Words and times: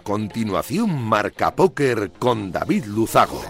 A 0.00 0.02
continuación, 0.02 0.90
Marca 1.02 1.54
Póker 1.54 2.12
con 2.18 2.50
David 2.50 2.86
Luzago. 2.86 3.42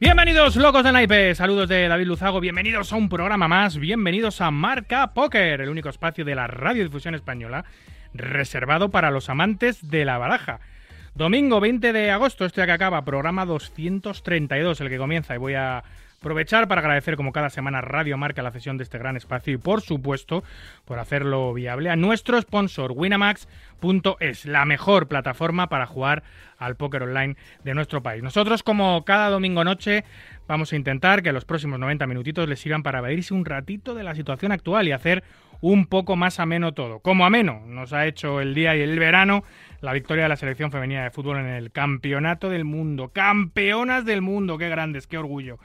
Bienvenidos 0.00 0.56
locos 0.56 0.82
de 0.82 0.90
naipe, 0.90 1.36
saludos 1.36 1.68
de 1.68 1.86
David 1.86 2.06
Luzago, 2.06 2.40
bienvenidos 2.40 2.92
a 2.92 2.96
un 2.96 3.08
programa 3.08 3.46
más, 3.46 3.78
bienvenidos 3.78 4.40
a 4.40 4.50
Marca 4.50 5.14
Póker, 5.14 5.60
el 5.60 5.68
único 5.68 5.88
espacio 5.88 6.24
de 6.24 6.34
la 6.34 6.48
radiodifusión 6.48 7.14
española 7.14 7.64
reservado 8.12 8.90
para 8.90 9.12
los 9.12 9.30
amantes 9.30 9.88
de 9.88 10.04
la 10.04 10.18
baraja. 10.18 10.58
Domingo 11.14 11.60
20 11.60 11.92
de 11.92 12.10
agosto, 12.10 12.44
este 12.44 12.66
que 12.66 12.72
acaba, 12.72 13.04
programa 13.04 13.46
232, 13.46 14.80
el 14.80 14.88
que 14.88 14.98
comienza, 14.98 15.36
y 15.36 15.38
voy 15.38 15.54
a 15.54 15.84
aprovechar 16.22 16.68
para 16.68 16.80
agradecer 16.80 17.16
como 17.16 17.32
cada 17.32 17.50
semana 17.50 17.80
Radio 17.80 18.16
Marca 18.16 18.42
la 18.42 18.52
cesión 18.52 18.78
de 18.78 18.84
este 18.84 18.96
gran 18.96 19.16
espacio 19.16 19.54
y 19.54 19.56
por 19.56 19.80
supuesto 19.80 20.44
por 20.84 21.00
hacerlo 21.00 21.52
viable 21.52 21.90
a 21.90 21.96
nuestro 21.96 22.40
sponsor 22.40 22.92
winamax.es, 22.94 24.46
la 24.46 24.64
mejor 24.64 25.08
plataforma 25.08 25.68
para 25.68 25.84
jugar 25.84 26.22
al 26.58 26.76
póker 26.76 27.02
online 27.02 27.34
de 27.64 27.74
nuestro 27.74 28.04
país. 28.04 28.22
Nosotros 28.22 28.62
como 28.62 29.04
cada 29.04 29.30
domingo 29.30 29.64
noche 29.64 30.04
vamos 30.46 30.72
a 30.72 30.76
intentar 30.76 31.24
que 31.24 31.32
los 31.32 31.44
próximos 31.44 31.80
90 31.80 32.06
minutitos 32.06 32.48
les 32.48 32.60
sirvan 32.60 32.84
para 32.84 33.00
evadirse 33.00 33.34
un 33.34 33.44
ratito 33.44 33.92
de 33.96 34.04
la 34.04 34.14
situación 34.14 34.52
actual 34.52 34.86
y 34.86 34.92
hacer 34.92 35.24
un 35.60 35.86
poco 35.86 36.14
más 36.14 36.38
ameno 36.38 36.72
todo. 36.72 37.00
Como 37.00 37.26
ameno 37.26 37.64
nos 37.66 37.92
ha 37.92 38.06
hecho 38.06 38.40
el 38.40 38.54
día 38.54 38.76
y 38.76 38.80
el 38.82 38.96
verano 38.96 39.42
la 39.80 39.92
victoria 39.92 40.22
de 40.22 40.28
la 40.28 40.36
selección 40.36 40.70
femenina 40.70 41.02
de 41.02 41.10
fútbol 41.10 41.38
en 41.38 41.46
el 41.46 41.72
Campeonato 41.72 42.48
del 42.48 42.64
Mundo. 42.64 43.08
Campeonas 43.08 44.04
del 44.04 44.22
mundo, 44.22 44.56
qué 44.56 44.68
grandes, 44.68 45.08
qué 45.08 45.18
orgullo. 45.18 45.58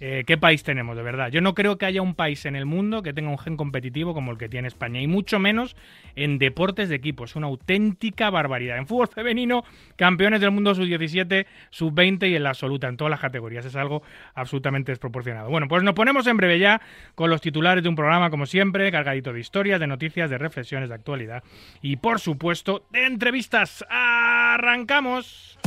Eh, 0.00 0.24
¿Qué 0.26 0.36
país 0.36 0.62
tenemos, 0.64 0.96
de 0.96 1.02
verdad? 1.02 1.30
Yo 1.30 1.40
no 1.40 1.54
creo 1.54 1.78
que 1.78 1.86
haya 1.86 2.02
un 2.02 2.14
país 2.14 2.44
en 2.46 2.56
el 2.56 2.66
mundo 2.66 3.02
que 3.02 3.12
tenga 3.12 3.30
un 3.30 3.38
gen 3.38 3.56
competitivo 3.56 4.12
como 4.12 4.32
el 4.32 4.38
que 4.38 4.48
tiene 4.48 4.68
España, 4.68 5.00
y 5.00 5.06
mucho 5.06 5.38
menos 5.38 5.76
en 6.16 6.38
deportes 6.38 6.88
de 6.88 6.96
equipo. 6.96 7.24
Es 7.24 7.36
una 7.36 7.46
auténtica 7.46 8.28
barbaridad. 8.30 8.76
En 8.76 8.86
fútbol 8.86 9.08
femenino, 9.08 9.64
campeones 9.96 10.40
del 10.40 10.50
mundo 10.50 10.74
sub-17, 10.74 11.46
sub-20 11.70 12.30
y 12.30 12.36
en 12.36 12.42
la 12.42 12.50
absoluta, 12.50 12.88
en 12.88 12.96
todas 12.96 13.10
las 13.10 13.20
categorías. 13.20 13.64
Es 13.64 13.76
algo 13.76 14.02
absolutamente 14.34 14.92
desproporcionado. 14.92 15.48
Bueno, 15.48 15.68
pues 15.68 15.82
nos 15.82 15.94
ponemos 15.94 16.26
en 16.26 16.36
breve 16.36 16.58
ya 16.58 16.80
con 17.14 17.30
los 17.30 17.40
titulares 17.40 17.82
de 17.82 17.88
un 17.88 17.96
programa, 17.96 18.30
como 18.30 18.46
siempre, 18.46 18.90
cargadito 18.90 19.32
de 19.32 19.40
historias, 19.40 19.78
de 19.78 19.86
noticias, 19.86 20.28
de 20.28 20.38
reflexiones 20.38 20.88
de 20.88 20.96
actualidad 20.96 21.42
y, 21.82 21.96
por 21.96 22.20
supuesto, 22.20 22.84
de 22.90 23.06
entrevistas. 23.06 23.84
¡Arrancamos! 23.88 25.58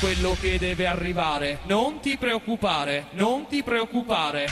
Quello 0.00 0.36
che 0.40 0.58
arrivare. 0.86 1.58
Non 1.68 2.00
ti 2.00 2.16
preoccupare, 2.16 3.06
non 3.12 3.46
ti 3.46 3.62
preoccupare. 3.62 4.46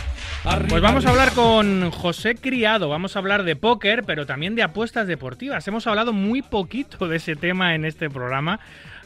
Pues 0.69 0.83
vamos 0.83 1.07
a 1.07 1.11
hablar 1.11 1.33
con 1.33 1.91
José 1.91 2.35
Criado, 2.35 2.89
vamos 2.89 3.17
a 3.17 3.21
hablar 3.21 3.45
de 3.45 3.57
póker, 3.57 4.05
pero 4.05 4.27
también 4.27 4.55
de 4.55 4.63
apuestas 4.63 5.07
deportivas. 5.07 5.67
Hemos 5.69 5.87
hablado 5.87 6.13
muy 6.13 6.43
poquito 6.43 7.09
de 7.09 7.17
ese 7.17 7.37
tema 7.37 7.75
en 7.75 7.85
este 7.85 8.11
programa. 8.11 8.61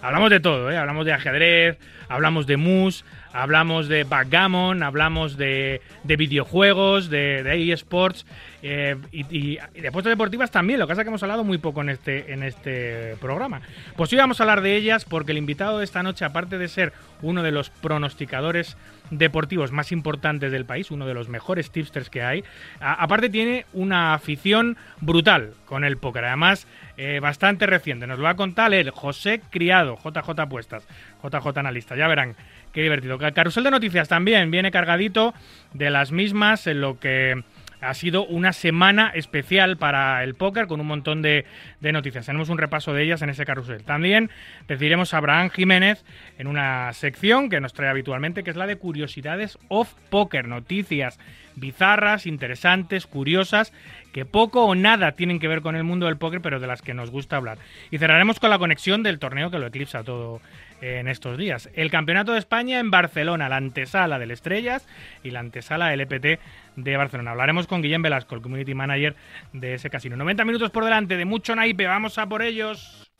Hablamos 0.06 0.30
de 0.30 0.38
todo, 0.38 0.70
¿eh? 0.70 0.76
hablamos 0.76 1.04
de 1.04 1.12
ajedrez, 1.12 1.78
hablamos 2.08 2.46
de 2.46 2.56
mus, 2.56 3.04
hablamos 3.32 3.88
de 3.88 4.04
backgammon, 4.04 4.84
hablamos 4.84 5.36
de, 5.36 5.80
videojuegos, 6.04 7.10
de, 7.10 7.42
de 7.42 7.72
eSports 7.72 8.24
eh, 8.62 8.96
y, 9.10 9.56
de 9.56 9.88
apuestas 9.88 10.12
deportivas 10.12 10.52
también. 10.52 10.78
Lo 10.78 10.86
que 10.86 10.92
pasa 10.92 11.00
es 11.00 11.06
que 11.06 11.08
hemos 11.08 11.24
hablado 11.24 11.42
muy 11.42 11.58
poco 11.58 11.80
en 11.80 11.88
este, 11.88 12.32
en 12.32 12.44
este 12.44 13.16
programa. 13.20 13.62
Pues 13.96 14.12
hoy 14.12 14.18
vamos 14.18 14.38
a 14.38 14.44
hablar 14.44 14.60
de 14.60 14.76
ellas 14.76 15.04
porque 15.04 15.32
el 15.32 15.38
invitado 15.38 15.78
de 15.78 15.84
esta 15.84 16.04
noche, 16.04 16.24
aparte 16.24 16.56
de 16.56 16.68
ser 16.68 16.92
uno 17.20 17.42
de 17.42 17.50
los 17.50 17.70
pronosticadores 17.70 18.76
deportivos 19.10 19.72
más 19.72 19.90
importantes 19.90 20.52
del 20.52 20.64
país, 20.66 20.92
uno 20.92 21.06
de 21.06 21.14
los 21.14 21.28
mejores 21.28 21.72
tipsters 21.72 22.10
que 22.10 22.22
hay, 22.22 22.44
aparte 22.78 23.28
tiene 23.28 23.66
una 23.72 24.14
afición 24.14 24.76
brutal 25.00 25.52
con 25.64 25.82
el 25.84 25.96
póker. 25.96 26.24
Además, 26.26 26.68
eh, 26.96 27.20
bastante 27.20 27.66
reciente. 27.66 28.06
Nos 28.06 28.18
lo 28.18 28.24
va 28.24 28.30
a 28.30 28.36
contar 28.36 28.72
el 28.74 28.90
José 28.90 29.40
Criado, 29.50 29.98
JJ 30.02 30.40
Apuestas, 30.40 30.86
JJ 31.22 31.58
Analista. 31.58 31.96
Ya 31.96 32.08
verán 32.08 32.36
Qué 32.76 32.82
divertido. 32.82 33.14
El 33.18 33.32
carrusel 33.32 33.64
de 33.64 33.70
noticias 33.70 34.06
también 34.06 34.50
viene 34.50 34.70
cargadito 34.70 35.32
de 35.72 35.88
las 35.88 36.12
mismas 36.12 36.66
en 36.66 36.82
lo 36.82 37.00
que 37.00 37.42
ha 37.80 37.94
sido 37.94 38.26
una 38.26 38.52
semana 38.52 39.10
especial 39.14 39.78
para 39.78 40.22
el 40.22 40.34
póker 40.34 40.66
con 40.66 40.82
un 40.82 40.86
montón 40.86 41.22
de, 41.22 41.46
noticias. 41.92 42.26
Tenemos 42.26 42.48
un 42.48 42.58
repaso 42.58 42.92
de 42.92 43.02
ellas 43.02 43.22
en 43.22 43.30
ese 43.30 43.44
carrusel. 43.44 43.84
También 43.84 44.30
recibiremos 44.68 45.14
a 45.14 45.18
Abraham 45.18 45.50
Jiménez 45.50 46.04
en 46.38 46.46
una 46.46 46.92
sección 46.92 47.48
que 47.48 47.60
nos 47.60 47.72
trae 47.72 47.90
habitualmente, 47.90 48.44
que 48.44 48.50
es 48.50 48.56
la 48.56 48.66
de 48.66 48.76
curiosidades 48.76 49.58
off 49.68 49.94
póker, 50.10 50.48
noticias 50.48 51.18
bizarras, 51.56 52.26
interesantes, 52.26 53.06
curiosas, 53.06 53.72
que 54.12 54.24
poco 54.24 54.64
o 54.64 54.74
nada 54.74 55.12
tienen 55.12 55.40
que 55.40 55.48
ver 55.48 55.62
con 55.62 55.74
el 55.74 55.84
mundo 55.84 56.06
del 56.06 56.18
póker, 56.18 56.40
pero 56.40 56.60
de 56.60 56.66
las 56.66 56.82
que 56.82 56.94
nos 56.94 57.10
gusta 57.10 57.36
hablar. 57.36 57.58
Y 57.90 57.98
cerraremos 57.98 58.38
con 58.38 58.50
la 58.50 58.58
conexión 58.58 59.02
del 59.02 59.18
torneo 59.18 59.50
que 59.50 59.58
lo 59.58 59.66
eclipsa 59.66 60.04
todo 60.04 60.40
en 60.80 61.08
estos 61.08 61.38
días. 61.38 61.70
El 61.74 61.90
Campeonato 61.90 62.32
de 62.32 62.38
España 62.38 62.78
en 62.78 62.90
Barcelona, 62.90 63.48
la 63.48 63.56
antesala 63.56 64.18
del 64.18 64.30
Estrellas 64.30 64.86
y 65.22 65.30
la 65.30 65.40
antesala 65.40 65.88
del 65.88 66.02
EPT 66.02 66.40
de 66.76 66.96
Barcelona. 66.96 67.30
Hablaremos 67.30 67.66
con 67.66 67.80
Guillem 67.80 68.02
Velasco, 68.02 68.34
el 68.34 68.42
Community 68.42 68.74
Manager 68.74 69.16
de 69.52 69.74
ese 69.74 69.88
casino. 69.88 70.16
90 70.16 70.44
minutos 70.44 70.70
por 70.70 70.84
delante 70.84 71.16
de 71.16 71.24
mucho 71.24 71.56
naipe, 71.56 71.75
vamos 71.84 72.16
a 72.16 72.26
por 72.26 72.42
ellos. 72.42 73.10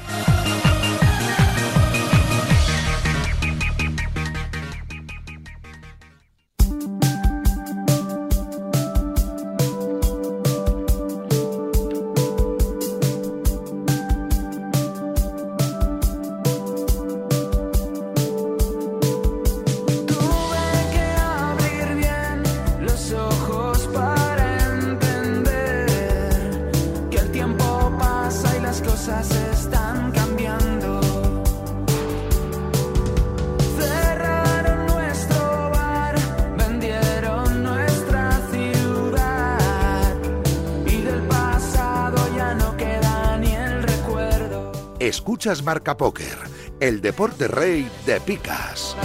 Escuchas 45.46 45.64
Marca 45.64 45.96
Póker, 45.96 46.38
el 46.80 47.00
deporte 47.00 47.46
rey 47.46 47.88
de 48.04 48.20
picas. 48.20 48.96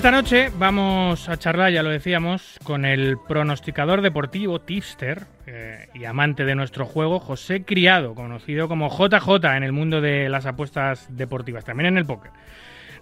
Esta 0.00 0.12
noche 0.12 0.50
vamos 0.58 1.28
a 1.28 1.36
charlar, 1.36 1.70
ya 1.70 1.82
lo 1.82 1.90
decíamos, 1.90 2.58
con 2.64 2.86
el 2.86 3.18
pronosticador 3.18 4.00
deportivo 4.00 4.58
tipster 4.58 5.26
eh, 5.46 5.88
y 5.92 6.06
amante 6.06 6.46
de 6.46 6.54
nuestro 6.54 6.86
juego, 6.86 7.20
José 7.20 7.64
Criado, 7.64 8.14
conocido 8.14 8.66
como 8.66 8.88
JJ 8.88 9.44
en 9.58 9.62
el 9.62 9.72
mundo 9.72 10.00
de 10.00 10.30
las 10.30 10.46
apuestas 10.46 11.06
deportivas, 11.14 11.66
también 11.66 11.88
en 11.88 11.98
el 11.98 12.06
póker. 12.06 12.30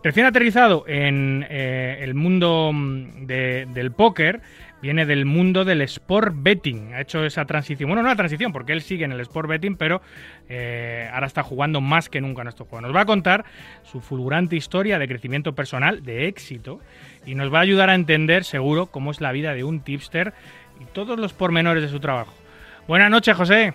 Recién 0.02 0.26
aterrizado 0.26 0.86
en 0.88 1.46
eh, 1.48 2.00
el 2.00 2.14
mundo 2.14 2.72
mm, 2.74 3.26
del 3.26 3.92
póker, 3.92 4.40
viene 4.80 5.06
del 5.06 5.24
mundo 5.24 5.64
del 5.64 5.82
sport 5.82 6.34
betting. 6.36 6.94
Ha 6.94 7.00
hecho 7.00 7.24
esa 7.24 7.44
transición. 7.44 7.88
Bueno, 7.88 8.02
no 8.02 8.08
la 8.08 8.16
transición, 8.16 8.52
porque 8.52 8.72
él 8.72 8.82
sigue 8.82 9.04
en 9.04 9.12
el 9.12 9.20
sport 9.20 9.48
betting, 9.48 9.76
pero 9.76 10.00
eh, 10.48 11.08
ahora 11.12 11.26
está 11.26 11.42
jugando 11.42 11.80
más 11.80 12.08
que 12.08 12.20
nunca 12.20 12.42
en 12.42 12.48
estos 12.48 12.68
juegos. 12.68 12.86
Nos 12.86 12.96
va 12.96 13.02
a 13.02 13.06
contar 13.06 13.44
su 13.82 14.00
fulgurante 14.00 14.56
historia 14.56 14.98
de 14.98 15.08
crecimiento 15.08 15.54
personal, 15.54 16.02
de 16.04 16.28
éxito, 16.28 16.80
y 17.26 17.34
nos 17.34 17.52
va 17.52 17.58
a 17.58 17.62
ayudar 17.62 17.90
a 17.90 17.94
entender, 17.94 18.44
seguro, 18.44 18.86
cómo 18.86 19.10
es 19.10 19.20
la 19.20 19.32
vida 19.32 19.54
de 19.54 19.64
un 19.64 19.80
tipster 19.80 20.32
y 20.80 20.84
todos 20.86 21.18
los 21.18 21.32
pormenores 21.32 21.82
de 21.82 21.88
su 21.88 22.00
trabajo. 22.00 22.32
Buenas 22.86 23.10
noches, 23.10 23.36
José. 23.36 23.74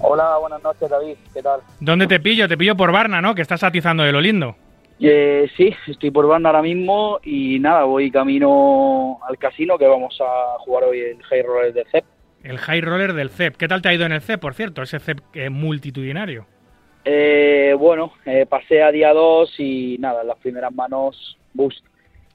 Hola, 0.00 0.36
buenas 0.38 0.62
noches, 0.62 0.90
David. 0.90 1.14
¿Qué 1.32 1.42
tal? 1.42 1.60
¿Dónde 1.80 2.06
te 2.06 2.20
pillo? 2.20 2.48
Te 2.48 2.58
pillo 2.58 2.76
por 2.76 2.92
Barna, 2.92 3.22
¿no? 3.22 3.34
Que 3.34 3.42
estás 3.42 3.62
atizando 3.62 4.02
de 4.02 4.12
lo 4.12 4.20
lindo. 4.20 4.56
Eh, 5.00 5.50
sí, 5.56 5.74
estoy 5.88 6.10
por 6.10 6.26
Barna 6.26 6.50
ahora 6.50 6.62
mismo 6.62 7.18
y 7.24 7.58
nada, 7.58 7.84
voy 7.84 8.10
camino 8.10 9.18
al 9.28 9.36
casino 9.38 9.76
que 9.76 9.86
vamos 9.86 10.16
a 10.20 10.58
jugar 10.60 10.84
hoy 10.84 11.00
el 11.00 11.22
High 11.22 11.42
Roller 11.42 11.72
de 11.72 11.84
CEP 11.90 12.04
El 12.44 12.58
high 12.58 12.80
roller 12.80 13.12
del 13.12 13.30
CEP. 13.30 13.56
¿Qué 13.56 13.68
tal 13.68 13.82
te 13.82 13.88
ha 13.88 13.94
ido 13.94 14.06
en 14.06 14.12
el 14.12 14.20
CEP, 14.20 14.40
por 14.40 14.54
cierto? 14.54 14.82
Ese 14.82 15.00
CEP 15.00 15.18
eh, 15.34 15.50
multitudinario. 15.50 16.46
Eh, 17.04 17.74
bueno, 17.78 18.12
eh, 18.24 18.46
pasé 18.48 18.82
a 18.82 18.92
día 18.92 19.12
2 19.12 19.54
y 19.58 19.96
nada, 19.98 20.22
en 20.22 20.28
las 20.28 20.38
primeras 20.38 20.72
manos 20.72 21.36
boost. 21.52 21.84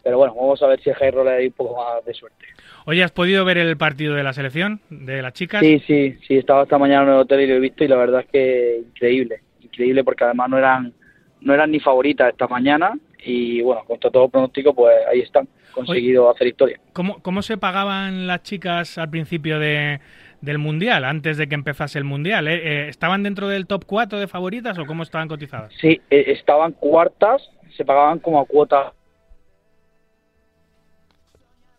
Pero 0.04 0.18
bueno, 0.18 0.36
vamos 0.36 0.62
a 0.62 0.68
ver 0.68 0.82
si 0.82 0.90
el 0.90 0.96
high 0.96 1.12
roller 1.12 1.34
hay 1.34 1.48
un 1.48 1.54
poco 1.54 1.82
más 1.82 2.04
de 2.06 2.14
suerte. 2.14 2.46
Oye, 2.86 3.04
¿has 3.04 3.12
podido 3.12 3.44
ver 3.44 3.58
el 3.58 3.76
partido 3.76 4.16
de 4.16 4.24
la 4.24 4.32
selección, 4.32 4.80
de 4.90 5.22
las 5.22 5.34
chicas? 5.34 5.62
Sí, 5.62 5.82
sí, 5.86 6.18
sí, 6.26 6.38
estaba 6.38 6.64
esta 6.64 6.78
mañana 6.78 7.04
en 7.04 7.10
el 7.10 7.16
hotel 7.16 7.42
y 7.42 7.48
lo 7.48 7.56
he 7.56 7.60
visto 7.60 7.84
y 7.84 7.90
la 7.90 7.98
verdad 7.98 8.22
es 8.22 8.28
que 8.28 8.82
increíble, 8.88 9.42
increíble 9.62 10.06
porque 10.06 10.24
además 10.24 10.50
no 10.50 10.58
eran, 10.58 10.94
no 11.42 11.54
eran 11.54 11.72
ni 11.72 11.80
favoritas 11.80 12.30
esta 12.32 12.48
mañana 12.48 12.98
y 13.24 13.62
bueno, 13.62 13.84
contra 13.86 14.10
todo 14.10 14.30
pronóstico, 14.30 14.74
pues 14.74 14.96
ahí 15.12 15.22
están, 15.22 15.48
conseguido 15.78 16.30
hacer 16.30 16.48
historia. 16.48 16.80
¿Cómo, 16.94 17.22
¿Cómo 17.22 17.42
se 17.42 17.58
pagaban 17.58 18.26
las 18.28 18.42
chicas 18.44 18.98
al 18.98 19.10
principio 19.10 19.60
de, 19.60 20.00
del 20.42 20.58
Mundial, 20.58 21.04
antes 21.06 21.38
de 21.38 21.48
que 21.48 21.56
empezase 21.56 22.00
el 22.00 22.04
Mundial? 22.04 22.48
¿Eh? 22.48 22.56
Eh, 22.64 22.88
¿Estaban 22.90 23.24
dentro 23.24 23.48
del 23.48 23.68
top 23.68 23.86
4 23.86 24.20
de 24.20 24.28
favoritas 24.28 24.78
o 24.80 24.86
cómo 24.86 25.04
estaban 25.04 25.28
cotizadas? 25.28 25.74
Sí, 25.80 26.02
eh, 26.10 26.26
estaban 26.28 26.74
cuartas, 26.74 27.50
se 27.76 27.86
pagaban 27.86 28.20
como 28.20 28.40
a 28.40 28.46
cuota. 28.46 28.94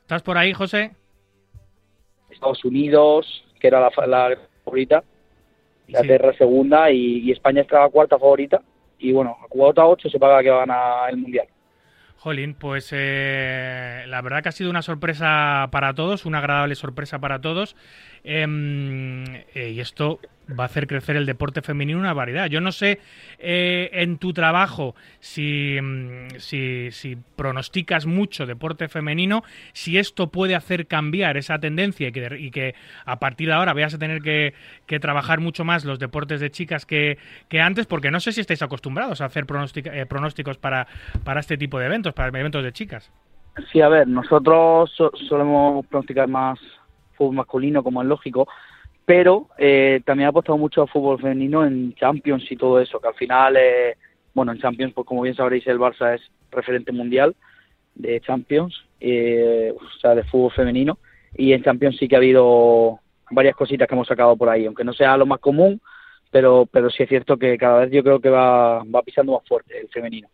¿Estás 0.02 0.22
por 0.22 0.38
ahí, 0.38 0.52
José? 0.52 0.92
Estados 2.30 2.64
Unidos, 2.64 3.44
que 3.58 3.66
era 3.66 3.80
la, 3.80 4.06
la 4.06 4.38
favorita, 4.64 5.02
Inglaterra 5.88 6.32
segunda 6.34 6.90
y, 6.90 7.20
y 7.20 7.32
España 7.32 7.62
estaba 7.62 7.88
cuarta 7.90 8.18
favorita. 8.18 8.62
Y 8.98 9.12
bueno, 9.12 9.36
a 9.42 9.48
cuota 9.48 9.86
8 9.86 10.08
se 10.10 10.18
paga 10.18 10.42
que 10.42 10.50
va 10.50 10.64
a 10.64 11.08
el 11.10 11.16
Mundial. 11.16 11.46
Jolín, 12.18 12.54
pues 12.54 12.90
eh, 12.92 14.04
la 14.08 14.20
verdad 14.22 14.42
que 14.42 14.48
ha 14.48 14.52
sido 14.52 14.70
una 14.70 14.82
sorpresa 14.82 15.68
para 15.70 15.94
todos, 15.94 16.26
una 16.26 16.38
agradable 16.38 16.74
sorpresa 16.74 17.20
para 17.20 17.40
todos. 17.40 17.76
Em, 18.24 19.24
eh, 19.54 19.70
y 19.70 19.80
esto 19.80 20.18
va 20.48 20.64
a 20.64 20.66
hacer 20.66 20.86
crecer 20.86 21.16
el 21.16 21.26
deporte 21.26 21.62
femenino 21.62 21.98
una 21.98 22.12
variedad. 22.14 22.46
Yo 22.46 22.60
no 22.60 22.72
sé 22.72 23.00
eh, 23.38 23.90
en 23.92 24.18
tu 24.18 24.32
trabajo 24.32 24.94
si, 25.20 25.78
mm, 25.80 26.38
si, 26.38 26.88
si 26.90 27.16
pronosticas 27.36 28.06
mucho 28.06 28.46
deporte 28.46 28.88
femenino, 28.88 29.42
si 29.72 29.98
esto 29.98 30.28
puede 30.28 30.54
hacer 30.54 30.86
cambiar 30.86 31.36
esa 31.36 31.58
tendencia 31.58 32.08
y 32.08 32.12
que, 32.12 32.36
y 32.38 32.50
que 32.50 32.74
a 33.04 33.18
partir 33.18 33.48
de 33.48 33.54
ahora 33.54 33.74
veas 33.74 33.94
a 33.94 33.98
tener 33.98 34.22
que, 34.22 34.54
que 34.86 35.00
trabajar 35.00 35.40
mucho 35.40 35.64
más 35.64 35.84
los 35.84 35.98
deportes 35.98 36.40
de 36.40 36.50
chicas 36.50 36.86
que, 36.86 37.18
que 37.48 37.60
antes, 37.60 37.86
porque 37.86 38.10
no 38.10 38.20
sé 38.20 38.32
si 38.32 38.40
estáis 38.40 38.62
acostumbrados 38.62 39.20
a 39.20 39.26
hacer 39.26 39.44
pronóstica- 39.46 39.92
eh, 39.94 40.06
pronósticos 40.06 40.58
para, 40.58 40.86
para 41.24 41.40
este 41.40 41.58
tipo 41.58 41.78
de 41.78 41.86
eventos, 41.86 42.14
para 42.14 42.28
eventos 42.28 42.64
de 42.64 42.72
chicas. 42.72 43.12
Sí, 43.72 43.80
a 43.80 43.88
ver, 43.88 44.06
nosotros 44.06 44.90
so- 44.96 45.10
solemos 45.28 45.84
pronosticar 45.86 46.28
más 46.28 46.58
fútbol 47.16 47.34
masculino, 47.34 47.82
como 47.82 48.00
es 48.00 48.08
lógico, 48.08 48.48
pero 49.08 49.48
eh, 49.56 50.02
también 50.04 50.26
ha 50.26 50.28
apostado 50.28 50.58
mucho 50.58 50.82
al 50.82 50.88
fútbol 50.90 51.18
femenino 51.18 51.64
en 51.64 51.94
Champions 51.94 52.44
y 52.50 52.56
todo 52.56 52.78
eso, 52.78 53.00
que 53.00 53.08
al 53.08 53.14
final, 53.14 53.56
eh, 53.56 53.96
bueno, 54.34 54.52
en 54.52 54.58
Champions, 54.58 54.92
pues 54.92 55.06
como 55.06 55.22
bien 55.22 55.34
sabréis, 55.34 55.66
el 55.66 55.78
Barça 55.78 56.14
es 56.14 56.20
referente 56.50 56.92
mundial 56.92 57.34
de 57.94 58.20
Champions, 58.20 58.84
eh, 59.00 59.72
o 59.74 59.98
sea, 59.98 60.14
de 60.14 60.24
fútbol 60.24 60.52
femenino, 60.52 60.98
y 61.34 61.54
en 61.54 61.62
Champions 61.62 61.96
sí 61.96 62.06
que 62.06 62.16
ha 62.16 62.18
habido 62.18 63.00
varias 63.30 63.56
cositas 63.56 63.88
que 63.88 63.94
hemos 63.94 64.08
sacado 64.08 64.36
por 64.36 64.50
ahí, 64.50 64.66
aunque 64.66 64.84
no 64.84 64.92
sea 64.92 65.16
lo 65.16 65.24
más 65.24 65.38
común, 65.38 65.80
pero, 66.30 66.68
pero 66.70 66.90
sí 66.90 67.02
es 67.02 67.08
cierto 67.08 67.38
que 67.38 67.56
cada 67.56 67.78
vez 67.86 67.90
yo 67.90 68.02
creo 68.02 68.20
que 68.20 68.28
va, 68.28 68.84
va 68.84 69.02
pisando 69.02 69.32
más 69.32 69.48
fuerte 69.48 69.80
el 69.80 69.88
femenino. 69.88 70.28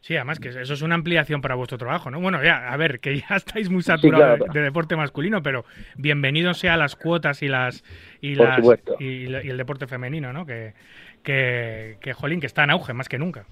Sí, 0.00 0.14
además 0.16 0.38
que 0.38 0.48
eso 0.48 0.74
es 0.74 0.82
una 0.82 0.94
ampliación 0.94 1.40
para 1.40 1.56
vuestro 1.56 1.76
trabajo, 1.76 2.10
¿no? 2.10 2.20
Bueno, 2.20 2.42
ya, 2.42 2.72
a 2.72 2.76
ver, 2.76 3.00
que 3.00 3.18
ya 3.18 3.26
estáis 3.36 3.68
muy 3.68 3.82
saturados 3.82 4.38
claro. 4.38 4.52
de, 4.52 4.60
de 4.60 4.64
deporte 4.64 4.96
masculino, 4.96 5.42
pero 5.42 5.64
bienvenidos 5.96 6.58
sea 6.58 6.76
las 6.76 6.96
cuotas 6.96 7.42
y 7.42 7.48
las 7.48 7.82
y 8.20 8.34
las 8.34 8.60
y, 9.00 9.04
y 9.04 9.26
el 9.26 9.56
deporte 9.56 9.86
femenino, 9.86 10.32
¿no? 10.32 10.46
Que, 10.46 10.74
que, 11.22 11.98
que 12.00 12.12
jolín, 12.12 12.40
que 12.40 12.46
está 12.46 12.64
en 12.64 12.70
auge 12.70 12.92
más 12.94 13.08
que 13.08 13.18
nunca. 13.18 13.44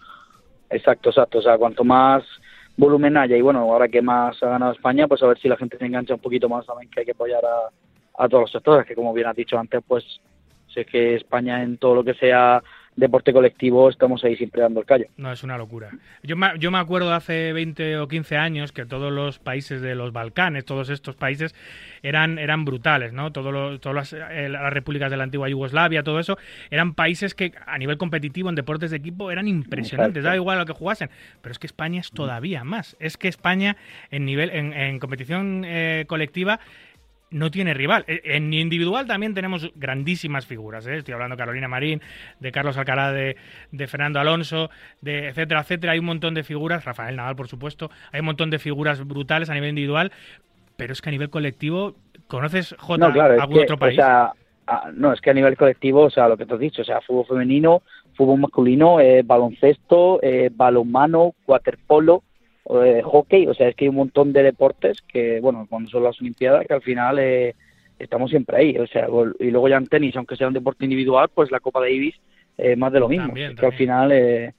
Exacto, 0.70 1.10
exacto. 1.10 1.38
O 1.38 1.42
sea, 1.42 1.58
cuanto 1.58 1.84
más 1.84 2.24
volumen 2.76 3.16
haya 3.16 3.36
y 3.36 3.42
bueno, 3.42 3.60
ahora 3.60 3.88
que 3.88 4.02
más 4.02 4.40
ha 4.42 4.48
ganado 4.48 4.72
España, 4.72 5.08
pues 5.08 5.22
a 5.22 5.26
ver 5.26 5.38
si 5.38 5.48
la 5.48 5.56
gente 5.56 5.78
se 5.78 5.86
engancha 5.86 6.14
un 6.14 6.20
poquito 6.20 6.48
más 6.48 6.66
también 6.66 6.90
que 6.90 7.00
hay 7.00 7.06
que 7.06 7.12
apoyar 7.12 7.42
a, 7.44 8.22
a 8.22 8.28
todos 8.28 8.42
los 8.42 8.52
sectores, 8.52 8.86
que 8.86 8.94
como 8.94 9.12
bien 9.12 9.26
has 9.26 9.36
dicho 9.36 9.58
antes, 9.58 9.82
pues 9.86 10.04
sé 10.72 10.84
que 10.84 11.14
España 11.14 11.62
en 11.62 11.78
todo 11.78 11.94
lo 11.96 12.04
que 12.04 12.14
sea 12.14 12.62
deporte 12.96 13.32
colectivo 13.32 13.90
estamos 13.90 14.24
ahí 14.24 14.36
siempre 14.36 14.62
dando 14.62 14.80
el 14.80 14.86
callo. 14.86 15.04
No, 15.18 15.30
es 15.30 15.42
una 15.44 15.58
locura. 15.58 15.90
Yo 16.22 16.34
me, 16.36 16.48
yo 16.58 16.70
me 16.70 16.78
acuerdo 16.78 17.12
hace 17.12 17.52
20 17.52 17.98
o 17.98 18.08
15 18.08 18.36
años 18.38 18.72
que 18.72 18.86
todos 18.86 19.12
los 19.12 19.38
países 19.38 19.82
de 19.82 19.94
los 19.94 20.12
Balcanes, 20.12 20.64
todos 20.64 20.88
estos 20.88 21.14
países, 21.14 21.54
eran, 22.02 22.38
eran 22.38 22.64
brutales, 22.64 23.12
¿no? 23.12 23.32
Todos 23.32 23.52
los- 23.52 23.80
todas 23.80 23.94
las, 23.94 24.12
eh, 24.30 24.48
las 24.48 24.72
repúblicas 24.72 25.10
de 25.10 25.16
la 25.18 25.24
antigua 25.24 25.48
Yugoslavia, 25.48 26.02
todo 26.02 26.18
eso, 26.20 26.38
eran 26.70 26.94
países 26.94 27.34
que 27.34 27.52
a 27.66 27.76
nivel 27.78 27.98
competitivo 27.98 28.48
en 28.48 28.54
deportes 28.54 28.90
de 28.90 28.96
equipo 28.96 29.30
eran 29.30 29.46
impresionantes, 29.46 30.20
Exacto. 30.20 30.28
da 30.30 30.36
igual 30.36 30.58
lo 30.58 30.66
que 30.66 30.72
jugasen. 30.72 31.10
Pero 31.42 31.52
es 31.52 31.58
que 31.58 31.66
España 31.66 32.00
es 32.00 32.10
todavía 32.10 32.64
más. 32.64 32.96
Es 32.98 33.16
que 33.18 33.28
España 33.28 33.76
en 34.10 34.24
nivel, 34.24 34.50
en, 34.50 34.72
en 34.72 34.98
competición 34.98 35.62
eh, 35.66 36.04
colectiva 36.08 36.60
no 37.30 37.50
tiene 37.50 37.74
rival. 37.74 38.04
Eh, 38.06 38.20
En 38.24 38.52
individual 38.54 39.06
también 39.06 39.34
tenemos 39.34 39.70
grandísimas 39.74 40.46
figuras. 40.46 40.86
¿eh? 40.86 40.98
Estoy 40.98 41.14
hablando 41.14 41.34
de 41.36 41.40
Carolina 41.40 41.68
Marín, 41.68 42.00
de 42.40 42.52
Carlos 42.52 42.76
Alcaraz, 42.76 43.12
de, 43.14 43.36
de 43.72 43.86
Fernando 43.86 44.20
Alonso, 44.20 44.70
de 45.00 45.28
etcétera, 45.28 45.60
etcétera. 45.60 45.92
Hay 45.92 45.98
un 45.98 46.04
montón 46.06 46.34
de 46.34 46.44
figuras, 46.44 46.84
Rafael 46.84 47.16
Nadal, 47.16 47.36
por 47.36 47.48
supuesto. 47.48 47.90
Hay 48.12 48.20
un 48.20 48.26
montón 48.26 48.50
de 48.50 48.58
figuras 48.58 49.06
brutales 49.06 49.50
a 49.50 49.54
nivel 49.54 49.70
individual, 49.70 50.12
pero 50.76 50.92
es 50.92 51.02
que 51.02 51.08
a 51.08 51.12
nivel 51.12 51.30
colectivo, 51.30 51.94
¿conoces 52.28 52.74
J 52.78 53.06
No, 53.06 53.12
claro, 53.12 53.34
es 53.34 53.40
algún 53.40 53.56
que, 53.56 53.62
otro 53.62 53.78
país? 53.78 53.98
o 53.98 54.02
sea, 54.02 54.32
a- 54.66 54.90
no, 54.94 55.12
es 55.12 55.20
que 55.20 55.30
a 55.30 55.34
nivel 55.34 55.56
colectivo, 55.56 56.02
o 56.04 56.10
sea, 56.10 56.28
lo 56.28 56.36
que 56.36 56.46
te 56.46 56.54
has 56.54 56.60
dicho, 56.60 56.82
o 56.82 56.84
sea, 56.84 57.00
fútbol 57.00 57.26
femenino, 57.26 57.82
fútbol 58.14 58.40
masculino, 58.40 58.98
eh, 59.00 59.22
baloncesto, 59.24 60.20
eh, 60.22 60.50
balonmano, 60.54 61.34
waterpolo, 61.46 62.22
eh, 62.84 63.02
hockey, 63.04 63.46
o 63.46 63.54
sea, 63.54 63.68
es 63.68 63.74
que 63.74 63.84
hay 63.84 63.88
un 63.88 63.96
montón 63.96 64.32
de 64.32 64.42
deportes 64.42 65.00
que, 65.02 65.40
bueno, 65.40 65.66
cuando 65.68 65.90
son 65.90 66.02
las 66.02 66.20
Olimpiadas, 66.20 66.66
que 66.66 66.74
al 66.74 66.82
final 66.82 67.18
eh, 67.18 67.54
estamos 67.98 68.30
siempre 68.30 68.56
ahí, 68.58 68.76
o 68.78 68.86
sea, 68.86 69.06
y 69.38 69.50
luego 69.50 69.68
ya 69.68 69.76
en 69.76 69.86
tenis, 69.86 70.16
aunque 70.16 70.36
sea 70.36 70.48
un 70.48 70.54
deporte 70.54 70.84
individual, 70.84 71.28
pues 71.34 71.50
la 71.50 71.60
Copa 71.60 71.80
Davis, 71.80 72.14
eh, 72.58 72.76
más 72.76 72.92
de 72.92 73.00
lo 73.00 73.08
mismo, 73.08 73.26
También, 73.26 73.52
es 73.52 73.54
que 73.56 73.66
al 73.66 73.72
también. 73.72 73.78
final 73.78 74.12
eh, 74.12 74.54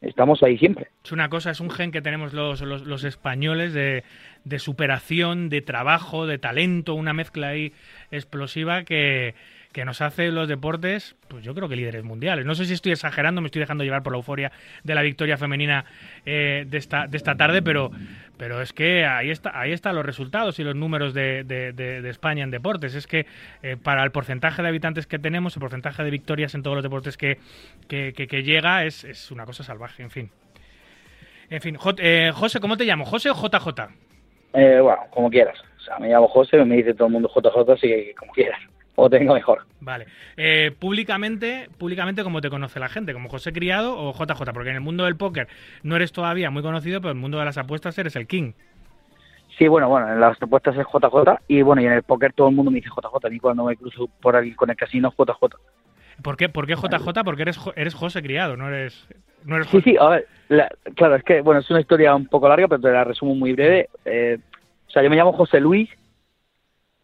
estamos 0.00 0.42
ahí 0.42 0.58
siempre. 0.58 0.88
Es 1.04 1.12
una 1.12 1.28
cosa, 1.28 1.50
es 1.50 1.60
un 1.60 1.70
gen 1.70 1.92
que 1.92 2.02
tenemos 2.02 2.32
los, 2.32 2.60
los, 2.62 2.84
los 2.86 3.04
españoles 3.04 3.72
de, 3.72 4.04
de 4.44 4.58
superación, 4.58 5.48
de 5.48 5.62
trabajo, 5.62 6.26
de 6.26 6.38
talento, 6.38 6.94
una 6.94 7.12
mezcla 7.12 7.48
ahí 7.48 7.72
explosiva 8.10 8.84
que, 8.84 9.34
que 9.72 9.84
nos 9.84 10.00
hace 10.02 10.30
los 10.30 10.48
deportes, 10.48 11.16
pues 11.28 11.42
yo 11.44 11.54
creo 11.54 11.68
que 11.68 11.76
líderes 11.76 12.04
mundiales. 12.04 12.44
No 12.44 12.54
sé 12.54 12.66
si 12.66 12.74
estoy 12.74 12.92
exagerando, 12.92 13.40
me 13.40 13.46
estoy 13.46 13.60
dejando 13.60 13.84
llevar 13.84 14.02
por 14.02 14.12
la 14.12 14.18
euforia 14.18 14.52
de 14.84 14.94
la 14.94 15.02
victoria 15.02 15.36
femenina 15.38 15.84
eh, 16.26 16.64
de, 16.68 16.78
esta, 16.78 17.06
de 17.06 17.16
esta 17.16 17.36
tarde, 17.36 17.62
pero, 17.62 17.90
pero 18.36 18.60
es 18.60 18.72
que 18.72 19.06
ahí 19.06 19.30
está, 19.30 19.58
ahí 19.58 19.72
están 19.72 19.94
los 19.94 20.04
resultados 20.04 20.58
y 20.58 20.64
los 20.64 20.76
números 20.76 21.14
de, 21.14 21.44
de- 21.44 22.08
España 22.10 22.44
en 22.44 22.50
deportes. 22.50 22.94
Es 22.94 23.06
que 23.06 23.26
eh, 23.62 23.76
para 23.82 24.04
el 24.04 24.10
porcentaje 24.10 24.60
de 24.60 24.68
habitantes 24.68 25.06
que 25.06 25.18
tenemos, 25.18 25.56
el 25.56 25.60
porcentaje 25.60 26.04
de 26.04 26.10
victorias 26.10 26.54
en 26.54 26.62
todos 26.62 26.74
los 26.76 26.82
deportes 26.82 27.16
que, 27.16 27.38
que, 27.88 28.42
llega, 28.42 28.84
es, 28.84 29.04
es 29.04 29.30
una 29.30 29.46
cosa 29.46 29.64
salvaje, 29.64 30.02
en 30.02 30.10
fin. 30.10 30.30
En 31.48 31.60
fin, 31.60 31.78
eh, 31.98 32.30
José, 32.34 32.60
¿cómo 32.60 32.76
te 32.76 32.84
llamo? 32.84 33.04
¿José 33.06 33.30
o 33.30 33.34
JJ? 33.34 33.88
Eh, 34.54 34.80
bueno, 34.80 35.02
como 35.10 35.30
quieras, 35.30 35.58
o 35.78 35.80
sea, 35.80 35.98
me 35.98 36.08
llamo 36.08 36.28
José, 36.28 36.62
me 36.64 36.76
dice 36.76 36.92
todo 36.92 37.06
el 37.06 37.12
mundo 37.14 37.30
JJ, 37.34 37.72
así 37.72 37.88
que 37.88 38.14
como 38.18 38.32
quieras, 38.32 38.60
o 38.94 39.08
tenga 39.10 39.32
mejor. 39.34 39.64
Vale. 39.80 40.06
Eh, 40.36 40.70
públicamente, 40.78 41.68
públicamente, 41.78 42.22
¿cómo 42.22 42.40
te 42.40 42.50
conoce 42.50 42.78
la 42.78 42.88
gente? 42.88 43.12
¿Como 43.12 43.28
José 43.28 43.52
Criado 43.52 43.96
o 43.98 44.12
JJ? 44.12 44.52
Porque 44.52 44.70
en 44.70 44.76
el 44.76 44.80
mundo 44.82 45.04
del 45.04 45.16
póker 45.16 45.48
no 45.82 45.96
eres 45.96 46.12
todavía 46.12 46.50
muy 46.50 46.62
conocido, 46.62 47.00
pero 47.00 47.12
en 47.12 47.16
el 47.18 47.22
mundo 47.22 47.38
de 47.38 47.44
las 47.46 47.58
apuestas 47.58 47.96
eres 47.98 48.16
el 48.16 48.26
king. 48.26 48.52
Sí, 49.58 49.68
bueno, 49.68 49.88
bueno, 49.88 50.10
en 50.12 50.18
las 50.20 50.38
propuestas 50.38 50.76
es 50.76 50.86
JJ 50.86 51.40
y 51.48 51.62
bueno, 51.62 51.82
y 51.82 51.86
en 51.86 51.92
el 51.92 52.02
póker 52.02 52.32
todo 52.32 52.48
el 52.48 52.54
mundo 52.54 52.70
me 52.70 52.76
dice 52.76 52.88
JJ, 52.88 53.26
a 53.26 53.30
mí 53.30 53.38
cuando 53.38 53.64
me 53.64 53.76
cruzo 53.76 54.08
por 54.20 54.34
aquí 54.36 54.52
con 54.54 54.70
el 54.70 54.76
casino 54.76 55.12
JJ. 55.16 55.56
¿Por 56.22 56.36
qué, 56.36 56.48
¿Por 56.48 56.66
qué 56.66 56.74
JJ? 56.74 57.22
Porque 57.24 57.42
eres, 57.42 57.58
eres 57.76 57.94
José 57.94 58.22
Criado, 58.22 58.56
no 58.56 58.68
eres, 58.68 59.06
no 59.44 59.56
eres 59.56 59.68
Sí, 59.68 59.80
sí, 59.82 59.96
a 59.98 60.08
ver, 60.08 60.26
la- 60.48 60.70
claro, 60.94 61.16
es 61.16 61.24
que, 61.24 61.40
bueno, 61.42 61.60
es 61.60 61.70
una 61.70 61.80
historia 61.80 62.14
un 62.14 62.26
poco 62.26 62.48
larga, 62.48 62.68
pero 62.68 62.80
te 62.80 62.90
la 62.90 63.04
resumo 63.04 63.34
muy 63.34 63.52
breve. 63.52 63.88
Eh, 64.04 64.38
o 64.86 64.90
sea, 64.90 65.02
yo 65.02 65.10
me 65.10 65.16
llamo 65.16 65.32
José 65.32 65.60
Luis, 65.60 65.88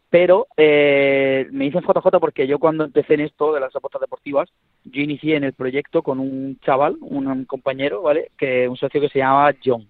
pero 0.09 0.47
eh, 0.57 1.47
me 1.51 1.65
dicen 1.65 1.81
JJ 1.81 2.19
porque 2.19 2.47
yo 2.47 2.57
cuando 2.57 2.85
empecé 2.85 3.13
en 3.13 3.21
esto 3.21 3.53
de 3.53 3.59
las 3.59 3.75
apuestas 3.75 4.01
deportivas, 4.01 4.49
yo 4.83 5.01
inicié 5.01 5.35
en 5.35 5.43
el 5.43 5.53
proyecto 5.53 6.01
con 6.01 6.19
un 6.19 6.59
chaval, 6.61 6.97
un, 7.01 7.45
compañero, 7.45 8.01
¿vale? 8.01 8.31
Que 8.37 8.67
un 8.67 8.77
socio 8.77 8.99
que 8.99 9.09
se 9.09 9.19
llamaba 9.19 9.53
John. 9.63 9.87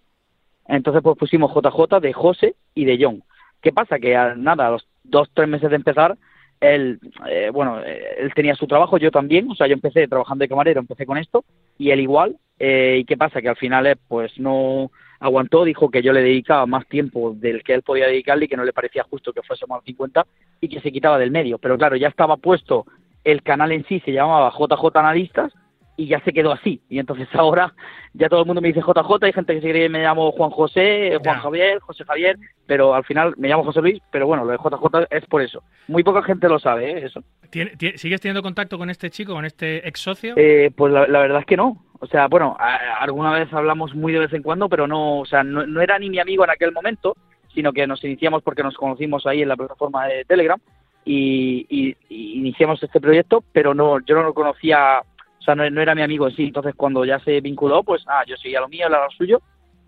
Entonces, 0.67 1.01
pues 1.01 1.17
pusimos 1.17 1.53
JJ 1.53 1.99
de 2.01 2.13
José 2.13 2.55
y 2.75 2.85
de 2.85 2.97
John. 3.01 3.23
¿Qué 3.61 3.71
pasa? 3.71 3.97
Que 3.97 4.15
a, 4.15 4.35
nada, 4.35 4.67
a 4.67 4.71
los 4.71 4.87
dos, 5.03 5.29
tres 5.33 5.47
meses 5.47 5.69
de 5.69 5.77
empezar, 5.77 6.17
él, 6.59 6.99
eh, 7.27 7.49
bueno, 7.53 7.81
eh, 7.83 8.15
él 8.19 8.33
tenía 8.33 8.55
su 8.55 8.67
trabajo, 8.67 8.97
yo 8.97 9.11
también, 9.11 9.49
o 9.49 9.55
sea, 9.55 9.67
yo 9.67 9.73
empecé 9.73 10.07
trabajando 10.07 10.43
de 10.43 10.49
camarero, 10.49 10.81
empecé 10.81 11.05
con 11.05 11.17
esto, 11.17 11.45
y 11.77 11.91
él 11.91 12.01
igual, 12.01 12.37
eh, 12.59 12.97
¿y 12.99 13.05
qué 13.05 13.15
pasa? 13.15 13.41
Que 13.41 13.49
al 13.49 13.55
final, 13.55 13.87
eh, 13.87 13.95
pues 14.07 14.37
no, 14.37 14.91
aguantó, 15.19 15.65
dijo 15.65 15.89
que 15.89 16.01
yo 16.01 16.13
le 16.13 16.21
dedicaba 16.21 16.65
más 16.65 16.87
tiempo 16.87 17.33
del 17.35 17.63
que 17.63 17.73
él 17.73 17.81
podía 17.81 18.07
dedicarle 18.07 18.45
y 18.45 18.47
que 18.47 18.57
no 18.57 18.63
le 18.63 18.73
parecía 18.73 19.03
justo 19.03 19.33
que 19.33 19.41
fuésemos 19.41 19.79
al 19.79 19.85
50 19.85 20.25
y 20.61 20.69
que 20.69 20.81
se 20.81 20.91
quitaba 20.91 21.17
del 21.17 21.31
medio. 21.31 21.57
Pero 21.57 21.77
claro, 21.77 21.95
ya 21.95 22.07
estaba 22.07 22.37
puesto, 22.37 22.85
el 23.23 23.43
canal 23.43 23.71
en 23.71 23.85
sí 23.85 23.99
se 24.01 24.11
llamaba 24.11 24.51
JJ 24.51 24.97
Analistas 24.97 25.53
y 25.99 26.07
ya 26.07 26.21
se 26.21 26.31
quedó 26.31 26.53
así. 26.53 26.81
Y 26.89 26.97
entonces 26.97 27.27
ahora 27.33 27.73
ya 28.13 28.29
todo 28.29 28.41
el 28.41 28.45
mundo 28.45 28.61
me 28.61 28.69
dice 28.69 28.79
JJ, 28.79 29.25
hay 29.25 29.33
gente 29.33 29.53
que 29.53 29.61
se 29.61 29.69
cree 29.69 29.83
que 29.83 29.89
me 29.89 30.01
llamo 30.01 30.31
Juan 30.31 30.49
José, 30.49 31.19
Juan 31.21 31.39
Javier, 31.39 31.79
José 31.79 32.05
Javier, 32.05 32.37
pero 32.65 32.95
al 32.95 33.03
final 33.03 33.33
me 33.37 33.49
llamo 33.49 33.65
José 33.65 33.81
Luis, 33.81 34.01
pero 34.09 34.25
bueno, 34.25 34.45
lo 34.45 34.51
de 34.51 34.57
JJ 34.57 35.07
es 35.09 35.25
por 35.25 35.41
eso. 35.41 35.61
Muy 35.89 36.03
poca 36.03 36.23
gente 36.23 36.47
lo 36.47 36.57
sabe, 36.57 36.91
¿eh? 36.91 37.05
eso. 37.05 37.21
¿Sigues 37.51 38.21
teniendo 38.21 38.41
contacto 38.41 38.77
con 38.77 38.89
este 38.89 39.09
chico, 39.09 39.33
con 39.33 39.43
este 39.43 39.85
ex 39.87 39.99
socio? 39.99 40.35
Eh, 40.37 40.71
pues 40.75 40.93
la, 40.93 41.05
verdad 41.05 41.41
es 41.41 41.45
que 41.45 41.57
no. 41.57 41.83
O 41.99 42.07
sea, 42.07 42.27
bueno, 42.27 42.55
alguna 42.99 43.33
vez 43.33 43.51
hablamos 43.51 43.93
muy 43.93 44.13
de 44.13 44.19
vez 44.19 44.31
en 44.31 44.41
cuando, 44.41 44.69
pero 44.69 44.87
no, 44.87 45.19
o 45.19 45.25
sea, 45.25 45.43
no, 45.43 45.81
era 45.81 45.99
ni 45.99 46.09
mi 46.09 46.19
amigo 46.19 46.45
en 46.45 46.51
aquel 46.51 46.71
momento, 46.71 47.17
sino 47.53 47.73
que 47.73 47.85
nos 47.85 48.01
iniciamos 48.05 48.41
porque 48.41 48.63
nos 48.63 48.75
conocimos 48.75 49.27
ahí 49.27 49.41
en 49.41 49.49
la 49.49 49.57
plataforma 49.57 50.07
de 50.07 50.23
Telegram 50.23 50.59
y, 51.03 51.67
y 51.69 51.97
iniciamos 52.37 52.81
este 52.81 53.01
proyecto, 53.01 53.43
pero 53.51 53.73
no, 53.73 53.99
yo 53.99 54.15
no 54.15 54.23
lo 54.23 54.33
conocía 54.33 55.01
o 55.39 55.41
sea, 55.41 55.55
no, 55.55 55.63
era 55.63 55.95
mi 55.95 56.01
amigo 56.01 56.27
en 56.27 56.35
sí. 56.35 56.43
Entonces, 56.45 56.75
cuando 56.75 57.05
ya 57.05 57.19
se 57.19 57.39
vinculó, 57.41 57.83
pues, 57.83 58.03
ah, 58.07 58.23
yo 58.27 58.35
seguía 58.37 58.59
lo 58.59 58.67
mío, 58.67 58.87
él 58.87 58.93
era 58.93 59.05
lo 59.05 59.11
suyo. 59.11 59.41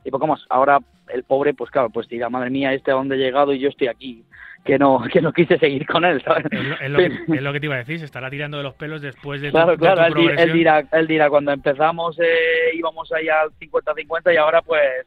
Y 0.04 0.10
poco 0.10 0.28
más. 0.28 0.44
Ahora, 0.50 0.80
el 1.10 1.24
pobre, 1.24 1.54
pues 1.54 1.70
claro, 1.70 1.90
pues 1.90 2.08
dirá, 2.08 2.30
madre 2.30 2.50
mía, 2.50 2.74
este 2.74 2.92
a 2.92 2.96
dónde 2.96 3.16
he 3.16 3.20
llegado 3.20 3.54
y 3.54 3.60
yo 3.60 3.70
estoy 3.70 3.88
aquí. 3.88 4.24
Que 4.64 4.80
no, 4.80 5.02
que 5.12 5.22
no 5.22 5.34
quise 5.34 5.58
seguir 5.58 5.86
con 5.86 6.06
él, 6.06 6.22
¿sabes? 6.24 6.46
Es 6.82 6.90
lo, 6.90 7.54
que, 7.54 7.60
te 7.60 7.66
iba 7.66 7.76
a 7.76 7.80
decir, 7.80 8.00
se 8.00 8.06
estará 8.06 8.30
tirando 8.30 8.58
de 8.58 8.64
los 8.64 8.76
pelos 8.76 9.02
después 9.02 9.42
de 9.42 9.52
Claro, 9.52 9.78
claro, 9.78 10.06
él, 10.06 10.54
dirá, 10.54 10.84
él 10.92 11.08
dirá, 11.08 11.30
cuando 11.30 11.52
empezamos 11.52 12.18
eh, 12.20 12.76
íbamos 12.76 13.12
ahí 13.12 13.28
al 13.28 13.52
50-50 13.52 14.34
y 14.34 14.38
ahora 14.38 14.62
pues, 14.62 15.06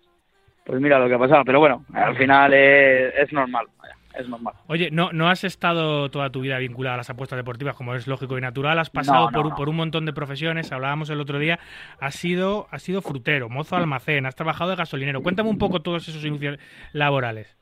pues 0.64 0.80
mira 0.80 0.98
lo 0.98 1.08
que 1.08 1.14
ha 1.14 1.18
pasado. 1.18 1.42
Pero 1.44 1.60
bueno, 1.60 1.84
al 1.94 2.16
final 2.16 2.52
es, 2.52 3.14
es 3.16 3.32
normal 3.32 3.66
es 4.18 4.28
normal. 4.28 4.54
Oye, 4.68 4.90
no, 4.90 5.12
no 5.12 5.28
has 5.28 5.44
estado 5.44 6.10
toda 6.10 6.30
tu 6.30 6.40
vida 6.40 6.58
vinculada 6.58 6.94
a 6.94 6.98
las 6.98 7.10
apuestas 7.10 7.36
deportivas, 7.36 7.74
como 7.74 7.94
es 7.94 8.06
lógico 8.06 8.38
y 8.38 8.40
natural. 8.40 8.78
Has 8.78 8.90
pasado 8.90 9.28
por, 9.30 9.54
por, 9.54 9.68
un 9.68 9.76
montón 9.76 10.06
de 10.06 10.12
profesiones. 10.12 10.72
Hablábamos 10.72 11.10
el 11.10 11.20
otro 11.20 11.38
día. 11.38 11.58
Has 12.00 12.14
sido, 12.14 12.66
has 12.70 12.82
sido 12.82 13.02
frutero, 13.02 13.48
mozo 13.48 13.76
almacén, 13.76 14.26
has 14.26 14.36
trabajado 14.36 14.70
de 14.70 14.76
gasolinero. 14.76 15.22
Cuéntame 15.22 15.50
un 15.50 15.58
poco 15.58 15.80
todos 15.80 16.08
esos 16.08 16.24
inicios 16.24 16.58
laborales. 16.92 17.56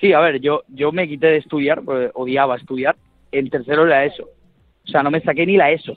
Sí, 0.00 0.12
a 0.12 0.20
ver, 0.20 0.40
yo, 0.40 0.62
yo 0.68 0.92
me 0.92 1.08
quité 1.08 1.28
de 1.28 1.36
estudiar, 1.38 1.82
porque 1.82 2.10
odiaba 2.14 2.56
estudiar. 2.56 2.96
En 3.32 3.50
tercero 3.50 3.86
la 3.86 4.04
ESO. 4.04 4.24
O 4.24 4.88
sea, 4.88 5.02
no 5.02 5.10
me 5.10 5.20
saqué 5.20 5.46
ni 5.46 5.56
la 5.56 5.70
ESO. 5.70 5.96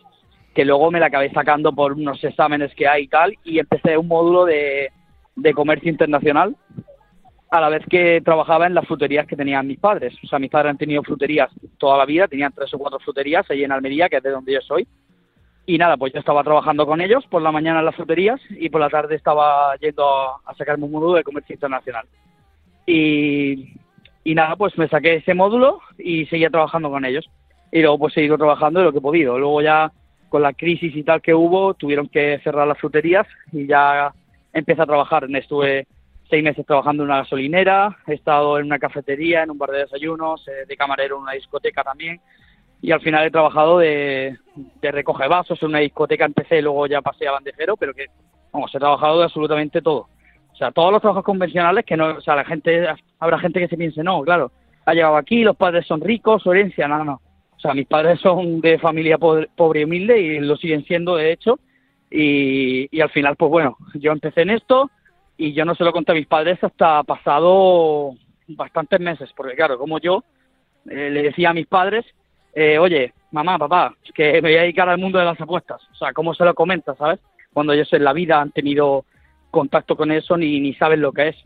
Que 0.56 0.65
luego 0.65 0.89
me 0.91 1.00
la 1.00 1.08
acabé 1.08 1.29
sacando 1.32 1.74
por 1.74 1.94
unos 1.94 2.24
exámenes 2.24 2.74
que 2.75 2.88
hay 2.88 3.03
y 3.03 3.08
tal. 3.08 3.38
Y 3.44 3.60
empecé 3.60 3.98
un 3.98 4.08
módulo 4.08 4.46
de, 4.46 4.89
de 5.36 5.53
comercio 5.53 5.89
internacional 5.89 6.56
a 7.51 7.62
la 7.62 7.70
vez 7.70 7.84
que 7.89 8.22
trabajaba 8.24 8.68
en 8.68 8.75
las 8.75 8.86
fruterías 8.86 9.25
que 9.25 9.36
tenían 9.36 9.65
mis 9.65 9.79
padres. 9.79 10.13
O 10.24 10.27
sea, 10.27 10.38
mis 10.38 10.51
padres 10.51 10.72
han 10.72 10.77
tenido 10.77 11.01
fruterías 11.03 11.50
toda 11.77 11.98
la 11.98 12.06
vida, 12.06 12.27
tenían 12.27 12.53
tres 12.53 12.74
o 12.74 12.77
cuatro 12.77 13.00
fruterías 13.00 13.50
ahí 13.50 13.63
en 13.63 13.72
Almería, 13.72 14.08
que 14.08 14.18
es 14.18 14.24
de 14.24 14.29
donde 14.29 14.53
yo 14.53 14.62
soy. 14.62 14.88
Y 15.65 15.77
nada, 15.77 15.98
pues 15.98 16.13
yo 16.13 16.20
estaba 16.20 16.44
trabajando 16.44 16.86
con 16.86 17.01
ellos 17.01 17.25
por 17.27 17.41
la 17.41 17.51
mañana 17.51 17.79
en 17.79 17.86
las 17.86 17.96
fruterías 17.96 18.39
y 18.50 18.70
por 18.70 18.82
la 18.82 18.89
tarde 18.89 19.15
estaba 19.15 19.75
yendo 19.77 20.03
a, 20.03 20.53
sacarme 20.58 20.86
un 20.86 20.91
módulo 20.91 21.15
de 21.15 21.24
comercio 21.24 21.53
internacional. 21.53 22.06
Y, 22.86 23.74
y 24.24 24.36
nada, 24.36 24.56
pues 24.56 24.77
me 24.77 24.88
saqué 24.88 25.15
ese 25.15 25.34
módulo 25.34 25.79
y 25.98 26.25
seguía 26.27 26.50
trabajando 26.50 26.89
con 26.89 27.06
ellos. 27.06 27.29
Y 27.72 27.82
luego 27.82 28.00
pues 28.00 28.18
he 28.18 28.24
ido 28.24 28.38
trabajando 28.38 28.79
de 28.79 28.86
lo 28.86 28.91
que 28.91 29.00
he 29.00 29.01
podido. 29.01 29.38
Luego 29.38 29.62
ya 29.62 29.91
con 30.29 30.44
la 30.44 30.53
crisis 30.53 30.96
y 30.96 31.03
tal 31.03 31.22
que 31.22 31.34
hubo, 31.34 31.74
tuvieron 31.74 32.08
que 32.08 32.39
cerrar 32.44 32.68
las 32.68 32.77
fruterías 32.79 33.27
y 33.51 33.68
ya 33.68 34.13
empecé 34.53 34.82
a 34.82 34.88
trabajar. 34.88 35.27
Estuve 35.36 35.88
seis 36.30 36.44
meses 36.44 36.66
trabajando 36.66 37.04
en 37.04 37.10
una 37.10 37.20
gasolinera, 37.20 37.98
he 38.08 38.14
estado 38.14 38.60
en 38.60 38.66
una 38.66 38.80
cafetería, 38.80 39.44
en 39.44 39.52
un 39.52 39.58
bar 39.58 39.72
de 39.72 39.80
desayunos, 39.80 40.48
eh, 40.48 40.66
de 40.68 40.78
camarero 40.78 41.18
en 41.18 41.24
una 41.24 41.34
discoteca 41.34 41.84
también, 41.84 42.22
y 42.82 42.92
al 42.92 43.02
final 43.02 43.26
he 43.26 43.32
trabajado 43.32 43.80
de, 43.80 44.38
de 44.56 44.92
recoge 44.92 45.28
vasos 45.28 45.62
en 45.62 45.70
una 45.70 45.80
discoteca, 45.80 46.26
empecé, 46.26 46.62
luego 46.62 46.88
ya 46.88 47.02
pasé 47.02 47.28
a 47.28 47.32
bandejero, 47.32 47.76
pero 47.76 47.94
que, 47.94 48.06
vamos, 48.54 48.74
he 48.74 48.80
trabajado 48.80 49.20
de 49.20 49.26
absolutamente 49.26 49.82
todo. 49.82 50.08
O 50.54 50.56
sea, 50.56 50.72
todos 50.72 50.92
los 50.92 51.02
trabajos 51.02 51.24
convencionales 51.24 51.86
que 51.86 51.98
no, 51.98 52.18
o 52.18 52.22
sea, 52.22 52.36
la 52.36 52.46
gente, 52.46 52.86
habrá 53.20 53.40
gente 53.40 53.60
que 53.60 53.68
se 53.68 53.78
piense, 53.78 54.04
no, 54.04 54.22
claro, 54.22 54.52
ha 54.86 54.94
llegado 54.94 55.18
aquí, 55.18 55.44
los 55.44 55.56
padres 55.56 55.88
son 55.88 56.02
ricos, 56.02 56.44
su 56.44 56.52
herencia, 56.52 56.88
no, 56.88 57.04
no. 57.04 57.22
O 57.56 57.60
sea, 57.60 57.74
mis 57.74 57.88
padres 57.88 58.20
son 58.22 58.62
de 58.62 58.78
familia 58.78 59.18
pobre, 59.18 59.50
pobre 59.56 59.82
y 59.82 59.84
humilde 59.84 60.20
y 60.20 60.40
lo 60.40 60.56
siguen 60.58 60.86
siendo, 60.86 61.16
de 61.16 61.32
hecho, 61.32 61.60
y, 62.12 62.88
y 62.96 63.02
al 63.02 63.10
final, 63.10 63.36
pues 63.36 63.50
bueno, 63.50 63.78
yo 63.96 64.12
empecé 64.12 64.42
en 64.42 64.52
esto, 64.52 64.90
y 65.39 65.53
yo 65.53 65.63
no 65.63 65.74
se 65.74 65.86
lo 65.86 65.93
conté 65.93 66.12
a 66.12 66.15
mis 66.15 66.27
padres 66.27 66.62
hasta 66.62 67.01
pasado 67.03 68.13
bastantes 68.50 69.00
meses, 69.00 69.29
porque 69.34 69.55
claro, 69.55 69.79
como 69.79 69.98
yo 70.00 70.25
eh, 70.89 71.10
le 71.10 71.24
decía 71.24 71.51
a 71.51 71.53
mis 71.53 71.65
padres, 71.65 72.05
eh, 72.53 72.77
oye, 72.77 73.13
mamá, 73.31 73.58
papá, 73.58 73.96
que 74.13 74.34
me 74.34 74.41
voy 74.41 74.58
a 74.58 74.63
dedicar 74.63 74.89
al 74.89 74.98
mundo 74.98 75.17
de 75.17 75.24
las 75.24 75.39
apuestas, 75.39 75.81
o 75.93 75.96
sea, 75.96 76.12
¿cómo 76.12 76.34
se 76.34 76.43
lo 76.43 76.53
comenta, 76.53 76.93
sabes? 76.96 77.22
Cuando 77.53 77.72
ellos 77.72 77.91
en 77.93 78.03
la 78.03 78.12
vida 78.12 78.41
han 78.41 78.51
tenido 78.51 79.05
contacto 79.50 79.96
con 79.96 80.12
eso 80.12 80.36
ni, 80.36 80.60
ni 80.60 80.74
saben 80.74 81.00
lo 81.00 81.13
que 81.13 81.29
es. 81.29 81.38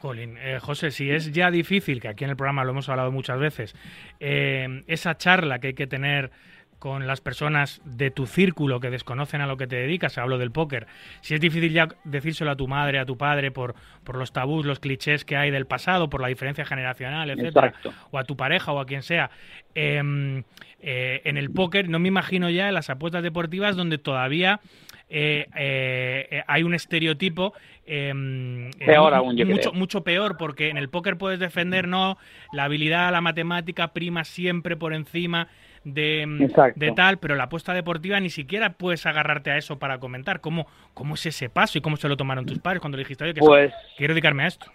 Jolín, 0.00 0.36
eh, 0.36 0.58
José, 0.60 0.90
si 0.90 1.10
es 1.10 1.32
ya 1.32 1.50
difícil, 1.50 2.02
que 2.02 2.08
aquí 2.08 2.24
en 2.24 2.30
el 2.30 2.36
programa 2.36 2.62
lo 2.62 2.72
hemos 2.72 2.90
hablado 2.90 3.10
muchas 3.10 3.38
veces, 3.38 3.74
esa 4.20 5.16
charla 5.16 5.60
que 5.60 5.68
hay 5.68 5.74
que 5.74 5.86
tener 5.86 6.30
con 6.78 7.06
las 7.06 7.20
personas 7.20 7.80
de 7.84 8.10
tu 8.10 8.26
círculo 8.26 8.80
que 8.80 8.90
desconocen 8.90 9.40
a 9.40 9.46
lo 9.46 9.56
que 9.56 9.66
te 9.66 9.76
dedicas, 9.76 10.18
hablo 10.18 10.38
del 10.38 10.50
póker, 10.50 10.86
si 11.20 11.34
es 11.34 11.40
difícil 11.40 11.72
ya 11.72 11.88
decírselo 12.04 12.50
a 12.50 12.56
tu 12.56 12.68
madre, 12.68 12.98
a 12.98 13.06
tu 13.06 13.16
padre, 13.16 13.50
por, 13.50 13.74
por 14.04 14.16
los 14.16 14.32
tabús, 14.32 14.66
los 14.66 14.80
clichés 14.80 15.24
que 15.24 15.36
hay 15.36 15.50
del 15.50 15.66
pasado, 15.66 16.10
por 16.10 16.20
la 16.20 16.28
diferencia 16.28 16.64
generacional, 16.64 17.30
etcétera, 17.30 17.74
o 18.10 18.18
a 18.18 18.24
tu 18.24 18.36
pareja 18.36 18.72
o 18.72 18.80
a 18.80 18.86
quien 18.86 19.02
sea, 19.02 19.30
em, 19.74 20.44
eh, 20.80 21.22
en 21.24 21.38
el 21.38 21.50
póker 21.50 21.88
no 21.88 21.98
me 21.98 22.08
imagino 22.08 22.50
ya 22.50 22.68
en 22.68 22.74
las 22.74 22.90
apuestas 22.90 23.22
deportivas 23.22 23.76
donde 23.76 23.96
todavía 23.96 24.60
eh, 25.08 25.46
eh, 25.56 26.42
hay 26.46 26.62
un 26.62 26.74
estereotipo 26.74 27.54
em, 27.86 28.70
peor 28.72 29.14
aún, 29.14 29.36
mucho, 29.46 29.72
mucho 29.72 30.02
peor 30.02 30.36
porque 30.36 30.68
en 30.68 30.76
el 30.76 30.88
póker 30.88 31.18
puedes 31.18 31.38
defender 31.38 31.88
no 31.88 32.18
la 32.52 32.64
habilidad 32.64 33.12
la 33.12 33.20
matemática 33.20 33.92
prima 33.92 34.24
siempre 34.24 34.76
por 34.76 34.92
encima 34.92 35.48
de, 35.84 36.50
de, 36.76 36.92
tal, 36.92 37.18
pero 37.18 37.34
la 37.34 37.44
apuesta 37.44 37.74
deportiva 37.74 38.18
ni 38.20 38.30
siquiera 38.30 38.72
puedes 38.72 39.06
agarrarte 39.06 39.50
a 39.50 39.56
eso 39.56 39.78
para 39.78 39.98
comentar. 39.98 40.40
¿Cómo, 40.40 40.66
cómo 40.94 41.14
es 41.14 41.26
ese 41.26 41.48
paso 41.48 41.78
y 41.78 41.80
cómo 41.80 41.96
se 41.96 42.08
lo 42.08 42.16
tomaron 42.16 42.46
tus 42.46 42.58
padres 42.58 42.80
cuando 42.80 42.98
dijiste, 42.98 43.24
oye, 43.24 43.34
que 43.34 43.40
pues, 43.40 43.72
quiero 43.96 44.14
dedicarme 44.14 44.44
a 44.44 44.48
esto? 44.48 44.66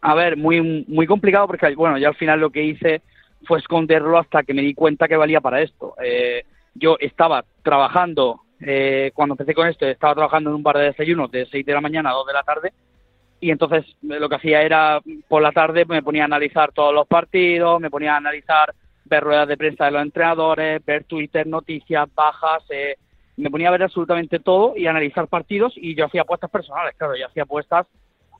A 0.00 0.14
ver, 0.14 0.36
muy, 0.36 0.84
muy 0.88 1.06
complicado 1.06 1.46
porque, 1.46 1.74
bueno, 1.74 1.98
yo 1.98 2.08
al 2.08 2.16
final 2.16 2.40
lo 2.40 2.50
que 2.50 2.64
hice 2.64 3.02
fue 3.44 3.58
esconderlo 3.58 4.18
hasta 4.18 4.42
que 4.42 4.54
me 4.54 4.62
di 4.62 4.74
cuenta 4.74 5.08
que 5.08 5.16
valía 5.16 5.40
para 5.40 5.60
esto. 5.60 5.94
Eh, 6.02 6.44
yo 6.74 6.96
estaba 7.00 7.44
trabajando, 7.62 8.40
eh, 8.60 9.10
cuando 9.14 9.34
empecé 9.34 9.54
con 9.54 9.68
esto, 9.68 9.86
estaba 9.86 10.14
trabajando 10.14 10.50
en 10.50 10.56
un 10.56 10.62
bar 10.62 10.78
de 10.78 10.84
desayuno 10.84 11.28
de 11.28 11.46
6 11.46 11.64
de 11.64 11.72
la 11.72 11.80
mañana 11.80 12.10
a 12.10 12.14
2 12.14 12.26
de 12.26 12.32
la 12.32 12.42
tarde 12.42 12.72
y 13.40 13.50
entonces 13.50 13.84
lo 14.02 14.28
que 14.28 14.36
hacía 14.36 14.62
era 14.62 15.00
por 15.28 15.42
la 15.42 15.52
tarde 15.52 15.84
me 15.84 16.02
ponía 16.02 16.22
a 16.22 16.26
analizar 16.26 16.72
todos 16.72 16.94
los 16.94 17.06
partidos, 17.06 17.80
me 17.80 17.90
ponía 17.90 18.14
a 18.14 18.18
analizar 18.18 18.74
ver 19.08 19.22
ruedas 19.22 19.48
de 19.48 19.56
prensa 19.56 19.86
de 19.86 19.92
los 19.92 20.02
entrenadores, 20.02 20.84
ver 20.84 21.04
Twitter, 21.04 21.46
noticias, 21.46 22.08
bajas, 22.14 22.62
eh, 22.70 22.96
me 23.36 23.50
ponía 23.50 23.68
a 23.68 23.72
ver 23.72 23.82
absolutamente 23.82 24.38
todo 24.38 24.76
y 24.76 24.86
analizar 24.86 25.28
partidos 25.28 25.74
y 25.76 25.94
yo 25.94 26.06
hacía 26.06 26.22
apuestas 26.22 26.50
personales, 26.50 26.94
claro, 26.96 27.16
yo 27.16 27.26
hacía 27.26 27.44
apuestas 27.44 27.86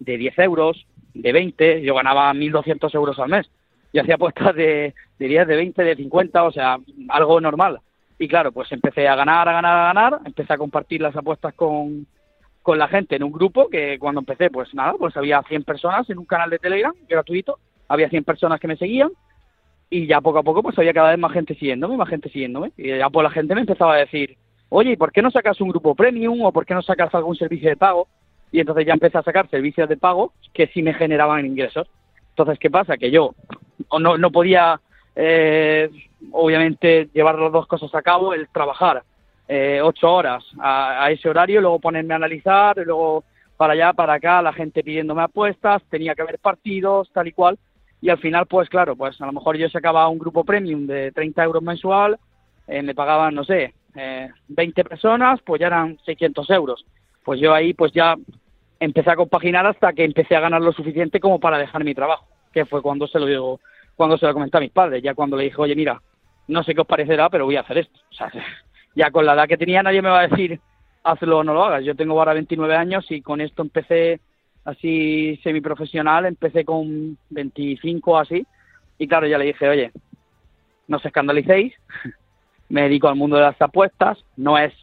de 0.01 0.17
10 0.17 0.39
euros, 0.41 0.87
de 1.15 1.33
20, 1.33 1.83
yo 1.83 1.95
ganaba 1.95 2.33
1.200 2.33 2.95
euros 2.95 3.19
al 3.19 3.29
mes, 3.29 3.51
yo 3.93 4.03
hacía 4.03 4.15
apuestas 4.17 4.55
de, 4.55 4.95
de 5.19 5.29
10, 5.29 5.47
de 5.47 5.57
20, 5.57 5.83
de 5.83 5.97
50, 5.97 6.43
o 6.43 6.53
sea, 6.53 6.79
algo 7.09 7.41
normal. 7.41 7.81
Y 8.19 8.29
claro, 8.29 8.53
pues 8.53 8.73
empecé 8.73 9.07
a 9.09 9.15
ganar, 9.15 9.49
a 9.49 9.53
ganar, 9.53 9.79
a 9.79 9.85
ganar, 9.93 10.21
empecé 10.25 10.53
a 10.53 10.59
compartir 10.59 11.03
las 11.03 11.15
apuestas 11.15 11.55
con, 11.55 12.07
con 12.63 12.79
la 12.79 12.89
gente 12.89 13.17
en 13.17 13.23
un 13.23 13.33
grupo 13.33 13.69
que 13.69 13.99
cuando 13.99 14.21
empecé, 14.21 14.51
pues 14.51 14.75
nada, 14.75 14.95
pues 14.99 15.17
había 15.17 15.43
100 15.43 15.65
personas 15.65 16.09
en 16.09 16.19
un 16.19 16.25
canal 16.25 16.49
de 16.49 16.59
Telegram 16.59 16.95
gratuito, 17.09 17.59
había 17.89 18.09
100 18.09 18.25
personas 18.25 18.59
que 18.59 18.69
me 18.69 18.77
seguían 18.77 19.11
y 19.89 20.07
ya 20.07 20.21
poco 20.21 20.39
a 20.39 20.43
poco 20.43 20.63
pues 20.63 20.79
había 20.79 20.93
cada 20.93 21.11
vez 21.11 21.19
más 21.19 21.33
gente 21.33 21.55
siguiéndome, 21.55 21.97
más 21.97 22.09
gente 22.09 22.29
siguiéndome. 22.29 22.73
Y 22.77 22.97
ya 22.99 23.09
pues 23.11 23.25
la 23.25 23.31
gente 23.31 23.55
me 23.55 23.61
empezaba 23.61 23.95
a 23.95 23.99
decir, 23.99 24.37
oye, 24.69 24.93
¿y 24.93 24.97
por 24.97 25.13
qué 25.13 25.23
no 25.23 25.31
sacas 25.31 25.61
un 25.61 25.69
grupo 25.69 25.95
premium 25.95 26.43
o 26.43 26.53
por 26.53 26.67
qué 26.67 26.75
no 26.75 26.83
sacas 26.83 27.15
algún 27.15 27.37
servicio 27.37 27.69
de 27.69 27.77
pago? 27.77 28.09
Y 28.53 28.61
entonces 28.61 28.87
ya 28.87 28.95
empecé 28.95 29.19
a 29.19 29.23
sacar 29.23 29.49
servicios 29.49 29.89
de 29.89 29.97
pago 29.97 30.33
que 30.53 30.69
sí 30.69 30.83
me 30.83 30.95
generaban 30.95 31.47
ingresos. 31.47 31.89
Entonces, 32.31 32.59
¿qué 32.59 32.71
pasa? 32.71 32.97
Que 32.97 33.11
yo 33.11 33.35
no, 33.99 34.19
no 34.19 34.31
podía, 34.31 34.81
eh, 35.15 35.89
obviamente, 36.33 37.09
llevar 37.13 37.39
las 37.39 37.53
dos 37.53 37.67
cosas 37.67 37.95
a 37.95 38.03
cabo, 38.03 38.35
el 38.35 38.49
trabajar 38.49 39.03
eh, 39.49 39.81
ocho 39.83 40.13
horas 40.13 40.45
a, 40.59 41.05
a, 41.05 41.11
ese 41.11 41.29
horario, 41.29 41.61
luego 41.61 41.79
ponerme 41.79 42.15
a 42.15 42.17
analizar, 42.17 42.77
luego 42.79 43.25
para 43.57 43.73
allá, 43.73 43.93
para 43.93 44.15
acá, 44.15 44.43
la 44.43 44.53
gente 44.53 44.83
pidiéndome 44.83 45.23
apuestas, 45.23 45.83
tenía 45.89 46.15
que 46.15 46.23
haber 46.23 46.39
partidos, 46.39 47.11
tal 47.13 47.29
y 47.29 47.33
cual 47.33 47.59
y 48.07 48.09
al 48.09 48.19
final, 48.19 48.47
pues 48.47 48.69
claro, 48.69 48.95
pues 48.95 49.21
a 49.21 49.27
lo 49.27 49.33
mejor 49.33 49.57
yo 49.57 49.69
sacaba 49.69 50.07
un 50.09 50.21
grupo 50.21 50.45
premium 50.45 50.87
de 50.87 51.11
30 51.11 51.43
euros 51.43 51.61
mensual, 51.61 52.17
eh, 52.69 52.81
me 52.81 52.95
pagaban, 52.95 53.35
no 53.35 53.43
sé, 53.43 53.75
eh, 53.97 54.31
20 54.47 54.85
personas, 54.85 55.41
pues 55.45 55.61
ya 55.61 55.67
eran 55.67 55.99
600 56.05 56.49
euros. 56.51 56.87
Pues 57.25 57.41
yo 57.41 57.53
ahí, 57.53 57.75
pues 57.75 57.91
ya 57.91 58.15
empecé 58.79 59.11
a 59.11 59.17
compaginar 59.17 59.67
hasta 59.67 59.93
que 59.93 60.05
empecé 60.05 60.37
a 60.37 60.41
ganar 60.41 60.63
lo 60.63 60.71
suficiente 60.71 61.19
como 61.19 61.41
para 61.41 61.59
dejar 61.59 61.83
mi 61.83 61.97
trabajo, 61.97 62.29
que 62.53 62.65
fue 62.65 62.81
cuando 62.81 63.09
se 63.09 63.19
lo 63.19 63.27
digo, 63.27 63.59
cuando 63.97 64.17
se 64.19 64.27
lo 64.27 64.35
comenté 64.35 64.57
a 64.59 64.61
mis 64.61 64.71
padres, 64.71 65.03
ya 65.03 65.15
cuando 65.15 65.37
le 65.37 65.43
dije, 65.43 65.61
oye, 65.61 65.75
mira, 65.75 66.01
no 66.47 66.63
sé 66.63 66.77
qué 66.77 66.83
os 66.83 66.87
parecerá, 66.87 67.29
pero 67.29 67.47
voy 67.47 67.57
a 67.57 67.63
hacer 67.63 67.79
esto. 67.79 67.99
O 68.09 68.15
sea, 68.15 68.31
ya 68.95 69.11
con 69.11 69.27
la 69.27 69.35
edad 69.35 69.49
que 69.49 69.59
tenía 69.59 69.83
nadie 69.83 70.01
me 70.01 70.11
va 70.11 70.21
a 70.21 70.29
decir, 70.29 70.61
hazlo 71.03 71.39
o 71.39 71.45
no 71.45 71.55
lo 71.55 71.65
hagas. 71.65 71.85
Yo 71.85 71.97
tengo 71.97 72.17
ahora 72.17 72.35
29 72.35 72.77
años 72.77 73.05
y 73.11 73.21
con 73.21 73.41
esto 73.41 73.63
empecé 73.63 74.21
así 74.67 75.39
semiprofesional, 75.43 76.27
empecé 76.27 76.65
con 76.65 77.17
25 77.31 78.19
así, 78.19 78.47
y 78.99 79.09
claro, 79.09 79.27
ya 79.27 79.39
le 79.39 79.47
dije, 79.47 79.69
oye, 79.69 79.93
no 80.89 80.99
os 80.99 81.07
escandalicéis, 81.07 81.73
me 82.69 82.83
dedico 82.83 83.09
al 83.09 83.17
mundo 83.17 83.37
de 83.37 83.43
las 83.43 83.63
apuestas, 83.63 84.19
no 84.37 84.59
es, 84.59 84.75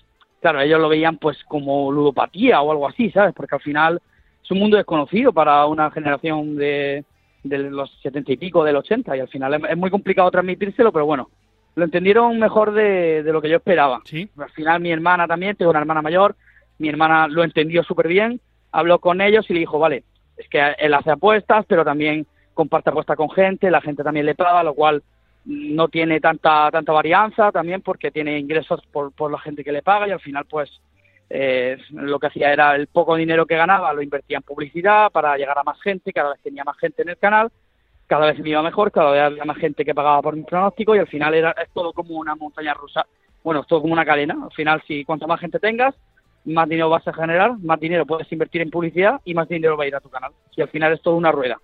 claro, 0.41 0.61
ellos 0.61 0.79
lo 0.79 0.89
veían 0.89 1.17
pues 1.17 1.37
como 1.43 1.91
ludopatía 1.91 2.61
o 2.61 2.71
algo 2.71 2.87
así, 2.87 3.11
¿sabes? 3.11 3.33
Porque 3.35 3.55
al 3.55 3.61
final 3.61 4.01
es 4.41 4.51
un 4.51 4.59
mundo 4.59 4.77
desconocido 4.77 5.33
para 5.33 5.65
una 5.65 5.91
generación 5.91 6.55
de, 6.55 7.03
de 7.43 7.57
los 7.57 7.91
70 8.01 8.31
y 8.31 8.37
pico, 8.37 8.63
del 8.63 8.77
80, 8.77 9.17
y 9.17 9.19
al 9.19 9.27
final 9.27 9.65
es, 9.69 9.77
muy 9.77 9.89
complicado 9.89 10.31
transmitírselo, 10.31 10.93
pero 10.93 11.05
bueno, 11.05 11.29
lo 11.75 11.83
entendieron 11.83 12.39
mejor 12.39 12.71
de, 12.71 13.21
de 13.21 13.33
lo 13.33 13.41
que 13.41 13.49
yo 13.49 13.57
esperaba. 13.57 14.01
¿Sí? 14.05 14.29
Al 14.37 14.51
final 14.51 14.79
mi 14.79 14.91
hermana 14.91 15.27
también, 15.27 15.57
tengo 15.57 15.71
una 15.71 15.79
hermana 15.79 16.01
mayor, 16.01 16.35
mi 16.77 16.87
hermana 16.87 17.27
lo 17.27 17.43
entendió 17.43 17.83
súper 17.83 18.07
bien, 18.07 18.39
habló 18.73 18.99
con 18.99 19.21
ellos 19.21 19.49
y 19.49 19.53
le 19.53 19.61
dijo, 19.61 19.79
vale, 19.79 20.03
es 20.35 20.49
que 20.49 20.59
él 20.77 20.93
hace 20.93 21.11
apuestas, 21.11 21.65
pero 21.67 21.85
también 21.85 22.27
comparte 22.53 22.89
apuestas 22.89 23.15
con 23.15 23.29
gente, 23.29 23.71
la 23.71 23.81
gente 23.81 24.03
también 24.03 24.25
le 24.25 24.35
paga, 24.35 24.63
lo 24.63 24.73
cual 24.73 25.01
no 25.45 25.87
tiene 25.87 26.19
tanta 26.19 26.69
tanta 26.71 26.93
varianza 26.93 27.51
también 27.51 27.81
porque 27.81 28.11
tiene 28.11 28.39
ingresos 28.39 28.81
por, 28.91 29.11
por 29.11 29.31
la 29.31 29.39
gente 29.39 29.63
que 29.63 29.73
le 29.73 29.81
paga 29.81 30.07
y 30.07 30.11
al 30.11 30.21
final 30.21 30.45
pues 30.45 30.69
eh, 31.29 31.77
lo 31.91 32.17
que 32.17 32.27
hacía 32.27 32.53
era 32.53 32.75
el 32.75 32.87
poco 32.87 33.15
dinero 33.15 33.45
que 33.45 33.57
ganaba 33.57 33.93
lo 33.93 34.01
invertía 34.01 34.37
en 34.37 34.43
publicidad 34.43 35.11
para 35.11 35.35
llegar 35.37 35.57
a 35.57 35.63
más 35.63 35.81
gente, 35.81 36.13
cada 36.13 36.31
vez 36.31 36.41
tenía 36.41 36.63
más 36.63 36.77
gente 36.77 37.01
en 37.01 37.09
el 37.09 37.17
canal, 37.17 37.51
cada 38.07 38.27
vez 38.27 38.39
me 38.39 38.49
iba 38.49 38.61
mejor, 38.61 38.91
cada 38.91 39.11
vez 39.11 39.21
había 39.21 39.43
más 39.43 39.57
gente 39.57 39.83
que 39.83 39.95
pagaba 39.95 40.21
por 40.21 40.35
mi 40.35 40.43
pronóstico 40.43 40.95
y 40.95 40.99
al 40.99 41.07
final 41.07 41.33
era 41.33 41.51
es 41.51 41.69
todo 41.73 41.91
como 41.91 42.15
una 42.15 42.35
montaña 42.35 42.73
rusa, 42.73 43.05
bueno, 43.43 43.61
es 43.61 43.67
todo 43.67 43.81
como 43.81 43.93
una 43.93 44.05
cadena, 44.05 44.37
al 44.43 44.51
final 44.51 44.81
si 44.87 45.03
cuanto 45.03 45.27
más 45.27 45.39
gente 45.39 45.59
tengas, 45.59 45.93
más 46.45 46.67
dinero 46.67 46.89
vas 46.89 47.07
a 47.07 47.13
generar, 47.13 47.57
más 47.59 47.79
dinero 47.79 48.05
puedes 48.05 48.31
invertir 48.31 48.61
en 48.61 48.69
publicidad 48.69 49.21
y 49.23 49.33
más 49.33 49.47
dinero 49.47 49.77
va 49.77 49.85
a 49.85 49.87
ir 49.87 49.95
a 49.95 50.01
tu 50.01 50.09
canal. 50.09 50.31
Y 50.55 50.61
al 50.61 50.69
final 50.69 50.93
es 50.93 51.01
todo 51.01 51.15
una 51.15 51.31
rueda 51.31 51.59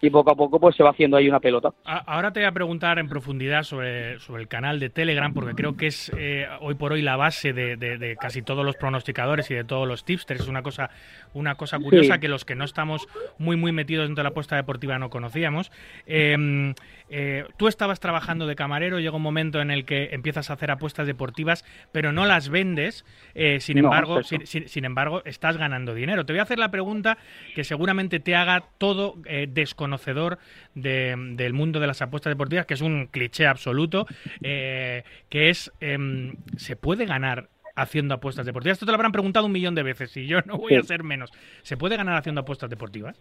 y 0.00 0.10
poco 0.10 0.30
a 0.30 0.36
poco 0.36 0.60
pues 0.60 0.76
se 0.76 0.82
va 0.82 0.90
haciendo 0.90 1.16
ahí 1.16 1.28
una 1.28 1.40
pelota. 1.40 1.70
Ahora 1.84 2.32
te 2.32 2.40
voy 2.40 2.46
a 2.46 2.52
preguntar 2.52 2.98
en 2.98 3.08
profundidad 3.08 3.64
sobre, 3.64 4.18
sobre 4.20 4.42
el 4.42 4.48
canal 4.48 4.78
de 4.78 4.90
Telegram, 4.90 5.32
porque 5.34 5.54
creo 5.54 5.76
que 5.76 5.88
es 5.88 6.12
eh, 6.16 6.46
hoy 6.60 6.74
por 6.74 6.92
hoy 6.92 7.02
la 7.02 7.16
base 7.16 7.52
de, 7.52 8.16
casi 8.20 8.42
todos 8.42 8.64
los 8.64 8.76
pronosticadores 8.76 9.50
y 9.50 9.54
de 9.54 9.64
todos 9.64 9.88
los 9.88 10.04
tipsters. 10.04 10.42
Es 10.42 10.48
una 10.48 10.62
cosa, 10.62 10.90
una 11.34 11.56
cosa 11.56 11.78
curiosa 11.78 12.18
que 12.18 12.28
los 12.28 12.44
que 12.44 12.54
no 12.54 12.64
estamos 12.64 13.08
muy 13.38 13.56
muy 13.56 13.72
metidos 13.72 14.06
dentro 14.06 14.22
de 14.22 14.24
la 14.24 14.30
apuesta 14.30 14.56
deportiva 14.56 14.98
no 14.98 15.10
conocíamos. 15.10 15.72
Em, 16.06 16.74
eh, 17.10 17.44
tú 17.56 17.66
estabas 17.68 17.98
trabajando 18.00 18.46
de 18.46 18.54
camarero, 18.54 19.00
llega 19.00 19.16
un 19.16 19.22
momento 19.22 19.60
en 19.60 19.70
el 19.70 19.84
que 19.84 20.10
empiezas 20.12 20.50
a 20.50 20.52
hacer 20.52 20.70
apuestas 20.70 21.06
deportivas, 21.06 21.64
pero 21.90 22.12
no 22.12 22.26
las 22.26 22.50
vendes. 22.50 23.04
Eh, 23.34 23.58
sin 23.60 23.78
embargo, 23.78 24.22
sin, 24.22 24.84
embargo, 24.84 25.22
estás 25.24 25.56
ganando 25.56 25.94
dinero. 25.94 26.24
Te 26.24 26.32
voy 26.32 26.40
a 26.40 26.42
hacer 26.42 26.58
la 26.58 26.70
pregunta 26.70 27.18
que 27.54 27.64
seguramente 27.64 28.20
te 28.20 28.36
haga 28.36 28.64
todo 28.78 29.16
desconocido 29.48 29.87
conocedor 29.88 30.38
del 30.74 31.52
mundo 31.54 31.80
de 31.80 31.86
las 31.86 32.02
apuestas 32.02 32.30
deportivas, 32.30 32.66
que 32.66 32.74
es 32.74 32.82
un 32.82 33.06
cliché 33.06 33.46
absoluto, 33.46 34.06
eh, 34.42 35.02
que 35.28 35.48
es, 35.48 35.72
em, 35.80 36.36
¿se 36.56 36.76
puede 36.76 37.06
ganar 37.06 37.48
haciendo 37.74 38.14
apuestas 38.14 38.44
deportivas? 38.44 38.76
Esto 38.76 38.86
te 38.86 38.92
lo 38.92 38.96
habrán 38.96 39.12
preguntado 39.12 39.46
un 39.46 39.52
millón 39.52 39.74
de 39.74 39.82
veces 39.82 40.16
y 40.16 40.26
yo 40.26 40.40
no 40.44 40.58
voy 40.58 40.74
a 40.74 40.82
ser 40.82 41.02
menos. 41.02 41.32
¿Se 41.62 41.76
puede 41.76 41.96
ganar 41.96 42.16
haciendo 42.16 42.42
apuestas 42.42 42.68
deportivas? 42.68 43.18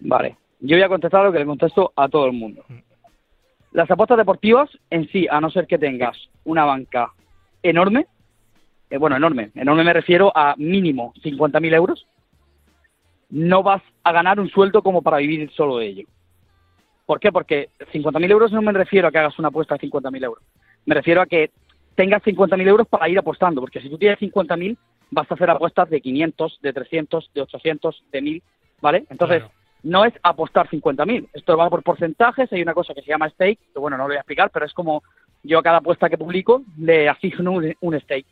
Vale, 0.00 0.36
yo 0.60 0.76
voy 0.76 0.84
a 0.84 0.88
contestar 0.88 1.24
lo 1.24 1.32
que 1.32 1.40
le 1.40 1.46
contesto 1.46 1.92
a 1.94 2.08
todo 2.08 2.26
el 2.26 2.32
mundo. 2.32 2.64
Mm. 2.68 2.78
Las 3.72 3.90
apuestas 3.90 4.16
deportivas 4.16 4.70
en 4.90 5.08
sí, 5.08 5.26
a 5.30 5.40
no 5.40 5.50
ser 5.50 5.66
que 5.66 5.78
tengas 5.78 6.16
una 6.44 6.64
banca 6.64 7.12
enorme, 7.62 8.06
eh, 8.88 8.96
bueno, 8.96 9.16
enorme, 9.16 9.50
enorme 9.54 9.84
me 9.84 9.92
refiero 9.92 10.32
a 10.34 10.54
mínimo 10.56 11.12
50.000 11.22 11.74
euros, 11.74 12.06
no 13.30 13.62
vas 13.62 13.82
a 14.04 14.12
ganar 14.12 14.40
un 14.40 14.48
sueldo 14.48 14.82
como 14.82 15.02
para 15.02 15.18
vivir 15.18 15.50
solo 15.52 15.78
de 15.78 15.86
ello. 15.86 16.06
¿Por 17.06 17.20
qué? 17.20 17.32
Porque 17.32 17.70
50.000 17.92 18.30
euros 18.30 18.52
no 18.52 18.62
me 18.62 18.72
refiero 18.72 19.08
a 19.08 19.10
que 19.10 19.18
hagas 19.18 19.38
una 19.38 19.48
apuesta 19.48 19.76
de 19.76 19.88
50.000 19.88 20.24
euros. 20.24 20.44
Me 20.84 20.94
refiero 20.94 21.22
a 21.22 21.26
que 21.26 21.50
tengas 21.94 22.22
50.000 22.22 22.68
euros 22.68 22.86
para 22.86 23.08
ir 23.08 23.18
apostando, 23.18 23.60
porque 23.60 23.80
si 23.80 23.88
tú 23.88 23.98
tienes 23.98 24.18
50.000 24.18 24.76
vas 25.10 25.30
a 25.30 25.34
hacer 25.34 25.50
apuestas 25.50 25.88
de 25.88 26.00
500, 26.00 26.58
de 26.60 26.72
300, 26.72 27.30
de 27.34 27.40
800, 27.42 28.04
de 28.12 28.22
1.000, 28.22 28.42
¿vale? 28.80 29.04
Entonces, 29.08 29.42
no 29.82 30.04
es 30.04 30.12
apostar 30.22 30.68
50.000. 30.68 31.28
Esto 31.32 31.56
va 31.56 31.70
por 31.70 31.82
porcentajes, 31.82 32.52
hay 32.52 32.62
una 32.62 32.74
cosa 32.74 32.94
que 32.94 33.02
se 33.02 33.08
llama 33.08 33.30
stake, 33.30 33.58
que 33.72 33.80
bueno, 33.80 33.96
no 33.96 34.04
lo 34.04 34.08
voy 34.08 34.16
a 34.16 34.20
explicar, 34.20 34.50
pero 34.52 34.66
es 34.66 34.74
como 34.74 35.02
yo 35.42 35.58
a 35.58 35.62
cada 35.62 35.78
apuesta 35.78 36.10
que 36.10 36.18
publico 36.18 36.62
le 36.78 37.08
asigno 37.08 37.52
un, 37.52 37.74
un 37.80 38.00
stake 38.00 38.26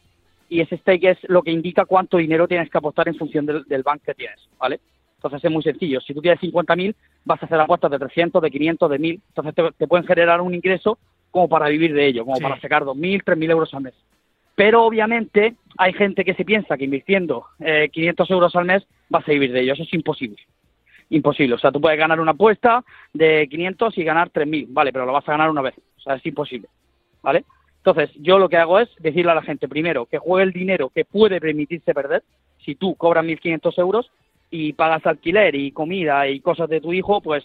y 0.48 0.60
ese 0.60 0.76
stake 0.78 1.04
es 1.04 1.18
lo 1.28 1.42
que 1.42 1.50
indica 1.50 1.84
cuánto 1.84 2.16
dinero 2.16 2.48
tienes 2.48 2.70
que 2.70 2.78
apostar 2.78 3.08
en 3.08 3.16
función 3.16 3.46
del, 3.46 3.64
del 3.64 3.82
bank 3.82 4.02
que 4.02 4.14
tienes, 4.14 4.38
¿vale? 4.58 4.80
Entonces 5.16 5.44
es 5.44 5.50
muy 5.50 5.62
sencillo. 5.62 6.00
Si 6.00 6.14
tú 6.14 6.20
tienes 6.20 6.40
50.000, 6.40 6.94
vas 7.24 7.42
a 7.42 7.46
hacer 7.46 7.58
apuestas 7.58 7.90
de 7.90 7.98
300, 7.98 8.40
de 8.42 8.50
500, 8.50 8.90
de 8.90 9.00
1.000. 9.00 9.20
Entonces 9.28 9.74
te, 9.76 9.86
pueden 9.86 10.06
generar 10.06 10.40
un 10.40 10.54
ingreso 10.54 10.98
como 11.30 11.48
para 11.48 11.68
vivir 11.68 11.92
de 11.92 12.06
ello, 12.06 12.24
como 12.24 12.38
para 12.38 12.60
sacar 12.60 12.84
2.000, 12.84 13.24
3.000 13.24 13.50
euros 13.50 13.74
al 13.74 13.82
mes. 13.82 13.94
Pero 14.54 14.84
obviamente 14.84 15.54
hay 15.76 15.92
gente 15.92 16.24
que 16.24 16.34
se 16.34 16.44
piensa 16.44 16.76
que 16.76 16.84
invirtiendo 16.84 17.46
eh, 17.60 17.90
500 17.92 18.30
euros 18.30 18.56
al 18.56 18.64
mes 18.64 18.86
vas 19.08 19.26
a 19.28 19.32
vivir 19.32 19.52
de 19.52 19.60
ello. 19.60 19.72
Eso 19.72 19.82
es 19.82 19.92
imposible. 19.92 20.38
Imposible. 21.10 21.54
O 21.54 21.58
sea, 21.58 21.72
tú 21.72 21.80
puedes 21.80 21.98
ganar 21.98 22.20
una 22.20 22.32
apuesta 22.32 22.84
de 23.12 23.48
500 23.50 23.98
y 23.98 24.04
ganar 24.04 24.30
3.000, 24.30 24.66
¿vale? 24.70 24.92
Pero 24.92 25.06
lo 25.06 25.12
vas 25.12 25.28
a 25.28 25.32
ganar 25.32 25.50
una 25.50 25.62
vez. 25.62 25.74
O 25.96 26.00
sea, 26.00 26.14
es 26.14 26.26
imposible. 26.26 26.68
¿Vale? 27.22 27.44
Entonces, 27.86 28.10
yo 28.20 28.40
lo 28.40 28.48
que 28.48 28.56
hago 28.56 28.80
es 28.80 28.88
decirle 28.98 29.30
a 29.30 29.36
la 29.36 29.42
gente, 29.42 29.68
primero, 29.68 30.06
que 30.06 30.18
juegue 30.18 30.42
el 30.42 30.52
dinero 30.52 30.90
que 30.92 31.04
puede 31.04 31.40
permitirse 31.40 31.94
perder. 31.94 32.24
Si 32.64 32.74
tú 32.74 32.96
cobras 32.96 33.24
1.500 33.24 33.78
euros 33.78 34.10
y 34.50 34.72
pagas 34.72 35.06
alquiler 35.06 35.54
y 35.54 35.70
comida 35.70 36.26
y 36.26 36.40
cosas 36.40 36.68
de 36.68 36.80
tu 36.80 36.92
hijo, 36.92 37.20
pues 37.20 37.44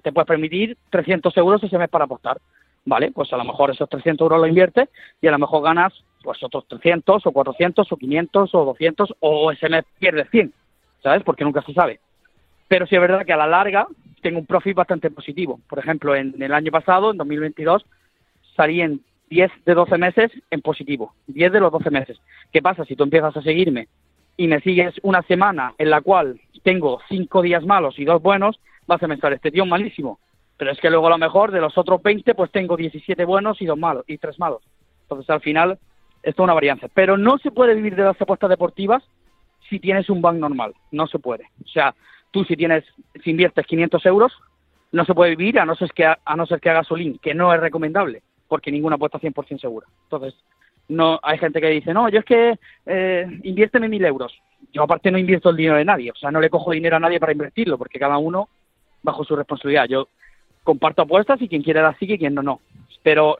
te 0.00 0.10
puedes 0.10 0.26
permitir 0.26 0.78
300 0.88 1.36
euros 1.36 1.62
ese 1.62 1.76
mes 1.76 1.90
para 1.90 2.06
apostar. 2.06 2.38
¿Vale? 2.86 3.12
Pues 3.12 3.30
a 3.34 3.36
lo 3.36 3.44
mejor 3.44 3.70
esos 3.70 3.86
300 3.86 4.24
euros 4.24 4.40
lo 4.40 4.46
inviertes 4.46 4.88
y 5.20 5.26
a 5.26 5.30
lo 5.30 5.38
mejor 5.38 5.62
ganas 5.62 5.92
pues 6.22 6.42
otros 6.42 6.66
300 6.68 7.26
o 7.26 7.30
400 7.30 7.92
o 7.92 7.96
500 7.98 8.54
o 8.54 8.64
200 8.64 9.14
o 9.20 9.52
ese 9.52 9.68
mes 9.68 9.84
pierdes 9.98 10.30
100, 10.30 10.54
¿sabes? 11.02 11.22
Porque 11.22 11.44
nunca 11.44 11.60
se 11.60 11.74
sabe. 11.74 12.00
Pero 12.66 12.86
sí 12.86 12.94
es 12.94 13.00
verdad 13.00 13.26
que 13.26 13.34
a 13.34 13.36
la 13.36 13.46
larga 13.46 13.86
tengo 14.22 14.38
un 14.38 14.46
profit 14.46 14.74
bastante 14.74 15.10
positivo. 15.10 15.60
Por 15.68 15.80
ejemplo, 15.80 16.16
en, 16.16 16.42
el 16.42 16.54
año 16.54 16.72
pasado, 16.72 17.10
en 17.10 17.18
2022, 17.18 17.84
salí 18.56 18.80
en 18.80 19.02
10 19.32 19.50
de 19.64 19.74
12 19.74 19.96
meses 19.96 20.30
en 20.50 20.60
positivo, 20.60 21.14
10 21.26 21.52
de 21.52 21.60
los 21.60 21.72
12 21.72 21.90
meses. 21.90 22.20
¿Qué 22.52 22.60
pasa 22.60 22.84
si 22.84 22.96
tú 22.96 23.04
empiezas 23.04 23.34
a 23.34 23.40
seguirme 23.40 23.88
y 24.36 24.46
me 24.46 24.60
sigues 24.60 24.94
una 25.02 25.22
semana 25.22 25.72
en 25.78 25.88
la 25.88 26.02
cual 26.02 26.38
tengo 26.62 27.00
5 27.08 27.40
días 27.40 27.64
malos 27.64 27.98
y 27.98 28.04
2 28.04 28.20
buenos, 28.20 28.60
vas 28.86 29.02
a 29.02 29.08
pensar, 29.08 29.32
este 29.32 29.50
tío 29.50 29.64
es 29.64 29.70
malísimo. 29.70 30.20
Pero 30.58 30.70
es 30.70 30.78
que 30.78 30.90
luego 30.90 31.06
a 31.06 31.10
lo 31.10 31.18
mejor 31.18 31.50
de 31.50 31.62
los 31.62 31.78
otros 31.78 32.02
20 32.02 32.34
pues 32.34 32.50
tengo 32.50 32.76
17 32.76 33.24
buenos 33.24 33.62
y 33.62 33.64
2 33.64 33.78
malos 33.78 34.04
y 34.06 34.18
3 34.18 34.38
malos. 34.38 34.62
Entonces 35.04 35.30
al 35.30 35.40
final 35.40 35.78
esto 36.22 36.42
es 36.42 36.44
una 36.44 36.52
varianza. 36.52 36.88
Pero 36.92 37.16
no 37.16 37.38
se 37.38 37.50
puede 37.50 37.74
vivir 37.74 37.96
de 37.96 38.04
las 38.04 38.20
apuestas 38.20 38.50
deportivas 38.50 39.02
si 39.70 39.80
tienes 39.80 40.10
un 40.10 40.20
bank 40.20 40.36
normal, 40.36 40.74
no 40.90 41.06
se 41.06 41.18
puede. 41.18 41.44
O 41.64 41.68
sea, 41.68 41.94
tú 42.32 42.44
si 42.44 42.54
tienes, 42.54 42.84
si 43.24 43.30
inviertes 43.30 43.66
500 43.66 44.04
euros, 44.04 44.32
no 44.90 45.06
se 45.06 45.14
puede 45.14 45.36
vivir 45.36 45.58
a 45.58 45.64
no 45.64 45.74
ser 45.74 45.90
que, 45.92 46.04
a 46.04 46.36
no 46.36 46.44
ser 46.44 46.60
que 46.60 46.68
hagas 46.68 46.86
solín, 46.86 47.18
que 47.22 47.32
no 47.32 47.54
es 47.54 47.60
recomendable 47.60 48.22
porque 48.52 48.70
ninguna 48.70 48.96
apuesta 48.96 49.18
100% 49.18 49.58
segura. 49.58 49.86
Entonces, 50.02 50.34
no 50.86 51.18
hay 51.22 51.38
gente 51.38 51.58
que 51.58 51.70
dice, 51.70 51.94
no, 51.94 52.10
yo 52.10 52.18
es 52.18 52.24
que 52.26 52.58
eh, 52.84 53.26
inviérteme 53.44 53.88
mil 53.88 54.04
euros. 54.04 54.30
Yo 54.74 54.82
aparte 54.82 55.10
no 55.10 55.16
invierto 55.16 55.48
el 55.48 55.56
dinero 55.56 55.78
de 55.78 55.86
nadie, 55.86 56.10
o 56.10 56.14
sea, 56.14 56.30
no 56.30 56.38
le 56.38 56.50
cojo 56.50 56.70
dinero 56.72 56.96
a 56.96 57.00
nadie 57.00 57.18
para 57.18 57.32
invertirlo, 57.32 57.78
porque 57.78 57.98
cada 57.98 58.18
uno 58.18 58.50
bajo 59.02 59.24
su 59.24 59.34
responsabilidad. 59.36 59.86
Yo 59.88 60.08
comparto 60.64 61.00
apuestas 61.00 61.40
y 61.40 61.48
quien 61.48 61.62
quiere 61.62 61.80
las 61.80 61.96
sigue 61.96 62.16
y 62.16 62.18
quien 62.18 62.34
no, 62.34 62.42
no. 62.42 62.60
Pero 63.02 63.38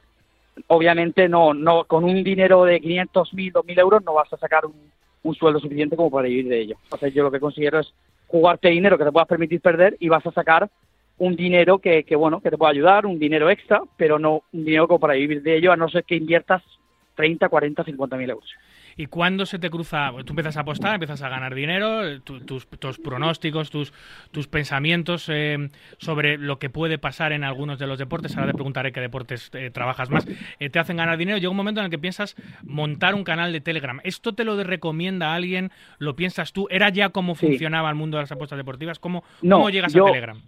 obviamente 0.65 1.29
no, 1.29 1.53
no, 1.53 1.83
con 1.83 2.05
un 2.05 2.23
dinero 2.23 2.63
de 2.63 2.81
500, 2.81 3.35
1000, 3.35 3.51
2000 3.51 3.79
euros 3.79 4.03
no 4.03 4.15
vas 4.15 4.33
a 4.33 4.37
sacar 4.37 4.65
un, 4.65 4.73
un 5.21 5.35
sueldo 5.35 5.59
suficiente 5.59 5.95
como 5.95 6.09
para 6.09 6.27
vivir 6.27 6.47
de 6.47 6.59
ello. 6.59 6.77
Entonces 6.85 7.13
yo 7.13 7.21
lo 7.21 7.29
que 7.29 7.39
considero 7.39 7.81
es 7.81 7.93
jugarte 8.25 8.69
dinero 8.69 8.97
que 8.97 9.03
te 9.03 9.11
puedas 9.11 9.27
permitir 9.27 9.61
perder 9.61 9.95
y 9.99 10.09
vas 10.09 10.25
a 10.25 10.31
sacar 10.31 10.71
un 11.17 11.35
dinero 11.35 11.79
que, 11.79 12.03
que, 12.03 12.15
bueno, 12.15 12.41
que 12.41 12.49
te 12.49 12.57
pueda 12.57 12.71
ayudar, 12.71 13.05
un 13.05 13.19
dinero 13.19 13.49
extra, 13.49 13.81
pero 13.97 14.19
no 14.19 14.43
un 14.51 14.65
dinero 14.65 14.87
como 14.87 14.99
para 14.99 15.13
vivir 15.13 15.41
de 15.41 15.57
ello, 15.57 15.71
a 15.71 15.77
no 15.77 15.89
ser 15.89 16.03
que 16.03 16.15
inviertas 16.15 16.63
30, 17.15 17.49
40, 17.49 17.83
50 17.83 18.17
mil 18.17 18.29
euros. 18.29 18.49
¿Y 18.95 19.07
cuándo 19.07 19.45
se 19.45 19.59
te 19.59 19.69
cruza? 19.69 20.11
Tú 20.23 20.33
empiezas 20.33 20.57
a 20.57 20.61
apostar, 20.61 20.93
empiezas 20.93 21.21
a 21.21 21.29
ganar 21.29 21.55
dinero, 21.55 22.21
tus, 22.21 22.67
tus, 22.67 22.97
pronósticos, 22.99 23.69
tus, 23.69 23.93
tus 24.31 24.47
pensamientos 24.47 25.29
eh, 25.29 25.69
sobre 25.97 26.37
lo 26.37 26.59
que 26.59 26.69
puede 26.69 26.97
pasar 26.97 27.31
en 27.31 27.43
algunos 27.43 27.79
de 27.79 27.87
los 27.87 27.97
deportes, 27.97 28.35
ahora 28.37 28.51
te 28.51 28.53
preguntaré 28.53 28.91
qué 28.91 29.01
deportes 29.01 29.49
eh, 29.53 29.71
trabajas 29.71 30.09
más, 30.09 30.27
eh, 30.59 30.69
te 30.69 30.79
hacen 30.79 30.97
ganar 30.97 31.17
dinero. 31.17 31.37
Llega 31.37 31.49
un 31.49 31.57
momento 31.57 31.81
en 31.81 31.85
el 31.85 31.91
que 31.91 31.97
piensas 31.97 32.35
montar 32.63 33.15
un 33.15 33.23
canal 33.23 33.51
de 33.51 33.61
Telegram. 33.61 33.99
¿Esto 34.03 34.33
te 34.33 34.43
lo 34.43 34.61
recomienda 34.63 35.33
alguien? 35.33 35.71
¿Lo 35.97 36.15
piensas 36.15 36.53
tú? 36.53 36.67
¿Era 36.69 36.89
ya 36.89 37.09
cómo 37.09 37.35
funcionaba 37.35 37.89
el 37.89 37.95
mundo 37.95 38.17
de 38.17 38.23
las 38.23 38.31
apuestas 38.31 38.57
deportivas? 38.57 38.99
¿Cómo, 38.99 39.23
cómo 39.41 39.69
llegas 39.69 39.95
a 39.95 40.05
Telegram? 40.05 40.39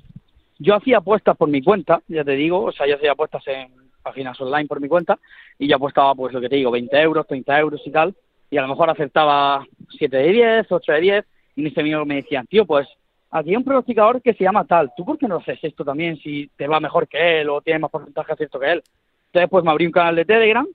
Yo 0.58 0.76
hacía 0.76 0.98
apuestas 0.98 1.36
por 1.36 1.50
mi 1.50 1.62
cuenta, 1.62 2.02
ya 2.08 2.24
te 2.24 2.32
digo, 2.32 2.63
o 2.63 2.72
sea, 2.72 2.88
yo 2.88 2.96
hacía 2.96 3.12
apuestas 3.12 3.46
en 3.48 3.74
páginas 4.02 4.39
online 4.39 4.68
por 4.68 4.80
mi 4.80 4.88
cuenta 4.88 5.20
y 5.60 5.68
yo 5.68 5.76
apostaba, 5.76 6.15
pues 6.15 6.34
lo 6.34 6.39
que 6.39 6.50
te 6.50 6.56
digo, 6.56 6.72
20 6.72 7.02
euros, 7.02 7.28
30 7.28 7.60
euros 7.60 7.82
y 7.86 7.91
tal, 7.91 8.15
y 8.50 8.58
a 8.58 8.62
lo 8.62 8.68
mejor 8.68 8.89
acertaba 8.89 9.65
7 9.98 10.15
de 10.15 10.32
10, 10.32 10.72
8 10.72 10.91
de 10.94 11.02
10, 11.02 11.26
y 11.58 11.62
mis 11.62 11.78
amigos 11.78 12.06
me 12.06 12.15
decían, 12.15 12.46
tío, 12.48 12.65
pues 12.65 12.88
aquí 13.32 13.50
hay 13.50 13.56
un 13.56 13.63
pronosticador 13.63 14.22
que 14.22 14.34
se 14.34 14.44
llama 14.44 14.65
tal, 14.65 14.91
¿tú 14.96 15.04
por 15.04 15.18
qué 15.18 15.28
no 15.28 15.38
haces 15.38 15.60
esto 15.62 15.84
también 15.84 16.18
si 16.18 16.50
te 16.56 16.68
va 16.68 16.80
mejor 16.80 17.08
que 17.08 17.41
él 17.41 17.50
o 17.50 17.62
tienes 17.62 17.82
más 17.82 17.91
porcentaje 17.91 18.34
acierto 18.34 18.60
que 18.60 18.72
él? 18.72 18.84
Entonces, 19.28 19.50
pues 19.50 19.65
me 19.65 19.72
abrí 19.72 19.86
un 19.86 19.91
canal 19.91 20.15
de 20.15 20.24
Telegram 20.24 20.65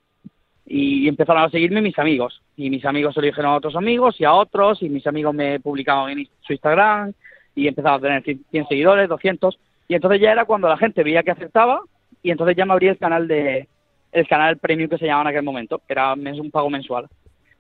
y 0.67 1.09
empezaron 1.09 1.43
a 1.43 1.51
seguirme 1.51 1.81
mis 1.81 1.99
amigos. 1.99 2.43
Y 2.57 2.69
mis 2.69 2.85
amigos 2.85 3.15
se 3.15 3.21
lo 3.21 3.27
dijeron 3.27 3.51
a 3.51 3.57
otros 3.57 3.75
amigos 3.75 4.21
y 4.21 4.25
a 4.25 4.35
otros, 4.35 4.83
y 4.83 4.91
mis 4.91 5.07
amigos 5.07 5.35
me 5.35 5.59
publicaban 5.61 6.11
en 6.11 6.29
su 6.43 6.53
Instagram 6.53 7.13
y 7.55 7.67
empezaba 7.67 7.97
a 7.97 8.01
tener 8.01 8.23
100 8.23 8.69
seguidores, 8.69 9.09
200. 9.09 9.59
Y 9.91 9.97
entonces 9.97 10.21
ya 10.21 10.31
era 10.31 10.45
cuando 10.45 10.69
la 10.69 10.77
gente 10.77 11.03
veía 11.03 11.25
que 11.25 11.33
acertaba 11.33 11.83
y 12.23 12.31
entonces 12.31 12.57
ya 12.57 12.65
me 12.65 12.75
abrí 12.75 12.87
el 12.87 12.97
canal 12.97 13.27
de 13.27 13.67
el 14.13 14.29
canal 14.29 14.57
premium 14.57 14.89
que 14.89 14.99
se 14.99 15.07
llamaba 15.07 15.23
en 15.23 15.35
aquel 15.35 15.43
momento, 15.43 15.79
que 15.79 15.93
era 15.93 16.13
un 16.15 16.51
pago 16.53 16.71
mensual. 16.71 17.09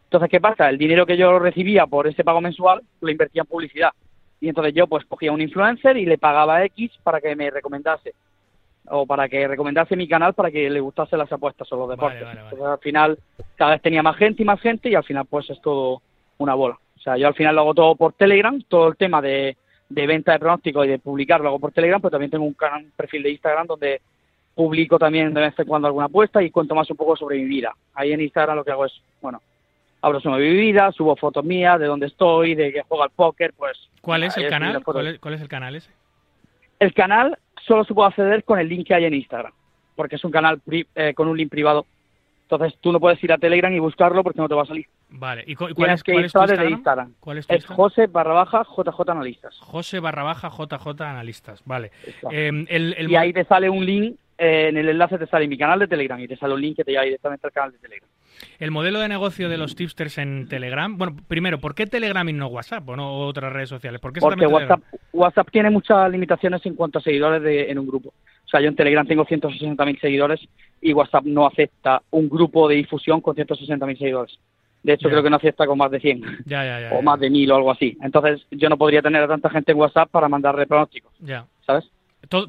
Entonces, 0.05 0.31
¿qué 0.31 0.41
pasa? 0.41 0.69
El 0.69 0.79
dinero 0.79 1.07
que 1.07 1.17
yo 1.17 1.41
recibía 1.41 1.89
por 1.89 2.07
ese 2.07 2.23
pago 2.23 2.41
mensual 2.41 2.83
lo 3.01 3.11
invertía 3.11 3.43
en 3.43 3.49
publicidad. 3.49 3.91
Y 4.41 4.49
entonces 4.49 4.73
yo 4.75 4.87
pues 4.87 5.05
cogía 5.07 5.33
un 5.33 5.41
influencer 5.41 5.97
y 5.97 6.07
le 6.07 6.19
pagaba 6.19 6.65
X 6.67 6.93
para 7.03 7.21
que 7.21 7.35
me 7.35 7.51
recomendase. 7.51 8.15
O 8.87 9.07
para 9.07 9.29
que 9.29 9.49
recomendase 9.49 9.97
mi 9.97 10.07
canal 10.07 10.33
para 10.33 10.53
que 10.53 10.71
le 10.71 10.79
gustase 10.79 11.17
las 11.17 11.33
apuestas 11.33 11.67
o 11.73 11.77
los 11.79 11.91
deportes. 11.91 12.23
Entonces, 12.23 12.63
al 12.65 12.79
final 12.79 13.19
cada 13.57 13.73
vez 13.73 13.83
tenía 13.83 14.05
más 14.05 14.17
gente 14.17 14.45
y 14.45 14.47
más 14.47 14.61
gente 14.61 14.89
y 14.89 14.95
al 14.95 15.03
final 15.03 15.27
pues 15.29 15.51
es 15.51 15.61
todo 15.61 16.01
una 16.39 16.55
bola. 16.55 16.79
O 16.97 17.01
sea, 17.01 17.17
yo 17.17 17.27
al 17.27 17.35
final 17.35 17.57
lo 17.57 17.63
hago 17.63 17.75
todo 17.75 17.97
por 17.97 18.13
Telegram, 18.13 18.63
todo 18.69 18.87
el 18.87 18.97
tema 18.97 19.21
de, 19.21 19.57
de 19.91 20.07
venta 20.07 20.33
de 20.33 20.39
pronósticos 20.39 20.87
y 20.87 20.89
de 20.89 20.99
publicarlo 20.99 21.49
hago 21.49 21.59
por 21.59 21.73
Telegram, 21.73 22.01
pero 22.01 22.13
también 22.13 22.31
tengo 22.31 22.45
un 22.45 22.55
canal, 22.55 22.85
un 22.85 22.93
perfil 22.93 23.25
de 23.25 23.31
Instagram 23.33 23.67
donde 23.67 24.01
publico 24.55 24.99
también 24.99 25.35
de 25.35 25.41
vez 25.41 25.59
en 25.59 25.67
cuando 25.67 25.89
alguna 25.89 26.07
apuesta 26.07 26.43
y 26.43 26.51
cuento 26.51 26.75
más 26.75 26.91
un 26.91 26.97
poco 26.97 27.17
sobre 27.17 27.39
mi 27.39 27.45
vida. 27.45 27.75
Ahí 27.95 28.13
en 28.13 28.21
Instagram 28.21 28.57
lo 28.57 28.65
que 28.65 28.71
hago 28.71 28.87
es, 28.87 28.93
bueno, 29.21 29.43
hablo 30.01 30.21
sobre 30.21 30.49
mi 30.49 30.57
vida, 30.57 30.93
subo 30.93 31.17
fotos 31.17 31.45
mías, 31.45 31.79
de 31.81 31.87
dónde 31.87 32.07
estoy, 32.07 32.55
de 32.55 32.73
que 32.73 32.83
juego 32.83 33.03
al 33.03 33.11
póker, 33.11 33.53
pues... 33.57 33.77
¿Cuál 34.01 34.23
es 34.23 34.37
el 34.37 34.49
canal? 34.49 34.83
¿Cuál 34.85 35.07
es, 35.35 35.41
el 35.41 35.49
canal 35.49 35.75
ese? 35.75 35.91
El 36.79 36.95
canal 36.95 37.37
solo 37.67 37.85
se 37.85 37.93
puede 37.93 38.09
acceder 38.09 38.45
con 38.45 38.59
el 38.59 38.69
link 38.69 38.87
que 38.87 38.95
hay 38.95 39.05
en 39.05 39.15
Instagram, 39.15 39.53
porque 39.97 40.17
es 40.17 40.25
un 40.25 40.31
canal 40.31 40.61
eh, 40.95 41.15
con 41.15 41.29
un 41.29 41.37
link 41.37 41.51
privado. 41.51 41.85
Entonces 42.51 42.79
tú 42.81 42.91
no 42.91 42.99
puedes 42.99 43.23
ir 43.23 43.33
a 43.33 43.39
Telegram 43.39 43.73
y 43.73 43.79
buscarlo 43.79 44.25
porque 44.25 44.41
no 44.41 44.49
te 44.49 44.55
va 44.55 44.63
a 44.63 44.67
salir. 44.67 44.87
Vale, 45.11 45.45
¿y 45.47 45.55
cuál, 45.55 45.71
es, 45.91 46.03
que 46.03 46.13
cuál 46.13 46.25
es 46.25 46.33
tu 46.33 46.41
Instagram? 46.41 46.73
Instagram? 46.73 47.15
¿Cuál 47.21 47.39
es, 47.39 47.47
tu 47.47 47.55
es 47.55 47.65
José 47.65 48.07
barra 48.09 48.33
baja 48.33 48.65
JJ 48.65 49.09
Analistas. 49.09 49.57
José 49.61 50.01
barra 50.01 50.25
baja 50.25 50.49
JJ 50.51 51.01
Analistas, 51.03 51.63
vale. 51.65 51.93
Eh, 52.33 52.67
el, 52.69 53.11
y 53.11 53.15
ahí 53.15 53.33
te 53.33 53.45
sale 53.45 53.71
un 53.71 53.87
link, 53.87 54.17
eh, 54.43 54.69
en 54.69 54.77
el 54.79 54.89
enlace 54.89 55.19
te 55.19 55.27
sale 55.27 55.47
mi 55.47 55.59
canal 55.59 55.79
de 55.79 55.87
Telegram 55.87 56.19
y 56.19 56.27
te 56.27 56.35
sale 56.35 56.55
un 56.55 56.63
link 56.63 56.77
que 56.77 56.85
te 56.85 56.93
lleva 56.93 57.05
directamente 57.05 57.47
al 57.47 57.53
canal 57.53 57.73
de 57.73 57.79
Telegram. 57.79 58.09
El 58.59 58.71
modelo 58.71 58.99
de 58.99 59.09
negocio 59.09 59.51
de 59.51 59.59
los 59.59 59.77
tipsters 59.77 60.17
en 60.17 60.49
Telegram. 60.49 60.97
Bueno, 60.97 61.15
primero, 61.29 61.59
¿por 61.61 61.75
qué 61.75 61.87
Telegram 61.87 62.27
y 62.27 62.33
no 62.33 62.47
WhatsApp 62.47 62.89
o 62.89 62.97
no 62.97 63.19
otras 63.19 63.53
redes 63.53 63.69
sociales? 63.69 64.01
Porque 64.01 64.21
WhatsApp, 64.21 64.81
WhatsApp 65.13 65.51
tiene 65.51 65.69
muchas 65.69 66.11
limitaciones 66.11 66.65
en 66.65 66.75
cuanto 66.75 67.01
a 67.01 67.03
seguidores 67.03 67.43
de, 67.43 67.71
en 67.71 67.79
un 67.79 67.87
grupo. 67.87 68.15
O 68.45 68.49
sea, 68.49 68.63
yo 68.63 68.69
en 68.69 68.77
Telegram 68.77 69.07
tengo 69.07 69.27
160.000 69.27 70.01
seguidores 70.01 70.41
y 70.81 70.95
WhatsApp 70.95 71.25
no 71.27 71.47
acepta 71.47 72.03
un 72.11 72.31
grupo 72.31 72.67
de 72.67 72.77
difusión 72.77 73.21
con 73.21 73.37
160.000 73.37 73.99
seguidores. 73.99 74.39
De 74.83 74.95
hecho, 74.95 75.11
creo 75.11 75.23
que 75.23 75.29
no 75.29 75.37
acepta 75.37 75.67
con 75.67 75.77
más 75.77 75.91
de 75.91 76.01
100. 76.01 76.23
o 76.93 77.03
más 77.03 77.21
de 77.21 77.29
1000 77.29 77.53
o 77.53 77.57
algo 77.57 77.71
así. 77.71 77.99
Entonces, 78.03 78.47
yo 78.51 78.71
no 78.71 78.79
podría 78.79 79.03
tener 79.03 79.23
a 79.23 79.29
tanta 79.29 79.51
gente 79.51 79.73
en 79.73 79.79
WhatsApp 79.79 80.11
para 80.11 80.31
mandarle 80.31 80.67
pronósticos. 80.67 81.13
Ya. 81.21 81.45
¿Sabes? 81.67 81.91
Todo, 82.31 82.47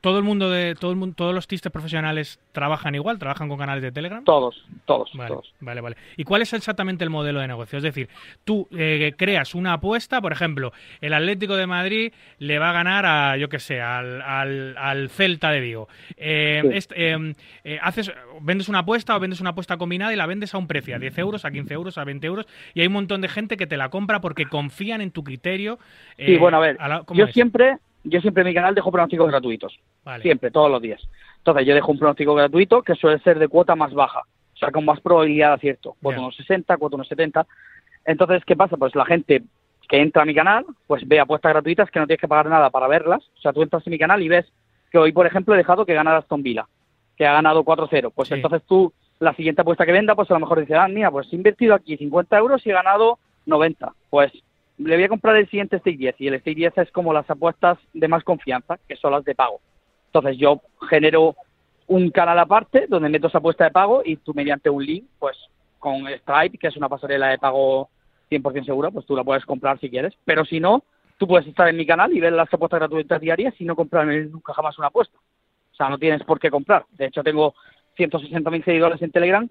todo, 0.00 0.16
el 0.16 0.22
mundo 0.22 0.48
de 0.48 0.76
todo 0.76 0.92
el 0.92 0.96
mundo, 0.96 1.16
todos 1.16 1.34
los 1.34 1.48
tistes 1.48 1.72
profesionales 1.72 2.38
trabajan 2.52 2.94
igual, 2.94 3.18
trabajan 3.18 3.48
con 3.48 3.58
canales 3.58 3.82
de 3.82 3.90
Telegram. 3.90 4.22
Todos, 4.22 4.64
todos, 4.84 5.10
vale, 5.12 5.28
todos. 5.30 5.52
Vale, 5.58 5.80
vale. 5.80 5.96
¿Y 6.16 6.22
cuál 6.22 6.42
es 6.42 6.52
exactamente 6.52 7.02
el 7.02 7.10
modelo 7.10 7.40
de 7.40 7.48
negocio? 7.48 7.78
Es 7.78 7.82
decir, 7.82 8.08
tú 8.44 8.68
eh, 8.70 9.12
creas 9.16 9.56
una 9.56 9.72
apuesta, 9.72 10.20
por 10.20 10.30
ejemplo, 10.30 10.72
el 11.00 11.14
Atlético 11.14 11.56
de 11.56 11.66
Madrid 11.66 12.12
le 12.38 12.60
va 12.60 12.70
a 12.70 12.72
ganar 12.74 13.06
a, 13.06 13.36
yo 13.36 13.48
qué 13.48 13.58
sé, 13.58 13.80
al, 13.80 14.22
al, 14.22 15.10
Celta 15.10 15.50
de 15.50 15.58
Vigo. 15.58 15.88
Eh, 16.16 16.80
em, 16.94 17.34
eh, 17.64 17.80
haces, 17.82 18.12
vendes 18.40 18.68
una 18.68 18.78
apuesta 18.78 19.16
o 19.16 19.18
vendes 19.18 19.40
una 19.40 19.50
apuesta 19.50 19.76
combinada 19.78 20.12
y 20.12 20.16
la 20.16 20.26
vendes 20.26 20.54
a 20.54 20.58
un 20.58 20.68
precio, 20.68 20.94
a 20.94 21.00
10 21.00 21.18
euros, 21.18 21.44
a 21.44 21.50
15 21.50 21.74
euros, 21.74 21.98
a 21.98 22.04
20 22.04 22.24
euros, 22.24 22.46
y 22.72 22.82
hay 22.82 22.86
un 22.86 22.92
montón 22.92 23.20
de 23.20 23.28
gente 23.28 23.56
que 23.56 23.66
te 23.66 23.76
la 23.76 23.88
compra 23.88 24.20
porque 24.20 24.46
confían 24.46 25.00
en 25.00 25.10
tu 25.10 25.24
criterio. 25.24 25.80
sí, 26.16 26.36
bueno, 26.36 26.58
a 26.58 26.60
ver, 26.60 26.78
yo 27.14 27.26
siempre 27.26 27.78
yo 28.04 28.20
siempre 28.20 28.42
en 28.42 28.48
mi 28.48 28.54
canal 28.54 28.74
dejo 28.74 28.92
pronósticos 28.92 29.28
gratuitos. 29.28 29.78
Siempre, 30.22 30.50
todos 30.50 30.70
los 30.70 30.80
días. 30.80 31.02
Entonces 31.38 31.66
yo 31.66 31.74
dejo 31.74 31.92
un 31.92 31.98
pronóstico 31.98 32.34
gratuito 32.34 32.82
que 32.82 32.94
suele 32.94 33.18
ser 33.20 33.38
de 33.38 33.48
cuota 33.48 33.74
más 33.74 33.92
baja, 33.92 34.20
o 34.20 34.56
sea, 34.56 34.70
con 34.70 34.84
más 34.84 35.00
probabilidad 35.00 35.48
de 35.48 35.54
acierto, 35.54 35.96
cuota 36.02 36.20
unos 36.20 36.36
60, 36.36 36.76
cuota 36.76 36.96
unos 36.96 37.08
70. 37.08 37.46
Entonces, 38.04 38.44
¿qué 38.44 38.56
pasa? 38.56 38.76
Pues 38.76 38.94
la 38.94 39.04
gente 39.04 39.42
que 39.88 40.00
entra 40.00 40.22
a 40.22 40.26
mi 40.26 40.34
canal, 40.34 40.64
pues 40.86 41.06
ve 41.06 41.20
apuestas 41.20 41.52
gratuitas 41.52 41.90
que 41.90 41.98
no 41.98 42.06
tienes 42.06 42.20
que 42.20 42.28
pagar 42.28 42.48
nada 42.48 42.70
para 42.70 42.88
verlas. 42.88 43.22
O 43.36 43.40
sea, 43.40 43.52
tú 43.52 43.62
entras 43.62 43.86
en 43.86 43.90
mi 43.90 43.98
canal 43.98 44.22
y 44.22 44.28
ves 44.28 44.46
que 44.90 44.98
hoy, 44.98 45.12
por 45.12 45.26
ejemplo, 45.26 45.54
he 45.54 45.58
dejado 45.58 45.84
que 45.84 45.94
gana 45.94 46.16
Aston 46.16 46.42
Villa, 46.42 46.66
que 47.16 47.26
ha 47.26 47.32
ganado 47.32 47.64
4-0. 47.64 48.12
Pues 48.14 48.30
entonces 48.30 48.62
tú, 48.66 48.92
la 49.18 49.34
siguiente 49.34 49.62
apuesta 49.62 49.84
que 49.84 49.92
venda, 49.92 50.14
pues 50.14 50.30
a 50.30 50.34
lo 50.34 50.40
mejor 50.40 50.60
dices, 50.60 50.76
ah, 50.78 50.88
mira, 50.88 51.10
pues 51.10 51.32
he 51.32 51.36
invertido 51.36 51.74
aquí 51.74 51.96
50 51.96 52.38
euros 52.38 52.66
y 52.66 52.70
he 52.70 52.74
ganado 52.74 53.18
90. 53.46 53.92
Pues 54.10 54.32
le 54.78 54.96
voy 54.96 55.04
a 55.04 55.08
comprar 55.08 55.36
el 55.36 55.48
siguiente 55.48 55.78
Stake 55.78 55.98
10 55.98 56.20
y 56.20 56.28
el 56.28 56.40
Stake 56.40 56.56
10 56.56 56.78
es 56.78 56.90
como 56.90 57.12
las 57.12 57.28
apuestas 57.30 57.78
de 57.92 58.08
más 58.08 58.24
confianza, 58.24 58.78
que 58.88 58.96
son 58.96 59.12
las 59.12 59.24
de 59.24 59.34
pago. 59.34 59.60
Entonces 60.06 60.36
yo 60.36 60.60
genero 60.88 61.36
un 61.86 62.10
canal 62.10 62.38
aparte 62.38 62.86
donde 62.88 63.08
meto 63.08 63.28
esa 63.28 63.38
apuesta 63.38 63.64
de 63.64 63.70
pago 63.70 64.02
y 64.04 64.16
tú 64.16 64.32
mediante 64.34 64.70
un 64.70 64.84
link, 64.84 65.04
pues 65.18 65.36
con 65.78 66.06
Stripe, 66.08 66.58
que 66.58 66.68
es 66.68 66.76
una 66.76 66.88
pasarela 66.88 67.28
de 67.28 67.38
pago 67.38 67.90
100% 68.30 68.64
segura, 68.64 68.90
pues 68.90 69.06
tú 69.06 69.14
la 69.14 69.24
puedes 69.24 69.44
comprar 69.44 69.78
si 69.78 69.90
quieres. 69.90 70.14
Pero 70.24 70.44
si 70.44 70.60
no, 70.60 70.82
tú 71.18 71.26
puedes 71.26 71.46
estar 71.46 71.68
en 71.68 71.76
mi 71.76 71.86
canal 71.86 72.12
y 72.12 72.20
ver 72.20 72.32
las 72.32 72.52
apuestas 72.52 72.80
gratuitas 72.80 73.20
diarias 73.20 73.54
y 73.58 73.64
no 73.64 73.76
comprarme 73.76 74.24
nunca 74.24 74.54
jamás 74.54 74.78
una 74.78 74.88
apuesta. 74.88 75.16
O 75.72 75.76
sea, 75.76 75.88
no 75.88 75.98
tienes 75.98 76.22
por 76.24 76.40
qué 76.40 76.50
comprar. 76.50 76.86
De 76.92 77.06
hecho, 77.06 77.22
tengo 77.22 77.54
160.000 77.98 78.64
seguidores 78.64 79.02
en 79.02 79.10
Telegram 79.10 79.48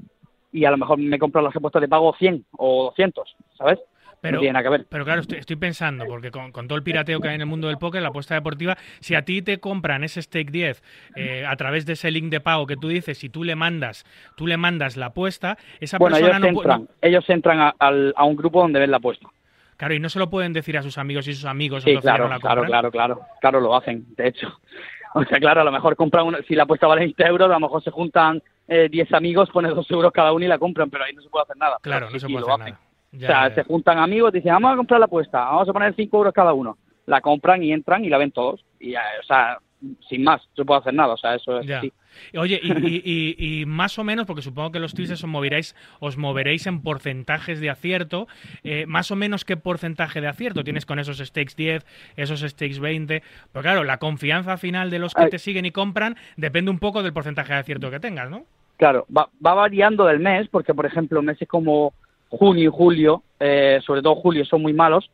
y 0.51 0.65
a 0.65 0.71
lo 0.71 0.77
mejor 0.77 0.97
me 0.97 1.19
compro 1.19 1.41
las 1.41 1.55
apuestas 1.55 1.81
de 1.81 1.87
pago 1.87 2.15
100 2.17 2.45
o 2.57 2.85
200, 2.85 3.35
¿sabes? 3.57 3.79
Pero, 4.23 4.39
Pero 4.87 5.03
claro, 5.03 5.21
estoy, 5.21 5.55
pensando, 5.57 6.05
porque 6.05 6.31
con, 6.31 6.53
todo 6.53 6.77
el 6.77 6.83
pirateo 6.83 7.19
que 7.19 7.27
hay 7.27 7.35
en 7.35 7.41
el 7.41 7.47
mundo 7.47 7.67
del 7.67 7.77
póker, 7.77 8.01
la 8.01 8.07
apuesta 8.07 8.35
deportiva, 8.35 8.77
si 9.01 9.15
a 9.15 9.23
ti 9.23 9.41
te 9.41 9.59
compran 9.59 10.05
ese 10.05 10.21
stake 10.21 10.49
10 10.49 10.81
eh, 11.17 11.45
a 11.45 11.53
través 11.57 11.85
de 11.85 11.93
ese 11.93 12.09
link 12.09 12.31
de 12.31 12.39
pago 12.39 12.65
que 12.65 12.77
tú 12.77 12.87
dices, 12.87 13.17
si 13.17 13.27
tú 13.27 13.43
le 13.43 13.57
mandas, 13.57 14.05
tú 14.37 14.47
le 14.47 14.55
mandas 14.55 14.95
la 14.95 15.07
apuesta, 15.07 15.57
esa 15.81 15.99
persona 15.99 16.25
ellos 16.25 16.39
no 16.39 16.47
entran, 16.47 16.89
ellos 17.01 17.29
entran 17.29 17.73
a, 17.77 18.23
un 18.23 18.35
grupo 18.37 18.61
donde 18.61 18.79
ven 18.79 18.91
la 18.91 18.97
apuesta. 18.97 19.27
Claro, 19.75 19.93
y 19.93 19.99
no 19.99 20.07
se 20.07 20.19
lo 20.19 20.29
pueden 20.29 20.53
decir 20.53 20.77
a 20.77 20.83
sus 20.83 20.97
amigos 20.97 21.27
y 21.27 21.33
sus 21.33 21.43
amigos. 21.43 21.83
Sí, 21.83 21.97
claro, 21.97 22.29
claro, 22.39 22.63
claro, 22.63 22.91
claro, 22.91 23.21
claro, 23.41 23.59
lo 23.59 23.75
hacen, 23.75 24.05
de 24.15 24.29
hecho. 24.29 24.47
O 25.15 25.23
sea, 25.25 25.37
claro, 25.37 25.61
a 25.61 25.63
lo 25.63 25.71
mejor 25.71 25.95
compran, 25.95 26.25
una, 26.25 26.41
si 26.41 26.55
la 26.55 26.63
apuesta 26.63 26.87
vale 26.87 27.01
20 27.01 27.23
euros, 27.27 27.47
a 27.47 27.53
lo 27.53 27.59
mejor 27.59 27.83
se 27.83 27.91
juntan 27.91 28.41
eh, 28.67 28.87
10 28.89 29.13
amigos, 29.13 29.47
ponen 29.51 29.75
2 29.75 29.91
euros 29.91 30.11
cada 30.11 30.31
uno 30.33 30.43
y 30.43 30.47
la 30.47 30.57
compran, 30.57 30.89
pero 30.89 31.03
ahí 31.03 31.13
no 31.13 31.21
se 31.21 31.29
puede 31.29 31.43
hacer 31.43 31.57
nada. 31.57 31.77
Claro, 31.83 32.09
no 32.09 32.17
se 32.17 32.27
puede 32.27 32.39
hacer 32.39 32.57
nada 32.57 32.79
o 33.15 33.19
sea, 33.19 33.53
se 33.53 33.63
juntan 33.63 33.99
amigos, 33.99 34.33
dicen, 34.33 34.53
vamos 34.53 34.73
a 34.73 34.77
comprar 34.77 34.99
la 34.99 35.05
apuesta, 35.05 35.39
vamos 35.39 35.69
a 35.69 35.73
poner 35.73 35.93
5 35.95 36.17
euros 36.17 36.33
cada 36.33 36.53
uno. 36.53 36.77
La 37.05 37.21
compran 37.21 37.61
y 37.63 37.71
entran 37.71 38.03
y 38.05 38.09
la 38.09 38.17
ven 38.17 38.31
todos. 38.31 38.63
Y, 38.79 38.95
o 38.95 39.23
sea, 39.27 39.59
sin 40.09 40.23
más, 40.23 40.41
no 40.57 40.65
puedo 40.65 40.79
hacer 40.79 40.93
nada, 40.93 41.13
o 41.13 41.17
sea, 41.17 41.35
eso 41.35 41.59
es 41.59 41.69
así. 41.69 41.91
Oye, 42.37 42.59
y, 42.63 43.35
y, 43.37 43.65
más 43.65 43.97
o 43.99 44.03
menos, 44.03 44.25
porque 44.25 44.41
supongo 44.41 44.71
que 44.71 44.79
los 44.79 44.93
twists 44.93 45.23
os 45.23 45.29
moveréis, 45.29 45.75
os 45.99 46.17
moveréis 46.17 46.67
en 46.67 46.81
porcentajes 46.81 47.59
de 47.59 47.69
acierto, 47.69 48.27
eh, 48.63 48.85
más 48.87 49.11
o 49.11 49.15
menos 49.15 49.45
qué 49.45 49.57
porcentaje 49.57 50.21
de 50.21 50.27
acierto 50.27 50.63
tienes 50.63 50.85
con 50.85 50.99
esos 50.99 51.17
stakes 51.17 51.55
10, 51.55 51.85
esos 52.15 52.41
stakes 52.41 52.79
20, 52.79 53.23
pero 53.51 53.63
claro, 53.63 53.83
la 53.83 53.97
confianza 53.97 54.57
final 54.57 54.89
de 54.89 54.99
los 54.99 55.13
que 55.13 55.27
te 55.27 55.39
siguen 55.39 55.65
y 55.65 55.71
compran 55.71 56.15
depende 56.37 56.71
un 56.71 56.79
poco 56.79 57.03
del 57.03 57.13
porcentaje 57.13 57.53
de 57.53 57.59
acierto 57.59 57.91
que 57.91 57.99
tengas, 57.99 58.29
¿no? 58.29 58.45
Claro, 58.77 59.05
va, 59.15 59.29
va 59.45 59.53
variando 59.53 60.05
del 60.05 60.19
mes, 60.19 60.47
porque 60.49 60.73
por 60.73 60.85
ejemplo, 60.85 61.21
meses 61.21 61.47
como 61.47 61.93
junio 62.37 62.69
y 62.69 62.73
julio, 62.73 63.23
eh, 63.39 63.79
sobre 63.85 64.01
todo 64.01 64.15
julio, 64.15 64.45
son 64.45 64.61
muy 64.61 64.73
malos 64.73 65.09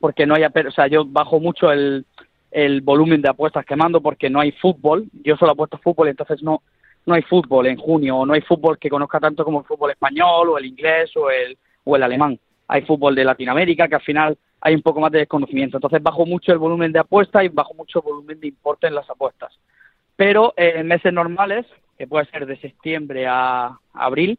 porque 0.00 0.26
no 0.26 0.34
hay, 0.34 0.44
o 0.44 0.70
sea, 0.70 0.86
yo 0.86 1.04
bajo 1.04 1.40
mucho 1.40 1.72
el, 1.72 2.04
el 2.50 2.80
volumen 2.82 3.22
de 3.22 3.28
apuestas 3.28 3.64
que 3.64 3.76
mando 3.76 4.00
porque 4.00 4.28
no 4.28 4.40
hay 4.40 4.52
fútbol. 4.52 5.06
Yo 5.24 5.36
solo 5.36 5.52
apuesto 5.52 5.78
fútbol, 5.78 6.08
entonces 6.08 6.42
no 6.42 6.62
no 7.06 7.14
hay 7.14 7.22
fútbol 7.22 7.66
en 7.66 7.76
junio, 7.76 8.16
o 8.16 8.26
no 8.26 8.32
hay 8.32 8.40
fútbol 8.40 8.78
que 8.78 8.88
conozca 8.88 9.20
tanto 9.20 9.44
como 9.44 9.60
el 9.60 9.66
fútbol 9.66 9.90
español 9.90 10.48
o 10.48 10.58
el 10.58 10.64
inglés 10.64 11.14
o 11.16 11.30
el 11.30 11.56
o 11.84 11.96
el 11.96 12.02
alemán. 12.02 12.38
Hay 12.68 12.82
fútbol 12.82 13.14
de 13.14 13.24
Latinoamérica 13.24 13.88
que 13.88 13.96
al 13.96 14.02
final 14.02 14.38
hay 14.60 14.74
un 14.74 14.82
poco 14.82 15.00
más 15.00 15.12
de 15.12 15.18
desconocimiento. 15.18 15.76
Entonces 15.76 16.02
bajo 16.02 16.24
mucho 16.24 16.52
el 16.52 16.58
volumen 16.58 16.92
de 16.92 17.00
apuestas 17.00 17.44
y 17.44 17.48
bajo 17.48 17.74
mucho 17.74 17.98
el 17.98 18.04
volumen 18.04 18.40
de 18.40 18.48
importe 18.48 18.86
en 18.86 18.94
las 18.94 19.08
apuestas. 19.10 19.52
Pero 20.16 20.54
eh, 20.56 20.74
en 20.76 20.86
meses 20.86 21.12
normales, 21.12 21.66
que 21.98 22.06
puede 22.06 22.24
ser 22.26 22.46
de 22.46 22.56
septiembre 22.56 23.26
a 23.28 23.78
abril, 23.92 24.38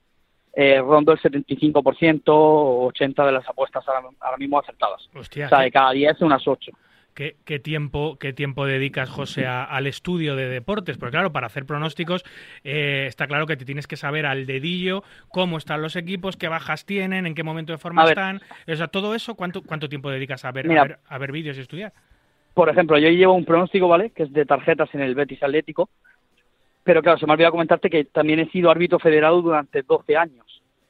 eh, 0.55 0.79
rondo 0.79 1.11
el 1.11 1.19
75% 1.19 2.21
o 2.27 2.89
80% 2.91 3.25
de 3.25 3.31
las 3.31 3.47
apuestas 3.47 3.83
ahora, 3.87 4.37
mismo 4.37 4.57
acertadas. 4.57 5.07
Hostia, 5.13 5.47
o 5.47 5.49
sea, 5.49 5.59
de 5.59 5.71
cada 5.71 5.91
10 5.91 6.21
unas 6.21 6.47
8. 6.47 6.71
¿Qué, 7.13 7.35
qué, 7.45 7.59
tiempo, 7.59 8.17
¿Qué 8.19 8.33
tiempo 8.33 8.65
dedicas, 8.65 9.09
José, 9.09 9.47
al 9.47 9.87
estudio 9.87 10.35
de 10.35 10.49
deportes? 10.49 10.97
Porque 10.97 11.11
claro, 11.11 11.31
para 11.31 11.47
hacer 11.47 11.65
pronósticos 11.65 12.25
eh, 12.63 13.05
está 13.07 13.25
claro 13.27 13.47
que 13.47 13.55
te 13.55 13.63
tienes 13.63 13.87
que 13.87 13.95
saber 13.95 14.25
al 14.25 14.45
dedillo 14.45 15.03
cómo 15.29 15.57
están 15.57 15.81
los 15.81 15.95
equipos, 15.95 16.35
qué 16.35 16.49
bajas 16.49 16.85
tienen, 16.85 17.25
en 17.25 17.33
qué 17.33 17.43
momento 17.43 17.71
de 17.71 17.77
forma 17.77 18.03
están. 18.05 18.41
O 18.67 18.75
sea, 18.75 18.87
todo 18.87 19.15
eso, 19.15 19.35
¿cuánto, 19.35 19.61
cuánto 19.61 19.87
tiempo 19.87 20.09
dedicas 20.09 20.43
a 20.43 20.51
ver, 20.51 20.69
a 20.77 20.83
ver, 20.83 20.99
a 21.07 21.17
ver 21.17 21.31
vídeos 21.31 21.57
y 21.57 21.61
estudiar? 21.61 21.93
Por 22.53 22.69
ejemplo, 22.69 22.97
yo 22.97 23.09
llevo 23.09 23.33
un 23.33 23.45
pronóstico, 23.45 23.87
¿vale? 23.87 24.11
Que 24.11 24.23
es 24.23 24.33
de 24.33 24.45
tarjetas 24.45 24.93
en 24.93 25.01
el 25.01 25.15
Betis 25.15 25.43
Atlético. 25.43 25.89
Pero 26.85 27.01
claro, 27.01 27.17
se 27.17 27.25
me 27.25 27.31
ha 27.31 27.33
olvidado 27.33 27.53
comentarte 27.53 27.89
que 27.89 28.05
también 28.05 28.39
he 28.39 28.49
sido 28.51 28.69
árbitro 28.69 28.99
federado 28.99 29.41
durante 29.41 29.81
12 29.81 30.15
años. 30.15 30.44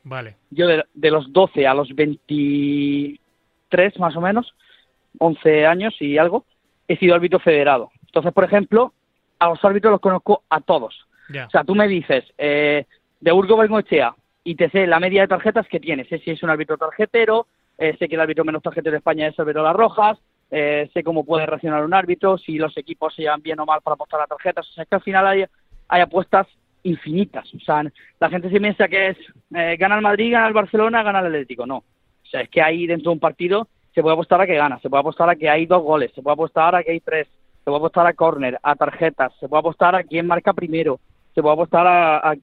Vale. 0.06 0.38
Yo 0.52 0.68
de, 0.68 0.86
de 0.94 1.12
los 1.12 1.34
12 1.34 1.68
a 1.68 1.74
los 1.74 1.94
23 1.94 4.00
más 4.00 4.16
o 4.16 4.22
menos 4.22 4.56
11 5.20 5.66
años 5.66 5.94
y 6.00 6.18
algo, 6.18 6.46
he 6.88 6.98
sido 6.98 7.16
árbitro 7.16 7.40
federado. 7.40 7.92
Entonces, 8.06 8.32
por 8.32 8.44
ejemplo, 8.44 8.94
a 9.40 9.50
los 9.50 9.64
árbitros 9.64 9.92
los 9.92 10.02
conozco 10.02 10.44
a 10.50 10.62
todos. 10.62 11.08
O 11.30 11.50
sea, 11.50 11.64
tú 11.64 11.74
me 11.74 11.88
dices, 11.88 12.24
eh, 12.38 12.86
de 13.20 13.34
Urgo 13.34 13.58
Bengochea, 13.58 14.16
y 14.44 14.56
te 14.56 14.70
sé 14.70 14.86
la 14.86 15.00
media 15.00 15.22
de 15.22 15.28
tarjetas 15.28 15.68
que 15.68 15.80
tienes. 15.80 16.08
Sé 16.08 16.20
si 16.20 16.32
es 16.32 16.44
un 16.44 16.52
árbitro 16.52 16.78
tarjetero, 16.78 17.48
eh, 17.78 17.96
sé 17.98 18.08
que 18.08 18.16
el 18.16 18.22
árbitro 18.22 18.46
menos 18.46 18.62
tarjetero 18.62 18.92
de 18.92 19.00
España 19.00 19.28
es 19.28 19.36
Las 19.38 19.76
Rojas, 19.76 20.20
eh, 20.52 20.90
sé 20.94 21.04
cómo 21.04 21.26
puede 21.26 21.48
reaccionar 21.48 21.84
un 21.84 21.96
árbitro, 21.96 22.38
si 22.38 22.58
los 22.58 22.78
equipos 22.78 23.16
se 23.16 23.24
llevan 23.24 23.42
bien 23.42 23.60
o 23.60 23.66
mal 23.66 23.82
para 23.82 23.96
apostar 23.96 24.22
a 24.22 24.28
tarjetas. 24.28 24.70
O 24.70 24.74
sea, 24.74 24.84
es 24.84 24.90
que 24.90 24.96
al 24.96 25.02
final 25.02 25.26
hay, 25.26 25.46
hay 25.88 26.02
apuestas 26.02 26.48
infinitas. 26.86 27.54
O 27.54 27.60
sea, 27.60 27.84
la 28.20 28.30
gente 28.30 28.50
se 28.50 28.60
piensa 28.60 28.88
que 28.88 29.10
es 29.10 29.18
eh, 29.54 29.76
gana 29.78 29.96
el 29.96 30.02
Madrid, 30.02 30.32
gana 30.32 30.48
el 30.48 30.54
Barcelona, 30.54 31.04
gana 31.04 31.20
el 31.20 31.26
Atlético. 31.28 31.66
No. 31.66 31.78
O 31.78 32.28
sea, 32.30 32.42
es 32.42 32.50
que 32.50 32.62
ahí 32.62 32.88
dentro 32.88 33.12
de 33.12 33.16
un 33.16 33.20
partido 33.20 33.68
se 33.94 34.02
puede 34.02 34.14
apostar 34.14 34.42
a 34.42 34.46
que 34.46 34.56
gana, 34.56 34.80
se 34.80 34.90
puede 34.90 35.02
apostar 35.02 35.30
a 35.30 35.36
que 35.36 35.50
hay 35.50 35.66
dos 35.66 35.82
goles, 35.82 36.12
se 36.14 36.22
puede 36.22 36.34
apostar 36.34 36.76
a 36.76 36.84
que 36.84 36.92
hay 36.92 37.00
tres, 37.00 37.28
se 37.28 37.64
puede 37.66 37.78
apostar 37.78 38.06
a 38.06 38.14
córner, 38.14 38.60
a 38.62 38.76
tarjetas, 38.76 39.34
se 39.40 39.48
puede 39.48 39.60
apostar 39.60 39.96
a 39.96 40.04
quién 40.04 40.28
marca 40.28 40.54
primero, 40.54 41.00
se 41.34 41.42
puede 41.42 41.54
apostar 41.54 41.88
a, 41.88 42.36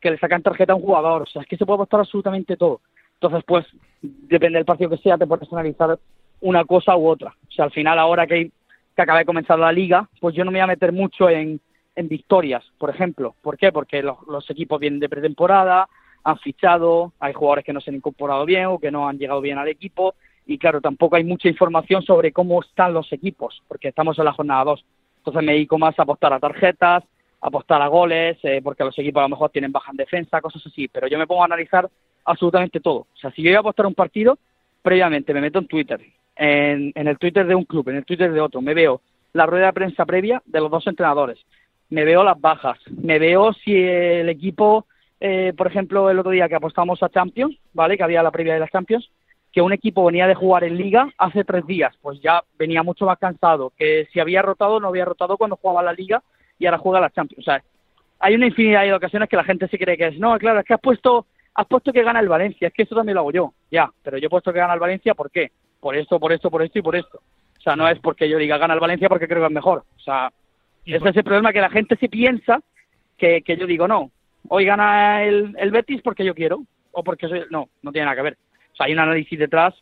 que 0.00 0.10
le 0.10 0.18
sacan 0.18 0.42
tarjeta 0.42 0.72
a 0.72 0.76
un 0.76 0.82
jugador, 0.82 1.22
o 1.22 1.26
sea, 1.26 1.42
es 1.42 1.48
que 1.48 1.56
se 1.56 1.66
puede 1.66 1.76
apostar 1.76 2.00
absolutamente 2.00 2.56
todo. 2.56 2.80
Entonces, 3.14 3.42
pues, 3.46 3.66
depende 4.00 4.58
del 4.58 4.64
partido 4.64 4.90
que 4.90 4.98
sea, 4.98 5.18
te 5.18 5.26
puedes 5.26 5.52
analizar 5.52 5.98
una 6.40 6.64
cosa 6.64 6.96
u 6.96 7.08
otra. 7.08 7.34
O 7.48 7.52
sea, 7.52 7.66
al 7.66 7.72
final, 7.72 7.98
ahora 7.98 8.26
que, 8.26 8.50
que 8.94 9.02
acaba 9.02 9.18
de 9.18 9.26
comenzar 9.26 9.58
la 9.58 9.72
liga, 9.72 10.08
pues 10.20 10.34
yo 10.34 10.44
no 10.44 10.50
me 10.50 10.58
voy 10.58 10.64
a 10.64 10.68
meter 10.68 10.92
mucho 10.92 11.28
en, 11.28 11.60
en 11.96 12.08
victorias, 12.08 12.64
por 12.78 12.90
ejemplo. 12.90 13.34
¿Por 13.42 13.56
qué? 13.56 13.72
Porque 13.72 14.02
los, 14.02 14.50
equipos 14.50 14.80
vienen 14.80 15.00
de 15.00 15.08
pretemporada, 15.08 15.88
han 16.24 16.38
fichado, 16.38 17.12
hay 17.18 17.32
jugadores 17.32 17.64
que 17.64 17.72
no 17.72 17.80
se 17.80 17.90
han 17.90 17.96
incorporado 17.96 18.44
bien 18.44 18.66
o 18.66 18.78
que 18.78 18.90
no 18.90 19.08
han 19.08 19.18
llegado 19.18 19.40
bien 19.40 19.58
al 19.58 19.68
equipo, 19.68 20.14
y 20.46 20.58
claro, 20.58 20.80
tampoco 20.80 21.16
hay 21.16 21.24
mucha 21.24 21.48
información 21.48 22.02
sobre 22.02 22.32
cómo 22.32 22.60
están 22.60 22.92
los 22.92 23.12
equipos, 23.12 23.62
porque 23.68 23.88
estamos 23.88 24.18
en 24.18 24.24
la 24.24 24.32
jornada 24.32 24.64
2. 24.64 24.84
Entonces 25.18 25.42
me 25.44 25.52
dedico 25.52 25.78
más 25.78 25.98
a 25.98 26.02
apostar 26.02 26.32
a 26.32 26.40
tarjetas, 26.40 27.04
a 27.40 27.46
apostar 27.46 27.80
a 27.80 27.86
goles, 27.86 28.38
eh, 28.42 28.60
porque 28.62 28.84
los 28.84 28.98
equipos 28.98 29.20
a 29.20 29.24
lo 29.24 29.30
mejor 29.30 29.50
tienen 29.50 29.72
baja 29.72 29.90
en 29.90 29.96
defensa, 29.96 30.40
cosas 30.40 30.66
así, 30.66 30.88
pero 30.88 31.06
yo 31.06 31.18
me 31.18 31.26
pongo 31.26 31.42
a 31.42 31.46
analizar 31.46 31.88
absolutamente 32.24 32.80
todo. 32.80 33.06
O 33.12 33.16
sea, 33.16 33.30
si 33.30 33.42
yo 33.42 33.50
voy 33.50 33.56
a 33.56 33.60
apostar 33.60 33.86
un 33.86 33.94
partido, 33.94 34.38
previamente 34.82 35.34
me 35.34 35.40
meto 35.40 35.58
en 35.58 35.66
Twitter, 35.66 36.00
en, 36.36 36.92
el 36.94 37.18
Twitter 37.18 37.46
de 37.46 37.54
un 37.54 37.64
club, 37.64 37.88
en 37.90 37.96
el 37.96 38.04
Twitter 38.04 38.32
de 38.32 38.40
otro, 38.40 38.60
me 38.60 38.74
veo 38.74 39.02
la 39.32 39.46
rueda 39.46 39.66
de 39.66 39.72
prensa 39.72 40.06
previa 40.06 40.42
de 40.46 40.60
los 40.60 40.70
dos 40.70 40.86
entrenadores, 40.86 41.38
me 41.90 42.04
veo 42.04 42.22
las 42.24 42.40
bajas, 42.40 42.78
me 43.02 43.18
veo 43.18 43.52
si 43.52 43.74
el 43.76 44.28
equipo, 44.28 44.86
eh, 45.20 45.52
por 45.56 45.66
ejemplo, 45.66 46.08
el 46.08 46.18
otro 46.18 46.30
día 46.30 46.48
que 46.48 46.54
apostamos 46.54 47.02
a 47.02 47.08
Champions, 47.08 47.56
¿vale? 47.74 47.96
Que 47.96 48.04
había 48.04 48.22
la 48.22 48.30
previa 48.30 48.54
de 48.54 48.60
las 48.60 48.70
Champions, 48.70 49.10
que 49.52 49.60
un 49.60 49.72
equipo 49.72 50.04
venía 50.04 50.28
de 50.28 50.34
jugar 50.34 50.64
en 50.64 50.76
liga 50.76 51.12
hace 51.18 51.44
tres 51.44 51.66
días, 51.66 51.94
pues 52.00 52.20
ya 52.20 52.42
venía 52.56 52.82
mucho 52.82 53.04
más 53.04 53.18
cansado, 53.18 53.72
que 53.76 54.06
si 54.12 54.20
había 54.20 54.42
rotado 54.42 54.78
no 54.78 54.88
había 54.88 55.04
rotado 55.04 55.36
cuando 55.36 55.56
jugaba 55.56 55.82
la 55.82 55.92
liga 55.92 56.22
y 56.58 56.66
ahora 56.66 56.78
juega 56.78 57.00
la 57.00 57.10
Champions. 57.10 57.40
O 57.40 57.50
sea, 57.50 57.62
hay 58.20 58.34
una 58.34 58.46
infinidad 58.46 58.82
de 58.82 58.94
ocasiones 58.94 59.28
que 59.28 59.36
la 59.36 59.44
gente 59.44 59.66
se 59.66 59.78
cree 59.78 59.96
que 59.96 60.08
es, 60.08 60.18
no, 60.18 60.38
claro, 60.38 60.60
es 60.60 60.66
que 60.66 60.74
has 60.74 60.80
puesto, 60.80 61.26
has 61.54 61.66
puesto 61.66 61.92
que 61.92 62.04
gana 62.04 62.20
el 62.20 62.28
Valencia, 62.28 62.68
es 62.68 62.74
que 62.74 62.82
eso 62.82 62.94
también 62.94 63.14
lo 63.14 63.22
hago 63.22 63.32
yo, 63.32 63.52
ya, 63.70 63.90
pero 64.02 64.18
yo 64.18 64.26
he 64.26 64.30
puesto 64.30 64.52
que 64.52 64.60
gana 64.60 64.74
el 64.74 64.80
Valencia, 64.80 65.14
¿por 65.14 65.30
qué? 65.30 65.50
Por 65.80 65.96
esto, 65.96 66.20
por 66.20 66.32
esto, 66.32 66.50
por 66.50 66.62
esto 66.62 66.78
y 66.78 66.82
por 66.82 66.94
esto. 66.94 67.20
O 67.58 67.62
sea, 67.62 67.76
no 67.76 67.88
es 67.88 67.98
porque 67.98 68.28
yo 68.28 68.38
diga 68.38 68.56
gana 68.56 68.74
el 68.74 68.80
Valencia 68.80 69.08
porque 69.08 69.26
creo 69.26 69.40
que 69.40 69.46
es 69.46 69.52
mejor. 69.52 69.84
O 69.96 70.00
sea, 70.00 70.30
ese 70.86 71.08
es 71.08 71.16
el 71.16 71.24
problema 71.24 71.52
que 71.52 71.60
la 71.60 71.70
gente 71.70 71.96
se 71.96 72.08
piensa 72.08 72.60
que, 73.16 73.42
que 73.42 73.56
yo 73.56 73.66
digo, 73.66 73.86
no, 73.86 74.10
hoy 74.48 74.64
gana 74.64 75.22
el, 75.24 75.54
el 75.58 75.70
Betis 75.70 76.00
porque 76.02 76.24
yo 76.24 76.34
quiero, 76.34 76.64
o 76.92 77.04
porque 77.04 77.28
soy, 77.28 77.42
no, 77.50 77.68
no 77.82 77.92
tiene 77.92 78.06
nada 78.06 78.16
que 78.16 78.22
ver 78.22 78.36
hay 78.80 78.92
un 78.92 78.98
análisis 78.98 79.38
detrás 79.38 79.74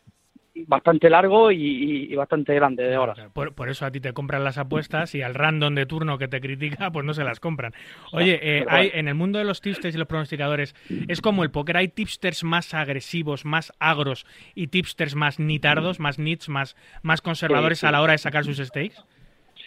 bastante 0.67 1.09
largo 1.09 1.51
y, 1.51 2.13
bastante 2.15 2.53
grande 2.53 2.83
de 2.83 2.97
horas. 2.97 3.17
Por, 3.31 3.69
eso 3.69 3.85
a 3.85 3.91
ti 3.91 4.01
te 4.01 4.11
compran 4.11 4.43
las 4.43 4.57
apuestas 4.57 5.15
y 5.15 5.21
al 5.21 5.33
random 5.33 5.73
de 5.73 5.85
turno 5.85 6.17
que 6.17 6.27
te 6.27 6.41
critica, 6.41 6.91
pues 6.91 7.05
no 7.05 7.13
se 7.13 7.23
las 7.23 7.39
compran. 7.39 7.73
Oye, 8.11 8.39
eh, 8.41 8.65
hay, 8.67 8.91
en 8.93 9.07
el 9.07 9.15
mundo 9.15 9.39
de 9.39 9.45
los 9.45 9.61
tipsters 9.61 9.95
y 9.95 9.97
los 9.97 10.07
pronosticadores, 10.07 10.75
¿es 11.07 11.21
como 11.21 11.43
el 11.43 11.51
póker? 11.51 11.77
¿Hay 11.77 11.87
tipsters 11.87 12.43
más 12.43 12.73
agresivos, 12.73 13.45
más 13.45 13.71
agros 13.79 14.25
y 14.53 14.67
tipsters 14.67 15.15
más 15.15 15.39
nitardos, 15.39 15.99
más 15.99 16.19
nits, 16.19 16.49
más, 16.49 16.75
más 17.03 17.21
conservadores 17.21 17.85
a 17.85 17.91
la 17.91 18.01
hora 18.01 18.11
de 18.11 18.17
sacar 18.17 18.43
sus 18.43 18.57
stakes? 18.57 18.97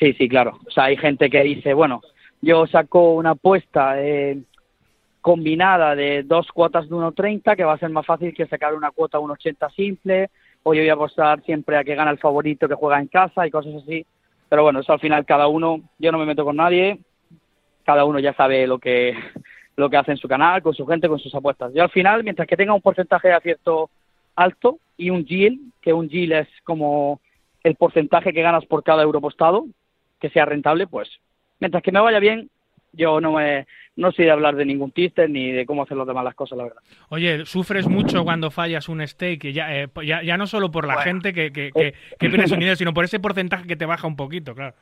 Sí, 0.03 0.15
sí, 0.15 0.29
claro. 0.29 0.59
O 0.67 0.71
sea, 0.73 0.85
hay 0.85 0.97
gente 0.97 1.31
que 1.31 1.43
dice, 1.45 1.75
bueno, 1.75 2.03
yo 2.41 2.67
saco 2.67 3.15
una 3.15 3.31
apuesta... 3.31 4.03
Eh, 4.03 4.43
combinada 5.23 5.95
de 5.95 6.25
dos 6.25 6.49
cuotas 6.49 6.89
de 6.89 6.97
1.30, 6.97 7.57
que 7.57 7.65
va 7.65 7.75
a 7.75 7.79
ser 7.79 7.91
más 7.91 8.05
fácil 8.05 8.35
que 8.35 8.47
sacar 8.47 8.75
una 8.75 8.91
cuota 8.91 9.21
1.80 9.21 9.73
simple, 9.73 10.31
o 10.65 10.75
yo 10.75 10.83
voy 10.83 10.89
a 10.89 10.95
apostar 10.95 11.43
siempre 11.45 11.79
a 11.79 11.85
que 11.85 11.95
gana 11.95 12.11
el 12.11 12.19
favorito 12.19 12.69
que 12.69 12.75
juega 12.75 13.01
en 13.01 13.07
casa 13.07 13.47
y 13.47 13.51
cosas 13.51 13.75
así. 13.77 14.05
Pero 14.49 14.65
bueno, 14.65 14.81
eso 14.81 14.93
al 14.93 14.99
final 14.99 15.25
cada 15.25 15.47
uno, 15.47 15.81
yo 15.99 16.11
no 16.11 16.19
me 16.19 16.27
meto 16.27 16.45
con 16.45 16.57
nadie, 16.57 16.99
cada 17.85 18.05
uno 18.05 18.19
ya 18.19 18.35
sabe 18.35 18.67
lo 18.67 18.81
que, 18.81 19.15
lo 19.77 19.89
que 19.89 19.97
hace 19.97 20.11
en 20.11 20.17
su 20.17 20.27
canal, 20.27 20.61
con 20.61 20.75
su 20.75 20.85
gente, 20.87 21.09
con 21.09 21.21
sus 21.21 21.35
apuestas. 21.35 21.73
Yo 21.73 21.85
al 21.85 21.91
final, 21.91 22.25
mientras 22.25 22.49
que 22.49 22.57
tenga 22.57 22.75
un 22.75 22.83
porcentaje 22.83 23.29
de 23.29 23.35
acierto 23.35 23.91
alto 24.35 24.81
y 24.97 25.11
un 25.11 25.25
yield, 25.25 25.73
que 25.81 25.93
un 25.93 26.09
yield 26.09 26.33
es 26.33 26.49
como 26.65 27.21
el 27.63 27.77
porcentaje 27.77 28.33
que 28.33 28.43
ganas 28.43 28.67
por 28.67 28.83
cada 28.83 29.05
euro 29.05 29.19
apostado, 29.19 29.67
que 30.23 30.31
sea 30.31 30.45
rentable, 30.47 30.87
pues 30.87 31.11
mientras 31.59 31.83
que 31.83 31.91
me 31.91 32.01
vaya 32.01 32.21
bien, 32.21 32.49
yo 32.93 33.21
no 33.21 33.33
me 33.33 33.67
no 33.97 34.13
soy 34.13 34.25
de 34.25 34.31
hablar 34.31 34.55
de 34.57 34.65
ningún 34.65 34.93
tister 34.93 35.29
ni 35.29 35.51
de 35.51 35.67
cómo 35.67 35.83
hacer 35.83 35.97
los 35.97 36.07
demás 36.07 36.25
las 36.25 36.35
cosas, 36.35 36.57
la 36.57 36.65
verdad. 36.65 36.81
Oye, 37.11 37.45
¿sufres 37.45 37.89
mucho 37.89 38.25
cuando 38.25 38.51
fallas 38.51 38.89
un 38.89 39.07
stake? 39.07 39.53
Ya, 39.53 39.77
eh, 39.77 39.89
ya, 40.05 40.23
ya 40.23 40.39
no 40.39 40.47
solo 40.47 40.71
por 40.71 40.87
la 40.87 41.03
gente 41.03 41.35
que, 41.35 41.53
que, 41.53 41.73
que, 41.73 41.93
que 42.19 42.49
su 42.49 42.55
dinero, 42.57 42.77
sino 42.77 42.95
por 42.95 43.05
ese 43.05 43.21
porcentaje 43.21 43.67
que 43.67 43.77
te 43.77 43.85
baja 43.85 44.07
un 44.07 44.17
poquito, 44.17 44.55
claro. 44.55 44.75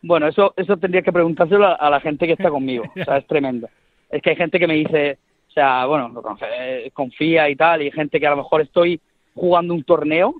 Bueno, 0.00 0.28
eso, 0.28 0.54
eso 0.56 0.76
tendría 0.76 1.02
que 1.02 1.12
preguntárselo 1.12 1.80
a, 1.80 1.90
la 1.90 2.00
gente 2.00 2.26
que 2.26 2.34
está 2.34 2.48
conmigo. 2.48 2.84
o 2.94 3.04
sea, 3.04 3.18
es 3.18 3.26
tremendo. 3.26 3.68
Es 4.10 4.22
que 4.22 4.30
hay 4.30 4.36
gente 4.36 4.58
que 4.58 4.66
me 4.66 4.74
dice, 4.74 5.18
o 5.48 5.52
sea, 5.52 5.84
bueno, 5.86 6.22
eh, 6.58 6.90
confía 6.94 7.50
y 7.50 7.56
tal, 7.56 7.82
y 7.82 7.86
hay 7.86 7.90
gente 7.90 8.20
que 8.20 8.26
a 8.26 8.30
lo 8.30 8.36
mejor 8.36 8.60
estoy 8.60 9.00
jugando 9.34 9.74
un 9.74 9.82
torneo 9.82 10.34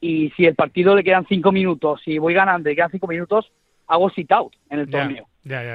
y 0.00 0.30
si 0.36 0.46
el 0.46 0.54
partido 0.54 0.94
le 0.94 1.04
quedan 1.04 1.26
cinco 1.28 1.52
minutos, 1.52 2.00
si 2.04 2.18
voy 2.18 2.34
ganando 2.34 2.70
y 2.70 2.74
quedan 2.74 2.90
cinco 2.90 3.06
minutos, 3.06 3.50
hago 3.92 4.10
sit 4.10 4.32
out 4.32 4.52
en 4.70 4.80
el 4.80 4.90
torneo. 4.90 5.26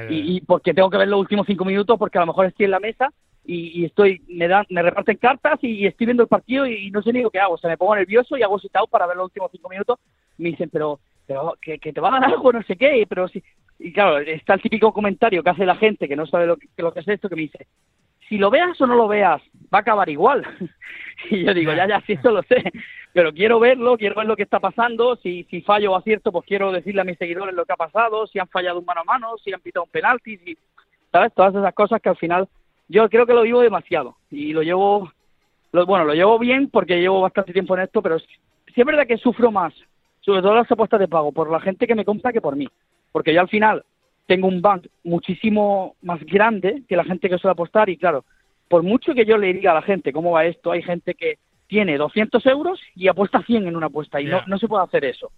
y, 0.09 0.41
porque 0.41 0.73
tengo 0.73 0.89
que 0.89 0.97
ver 0.97 1.07
los 1.07 1.19
últimos 1.19 1.45
cinco 1.45 1.65
minutos 1.65 1.97
porque 1.99 2.17
a 2.17 2.21
lo 2.21 2.27
mejor 2.27 2.47
estoy 2.47 2.65
en 2.65 2.71
la 2.71 2.79
mesa 2.79 3.13
y, 3.45 3.85
estoy 3.85 4.21
me 4.27 4.47
dan 4.47 4.65
me 4.69 4.81
reparten 4.81 5.17
cartas 5.17 5.59
y, 5.61 5.85
estoy 5.85 6.07
viendo 6.07 6.23
el 6.23 6.29
partido 6.29 6.65
y, 6.65 6.89
no 6.91 7.01
sé 7.01 7.13
ni 7.13 7.21
lo 7.21 7.29
que 7.29 7.39
hago. 7.39 7.53
O 7.53 7.57
sea, 7.57 7.69
me 7.69 7.77
pongo 7.77 7.95
nervioso 7.95 8.37
y 8.37 8.43
hago 8.43 8.59
sit 8.59 8.75
out 8.75 8.89
para 8.89 9.07
ver 9.07 9.17
los 9.17 9.25
últimos 9.25 9.51
cinco 9.51 9.69
minutos. 9.69 9.99
Me 10.37 10.49
dicen, 10.49 10.69
pero 10.69 10.99
pero 11.25 11.57
que, 11.61 11.77
te 11.77 11.99
va 11.99 12.07
a 12.07 12.19
dar 12.19 12.25
algo, 12.25 12.53
no 12.53 12.63
sé 12.63 12.77
qué, 12.77 13.05
pero 13.07 13.27
sí. 13.27 13.43
Y 13.79 13.91
claro, 13.91 14.17
está 14.19 14.53
el 14.53 14.61
típico 14.61 14.93
comentario 14.93 15.43
que 15.43 15.49
hace 15.49 15.65
la 15.65 15.75
gente 15.75 16.07
que 16.07 16.15
no 16.15 16.25
sabe 16.25 16.47
lo 16.47 16.55
que, 16.55 16.67
lo 16.77 16.93
que 16.93 17.01
es 17.01 17.07
esto, 17.07 17.27
que 17.29 17.35
me 17.35 17.41
dice, 17.43 17.67
si 18.27 18.37
lo 18.37 18.49
veas 18.49 18.79
o 18.81 18.87
no 18.87 18.95
lo 18.95 19.07
veas, 19.07 19.41
va 19.73 19.79
a 19.79 19.81
acabar 19.81 20.09
igual. 20.09 20.45
y 21.29 21.43
yo 21.43 21.53
digo, 21.53 21.73
ya, 21.73 21.87
ya, 21.87 22.01
sí, 22.01 22.13
eso 22.13 22.31
lo 22.31 22.43
sé, 22.43 22.63
pero 23.13 23.33
quiero 23.33 23.59
verlo, 23.59 23.97
quiero 23.97 24.15
ver 24.15 24.27
lo 24.27 24.35
que 24.35 24.43
está 24.43 24.59
pasando, 24.59 25.15
si, 25.17 25.43
si 25.49 25.61
fallo 25.61 25.91
o 25.91 25.95
acierto, 25.95 26.31
pues 26.31 26.45
quiero 26.45 26.71
decirle 26.71 27.01
a 27.01 27.05
mis 27.05 27.17
seguidores 27.17 27.55
lo 27.55 27.65
que 27.65 27.73
ha 27.73 27.77
pasado, 27.77 28.27
si 28.27 28.39
han 28.39 28.47
fallado 28.47 28.79
un 28.79 28.85
mano 28.85 29.01
a 29.01 29.05
mano, 29.05 29.37
si 29.43 29.53
han 29.53 29.61
pitado 29.61 29.85
un 29.85 29.91
penalti, 29.91 30.37
si, 30.37 30.57
¿sabes? 31.11 31.33
Todas 31.33 31.55
esas 31.55 31.73
cosas 31.73 32.01
que 32.01 32.09
al 32.09 32.17
final 32.17 32.47
yo 32.87 33.09
creo 33.09 33.25
que 33.25 33.33
lo 33.33 33.41
vivo 33.41 33.61
demasiado 33.61 34.17
y 34.29 34.53
lo 34.53 34.61
llevo, 34.61 35.11
lo, 35.71 35.85
bueno, 35.85 36.05
lo 36.05 36.13
llevo 36.13 36.39
bien 36.39 36.69
porque 36.69 36.99
llevo 36.99 37.21
bastante 37.21 37.53
tiempo 37.53 37.75
en 37.75 37.83
esto, 37.83 38.01
pero 38.01 38.19
sí 38.19 38.27
es 38.75 38.85
verdad 38.85 39.07
que 39.07 39.17
sufro 39.17 39.51
más, 39.51 39.73
sobre 40.21 40.41
todo 40.41 40.55
las 40.55 40.71
apuestas 40.71 40.99
de 40.99 41.07
pago, 41.07 41.31
por 41.31 41.49
la 41.49 41.59
gente 41.59 41.87
que 41.87 41.95
me 41.95 42.05
compra 42.05 42.31
que 42.31 42.41
por 42.41 42.55
mí, 42.55 42.67
porque 43.11 43.33
yo 43.33 43.41
al 43.41 43.49
final 43.49 43.83
tengo 44.27 44.47
un 44.47 44.61
bank 44.61 44.87
muchísimo 45.03 45.95
más 46.03 46.23
grande 46.23 46.83
que 46.87 46.95
la 46.95 47.03
gente 47.03 47.29
que 47.29 47.37
suele 47.37 47.53
apostar 47.53 47.89
y 47.89 47.97
claro, 47.97 48.23
por 48.67 48.83
mucho 48.83 49.13
que 49.13 49.25
yo 49.25 49.37
le 49.37 49.53
diga 49.53 49.71
a 49.71 49.75
la 49.75 49.81
gente 49.81 50.13
cómo 50.13 50.31
va 50.31 50.45
esto, 50.45 50.71
hay 50.71 50.83
gente 50.83 51.15
que, 51.15 51.39
tiene 51.69 51.97
200 51.97 52.45
euros 52.45 52.79
y 52.95 53.09
apuesta 53.09 53.41
100 53.43 53.67
en 53.67 53.75
una 53.75 53.87
apuesta 53.87 54.21
y 54.21 54.25
no, 54.25 54.41
no 54.47 54.57
se 54.57 54.69
puede 54.69 54.85
hacer 54.85 55.03
eso. 55.03 55.29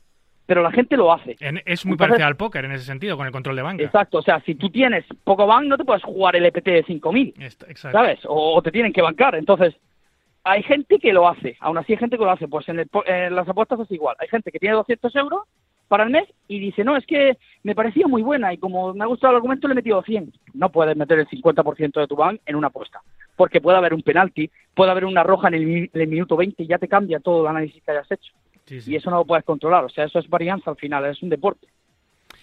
Pero 0.45 0.61
la 0.61 0.71
gente 0.71 0.95
lo 0.95 1.11
hace. 1.11 1.35
En- 1.39 1.57
es 1.65 1.83
muy 1.87 1.93
Entonces- 1.93 1.97
parecido 1.97 2.27
al 2.27 2.35
póker 2.35 2.65
en 2.65 2.71
ese 2.73 2.85
sentido, 2.85 3.17
con 3.17 3.25
el 3.25 3.31
control 3.31 3.55
de 3.55 3.61
banca. 3.63 3.83
Exacto, 3.83 4.19
o 4.19 4.21
sea, 4.21 4.39
si 4.41 4.53
tú 4.53 4.69
tienes 4.69 5.05
poco 5.23 5.47
bank 5.47 5.65
no 5.65 5.75
te 5.75 5.85
puedes 5.85 6.03
jugar 6.03 6.35
el 6.35 6.45
EPT 6.45 6.65
de 6.71 6.83
5.000, 6.85 7.33
Est- 7.41 7.63
Exacto. 7.67 7.97
¿sabes? 7.97 8.19
O, 8.27 8.53
o 8.55 8.61
te 8.61 8.71
tienen 8.71 8.93
que 8.93 9.01
bancar. 9.01 9.33
Entonces, 9.33 9.73
hay 10.43 10.61
gente 10.61 10.99
que 10.99 11.13
lo 11.13 11.27
hace, 11.27 11.57
aún 11.61 11.79
así 11.79 11.93
hay 11.93 11.97
gente 11.99 12.15
que 12.19 12.23
lo 12.25 12.29
hace. 12.31 12.47
Pues 12.47 12.69
en, 12.69 12.77
el 12.79 12.87
en 13.07 13.33
las 13.35 13.49
apuestas 13.49 13.79
es 13.79 13.89
igual. 13.91 14.15
Hay 14.19 14.27
gente 14.27 14.51
que 14.51 14.59
tiene 14.59 14.75
200 14.75 15.15
euros 15.15 15.41
para 15.89 16.05
el 16.05 16.09
mes 16.11 16.23
y 16.47 16.59
dice, 16.59 16.83
no, 16.85 16.95
es 16.95 17.05
que 17.05 17.37
me 17.63 17.75
parecía 17.75 18.07
muy 18.07 18.21
buena 18.21 18.53
y 18.53 18.57
como 18.57 18.93
me 18.93 19.03
ha 19.03 19.07
gustado 19.07 19.31
el 19.31 19.37
argumento 19.37 19.67
le 19.67 19.73
he 19.73 19.75
metido 19.75 20.01
100. 20.01 20.31
No 20.53 20.69
puedes 20.71 20.95
meter 20.95 21.19
el 21.19 21.27
50% 21.27 21.99
de 21.99 22.07
tu 22.07 22.15
bank 22.15 22.39
en 22.45 22.55
una 22.55 22.67
apuesta, 22.67 23.01
porque 23.35 23.59
puede 23.59 23.77
haber 23.77 23.93
un 23.93 24.01
penalti, 24.03 24.49
puede 24.73 24.91
haber 24.91 25.03
una 25.03 25.23
roja 25.23 25.49
en 25.49 25.53
el, 25.55 25.63
en 25.93 26.01
el 26.01 26.07
minuto 26.07 26.37
20 26.37 26.63
y 26.63 26.67
ya 26.67 26.77
te 26.77 26.87
cambia 26.87 27.19
todo 27.19 27.41
el 27.41 27.47
análisis 27.47 27.83
que 27.83 27.91
hayas 27.91 28.09
hecho. 28.09 28.31
Sí, 28.65 28.79
sí. 28.81 28.91
Y 28.93 28.95
eso 28.95 29.09
no 29.09 29.17
lo 29.17 29.25
puedes 29.25 29.43
controlar, 29.43 29.83
o 29.83 29.89
sea, 29.89 30.05
eso 30.05 30.19
es 30.19 30.29
varianza 30.29 30.69
al 30.71 30.77
final, 30.77 31.03
es 31.05 31.21
un 31.21 31.29
deporte. 31.29 31.67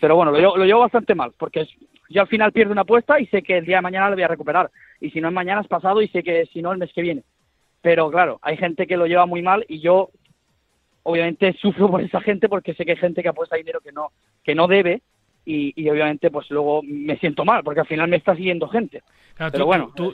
Pero 0.01 0.17
bueno, 0.17 0.31
lo 0.33 0.39
llevo, 0.39 0.57
lo 0.57 0.65
llevo 0.65 0.81
bastante 0.81 1.15
mal, 1.15 1.33
porque 1.39 1.61
es- 1.63 1.75
yo 2.11 2.21
al 2.21 2.29
final 2.29 2.53
pierdo 2.53 2.73
una 2.73 2.83
apuesta 2.83 3.19
y 3.21 3.27
sé 3.27 3.43
que 3.43 3.59
el 3.59 3.65
día 3.67 3.77
de 3.77 3.83
mañana 3.83 4.09
lo 4.11 4.17
voy 4.17 4.23
a 4.25 4.29
recuperar. 4.29 4.71
Y 5.01 5.11
si 5.11 5.21
no 5.21 5.29
es 5.29 5.35
mañana 5.35 5.61
es 5.61 5.67
pasado 5.69 6.03
y 6.03 6.09
sé 6.09 6.23
que 6.23 6.47
si 6.47 6.63
no 6.63 6.73
el 6.73 6.79
mes 6.79 6.93
que 6.93 7.03
viene. 7.03 7.23
Pero 7.83 8.11
claro, 8.11 8.39
hay 8.43 8.57
gente 8.57 8.87
que 8.87 8.97
lo 8.97 9.07
lleva 9.07 9.27
muy 9.27 9.43
mal 9.43 9.65
y 9.69 9.81
yo 9.81 10.11
obviamente 11.07 11.53
sufro 11.61 11.89
por 11.89 12.03
esa 12.03 12.21
gente 12.21 12.49
porque 12.49 12.75
sé 12.75 12.85
que 12.85 12.93
hay 12.93 12.97
gente 12.97 13.23
que 13.23 13.29
apuesta 13.29 13.57
dinero 13.57 13.81
que 13.81 13.93
no, 13.93 14.11
que 14.43 14.57
no 14.57 14.67
debe 14.67 15.03
y, 15.47 15.73
y 15.81 15.89
obviamente 15.89 16.31
pues 16.31 16.51
luego 16.51 16.83
me 16.83 17.17
siento 17.19 17.45
mal 17.47 17.63
porque 17.65 17.81
al 17.81 17.87
final 17.87 18.11
me 18.11 18.17
está 18.17 18.37
siguiendo 18.37 18.69
gente. 18.69 19.03
Claro, 19.35 19.53
Pero 19.53 19.65
tú, 19.65 19.67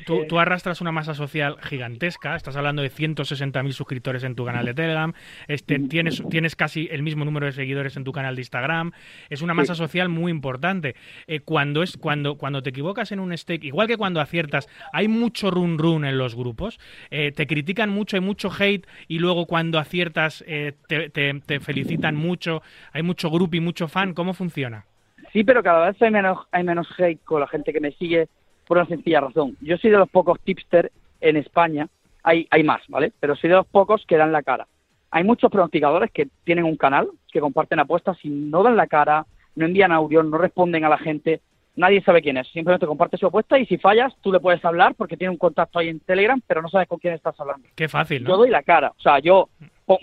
bueno, 0.05 0.25
tú, 0.29 0.39
arrastras 0.39 0.81
una 0.81 0.91
masa 0.93 1.15
social 1.15 1.57
gigantesca, 1.63 2.35
estás 2.37 2.57
hablando 2.57 2.83
de 2.83 2.91
160.000 2.91 3.73
suscriptores 3.73 4.25
en 4.25 4.35
tu 4.35 4.45
canal 4.45 4.65
de 4.67 4.75
Telegram, 4.75 5.13
este, 5.49 5.79
tienes, 5.79 6.23
tienes 6.29 6.57
casi 6.57 6.89
el 6.91 7.03
mismo 7.03 7.25
número 7.25 7.47
de 7.47 7.53
seguidores 7.53 7.97
en 7.97 8.05
tu 8.05 8.11
canal 8.13 8.35
de 8.35 8.41
Instagram, 8.43 8.91
es 9.31 9.41
una 9.41 9.55
masa 9.55 9.75
social 9.77 10.09
muy 10.09 10.31
importante. 10.33 10.97
Eh, 11.29 11.41
cuando, 11.41 11.83
es, 11.83 11.97
cuando, 11.97 12.37
cuando 12.37 12.63
te 12.63 12.71
equivocas 12.71 13.13
en 13.13 13.21
un 13.21 13.37
stake, 13.37 13.65
igual 13.65 13.87
que 13.87 13.97
cuando 13.97 14.21
aciertas, 14.21 14.69
hay 14.93 15.07
mucho 15.09 15.51
run 15.51 15.79
run 15.79 16.05
en 16.05 16.19
los 16.19 16.35
grupos, 16.35 16.79
eh, 17.11 17.31
te 17.33 17.47
critican 17.47 17.91
mucho, 17.91 18.17
hay 18.17 18.21
mucho 18.23 18.51
hate 18.59 18.87
y 19.09 19.21
luego 19.21 19.47
cuando 19.47 19.79
aciertas 19.79 20.45
eh, 20.49 20.73
te, 20.89 21.11
te- 21.11 21.41
te 21.47 21.61
felicitan 21.61 22.17
mucho, 22.17 22.61
hay 22.93 23.03
mucho 23.03 23.31
grupo 23.31 23.57
y 23.57 23.61
mucho 23.61 23.87
fan, 23.89 24.15
¿cómo 24.15 24.35
funciona? 24.35 24.85
Sí, 25.33 25.45
pero 25.45 25.63
cada 25.63 25.91
vez 25.91 26.01
hay 26.03 26.11
menos, 26.11 26.47
hay 26.51 26.63
menos 26.63 26.89
hate 26.99 27.23
con 27.25 27.41
la 27.41 27.49
gente 27.49 27.73
que 27.73 27.81
me 27.81 27.93
sigue 27.93 28.29
por 28.67 28.77
una 28.77 28.87
sencilla 28.87 29.21
razón. 29.21 29.57
Yo 29.61 29.77
soy 29.79 29.91
de 29.91 29.99
los 29.99 30.11
pocos 30.11 30.39
tipster 30.41 30.93
en 31.21 31.37
España, 31.37 31.89
hay, 32.23 32.47
hay 32.51 32.63
más, 32.63 32.83
¿vale? 32.89 33.13
Pero 33.19 33.35
soy 33.37 33.51
de 33.51 33.57
los 33.57 33.67
pocos 33.67 34.05
que 34.07 34.17
dan 34.17 34.33
la 34.33 34.43
cara. 34.43 34.67
Hay 35.11 35.25
muchos 35.25 35.51
pronosticadores 35.51 36.11
que 36.11 36.29
tienen 36.45 36.65
un 36.65 36.77
canal, 36.77 37.09
que 37.31 37.41
comparten 37.41 37.81
apuestas 37.81 38.17
y 38.23 38.29
no 38.29 38.63
dan 38.63 38.77
la 38.77 38.87
cara, 38.87 39.27
no 39.57 39.67
envían 39.67 39.93
audio, 39.93 40.23
no 40.23 40.39
responden 40.39 40.85
a 40.85 40.89
la 40.89 40.99
gente, 40.99 41.41
nadie 41.77 42.03
sabe 42.03 42.23
quién 42.23 42.37
es, 42.37 42.49
simplemente 42.49 42.87
comparte 42.87 43.17
su 43.17 43.27
apuesta 43.27 43.59
y 43.59 43.67
si 43.67 43.79
fallas 43.79 44.15
tú 44.23 44.33
le 44.33 44.41
puedes 44.41 44.65
hablar 44.65 44.95
porque 44.95 45.17
tiene 45.17 45.33
un 45.33 45.39
contacto 45.39 45.79
ahí 45.79 45.89
en 45.89 46.01
Telegram, 46.01 46.41
pero 46.47 46.63
no 46.63 46.69
sabes 46.69 46.89
con 46.89 46.99
quién 46.99 47.15
estás 47.15 47.39
hablando. 47.41 47.69
Qué 47.75 47.89
fácil, 47.89 48.25
Yo 48.25 48.37
doy 48.37 48.51
la 48.51 48.63
cara, 48.63 48.93
o 48.97 49.01
sea, 49.01 49.19
yo 49.19 49.49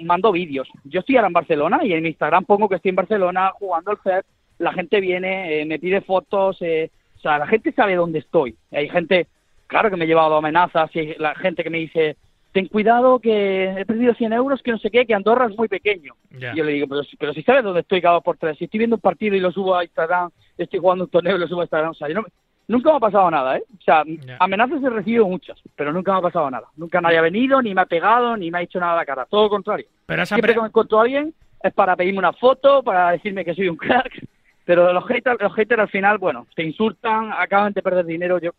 mando 0.04 0.32
vídeos. 0.32 0.68
Yo 0.84 1.00
estoy 1.00 1.16
ahora 1.16 1.28
en 1.28 1.34
Barcelona 1.34 1.80
y 1.84 1.94
en 1.94 2.04
mi 2.04 2.10
Instagram 2.10 2.46
pongo 2.46 2.70
que 2.70 2.76
estoy 2.76 2.90
en 2.90 2.96
Barcelona 2.96 3.52
jugando 3.54 3.92
al 3.92 3.98
FED. 3.98 4.24
La 4.60 4.72
gente 4.74 5.00
viene, 5.02 5.62
eh, 5.62 5.66
me 5.66 5.80
pide 5.80 6.02
fotos, 6.02 6.58
eh, 6.62 6.92
o 7.18 7.20
sea, 7.22 7.38
la 7.38 7.48
gente 7.48 7.72
sabe 7.72 7.96
dónde 7.96 8.20
estoy. 8.20 8.56
Hay 8.72 8.88
gente, 8.90 9.28
claro 9.68 9.90
que 9.90 9.96
me 9.98 10.06
he 10.06 10.08
llevado 10.08 10.36
amenazas 10.36 10.90
y 10.96 11.00
hay 11.00 11.16
la 11.18 11.34
gente 11.36 11.64
que 11.64 11.70
me 11.70 11.80
dice, 11.80 12.16
ten 12.52 12.68
cuidado 12.68 13.20
que 13.20 13.66
he 13.80 13.86
perdido 13.86 14.14
100 14.14 14.34
euros, 14.34 14.62
que 14.62 14.72
no 14.72 14.78
sé 14.78 14.90
qué, 14.92 15.06
que 15.06 15.14
Andorra 15.14 15.48
es 15.50 15.58
muy 15.58 15.68
pequeño. 15.68 16.14
Y 16.54 16.58
yo 16.58 16.64
le 16.64 16.74
digo, 16.74 16.88
pero, 16.88 17.04
si- 17.04 17.18
pero 17.18 17.34
si 17.34 17.42
sabes 17.44 17.64
dónde 17.64 17.82
estoy 17.82 18.02
cada 18.02 18.22
por 18.22 18.38
tres, 18.38 18.58
si 18.58 18.66
estoy 18.66 18.78
viendo 18.80 18.96
un 18.98 19.02
partido 19.02 19.36
y 19.36 19.40
lo 19.40 19.52
subo 19.52 19.76
a 19.76 19.84
Instagram, 19.84 20.30
estoy 20.58 20.80
jugando 20.80 21.06
un 21.06 21.10
torneo 21.10 21.36
y 21.36 21.40
lo 21.40 21.48
subo 21.48 21.62
a 21.62 21.64
Instagram, 21.66 21.92
o 21.92 21.94
sea, 21.94 22.08
yo 22.10 22.16
no, 22.16 22.26
nunca 22.68 22.90
me 22.92 22.98
ha 22.98 23.00
pasado 23.00 23.30
nada, 23.32 23.58
¿eh? 23.58 23.64
O 23.78 23.82
sea, 23.82 24.04
amenazas 24.40 24.84
he 24.84 24.90
recibido 24.90 25.28
muchas, 25.28 25.58
pero 25.76 25.94
nunca 25.94 26.12
me 26.14 26.20
ha 26.20 26.22
pasado 26.22 26.50
nada. 26.52 26.68
Nunca 26.76 27.00
nadie 27.02 27.18
ha 27.18 27.22
venido, 27.22 27.62
ni 27.62 27.74
me 27.76 27.82
ha 27.82 27.86
pegado, 27.86 28.36
ni 28.36 28.50
me 28.52 28.58
ha 28.60 28.62
hecho 28.64 28.80
nada 28.80 28.94
a 28.94 28.98
la 28.98 29.06
cara, 29.06 29.26
todo 29.26 29.44
lo 29.44 29.50
contrario. 29.50 29.86
Pero 30.06 30.22
Siempre 30.26 30.54
que 30.54 30.62
me 30.62 30.68
encuentro 30.68 31.00
a 31.00 31.04
alguien 31.04 31.34
es 31.62 31.74
para 31.74 31.96
pedirme 31.96 32.20
una 32.20 32.34
foto, 32.34 32.82
para 32.82 33.12
decirme 33.12 33.44
que 33.46 33.54
soy 33.54 33.68
un 33.70 33.76
crack, 33.78 34.24
pero 34.70 34.94
los 34.94 35.04
haters, 35.08 35.42
los 35.42 35.56
haters 35.56 35.82
al 35.82 35.90
final, 35.90 36.20
bueno, 36.20 36.46
te 36.56 36.64
insultan, 36.64 37.32
acaban 37.36 37.74
de 37.74 37.82
perder 37.82 38.06
dinero, 38.06 38.38
yo 38.38 38.52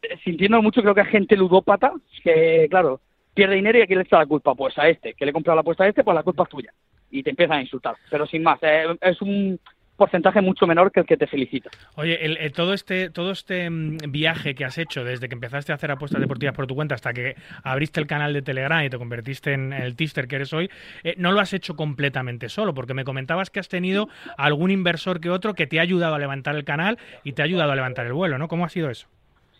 eh, 0.00 0.16
sintiendo 0.24 0.62
mucho 0.62 0.80
creo 0.80 0.94
que 0.94 1.02
hay 1.02 1.08
gente 1.08 1.36
ludópata 1.36 1.92
que, 2.22 2.66
claro, 2.70 3.02
pierde 3.34 3.56
dinero 3.56 3.78
y 3.78 3.82
a 3.82 3.86
quién 3.86 3.98
le 3.98 4.06
echa 4.06 4.16
la 4.16 4.24
culpa, 4.24 4.54
pues 4.54 4.78
a 4.78 4.88
este, 4.88 5.12
que 5.12 5.26
le 5.26 5.32
he 5.32 5.34
comprado 5.34 5.56
la 5.56 5.60
apuesta 5.60 5.84
a 5.84 5.88
este, 5.88 6.02
pues 6.02 6.14
la 6.14 6.22
culpa 6.22 6.44
es 6.44 6.48
tuya. 6.48 6.72
Y 7.10 7.22
te 7.22 7.28
empiezan 7.28 7.58
a 7.58 7.60
insultar, 7.60 7.94
pero 8.08 8.26
sin 8.26 8.42
más, 8.42 8.58
eh, 8.62 8.86
es 9.02 9.20
un 9.20 9.60
porcentaje 9.96 10.40
mucho 10.40 10.66
menor 10.66 10.90
que 10.90 11.00
el 11.00 11.06
que 11.06 11.16
te 11.16 11.26
felicita. 11.26 11.70
Oye, 11.96 12.24
el- 12.24 12.36
el- 12.38 12.52
todo 12.52 12.74
este, 12.74 13.10
todo 13.10 13.30
este 13.30 13.70
mm, 13.70 13.98
viaje 14.08 14.54
que 14.54 14.64
has 14.64 14.76
hecho 14.78 15.04
desde 15.04 15.28
que 15.28 15.34
empezaste 15.34 15.72
a 15.72 15.76
hacer 15.76 15.90
apuestas 15.90 16.20
deportivas 16.20 16.54
por 16.54 16.66
tu 16.66 16.74
cuenta 16.74 16.94
hasta 16.94 17.12
que 17.12 17.36
abriste 17.62 18.00
el 18.00 18.06
canal 18.06 18.32
de 18.32 18.42
Telegram 18.42 18.84
y 18.84 18.90
te 18.90 18.98
convertiste 18.98 19.52
en 19.52 19.72
el 19.72 19.94
tipster 19.96 20.26
que 20.26 20.36
eres 20.36 20.52
hoy, 20.52 20.68
eh, 21.04 21.14
no 21.18 21.30
lo 21.32 21.40
has 21.40 21.52
hecho 21.52 21.76
completamente 21.76 22.48
solo, 22.48 22.74
porque 22.74 22.94
me 22.94 23.04
comentabas 23.04 23.50
que 23.50 23.60
has 23.60 23.68
tenido 23.68 24.08
algún 24.36 24.70
inversor 24.70 25.20
que 25.20 25.30
otro 25.30 25.54
que 25.54 25.66
te 25.66 25.78
ha 25.78 25.82
ayudado 25.82 26.14
a 26.14 26.18
levantar 26.18 26.56
el 26.56 26.64
canal 26.64 26.98
y 27.22 27.32
te 27.32 27.42
ha 27.42 27.44
ayudado 27.44 27.70
a 27.72 27.76
levantar 27.76 28.06
el 28.06 28.12
vuelo, 28.14 28.36
¿no? 28.38 28.48
¿Cómo 28.48 28.64
ha 28.64 28.68
sido 28.68 28.90
eso? 28.90 29.06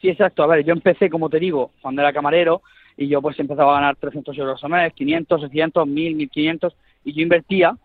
Sí, 0.01 0.09
exacto. 0.09 0.43
A 0.43 0.47
ver, 0.49 0.65
yo 0.65 0.73
empecé, 0.73 1.09
como 1.09 1.31
te 1.31 1.39
digo, 1.39 1.71
cuando 1.81 2.03
era 2.03 2.13
camarero 2.13 2.63
y 2.97 3.09
yo 3.09 3.23
pues 3.23 3.39
empezaba 3.41 3.73
a 3.73 3.81
ganar 3.81 3.97
300 3.97 4.37
euros 4.39 4.63
al 4.65 4.71
mes, 4.71 4.93
500, 4.93 5.41
600, 5.43 5.87
1000, 5.87 6.15
1500 6.17 6.77
y 7.05 7.13
yo 7.15 7.23
invertía, 7.23 7.77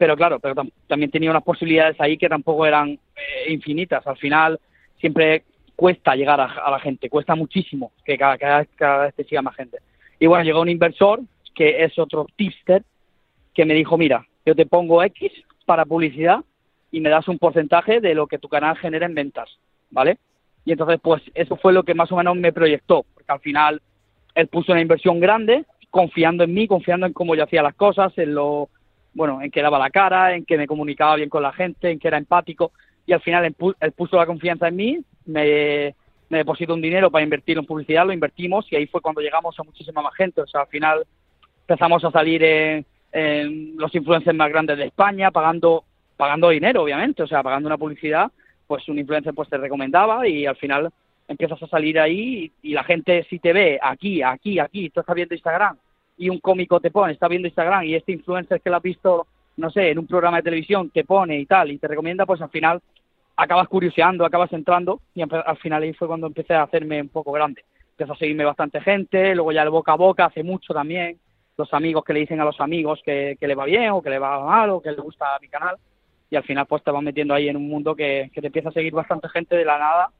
pero 0.00 0.16
claro, 0.16 0.40
pero 0.40 0.54
tam- 0.54 0.72
también 0.88 1.10
tenía 1.10 1.30
unas 1.30 1.42
posibilidades 1.42 2.00
ahí 2.00 2.16
que 2.16 2.26
tampoco 2.28 2.64
eran 2.64 2.88
eh, 2.88 3.52
infinitas. 3.52 4.06
Al 4.06 4.16
final 4.16 4.58
siempre 4.98 5.44
cuesta 5.76 6.16
llegar 6.16 6.40
a, 6.40 6.46
a 6.46 6.70
la 6.70 6.80
gente, 6.80 7.10
cuesta 7.10 7.34
muchísimo 7.34 7.92
que 8.02 8.16
cada, 8.16 8.38
cada, 8.38 8.64
cada 8.64 9.04
vez 9.04 9.14
te 9.14 9.24
siga 9.24 9.42
más 9.42 9.54
gente. 9.56 9.76
Y 10.18 10.26
bueno, 10.26 10.42
llegó 10.42 10.62
un 10.62 10.70
inversor 10.70 11.20
que 11.54 11.84
es 11.84 11.98
otro 11.98 12.26
tipster 12.34 12.82
que 13.52 13.66
me 13.66 13.74
dijo, 13.74 13.98
mira, 13.98 14.26
yo 14.46 14.54
te 14.54 14.64
pongo 14.64 15.02
X 15.02 15.30
para 15.66 15.84
publicidad 15.84 16.40
y 16.90 17.00
me 17.00 17.10
das 17.10 17.28
un 17.28 17.38
porcentaje 17.38 18.00
de 18.00 18.14
lo 18.14 18.26
que 18.26 18.38
tu 18.38 18.48
canal 18.48 18.78
genera 18.78 19.04
en 19.04 19.14
ventas, 19.14 19.50
¿vale? 19.90 20.16
Y 20.64 20.72
entonces, 20.72 20.98
pues 21.02 21.22
eso 21.34 21.56
fue 21.56 21.74
lo 21.74 21.82
que 21.82 21.94
más 21.94 22.10
o 22.10 22.16
menos 22.16 22.36
me 22.36 22.54
proyectó, 22.54 23.04
porque 23.12 23.32
al 23.32 23.40
final 23.40 23.82
él 24.34 24.46
puso 24.46 24.72
una 24.72 24.80
inversión 24.80 25.20
grande, 25.20 25.64
confiando 25.90 26.44
en 26.44 26.54
mí, 26.54 26.66
confiando 26.66 27.04
en 27.06 27.12
cómo 27.12 27.34
yo 27.34 27.44
hacía 27.44 27.62
las 27.62 27.74
cosas, 27.74 28.16
en 28.16 28.34
lo, 28.34 28.68
bueno, 29.14 29.42
en 29.42 29.50
que 29.50 29.62
daba 29.62 29.78
la 29.78 29.90
cara, 29.90 30.34
en 30.34 30.44
que 30.44 30.56
me 30.56 30.66
comunicaba 30.66 31.16
bien 31.16 31.28
con 31.28 31.42
la 31.42 31.52
gente, 31.52 31.90
en 31.90 31.98
que 31.98 32.08
era 32.08 32.18
empático, 32.18 32.72
y 33.06 33.12
al 33.12 33.20
final 33.20 33.44
él, 33.44 33.56
pu- 33.56 33.76
él 33.80 33.92
puso 33.92 34.16
la 34.16 34.26
confianza 34.26 34.68
en 34.68 34.76
mí, 34.76 34.98
me, 35.26 35.94
me 36.28 36.38
depositó 36.38 36.74
un 36.74 36.80
dinero 36.82 37.10
para 37.10 37.24
invertir 37.24 37.58
en 37.58 37.66
publicidad, 37.66 38.06
lo 38.06 38.12
invertimos 38.12 38.70
y 38.72 38.76
ahí 38.76 38.86
fue 38.86 39.00
cuando 39.00 39.20
llegamos 39.20 39.58
a 39.58 39.62
muchísima 39.64 40.00
más 40.02 40.14
gente, 40.14 40.40
o 40.40 40.46
sea, 40.46 40.62
al 40.62 40.68
final 40.68 41.04
empezamos 41.62 42.04
a 42.04 42.10
salir 42.10 42.42
en, 42.44 42.86
en 43.12 43.76
los 43.76 43.94
influencers 43.94 44.36
más 44.36 44.48
grandes 44.50 44.78
de 44.78 44.84
España, 44.86 45.30
pagando 45.30 45.84
pagando 46.16 46.50
dinero, 46.50 46.82
obviamente, 46.82 47.22
o 47.22 47.26
sea, 47.26 47.42
pagando 47.42 47.66
una 47.66 47.78
publicidad, 47.78 48.30
pues 48.66 48.86
un 48.90 48.98
influencer 48.98 49.32
pues 49.32 49.48
te 49.48 49.56
recomendaba 49.56 50.28
y 50.28 50.44
al 50.44 50.56
final 50.56 50.90
empiezas 51.26 51.62
a 51.62 51.66
salir 51.66 51.98
ahí 51.98 52.52
y, 52.62 52.70
y 52.70 52.72
la 52.74 52.84
gente 52.84 53.24
si 53.30 53.38
te 53.38 53.54
ve 53.54 53.78
aquí, 53.80 54.22
aquí, 54.22 54.58
aquí, 54.58 54.90
tú 54.90 55.00
estás 55.00 55.16
viendo 55.16 55.34
Instagram 55.34 55.78
y 56.20 56.28
un 56.28 56.38
cómico 56.38 56.80
te 56.80 56.90
pone, 56.90 57.14
está 57.14 57.28
viendo 57.28 57.48
Instagram 57.48 57.84
y 57.84 57.94
este 57.94 58.12
influencer 58.12 58.60
que 58.60 58.68
lo 58.68 58.76
has 58.76 58.82
visto, 58.82 59.26
no 59.56 59.70
sé, 59.70 59.90
en 59.90 59.98
un 59.98 60.06
programa 60.06 60.36
de 60.36 60.42
televisión 60.42 60.90
te 60.90 61.02
pone 61.02 61.38
y 61.38 61.46
tal 61.46 61.72
y 61.72 61.78
te 61.78 61.88
recomienda, 61.88 62.26
pues 62.26 62.42
al 62.42 62.50
final 62.50 62.78
acabas 63.36 63.68
curioseando, 63.68 64.26
acabas 64.26 64.52
entrando 64.52 65.00
y 65.14 65.22
al 65.22 65.56
final 65.56 65.82
ahí 65.82 65.94
fue 65.94 66.08
cuando 66.08 66.26
empecé 66.26 66.52
a 66.52 66.64
hacerme 66.64 67.00
un 67.00 67.08
poco 67.08 67.32
grande. 67.32 67.64
Empezó 67.92 68.12
a 68.12 68.18
seguirme 68.18 68.44
bastante 68.44 68.82
gente, 68.82 69.34
luego 69.34 69.50
ya 69.50 69.62
el 69.62 69.70
boca 69.70 69.92
a 69.92 69.96
boca 69.96 70.26
hace 70.26 70.42
mucho 70.42 70.74
también, 70.74 71.18
los 71.56 71.72
amigos 71.72 72.04
que 72.04 72.12
le 72.12 72.20
dicen 72.20 72.38
a 72.38 72.44
los 72.44 72.60
amigos 72.60 73.00
que, 73.02 73.38
que 73.40 73.48
le 73.48 73.54
va 73.54 73.64
bien 73.64 73.88
o 73.88 74.02
que 74.02 74.10
le 74.10 74.18
va 74.18 74.44
mal 74.44 74.68
o 74.68 74.82
que 74.82 74.92
le 74.92 75.00
gusta 75.00 75.24
mi 75.40 75.48
canal 75.48 75.76
y 76.28 76.36
al 76.36 76.44
final 76.44 76.66
pues 76.66 76.84
te 76.84 76.90
vas 76.90 77.02
metiendo 77.02 77.32
ahí 77.32 77.48
en 77.48 77.56
un 77.56 77.66
mundo 77.66 77.96
que, 77.96 78.30
que 78.34 78.42
te 78.42 78.48
empieza 78.48 78.68
a 78.68 78.72
seguir 78.72 78.92
bastante 78.92 79.30
gente 79.30 79.56
de 79.56 79.64
la 79.64 79.78
nada 79.78 80.10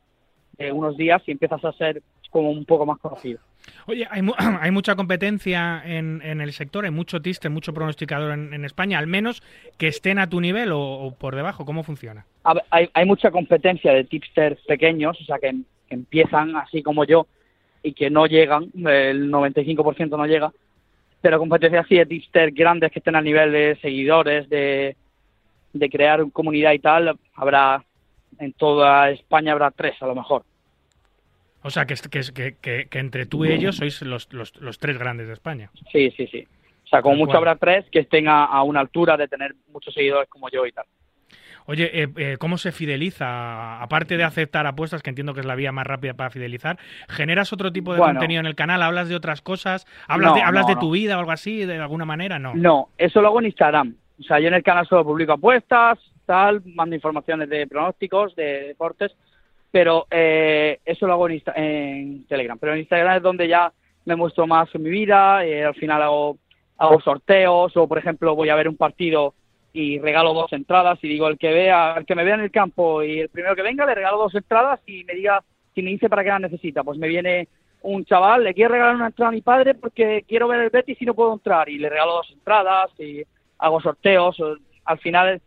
de 0.57 0.73
unos 0.73 0.97
días 0.97 1.23
y 1.27 1.33
empiezas 1.33 1.63
a 1.63 1.73
ser 1.73 2.03
como 2.31 2.51
un 2.51 2.65
poco 2.65 2.87
más 2.87 2.99
conocido. 2.99 3.41
Oye, 3.87 4.07
hay, 4.11 4.23
mu- 4.23 4.35
hay 4.39 4.71
mucha 4.71 4.95
competencia 4.97 5.83
en, 5.85 6.23
en 6.23 6.41
el 6.41 6.53
sector, 6.53 6.85
hay 6.85 6.91
mucho 6.91 7.21
tiste, 7.21 7.49
mucho 7.49 7.75
pronosticador 7.75 8.33
en, 8.33 8.55
en 8.55 8.65
España, 8.65 8.99
al 8.99 9.07
menos 9.07 9.43
que 9.77 9.89
estén 9.89 10.19
a 10.19 10.29
tu 10.29 10.41
nivel 10.41 10.73
o, 10.73 10.81
o 10.81 11.15
por 11.15 11.35
debajo. 11.37 11.65
¿Cómo 11.65 11.83
funciona? 11.83 12.25
A 12.45 12.55
ver, 12.55 12.65
Hay, 12.71 12.89
hay 12.95 13.05
mucha 13.05 13.31
competencia 13.31 13.93
de 13.93 14.05
tipsters 14.05 14.61
pequeños, 14.67 15.21
o 15.21 15.25
sea, 15.25 15.39
que, 15.39 15.51
que 15.89 15.95
empiezan 15.95 16.57
así 16.57 16.83
como 16.83 17.05
yo 17.05 17.27
y 17.83 17.93
que 17.93 18.11
no 18.11 18.27
llegan, 18.27 18.71
el 18.75 19.31
95% 19.31 20.11
no 20.17 20.27
llega, 20.27 20.53
pero 21.21 21.39
competencia 21.39 21.81
así 21.81 21.97
de 21.97 22.07
tipsters 22.07 22.55
grandes 22.55 22.91
que 22.93 22.99
estén 23.01 23.17
a 23.17 23.23
nivel 23.23 23.53
de 23.53 23.79
seguidores, 23.83 24.49
de, 24.49 24.97
de 25.73 25.91
crear 25.91 26.25
comunidad 26.33 26.73
y 26.73 26.79
tal, 26.79 27.19
habrá 27.35 27.85
en 28.39 28.53
toda 28.55 29.11
España 29.11 29.53
habrá 29.53 29.71
tres 29.71 29.95
a 30.01 30.07
lo 30.07 30.15
mejor. 30.15 30.45
O 31.63 31.71
sea, 31.71 31.85
que, 31.85 31.95
que, 31.95 32.55
que, 32.61 32.87
que 32.87 32.99
entre 32.99 33.27
tú 33.27 33.45
y 33.45 33.53
ellos 33.53 33.77
sois 33.77 34.01
los, 34.03 34.33
los, 34.33 34.57
los, 34.61 34.79
tres 34.79 34.99
grandes 34.99 35.27
de 35.27 35.35
España. 35.35 35.71
Sí, 35.93 36.11
sí, 36.17 36.27
sí. 36.27 36.47
O 36.85 36.89
sea, 36.89 37.03
como 37.03 37.17
mucho 37.17 37.37
habrá 37.37 37.57
tres 37.57 37.85
que 37.91 38.01
estén 38.01 38.29
a, 38.29 38.45
a, 38.45 38.63
una 38.63 38.81
altura 38.81 39.17
de 39.17 39.29
tener 39.29 39.55
muchos 39.73 39.95
seguidores 39.95 40.29
como 40.29 40.49
yo 40.49 40.67
y 40.67 40.73
tal. 40.73 40.87
Oye, 41.67 42.03
eh, 42.03 42.09
eh, 42.17 42.37
¿cómo 42.39 42.59
se 42.59 42.73
fideliza? 42.73 43.81
Aparte 43.81 44.17
de 44.17 44.25
aceptar 44.25 44.67
apuestas, 44.67 45.03
que 45.03 45.11
entiendo 45.11 45.35
que 45.35 45.41
es 45.41 45.47
la 45.47 45.55
vía 45.55 45.71
más 45.71 45.87
rápida 45.87 46.15
para 46.15 46.31
fidelizar, 46.31 46.79
¿generas 47.09 47.53
otro 47.53 47.73
tipo 47.73 47.95
de 47.95 48.01
contenido 48.01 48.41
en 48.41 48.47
el 48.47 48.57
canal? 48.57 48.83
¿Hablas 48.83 49.09
de 49.09 49.15
otras 49.15 49.41
cosas? 49.41 49.87
¿Hablas, 50.09 50.35
de, 50.35 50.43
¿hablas 50.43 50.67
de 50.67 50.77
tu 50.77 50.91
vida 50.91 51.17
o 51.17 51.21
algo 51.21 51.31
así, 51.31 51.65
de 51.65 51.77
alguna 51.77 52.05
manera? 52.05 52.41
No. 52.41 52.55
No, 52.55 52.89
eso 52.99 53.21
lo 53.21 53.29
hago 53.29 53.39
en 53.39 53.47
Instagram. 53.47 53.95
O 54.19 54.23
sea, 54.25 54.41
yo 54.41 54.49
en 54.49 54.55
el 54.55 54.63
canal 54.63 54.87
solo 54.87 55.05
publico 55.05 55.33
apuestas, 55.33 55.99
tal, 56.27 56.63
mando 56.65 56.97
informaciones 56.97 57.49
de 57.49 57.67
pronósticos, 57.67 58.35
de 58.35 58.69
deportes, 58.69 59.13
pero 59.71 60.07
eh, 60.11 60.81
eso 60.85 61.07
lo 61.07 61.13
hago 61.13 61.29
en, 61.29 61.43
en, 61.55 62.27
Telegram. 62.27 62.59
Pero 62.59 62.73
en 62.73 62.81
Instagram 62.81 63.17
es 63.17 63.23
donde 63.23 63.49
ya 63.49 63.73
me 64.05 64.17
muestro 64.17 64.47
más 64.47 64.69
en 64.75 64.83
mi 64.83 64.91
vida, 64.91 65.47
y 65.47 65.61
al 65.61 65.75
final 65.75 66.03
hago, 66.03 66.39
sorteos 67.05 67.77
o, 67.77 67.87
por 67.87 67.99
ejemplo, 67.99 68.35
voy 68.35 68.49
a 68.49 68.55
ver 68.55 68.69
un 68.69 68.77
partido 68.77 69.35
y 69.73 69.99
regalo 69.99 70.35
dos 70.35 70.53
entradas 70.53 70.99
y 71.03 71.09
digo 71.09 71.29
el 71.29 71.39
que 71.39 71.53
vea 71.53 71.95
el 71.97 72.05
que 72.05 72.17
me 72.17 72.25
vea 72.25 72.35
en 72.35 72.41
el 72.41 72.51
campo 72.51 73.05
y 73.05 73.21
el 73.21 73.29
primero 73.29 73.55
que 73.55 73.63
venga 73.63 73.87
le 73.87 73.95
regalo 73.95 74.19
dos 74.19 74.35
entradas 74.35 74.81
y 74.85 75.05
me 75.05 75.15
diga 75.15 75.45
si 75.73 75.83
me 75.83 75.91
dice 75.91 76.09
para 76.09 76.25
qué 76.25 76.31
las 76.31 76.41
necesita 76.41 76.83
pues 76.83 76.99
me 76.99 77.07
viene 77.07 77.47
un 77.83 78.05
chaval 78.05 78.43
le 78.43 78.53
quiere 78.53 78.73
regalar 78.73 78.97
una 78.97 79.07
entrada 79.07 79.29
a 79.29 79.33
mi 79.33 79.43
padre 79.43 79.75
porque 79.75 80.25
quiero 80.27 80.49
ver 80.49 80.63
el 80.63 80.71
Betis 80.71 81.01
y 81.01 81.05
no 81.05 81.15
puedo 81.15 81.33
entrar 81.33 81.69
y 81.69 81.79
le 81.79 81.89
regalo 81.89 82.15
dos 82.15 82.31
entradas 82.33 82.91
y 82.99 83.23
hago 83.59 83.81
sorteos 83.81 84.43
al 84.87 84.99
final 84.99 85.41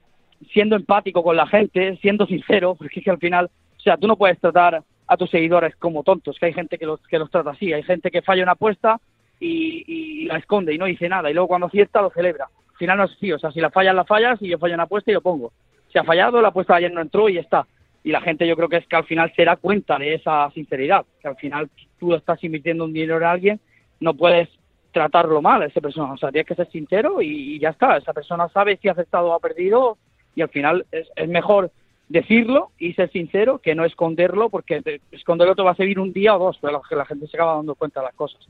siendo 0.54 0.78
empático 0.78 1.22
con 1.22 1.36
la 1.36 1.48
gente 1.48 1.98
siendo 1.98 2.26
sincero 2.26 2.76
porque 2.78 3.00
es 3.00 3.04
que 3.04 3.12
al 3.12 3.20
final 3.20 3.50
o 3.84 3.90
sea 3.92 3.98
tú 3.98 4.08
no 4.08 4.16
puedes 4.16 4.40
tratar 4.40 4.82
a 5.08 5.18
tus 5.18 5.30
seguidores 5.30 5.76
como 5.76 6.04
tontos 6.04 6.40
que 6.40 6.46
hay 6.46 6.54
gente 6.54 6.78
que 6.78 6.86
los 6.86 7.02
que 7.02 7.20
los 7.20 7.30
trata 7.30 7.52
así. 7.52 7.74
Hay 7.74 7.84
gente 7.84 8.12
que 8.12 8.22
falla 8.22 8.44
una 8.44 8.54
apuesta 8.54 9.00
y, 9.40 10.26
la 10.26 10.38
esconde 10.38 10.74
y 10.74 10.78
no 10.78 10.86
dice 10.86 11.10
nada. 11.10 11.30
Y 11.30 11.34
luego 11.34 11.50
cuando 11.50 11.68
acierta 11.68 12.02
lo 12.02 12.10
celebra. 12.10 12.46
Al 12.46 12.78
final 12.78 12.98
no 12.98 13.04
es 13.04 13.12
así, 13.12 13.32
o 13.32 13.38
sea, 13.38 13.52
si 13.52 13.60
la 13.60 13.70
fallas, 13.70 13.94
la 13.94 14.06
fallas, 14.06 14.42
y 14.42 14.48
yo 14.48 14.58
fallo 14.58 14.74
una 14.74 14.84
apuesta 14.84 15.12
y 15.12 15.14
lo 15.14 15.22
pongo. 15.22 15.52
Si 15.92 16.00
ha 16.00 16.04
fallado, 16.04 16.42
la 16.42 16.48
apuesta 16.48 16.74
de 16.74 16.78
ayer 16.78 16.94
no 16.94 17.02
entró 17.02 17.28
y 17.28 17.38
está. 17.38 17.68
Y 18.04 18.12
la 18.12 18.22
gente 18.22 18.48
yo 18.48 18.56
creo 18.56 18.70
que 18.70 18.78
es 18.78 18.88
que 18.88 18.96
al 18.96 19.04
final 19.04 19.32
se 19.36 19.44
da 19.44 19.58
cuenta 19.58 19.98
de 19.98 20.16
esa 20.16 20.50
sinceridad, 20.52 21.06
que 21.22 21.28
al 21.28 21.36
final 21.36 21.70
tú 22.00 22.16
estás 22.16 22.42
invirtiendo 22.44 22.86
un 22.86 22.94
dinero 22.94 23.18
en 23.18 23.24
alguien, 23.24 23.60
no 24.00 24.14
puedes 24.14 24.50
tratarlo 24.92 25.42
mal 25.42 25.62
a 25.62 25.66
esa 25.66 25.82
persona, 25.82 26.14
o 26.14 26.18
sea, 26.18 26.32
tienes 26.32 26.48
que 26.48 26.56
ser 26.56 26.70
sincero 26.70 27.22
y, 27.22 27.60
ya 27.60 27.70
está, 27.70 27.98
esa 27.98 28.14
persona 28.14 28.48
sabe 28.50 28.78
si 28.82 28.88
ha 28.88 28.94
aceptado 28.94 29.28
o 29.28 29.34
ha 29.34 29.40
perdido 29.40 29.98
y 30.36 30.42
al 30.42 30.50
final 30.50 30.86
es 30.92 31.30
mejor 31.30 31.72
decirlo 32.10 32.72
y 32.78 32.93
ser 32.93 33.12
sincero 33.12 33.60
que 33.60 33.76
no 33.76 33.86
esconderlo, 33.86 34.49
porque 34.49 34.82
esconderlo 35.12 35.56
te 35.56 35.64
va 35.64 35.72
a 35.72 35.76
servir 35.76 35.99
un 35.99 36.14
día 36.14 36.36
o 36.36 36.39
dos, 36.39 36.58
pero 36.62 36.82
que 36.82 36.95
la 36.95 37.06
gente 37.06 37.28
se 37.28 37.38
acaba 37.38 37.56
dando 37.56 37.76
cuenta 37.76 38.01
de 38.01 38.08
las 38.08 38.16
cosas. 38.16 38.45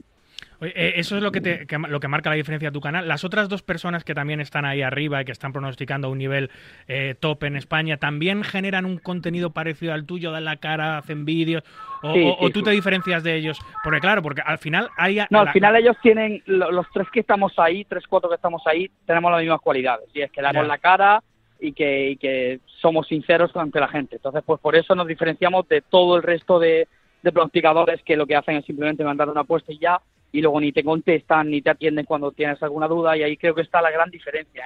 Eh, 0.62 0.94
eso 0.96 1.18
es 1.18 1.24
lo 1.24 1.32
que, 1.32 1.42
te, 1.42 1.68
lo 1.90 2.00
que 2.00 2.08
marca 2.08 2.30
la 2.30 2.36
diferencia 2.36 2.70
de 2.70 2.74
tu 2.74 2.82
canal. 2.82 3.08
Las 3.08 3.24
otras 3.24 3.50
dos 3.50 3.62
personas 3.64 4.04
que 4.04 4.14
también 4.14 4.40
están 4.40 4.66
ahí 4.66 4.82
arriba 4.82 5.22
y 5.22 5.26
que 5.26 5.32
están 5.32 5.52
pronosticando 5.52 6.10
un 6.10 6.18
nivel 6.18 6.50
eh, 6.88 7.16
top 7.20 7.44
en 7.44 7.56
España, 7.56 7.98
¿también 7.98 8.44
generan 8.44 8.86
un 8.86 8.98
contenido 8.98 9.52
parecido 9.52 9.94
al 9.94 10.06
tuyo? 10.06 10.32
¿Dan 10.32 10.46
la 10.46 10.58
cara, 10.58 10.98
hacen 10.98 11.26
vídeos? 11.26 11.64
¿O, 12.02 12.50
tú 12.50 12.64
te 12.64 12.72
diferencias 12.72 13.24
de 13.24 13.36
ellos? 13.36 13.60
Porque 13.84 14.00
claro, 14.00 14.22
porque 14.22 14.42
al 14.42 14.58
final 14.58 14.90
hay... 14.98 15.20
No, 15.30 15.40
al 15.40 15.52
final 15.52 15.76
ellos 15.76 15.96
tienen, 16.02 16.42
los 16.46 16.86
tres 16.94 17.08
que 17.12 17.22
estamos 17.22 17.54
ahí, 17.58 17.86
tres, 17.86 18.06
cuatro 18.08 18.30
que 18.30 18.36
estamos 18.36 18.62
ahí, 18.66 18.90
tenemos 19.06 19.32
las 19.32 19.42
mismas 19.42 19.62
cualidades. 19.62 20.10
Y 20.14 20.22
es 20.22 20.32
que 20.32 20.42
damos 20.42 20.68
la 20.68 20.78
cara 20.78 21.24
y 21.64 21.72
que, 21.72 22.12
y 22.12 22.18
que 22.18 22.60
somos 22.66 23.08
sinceros 23.08 23.56
ante 23.56 23.80
la 23.80 23.88
gente. 23.88 24.18
Entonces, 24.18 24.44
pues 24.46 24.60
por 24.60 24.76
eso 24.76 24.96
nos 24.96 25.08
diferenciamos 25.08 25.68
de 25.70 25.82
todo 25.82 26.18
el 26.18 26.24
resto 26.24 26.60
de, 26.60 26.88
de 27.24 27.32
pronosticadores 27.32 28.04
que 28.04 28.18
lo 28.18 28.28
que 28.28 28.36
hacen 28.36 28.58
es 28.58 28.66
simplemente 28.66 29.04
mandar 29.04 29.30
una 29.30 29.42
apuesta 29.42 29.72
y 29.72 29.80
ya 29.80 30.00
y 30.34 30.42
luego 30.42 30.60
ni 30.60 30.72
te 30.72 30.84
contestan 30.84 31.50
ni 31.50 31.62
te 31.62 31.70
atienden 31.70 32.06
cuando 32.06 32.32
tienes 32.32 32.62
alguna 32.62 32.88
duda 32.88 33.16
y 33.16 33.24
ahí 33.24 33.38
creo 33.38 33.56
que 33.56 33.62
está 33.62 33.82
la 33.82 33.92
gran 33.92 34.10
diferencia 34.10 34.66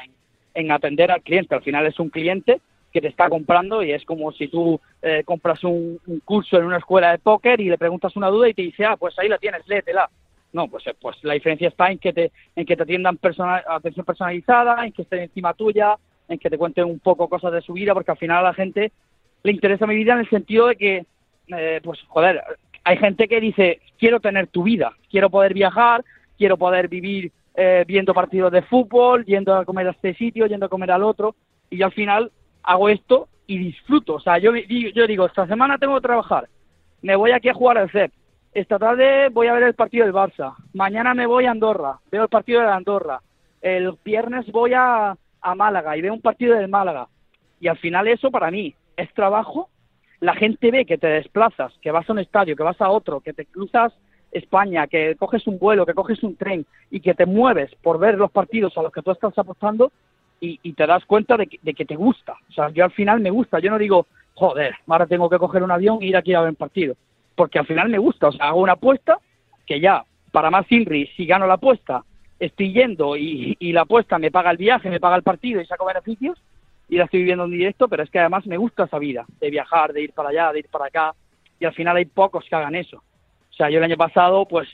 en, 0.53 0.71
atender 0.71 1.11
al 1.11 1.21
cliente. 1.21 1.53
Al 1.53 1.61
final 1.61 1.85
es 1.85 1.99
un 1.99 2.09
cliente 2.09 2.61
que 2.91 3.01
te 3.01 3.09
está 3.09 3.29
comprando 3.29 3.83
y 3.83 3.91
es 3.91 4.03
como 4.05 4.31
si 4.31 4.47
tú 4.47 4.79
eh, 5.01 5.23
compras 5.23 5.63
un, 5.63 5.99
curso 6.25 6.57
en 6.57 6.65
una 6.65 6.77
escuela 6.77 7.11
de 7.11 7.19
póker 7.19 7.59
y 7.59 7.69
le 7.69 7.77
preguntas 7.77 8.15
una 8.15 8.29
duda 8.29 8.49
y 8.49 8.53
te 8.53 8.63
dice, 8.63 8.85
ah, 8.85 8.95
pues 8.97 9.19
ahí 9.19 9.27
la 9.27 9.37
tienes, 9.37 9.67
léetela. 9.67 10.09
No, 10.53 10.69
pues, 10.69 10.87
eh, 10.87 10.95
pues 10.99 11.17
la 11.23 11.33
diferencia 11.33 11.67
está 11.67 11.91
en 11.91 11.99
que 11.99 12.13
te, 12.13 12.31
en 12.55 12.65
que 12.65 12.77
te 12.77 12.83
atiendan 12.83 13.17
personal, 13.17 13.61
atención 13.67 14.05
personalizada, 14.05 14.85
en 14.85 14.93
que 14.93 15.01
estén 15.01 15.19
encima 15.19 15.53
tuya, 15.53 15.97
en 16.27 16.39
que 16.39 16.49
te 16.49 16.57
cuenten 16.57 16.85
un 16.85 16.99
poco 16.99 17.29
cosas 17.29 17.53
de 17.53 17.61
su 17.61 17.73
vida, 17.73 17.93
porque 17.93 18.11
al 18.11 18.17
final 18.17 18.39
a 18.39 18.49
la 18.49 18.53
gente 18.53 18.91
le 19.43 19.51
interesa 19.51 19.87
mi 19.87 19.95
vida 19.95 20.13
en 20.13 20.19
el 20.19 20.29
sentido 20.29 20.67
de 20.67 20.75
que, 20.75 21.05
eh, 21.47 21.81
pues 21.83 21.99
joder, 22.07 22.43
hay 22.83 22.97
gente 22.97 23.27
que 23.27 23.41
dice, 23.41 23.81
quiero 23.97 24.19
tener 24.19 24.47
tu 24.47 24.63
vida, 24.63 24.93
quiero 25.09 25.29
poder 25.29 25.53
viajar, 25.53 26.03
quiero 26.37 26.57
poder 26.57 26.87
vivir 26.87 27.31
eh, 27.55 27.83
viendo 27.87 28.13
partidos 28.13 28.51
de 28.51 28.61
fútbol, 28.61 29.25
yendo 29.25 29.55
a 29.55 29.65
comer 29.65 29.87
a 29.87 29.91
este 29.91 30.13
sitio, 30.13 30.45
yendo 30.45 30.67
a 30.67 30.69
comer 30.69 30.91
al 30.91 31.03
otro, 31.03 31.35
y 31.69 31.77
yo 31.77 31.85
al 31.85 31.91
final 31.91 32.31
hago 32.63 32.89
esto 32.89 33.27
y 33.47 33.57
disfruto. 33.57 34.15
O 34.15 34.19
sea, 34.19 34.37
yo, 34.37 34.51
yo 34.55 35.07
digo, 35.07 35.25
esta 35.25 35.47
semana 35.47 35.77
tengo 35.77 35.95
que 35.95 36.07
trabajar, 36.07 36.47
me 37.01 37.15
voy 37.15 37.31
aquí 37.31 37.49
a 37.49 37.53
jugar 37.53 37.77
al 37.77 37.91
CEP, 37.91 38.11
esta 38.53 38.79
tarde 38.79 39.29
voy 39.29 39.47
a 39.47 39.53
ver 39.53 39.63
el 39.63 39.73
partido 39.73 40.05
del 40.05 40.13
Barça, 40.13 40.55
mañana 40.73 41.13
me 41.13 41.25
voy 41.25 41.45
a 41.45 41.51
Andorra, 41.51 41.99
veo 42.11 42.23
el 42.23 42.29
partido 42.29 42.61
de 42.61 42.67
Andorra, 42.67 43.21
el 43.61 43.93
viernes 44.03 44.51
voy 44.51 44.73
a, 44.73 45.15
a 45.41 45.55
Málaga 45.55 45.95
y 45.97 46.01
veo 46.01 46.13
un 46.13 46.21
partido 46.21 46.55
del 46.55 46.69
Málaga. 46.69 47.07
Y 47.59 47.67
al 47.67 47.77
final 47.77 48.07
eso 48.07 48.31
para 48.31 48.51
mí 48.51 48.73
es 48.95 49.13
trabajo 49.13 49.69
la 50.19 50.35
gente 50.35 50.71
ve 50.71 50.85
que 50.85 50.97
te 50.97 51.07
desplazas, 51.07 51.73
que 51.81 51.91
vas 51.91 52.09
a 52.09 52.13
un 52.13 52.19
estadio, 52.19 52.55
que 52.55 52.63
vas 52.63 52.81
a 52.81 52.89
otro, 52.89 53.21
que 53.21 53.33
te 53.33 53.45
cruzas 53.45 53.93
España, 54.31 54.87
que 54.87 55.15
coges 55.15 55.45
un 55.47 55.59
vuelo, 55.59 55.85
que 55.85 55.93
coges 55.93 56.23
un 56.23 56.35
tren 56.35 56.65
y 56.89 56.99
que 56.99 57.13
te 57.13 57.25
mueves 57.25 57.73
por 57.81 57.99
ver 57.99 58.15
los 58.15 58.31
partidos 58.31 58.77
a 58.77 58.81
los 58.81 58.91
que 58.91 59.01
tú 59.01 59.11
estás 59.11 59.37
apostando 59.37 59.91
y, 60.39 60.73
te 60.73 60.85
das 60.85 61.03
cuenta 61.05 61.35
de 61.35 61.47
que, 61.47 61.85
te 61.85 61.95
gusta. 61.95 62.35
O 62.49 62.53
sea, 62.53 62.69
yo 62.69 62.83
al 62.83 62.91
final 62.91 63.19
me 63.21 63.31
gusta. 63.31 63.57
Yo 63.57 63.71
no 63.71 63.79
digo, 63.79 64.05
joder, 64.35 64.75
ahora 64.87 65.07
tengo 65.07 65.29
que 65.31 65.39
coger 65.39 65.63
un 65.63 65.71
avión 65.71 65.97
e 66.01 66.05
ir 66.05 66.17
aquí 66.17 66.35
a 66.35 66.41
ver 66.41 66.49
un 66.49 66.55
partido. 66.55 66.95
Porque 67.35 67.57
al 67.57 67.65
final 67.65 67.89
me 67.89 67.97
gusta. 67.97 68.27
O 68.27 68.31
sea, 68.31 68.49
hago 68.49 68.61
una 68.61 68.73
apuesta 68.73 69.17
que 69.65 69.79
ya, 69.79 70.03
para 70.31 70.51
más 70.51 70.71
Inri, 70.71 71.07
si 71.17 71.25
gano 71.25 71.47
la 71.47 71.55
apuesta, 71.55 72.03
estoy 72.39 72.73
yendo 72.73 73.15
y, 73.17 73.55
la 73.59 73.81
apuesta 73.81 74.19
me 74.19 74.31
paga 74.31 74.51
el 74.51 74.57
viaje, 74.57 74.89
me 74.89 74.99
paga 74.99 75.15
el 75.15 75.23
partido 75.23 75.61
y 75.61 75.65
saco 75.65 75.85
beneficios, 75.85 76.37
y 76.89 76.97
la 76.97 77.05
estoy 77.05 77.19
viviendo 77.19 77.45
en 77.45 77.51
directo, 77.51 77.87
pero 77.87 78.03
es 78.03 78.09
que 78.09 78.19
además 78.19 78.45
me 78.47 78.57
gusta 78.57 78.85
esa 78.85 78.99
vida, 78.99 79.25
de 79.39 79.49
viajar, 79.49 79.93
de 79.93 80.03
ir 80.03 80.13
para 80.13 80.29
allá, 80.29 80.51
de 80.53 80.59
ir 80.59 80.69
para 80.69 80.85
acá, 80.85 81.13
y 81.59 81.65
al 81.65 81.73
final 81.73 81.97
hay 81.97 82.05
pocos 82.05 82.45
que 82.45 82.55
hagan 82.55 82.75
eso. 82.75 82.97
O 82.97 83.53
sea, 83.53 83.69
yo 83.69 83.79
el 83.79 83.83
año 83.83 83.97
pasado, 83.97 84.45
pues, 84.45 84.69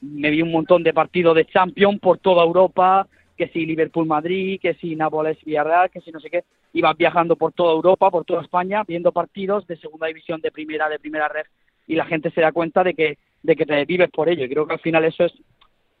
me 0.00 0.30
vi 0.30 0.42
un 0.42 0.52
montón 0.52 0.82
de 0.82 0.92
partidos 0.92 1.34
de 1.34 1.46
Champions 1.46 2.00
por 2.00 2.18
toda 2.18 2.44
Europa, 2.44 3.06
que 3.36 3.48
si 3.48 3.64
Liverpool-Madrid, 3.64 4.60
que 4.60 4.74
si 4.74 4.94
Nápoles-Villarreal, 4.94 5.90
que 5.90 6.02
si 6.02 6.12
no 6.12 6.20
sé 6.20 6.30
qué, 6.30 6.44
ibas 6.74 6.96
viajando 6.96 7.36
por 7.36 7.52
toda 7.52 7.72
Europa, 7.72 8.10
por 8.10 8.24
toda 8.24 8.42
España, 8.42 8.84
viendo 8.86 9.12
partidos 9.12 9.66
de 9.66 9.78
segunda 9.78 10.06
división, 10.06 10.40
de 10.40 10.52
primera, 10.52 10.88
de 10.88 10.98
primera 10.98 11.26
red, 11.28 11.46
y 11.86 11.96
la 11.96 12.04
gente 12.04 12.30
se 12.30 12.42
da 12.42 12.52
cuenta 12.52 12.84
de 12.84 12.94
que, 12.94 13.18
de 13.42 13.56
que 13.56 13.66
te 13.66 13.84
vives 13.86 14.10
por 14.10 14.28
ello, 14.28 14.44
y 14.44 14.48
creo 14.48 14.66
que 14.66 14.74
al 14.74 14.80
final 14.80 15.04
eso 15.04 15.24
es 15.24 15.32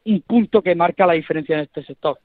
un 0.04 0.20
punto 0.22 0.62
que 0.62 0.74
marca 0.74 1.06
la 1.06 1.14
diferencia 1.14 1.56
en 1.56 1.62
este 1.62 1.84
sector. 1.84 2.18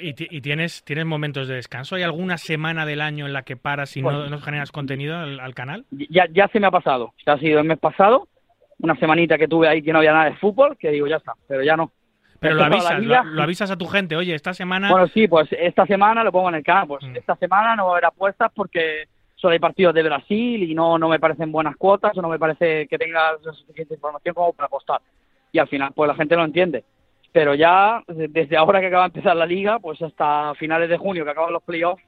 ¿Y, 0.00 0.40
tienes, 0.40 0.84
tienes 0.84 1.04
momentos 1.04 1.48
de 1.48 1.54
descanso? 1.56 1.96
¿Hay 1.96 2.02
alguna 2.02 2.38
semana 2.38 2.86
del 2.86 3.00
año 3.00 3.26
en 3.26 3.32
la 3.32 3.42
que 3.42 3.56
paras 3.56 3.96
y 3.96 4.02
no, 4.02 4.28
no, 4.28 4.38
generas 4.40 4.70
contenido 4.70 5.16
al, 5.18 5.54
canal? 5.54 5.84
Ya, 5.90 6.26
ya 6.32 6.48
se 6.48 6.60
me 6.60 6.68
ha 6.68 6.70
pasado. 6.70 7.12
Ya 7.26 7.32
ha 7.32 7.38
sido 7.38 7.60
el 7.60 7.66
mes 7.66 7.78
pasado, 7.78 8.28
una 8.78 8.94
semanita 8.96 9.36
que 9.36 9.48
tuve 9.48 9.68
ahí 9.68 9.82
que 9.82 9.92
no 9.92 9.98
había 9.98 10.12
nada 10.12 10.26
de 10.26 10.36
fútbol, 10.36 10.76
que 10.76 10.90
digo, 10.90 11.06
ya 11.06 11.16
está, 11.16 11.32
pero 11.48 11.62
ya 11.62 11.76
no. 11.76 11.90
Pero 12.38 12.54
lo 12.54 12.64
avisas, 12.64 13.02
lo, 13.02 13.42
avisas 13.42 13.70
a 13.70 13.76
tu 13.76 13.86
gente, 13.86 14.16
oye, 14.16 14.34
esta 14.34 14.54
semana... 14.54 14.90
Bueno, 14.90 15.08
sí, 15.08 15.28
pues 15.28 15.48
esta 15.52 15.86
semana 15.86 16.24
lo 16.24 16.32
pongo 16.32 16.48
en 16.48 16.54
el 16.54 16.62
canal, 16.62 16.86
pues 16.86 17.04
mm. 17.04 17.16
esta 17.16 17.36
semana 17.36 17.76
no 17.76 17.86
va 17.86 17.90
a 17.90 17.92
haber 17.94 18.06
apuestas 18.06 18.50
porque 18.54 19.08
solo 19.34 19.52
hay 19.52 19.58
partidos 19.58 19.92
de 19.94 20.02
Brasil 20.04 20.62
y 20.62 20.74
no, 20.74 20.98
no 20.98 21.08
me 21.08 21.18
parecen 21.18 21.52
buenas 21.52 21.76
cuotas 21.76 22.16
o 22.16 22.22
no 22.22 22.28
me 22.28 22.38
parece 22.38 22.86
que 22.86 22.96
tenga 22.96 23.36
suficiente 23.52 23.94
información 23.94 24.34
como 24.34 24.52
para 24.52 24.68
apostar. 24.68 25.00
Y 25.52 25.58
al 25.58 25.68
final, 25.68 25.90
pues 25.94 26.08
la 26.08 26.14
gente 26.14 26.36
lo 26.36 26.44
entiende 26.44 26.84
pero 27.32 27.54
ya 27.54 28.02
desde 28.06 28.56
ahora 28.56 28.80
que 28.80 28.86
acaba 28.86 29.04
de 29.04 29.18
empezar 29.18 29.36
la 29.36 29.46
liga, 29.46 29.78
pues 29.78 30.00
hasta 30.02 30.54
finales 30.54 30.88
de 30.88 30.96
junio 30.96 31.24
que 31.24 31.30
acaban 31.30 31.52
los 31.52 31.62
playoffs 31.62 32.02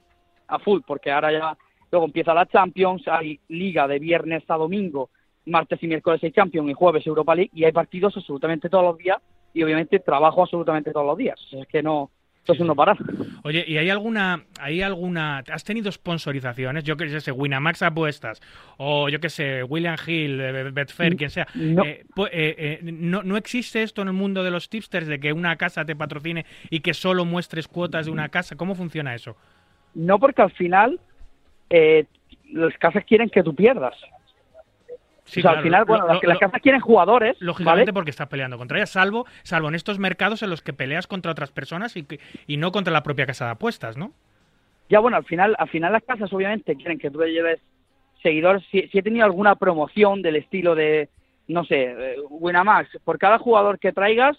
a 0.48 0.58
full, 0.58 0.80
porque 0.86 1.10
ahora 1.10 1.32
ya 1.32 1.56
luego 1.90 2.06
empieza 2.06 2.34
la 2.34 2.46
Champions, 2.46 3.06
hay 3.06 3.38
liga 3.48 3.86
de 3.86 3.98
viernes 3.98 4.42
a 4.48 4.56
domingo, 4.56 5.10
martes 5.46 5.82
y 5.82 5.86
miércoles 5.86 6.22
hay 6.22 6.32
Champions 6.32 6.70
y 6.70 6.74
jueves 6.74 7.06
Europa 7.06 7.34
League 7.34 7.50
y 7.54 7.64
hay 7.64 7.72
partidos 7.72 8.16
absolutamente 8.16 8.68
todos 8.68 8.84
los 8.84 8.98
días 8.98 9.18
y 9.54 9.62
obviamente 9.62 9.98
trabajo 10.00 10.42
absolutamente 10.42 10.92
todos 10.92 11.06
los 11.06 11.18
días, 11.18 11.38
es 11.52 11.66
que 11.68 11.82
no 11.82 12.10
esto 12.44 12.64
es 12.64 12.76
parar. 12.76 12.98
Oye, 13.44 13.64
¿y 13.68 13.76
hay 13.78 13.88
alguna, 13.88 14.42
hay 14.58 14.82
alguna, 14.82 15.44
has 15.48 15.62
tenido 15.62 15.92
sponsorizaciones? 15.92 16.82
Yo 16.82 16.96
que 16.96 17.20
sé, 17.20 17.30
Winamax 17.30 17.82
Apuestas, 17.82 18.40
o 18.78 19.08
yo 19.08 19.20
que 19.20 19.30
sé, 19.30 19.62
William 19.62 19.96
Hill, 20.04 20.40
eh, 20.40 20.70
Betfair, 20.72 21.16
quien 21.16 21.30
sea. 21.30 21.46
No. 21.54 21.84
Eh, 21.84 22.04
eh, 22.32 22.80
no, 22.82 23.22
¿No 23.22 23.36
existe 23.36 23.84
esto 23.84 24.02
en 24.02 24.08
el 24.08 24.14
mundo 24.14 24.42
de 24.42 24.50
los 24.50 24.68
tipsters, 24.68 25.06
de 25.06 25.20
que 25.20 25.32
una 25.32 25.54
casa 25.54 25.84
te 25.84 25.94
patrocine 25.94 26.44
y 26.68 26.80
que 26.80 26.94
solo 26.94 27.24
muestres 27.24 27.68
cuotas 27.68 28.06
de 28.06 28.12
una 28.12 28.28
casa? 28.28 28.56
¿Cómo 28.56 28.74
funciona 28.74 29.14
eso? 29.14 29.36
No, 29.94 30.18
porque 30.18 30.42
al 30.42 30.50
final 30.50 30.98
las 31.70 32.76
casas 32.78 33.04
quieren 33.04 33.30
que 33.30 33.44
tú 33.44 33.54
pierdas. 33.54 33.94
Sí, 35.24 35.40
o 35.40 35.42
sea, 35.42 35.52
claro, 35.52 35.58
al 35.58 35.62
final, 35.64 35.84
bueno, 35.84 36.06
lo- 36.08 36.14
las, 36.14 36.22
las 36.24 36.34
lo- 36.34 36.40
casas 36.40 36.60
quieren 36.62 36.80
jugadores, 36.80 37.36
Lógicamente 37.40 37.82
¿vale? 37.84 37.92
porque 37.92 38.10
estás 38.10 38.28
peleando 38.28 38.58
contra 38.58 38.78
ellas, 38.78 38.90
salvo, 38.90 39.24
salvo 39.44 39.68
en 39.68 39.74
estos 39.76 39.98
mercados 39.98 40.42
en 40.42 40.50
los 40.50 40.62
que 40.62 40.72
peleas 40.72 41.06
contra 41.06 41.30
otras 41.32 41.52
personas 41.52 41.96
y, 41.96 42.02
que- 42.04 42.18
y 42.46 42.56
no 42.56 42.72
contra 42.72 42.92
la 42.92 43.02
propia 43.02 43.26
casa 43.26 43.44
de 43.46 43.50
apuestas, 43.52 43.96
¿no? 43.96 44.12
Ya 44.88 44.98
bueno, 44.98 45.16
al 45.16 45.24
final, 45.24 45.54
al 45.58 45.68
final 45.68 45.92
las 45.92 46.02
casas 46.02 46.32
obviamente 46.32 46.74
quieren 46.76 46.98
que 46.98 47.10
tú 47.10 47.20
le 47.20 47.32
lleves 47.32 47.60
seguidores. 48.22 48.62
Si, 48.70 48.88
si 48.88 48.98
he 48.98 49.02
tenido 49.02 49.24
alguna 49.24 49.54
promoción 49.54 50.22
del 50.22 50.36
estilo 50.36 50.74
de, 50.74 51.08
no 51.48 51.64
sé, 51.64 51.82
eh, 51.96 52.16
Winamax, 52.28 52.98
por 53.04 53.18
cada 53.18 53.38
jugador 53.38 53.78
que 53.78 53.92
traigas 53.92 54.36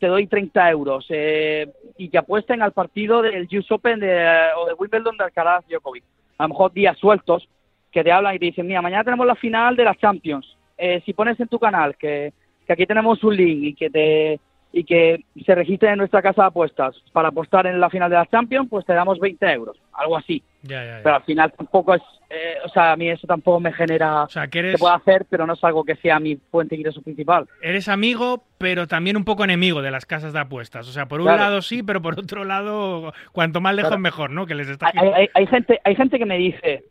te 0.00 0.08
doy 0.08 0.26
30 0.26 0.68
euros 0.70 1.06
eh, 1.10 1.70
y 1.96 2.08
que 2.08 2.18
apuesten 2.18 2.60
al 2.60 2.72
partido 2.72 3.22
del 3.22 3.46
US 3.56 3.70
Open 3.70 4.00
de, 4.00 4.48
o 4.56 4.66
de 4.66 4.74
Wimbledon 4.74 5.16
de 5.16 5.24
Alcaraz 5.24 5.64
Djokovic. 5.68 6.02
A 6.38 6.42
lo 6.44 6.48
mejor 6.48 6.72
días 6.72 6.98
sueltos 6.98 7.48
que 7.92 8.02
te 8.02 8.10
hablan 8.10 8.34
y 8.34 8.38
te 8.38 8.46
dicen, 8.46 8.66
mira, 8.66 8.82
mañana 8.82 9.04
tenemos 9.04 9.26
la 9.26 9.34
final 9.36 9.76
de 9.76 9.84
las 9.84 9.98
Champions. 9.98 10.56
Eh, 10.78 11.02
si 11.04 11.12
pones 11.12 11.38
en 11.38 11.48
tu 11.48 11.58
canal 11.58 11.96
que, 11.96 12.32
que 12.66 12.72
aquí 12.72 12.86
tenemos 12.86 13.22
un 13.22 13.36
link 13.36 13.62
y 13.64 13.74
que 13.74 13.90
te 13.90 14.40
y 14.74 14.84
que 14.84 15.26
se 15.44 15.54
registre 15.54 15.90
en 15.90 15.98
nuestra 15.98 16.22
casa 16.22 16.40
de 16.42 16.48
apuestas 16.48 16.96
para 17.12 17.28
apostar 17.28 17.66
en 17.66 17.78
la 17.78 17.90
final 17.90 18.08
de 18.08 18.16
las 18.16 18.30
Champions, 18.30 18.68
pues 18.70 18.86
te 18.86 18.94
damos 18.94 19.18
20 19.20 19.44
euros, 19.52 19.76
algo 19.92 20.16
así. 20.16 20.42
Ya, 20.62 20.82
ya, 20.82 20.96
ya. 20.96 21.00
Pero 21.02 21.16
al 21.16 21.22
final 21.24 21.52
tampoco 21.52 21.94
es, 21.94 22.00
eh, 22.30 22.54
o 22.64 22.68
sea, 22.70 22.92
a 22.92 22.96
mí 22.96 23.10
eso 23.10 23.26
tampoco 23.26 23.60
me 23.60 23.70
genera, 23.74 24.22
o 24.22 24.28
sea, 24.30 24.46
que 24.46 24.62
se 24.62 24.68
eres, 24.68 24.80
puede 24.80 24.94
hacer, 24.94 25.26
pero 25.28 25.46
no 25.46 25.52
es 25.52 25.62
algo 25.62 25.84
que 25.84 25.96
sea 25.96 26.18
mi 26.18 26.36
fuente 26.50 26.74
de 26.74 26.80
ingreso 26.80 27.02
principal. 27.02 27.46
eres 27.60 27.86
amigo, 27.88 28.44
pero 28.56 28.86
también 28.86 29.18
un 29.18 29.26
poco 29.26 29.44
enemigo 29.44 29.82
de 29.82 29.90
las 29.90 30.06
casas 30.06 30.32
de 30.32 30.38
apuestas. 30.40 30.88
O 30.88 30.92
sea, 30.92 31.04
por 31.04 31.20
un 31.20 31.26
Claro. 31.26 31.42
lado 31.42 31.60
sí, 31.60 31.82
pero 31.82 32.00
por 32.00 32.18
otro 32.18 32.44
lado, 32.46 33.12
cuanto 33.32 33.60
más 33.60 33.74
lejos 33.74 33.90
Claro. 33.90 34.00
mejor, 34.00 34.30
¿no? 34.30 34.46
Que 34.46 34.54
les 34.54 34.70
está 34.70 34.90
Hay, 34.94 35.06
hay- 35.14 35.28
hay 35.34 35.46
gente, 35.48 35.80
hay 35.84 35.94
gente 35.96 36.18
que 36.18 36.24
me 36.24 36.38
dice, 36.38 36.84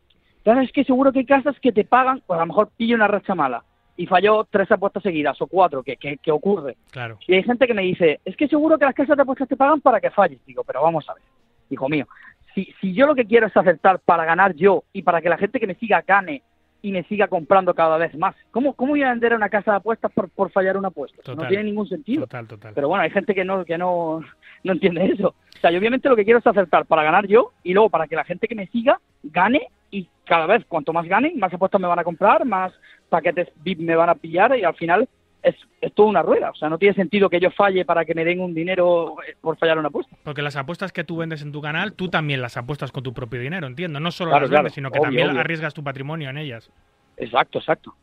claro, 0.43 0.61
es 0.61 0.71
que 0.71 0.83
seguro 0.83 1.11
que 1.11 1.19
hay 1.19 1.25
casas 1.25 1.59
que 1.59 1.71
te 1.71 1.83
pagan, 1.83 2.21
pues 2.25 2.37
a 2.37 2.41
lo 2.41 2.47
mejor 2.47 2.69
pillo 2.75 2.95
una 2.95 3.07
racha 3.07 3.35
mala 3.35 3.63
y 3.97 4.07
falló 4.07 4.47
tres 4.49 4.71
apuestas 4.71 5.03
seguidas 5.03 5.39
o 5.41 5.47
cuatro, 5.47 5.83
que, 5.83 5.97
que, 5.97 6.17
que 6.17 6.31
ocurre. 6.31 6.77
Claro. 6.91 7.19
Y 7.27 7.35
hay 7.35 7.43
gente 7.43 7.67
que 7.67 7.73
me 7.73 7.83
dice, 7.83 8.19
es 8.25 8.35
que 8.35 8.47
seguro 8.47 8.79
que 8.79 8.85
las 8.85 8.95
casas 8.95 9.15
de 9.15 9.23
apuestas 9.23 9.47
te 9.47 9.57
pagan 9.57 9.81
para 9.81 9.99
que 9.99 10.09
falles. 10.09 10.39
Digo, 10.45 10.63
pero 10.63 10.81
vamos 10.81 11.07
a 11.09 11.13
ver, 11.13 11.23
hijo 11.69 11.87
mío, 11.87 12.07
si, 12.55 12.73
si 12.79 12.93
yo 12.93 13.05
lo 13.05 13.15
que 13.15 13.25
quiero 13.25 13.47
es 13.47 13.55
acertar 13.55 13.99
para 13.99 14.25
ganar 14.25 14.55
yo 14.55 14.83
y 14.93 15.01
para 15.03 15.21
que 15.21 15.29
la 15.29 15.37
gente 15.37 15.59
que 15.59 15.67
me 15.67 15.75
siga 15.75 16.01
gane 16.01 16.41
y 16.81 16.91
me 16.91 17.03
siga 17.03 17.27
comprando 17.27 17.75
cada 17.75 17.97
vez 17.97 18.15
más, 18.15 18.35
¿cómo, 18.49 18.73
cómo 18.73 18.93
voy 18.93 19.03
a 19.03 19.11
vender 19.11 19.33
a 19.33 19.35
una 19.35 19.49
casa 19.49 19.71
de 19.71 19.77
apuestas 19.77 20.11
por, 20.11 20.29
por 20.29 20.51
fallar 20.51 20.77
una 20.77 20.87
apuesta? 20.87 21.21
No 21.35 21.47
tiene 21.47 21.65
ningún 21.65 21.87
sentido. 21.87 22.21
Total, 22.21 22.47
total. 22.47 22.73
Pero 22.73 22.87
bueno, 22.87 23.03
hay 23.03 23.11
gente 23.11 23.35
que 23.35 23.45
no, 23.45 23.63
que 23.65 23.77
no, 23.77 24.21
no 24.63 24.73
entiende 24.73 25.05
eso. 25.05 25.27
O 25.27 25.59
sea, 25.61 25.69
yo 25.69 25.77
obviamente 25.77 26.09
lo 26.09 26.15
que 26.15 26.25
quiero 26.25 26.39
es 26.39 26.47
acertar 26.47 26.85
para 26.87 27.03
ganar 27.03 27.27
yo 27.27 27.51
y 27.63 27.73
luego 27.73 27.89
para 27.89 28.07
que 28.07 28.15
la 28.15 28.23
gente 28.23 28.47
que 28.47 28.55
me 28.55 28.67
siga 28.67 28.99
gane 29.21 29.67
y 29.91 30.07
cada 30.25 30.47
vez 30.47 30.65
cuanto 30.67 30.93
más 30.93 31.05
ganen, 31.05 31.37
más 31.37 31.53
apuestas 31.53 31.79
me 31.81 31.87
van 31.87 31.99
a 31.99 32.03
comprar, 32.03 32.45
más 32.45 32.71
paquetes 33.09 33.49
VIP 33.63 33.79
me 33.81 33.95
van 33.95 34.09
a 34.09 34.15
pillar 34.15 34.57
y 34.57 34.63
al 34.63 34.73
final 34.75 35.07
es, 35.43 35.55
es 35.81 35.93
toda 35.93 36.07
una 36.09 36.21
rueda. 36.21 36.51
O 36.51 36.55
sea, 36.55 36.69
no 36.69 36.77
tiene 36.77 36.95
sentido 36.95 37.29
que 37.29 37.39
yo 37.39 37.51
falle 37.51 37.83
para 37.83 38.05
que 38.05 38.13
me 38.15 38.23
den 38.23 38.39
un 38.39 38.53
dinero 38.53 39.15
eh, 39.27 39.35
por 39.41 39.57
fallar 39.57 39.77
una 39.79 39.89
apuesta. 39.89 40.15
Porque 40.23 40.41
las 40.41 40.55
apuestas 40.55 40.91
que 40.93 41.03
tú 41.03 41.17
vendes 41.17 41.41
en 41.41 41.51
tu 41.51 41.61
canal, 41.61 41.93
tú 41.93 42.07
también 42.09 42.41
las 42.41 42.55
apuestas 42.57 42.91
con 42.91 43.03
tu 43.03 43.13
propio 43.13 43.41
dinero, 43.41 43.67
entiendo. 43.67 43.99
No 43.99 44.11
solo 44.11 44.31
Claro, 44.31 44.43
las 44.43 44.49
claro, 44.49 44.63
vendes, 44.63 44.73
sino 44.75 44.91
que 44.91 44.99
obvio, 44.99 45.07
también 45.07 45.29
obvio. 45.29 45.39
arriesgas 45.41 45.73
tu 45.73 45.83
patrimonio 45.83 46.29
en 46.29 46.37
ellas. 46.37 46.71
Exacto, 47.17 47.59
exacto. 47.59 47.93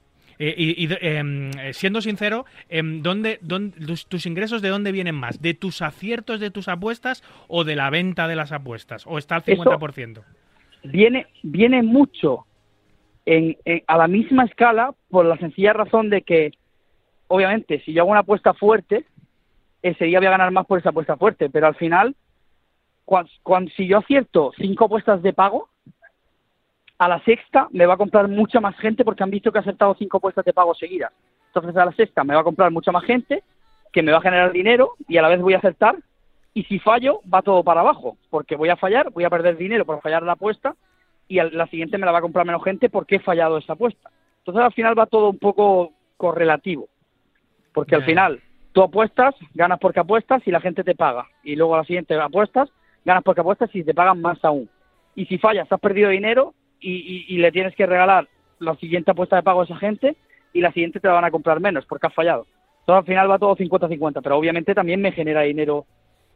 Eh, 0.41 0.55
y 0.57 0.84
y 0.86 0.89
em, 1.01 1.51
eh, 1.59 1.72
siendo 1.72 2.01
sincero, 2.01 2.45
em, 2.68 3.03
¿dónde, 3.03 3.39
dónde- 3.43 3.84
tus, 3.86 4.07
tus 4.07 4.24
ingresos 4.26 4.61
de 4.62 4.68
dónde 4.68 4.93
vienen 4.93 5.14
más? 5.16 5.41
¿De 5.43 5.55
tus 5.55 5.82
aciertos 5.82 6.39
de 6.39 6.51
tus 6.53 6.68
apuestas 6.68 7.24
o 7.49 7.64
de 7.64 7.74
la 7.74 7.91
venta 7.91 8.28
de 8.28 8.36
las 8.36 8.53
apuestas? 8.53 9.05
¿O 9.07 9.18
está 9.18 9.36
al 9.36 9.43
Eso- 9.47 9.62
50%? 9.64 10.22
Viene, 10.91 11.26
viene 11.43 11.82
mucho 11.82 12.47
en, 13.26 13.57
en- 13.64 13.82
a 13.86 13.97
la 13.99 14.09
misma 14.09 14.45
escala 14.45 14.95
por 15.11 15.24
la 15.26 15.36
sencilla 15.36 15.72
razón 15.72 16.09
de 16.11 16.22
que, 16.22 16.53
obviamente, 17.28 17.80
si 17.80 17.93
yo 17.93 18.03
hago 18.03 18.11
una 18.11 18.20
apuesta 18.20 18.55
fuerte, 18.55 19.05
ese 19.82 20.07
voy 20.07 20.16
a 20.16 20.20
ganar 20.30 20.51
más 20.51 20.66
por 20.66 20.78
esa 20.78 20.89
apuesta 20.91 21.16
fuerte, 21.16 21.51
pero 21.51 21.66
al 21.66 21.74
final, 21.74 22.16
cuan- 23.05 23.28
cuan- 23.43 23.68
si 23.76 23.86
yo 23.86 23.99
acierto 23.99 24.53
cinco 24.57 24.86
apuestas 24.86 25.22
de 25.22 25.32
pago, 25.32 25.68
a 26.99 27.07
la 27.09 27.22
sexta 27.24 27.68
me 27.70 27.86
va 27.86 27.95
a 27.95 27.99
comprar 27.99 28.26
mucha 28.26 28.61
más 28.61 28.76
gente 28.78 29.05
porque 29.05 29.22
han 29.22 29.30
visto 29.30 29.53
que 29.53 29.59
he 29.59 29.61
acertado 29.61 29.95
cinco 29.99 30.16
apuestas 30.16 30.45
de 30.45 30.53
pago 30.53 30.74
seguidas. 30.74 31.12
Entonces 31.49 31.76
a 31.76 31.84
la 31.84 31.93
sexta 31.93 32.24
me 32.24 32.34
va 32.34 32.41
a 32.41 32.45
comprar 32.45 32.70
mucha 32.72 32.91
más 32.93 33.05
gente 33.05 33.43
que 33.93 34.03
me 34.03 34.11
va 34.11 34.18
a 34.18 34.22
generar 34.22 34.53
dinero 34.53 34.95
y 35.07 35.16
a 35.16 35.22
la 35.22 35.28
vez 35.28 35.41
voy 35.41 35.55
a 35.55 35.59
acertar 35.59 35.97
y 36.55 36.65
si 36.65 36.79
fallo 36.79 37.21
va 37.33 37.43
todo 37.43 37.63
para 37.63 37.81
abajo 37.81 38.17
porque 38.31 38.57
voy 38.57 38.69
a 38.69 38.77
fallar, 38.77 39.11
voy 39.11 39.25
a 39.25 39.31
perder 39.31 39.57
dinero 39.57 39.85
por 39.85 40.01
fallar 40.01 40.23
la 40.23 40.33
apuesta 40.33 40.75
y 41.29 41.37
la 41.41 41.67
siguiente 41.69 41.99
me 41.99 42.07
la 42.07 42.13
va 42.13 42.19
a 42.19 42.23
comprar 42.23 42.47
menos 42.47 42.65
gente 42.65 42.89
porque 42.89 43.17
he 43.17 43.21
fallado 43.21 43.59
esa 43.59 43.75
apuesta. 43.75 44.11
Entonces 44.39 44.65
al 44.65 44.73
final 44.73 44.99
va 44.99 45.07
todo 45.07 45.29
un 45.31 45.39
poco 45.39 45.93
correlativo 46.17 46.89
porque 47.73 47.95
al 47.95 48.03
final 48.07 48.41
tú 48.73 48.83
apuestas, 48.83 49.35
ganas 49.55 49.79
porque 49.79 50.01
apuestas 50.01 50.43
y 50.47 50.51
la 50.51 50.61
gente 50.61 50.83
te 50.85 50.95
paga 50.95 51.27
y 51.45 51.55
luego 51.57 51.75
a 51.75 51.79
la 51.79 51.85
siguiente 51.85 52.15
apuestas, 52.15 52.71
ganas 53.05 53.23
porque 53.23 53.41
apuestas 53.43 53.71
y 53.75 53.85
te 53.85 53.95
pagan 53.95 54.21
más 54.21 54.43
aún. 54.45 54.69
Y 55.15 55.27
si 55.27 55.39
fallas, 55.39 55.71
has 55.71 55.81
perdido 55.81 56.11
dinero 56.11 56.55
y, 56.81 56.93
y- 56.93 57.25
y 57.35 57.39
le 57.39 57.53
tienes 57.53 57.75
que 57.77 57.87
regalar 57.87 58.27
la 58.59 58.75
siguiente 58.77 59.11
apuesta 59.11 59.37
de 59.37 59.43
pago 59.43 59.61
a 59.61 59.65
esa 59.65 59.77
gente 59.77 60.17
y 60.53 60.61
la 60.61 60.73
siguiente 60.73 60.99
te 61.01 61.09
la 61.09 61.15
van 61.15 61.25
a 61.25 61.31
comprar 61.31 61.61
menos 61.61 61.85
porque 61.87 62.07
has 62.07 62.15
fallado. 62.15 62.47
Entonces 62.81 63.01
al 63.01 63.05
final 63.07 63.31
va 63.31 63.39
todo 63.39 63.55
50-50, 63.57 64.23
pero 64.23 64.37
obviamente 64.39 64.75
también 64.75 65.01
me 65.03 65.13
genera 65.13 65.43
dinero, 65.43 65.85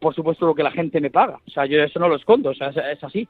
por 0.03 0.13
supuesto, 0.13 0.45
lo 0.45 0.53
que 0.53 0.61
la 0.63 0.71
gente 0.71 1.01
me 1.01 1.09
paga. 1.09 1.39
O 1.47 1.49
sea, 1.49 1.65
yo 1.65 1.81
eso 1.81 1.97
no 1.99 2.07
lo 2.07 2.15
escondo, 2.17 2.51
o 2.51 2.53
sea, 2.53 2.67
es, 2.69 2.77
es 2.77 3.03
así. 3.03 3.27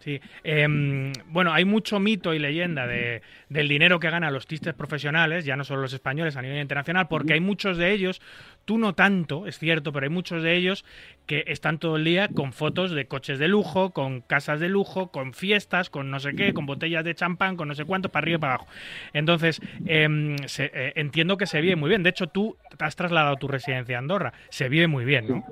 Sí. 0.00 0.20
Em, 0.42 1.12
bueno, 1.28 1.52
hay 1.52 1.64
mucho 1.64 2.00
mito 2.00 2.34
y 2.34 2.40
leyenda 2.40 2.88
de, 2.88 3.22
del 3.48 3.68
dinero 3.68 4.00
que 4.00 4.10
ganan 4.10 4.34
los 4.34 4.48
tistes 4.48 4.74
profesionales, 4.74 5.44
ya 5.44 5.54
no 5.54 5.62
solo 5.62 5.82
los 5.82 5.92
españoles 5.92 6.36
a 6.36 6.42
nivel 6.42 6.60
internacional, 6.60 7.06
porque 7.06 7.34
hay 7.34 7.40
muchos 7.40 7.76
de 7.78 7.92
ellos, 7.92 8.20
tú 8.64 8.78
no 8.78 8.94
tanto, 8.96 9.46
es 9.46 9.60
cierto, 9.60 9.92
pero 9.92 10.02
hay 10.02 10.10
muchos 10.10 10.42
de 10.42 10.56
ellos 10.56 10.84
que 11.26 11.44
están 11.46 11.78
todo 11.78 11.98
el 11.98 12.04
día 12.04 12.32
con 12.32 12.52
fotos 12.52 12.90
de 12.90 13.06
coches 13.06 13.38
de 13.38 13.46
lujo, 13.46 13.92
con 13.92 14.22
casas 14.22 14.58
de 14.58 14.68
lujo, 14.68 15.12
con 15.12 15.34
fiestas, 15.34 15.88
con 15.88 16.10
no 16.10 16.18
sé 16.18 16.34
qué, 16.34 16.52
con 16.52 16.66
botellas 16.66 17.04
de 17.04 17.14
champán, 17.14 17.56
con 17.56 17.68
no 17.68 17.74
sé 17.76 17.84
cuánto, 17.84 18.08
para 18.08 18.24
arriba 18.24 18.38
y 18.38 18.40
para 18.40 18.54
abajo. 18.54 18.68
Entonces, 19.12 19.62
em, 19.84 20.36
se- 20.48 20.72
eh, 20.74 20.92
entiendo 20.96 21.36
que 21.36 21.46
se 21.46 21.60
vive 21.60 21.76
muy 21.76 21.88
bien. 21.90 22.02
De 22.02 22.10
hecho, 22.10 22.26
tú 22.26 22.56
te 22.76 22.84
has 22.84 22.96
trasladado 22.96 23.36
tu 23.36 23.46
residencia 23.46 23.94
a 23.94 23.98
Andorra. 24.00 24.32
Se 24.48 24.68
vive 24.68 24.88
muy 24.88 25.04
bien, 25.04 25.28
¿no? 25.28 25.44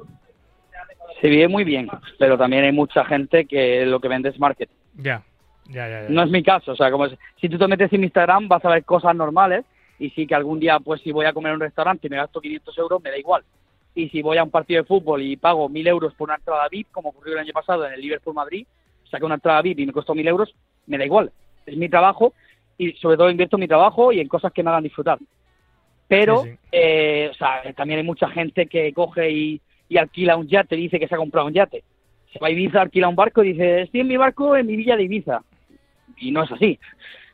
Se 1.21 1.29
vive 1.29 1.49
muy 1.49 1.65
bien, 1.65 1.89
pero 2.19 2.37
también 2.39 2.65
hay 2.65 2.73
mucha 2.73 3.05
gente 3.05 3.45
que 3.47 3.85
lo 3.87 4.01
que 4.01 4.09
vende 4.09 4.29
es 4.31 4.39
marketing. 4.39 4.75
Ya, 4.97 5.23
ya, 5.69 5.89
ya. 5.89 6.03
ya. 6.03 6.09
No 6.09 6.23
es 6.23 6.31
mi 6.31 6.43
caso, 6.43 6.73
o 6.73 6.77
sea, 6.77 6.91
como 6.91 7.07
es- 7.07 7.19
si 7.41 7.49
tú 7.49 7.59
te 7.59 7.67
metes 7.69 7.93
en 7.93 8.05
Instagram 8.05 8.49
vas 8.49 8.65
a 8.65 8.71
ver 8.71 8.85
cosas 8.85 9.15
normales 9.15 9.65
y 9.99 10.11
sí 10.11 10.27
que 10.27 10.35
algún 10.35 10.59
día, 10.61 10.79
pues 10.81 11.01
si 11.03 11.13
voy 11.13 11.27
a 11.27 11.33
comer 11.33 11.53
a 11.53 11.55
un 11.57 11.61
restaurante 11.61 12.07
y 12.07 12.11
me 12.11 12.17
gasto 12.17 12.41
500 12.41 12.77
euros, 12.79 13.03
me 13.03 13.11
da 13.11 13.19
igual. 13.19 13.43
Y 13.95 14.09
si 14.09 14.23
voy 14.23 14.39
a 14.39 14.45
un 14.45 14.51
partido 14.51 14.83
de 14.83 14.87
fútbol 14.87 15.21
y 15.23 15.37
pago 15.37 15.69
1.000 15.69 15.87
euros 15.89 16.15
por 16.15 16.29
una 16.29 16.37
entrada 16.37 16.69
VIP, 16.71 16.89
como 16.93 17.11
ocurrió 17.11 17.35
el 17.35 17.41
año 17.41 17.53
pasado 17.53 17.87
en 17.87 17.93
el 17.95 18.01
Liverpool-Madrid, 18.01 18.67
saqué 19.11 19.25
una 19.25 19.35
entrada 19.35 19.61
VIP 19.63 19.81
y 19.81 19.87
me 19.87 19.93
costó 19.93 20.15
1.000 20.15 20.29
euros, 20.29 20.55
me 20.87 20.97
da 20.97 21.05
igual. 21.05 21.31
Es 21.67 21.77
mi 21.77 21.89
trabajo 21.89 22.33
y 22.79 22.93
sobre 22.93 23.17
todo 23.17 23.29
invierto 23.31 23.57
en 23.57 23.61
mi 23.61 23.69
trabajo 23.69 24.13
y 24.13 24.21
en 24.21 24.29
cosas 24.29 24.53
que 24.53 24.63
me 24.63 24.71
hagan 24.71 24.85
disfrutar. 24.85 25.19
Pero, 26.09 26.43
Sí, 26.45 26.51
sí. 26.51 26.57
eh, 26.73 27.29
o 27.31 27.35
sea, 27.35 27.63
también 27.77 27.99
hay 28.01 28.07
mucha 28.07 28.29
gente 28.31 28.67
que 28.67 28.93
coge 28.93 29.31
y, 29.31 29.61
y 29.91 29.99
alquila 29.99 30.37
un 30.39 30.49
yate, 30.49 30.75
dice 30.77 30.99
que 30.99 31.07
se 31.07 31.15
ha 31.15 31.19
comprado 31.19 31.47
un 31.49 31.53
yate. 31.53 31.85
Se 32.33 32.39
va 32.39 32.47
a 32.47 32.51
Ibiza, 32.51 32.81
alquila 32.81 33.09
un 33.09 33.17
barco 33.17 33.45
y 33.45 33.53
dice, 33.53 33.83
estoy 33.83 34.01
en 34.01 34.09
mi 34.09 34.17
barco 34.17 34.57
en 34.57 34.67
mi 34.67 34.77
villa 34.77 34.97
de 34.97 35.03
Ibiza. 35.03 35.43
Y 36.17 36.31
no 36.31 36.45
es 36.45 36.51
así. 36.53 36.79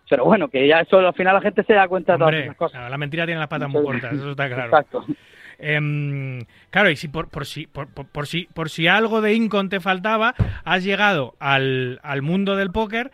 Pero 0.08 0.24
bueno, 0.24 0.48
que 0.48 0.66
ya 0.66 0.80
eso 0.80 0.98
al 0.98 1.14
final 1.14 1.34
la 1.34 1.40
gente 1.40 1.62
se 1.64 1.74
da 1.74 1.86
cuenta 1.86 2.12
de 2.14 2.18
todas 2.18 2.32
Hombre, 2.32 2.44
esas 2.46 2.56
cosas. 2.56 2.90
la 2.90 2.96
mentira 2.98 3.24
tiene 3.26 3.38
las 3.40 3.48
patas 3.48 3.68
muy 3.68 3.84
cortas, 3.84 4.12
eso 4.14 4.30
está 4.32 4.46
claro. 4.48 4.64
Exacto. 4.66 5.04
Em, 5.58 6.40
claro, 6.70 6.90
y 6.90 6.96
si 6.96 7.08
por, 7.08 7.28
por 7.28 7.46
si 7.46 7.66
por, 7.66 7.88
por- 7.88 8.06
por 8.06 8.26
si 8.26 8.44
por 8.54 8.68
si 8.68 8.88
algo 8.88 9.20
de 9.20 9.34
Incon 9.34 9.68
te 9.68 9.80
faltaba, 9.80 10.34
has 10.64 10.84
llegado 10.84 11.34
al, 11.40 11.98
al 12.02 12.22
mundo 12.22 12.56
del 12.56 12.70
póker 12.70 13.10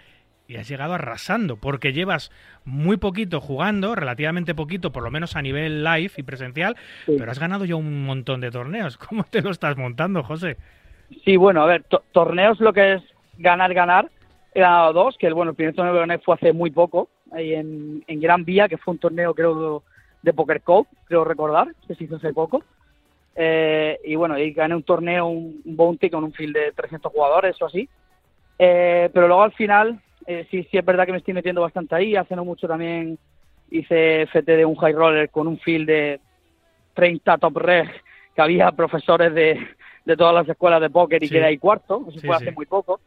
y 0.49 0.57
has 0.57 0.68
llegado 0.68 0.95
arrasando, 0.95 1.57
porque 1.57 1.93
llevas 1.93 2.30
muy 2.64 2.97
poquito 2.97 3.40
jugando, 3.40 3.95
relativamente 3.95 4.55
poquito, 4.55 4.93
por 4.93 5.03
lo 5.03 5.11
menos 5.11 5.36
a 5.36 5.43
nivel 5.43 5.82
live 5.84 6.12
y 6.16 6.22
presencial, 6.22 6.76
Sí. 7.07 7.14
pero 7.18 7.30
has 7.30 7.38
ganado 7.38 7.64
ya 7.64 7.76
un 7.76 8.05
montón 8.05 8.40
de 8.40 8.51
torneos. 8.51 8.97
¿Cómo 9.09 9.24
te 9.24 9.40
lo 9.43 9.51
estás 9.51 9.76
montando, 9.76 10.22
José? 10.22 10.57
Sí, 11.24 11.36
bueno, 11.36 11.62
a 11.62 11.66
ver, 11.66 11.84
to- 11.84 12.03
torneos 12.12 12.59
lo 12.61 12.72
que 12.72 12.95
es 12.95 13.03
ganar, 13.38 13.72
ganar. 13.74 14.11
He 14.55 14.61
ganado 14.61 14.93
dos, 14.93 15.16
que 15.18 15.26
el 15.26 15.34
bueno, 15.34 15.51
el 15.51 15.57
primer 15.57 15.74
torneo 15.74 15.95
que 15.95 16.01
gané 16.01 16.18
fue 16.18 16.34
hace 16.34 16.53
muy 16.53 16.70
poco, 16.70 17.09
ahí 17.32 17.55
en, 17.55 18.05
en 18.07 18.20
Gran 18.20 18.45
Vía, 18.45 18.68
que 18.68 18.76
fue 18.78 18.93
un 18.93 18.99
torneo 18.99 19.34
creo 19.34 19.82
de 20.22 20.32
Poker 20.34 20.61
Code, 20.62 20.88
creo 21.07 21.24
recordar, 21.24 21.68
que 21.88 21.95
se 21.95 22.05
hizo 22.05 22.16
hace 22.16 22.32
poco. 22.34 22.62
Eh, 23.34 23.99
y 24.05 24.14
bueno, 24.14 24.38
y 24.38 24.53
gané 24.53 24.74
un 24.74 24.82
torneo, 24.82 25.26
un, 25.26 25.62
un 25.64 25.76
bounty 25.76 26.11
con 26.11 26.22
un 26.24 26.32
field 26.34 26.55
de 26.55 26.72
300 26.72 27.11
jugadores 27.11 27.57
o 27.62 27.66
así. 27.66 27.88
Eh, 28.59 29.09
pero 29.12 29.26
luego 29.26 29.43
al 29.43 29.53
final, 29.53 30.01
eh, 30.26 30.46
sí, 30.50 30.66
sí 30.70 30.78
es 30.78 30.84
verdad 30.84 31.06
que 31.06 31.12
me 31.12 31.18
estoy 31.18 31.34
metiendo 31.34 31.60
bastante 31.60 31.94
ahí. 31.94 32.16
Hace 32.16 32.36
no 32.36 32.44
mucho 32.44 32.68
también 32.68 33.18
hice 33.70 34.22
FT 34.22 34.56
de 34.56 34.64
un 34.64 34.76
high 34.76 34.92
roller 34.92 35.30
con 35.30 35.46
un 35.46 35.58
field 35.58 35.86
de 35.86 36.20
30 36.94 37.38
top 37.38 37.56
reg, 37.56 37.88
que 38.34 38.42
había 38.42 38.70
profesores 38.72 39.34
de, 39.34 39.58
de 40.04 40.16
todas 40.16 40.34
las 40.34 40.48
escuelas 40.48 40.80
de 40.80 40.90
póker 40.90 41.22
y 41.22 41.28
Sí. 41.28 41.34
quedé 41.34 41.46
ahí 41.46 41.58
cuarto. 41.58 42.04
Eso 42.08 42.20
Sí, 42.20 42.26
fue 42.26 42.36
sí. 42.36 42.44
hace 42.44 42.52
muy 42.52 42.66
poco. 42.66 43.00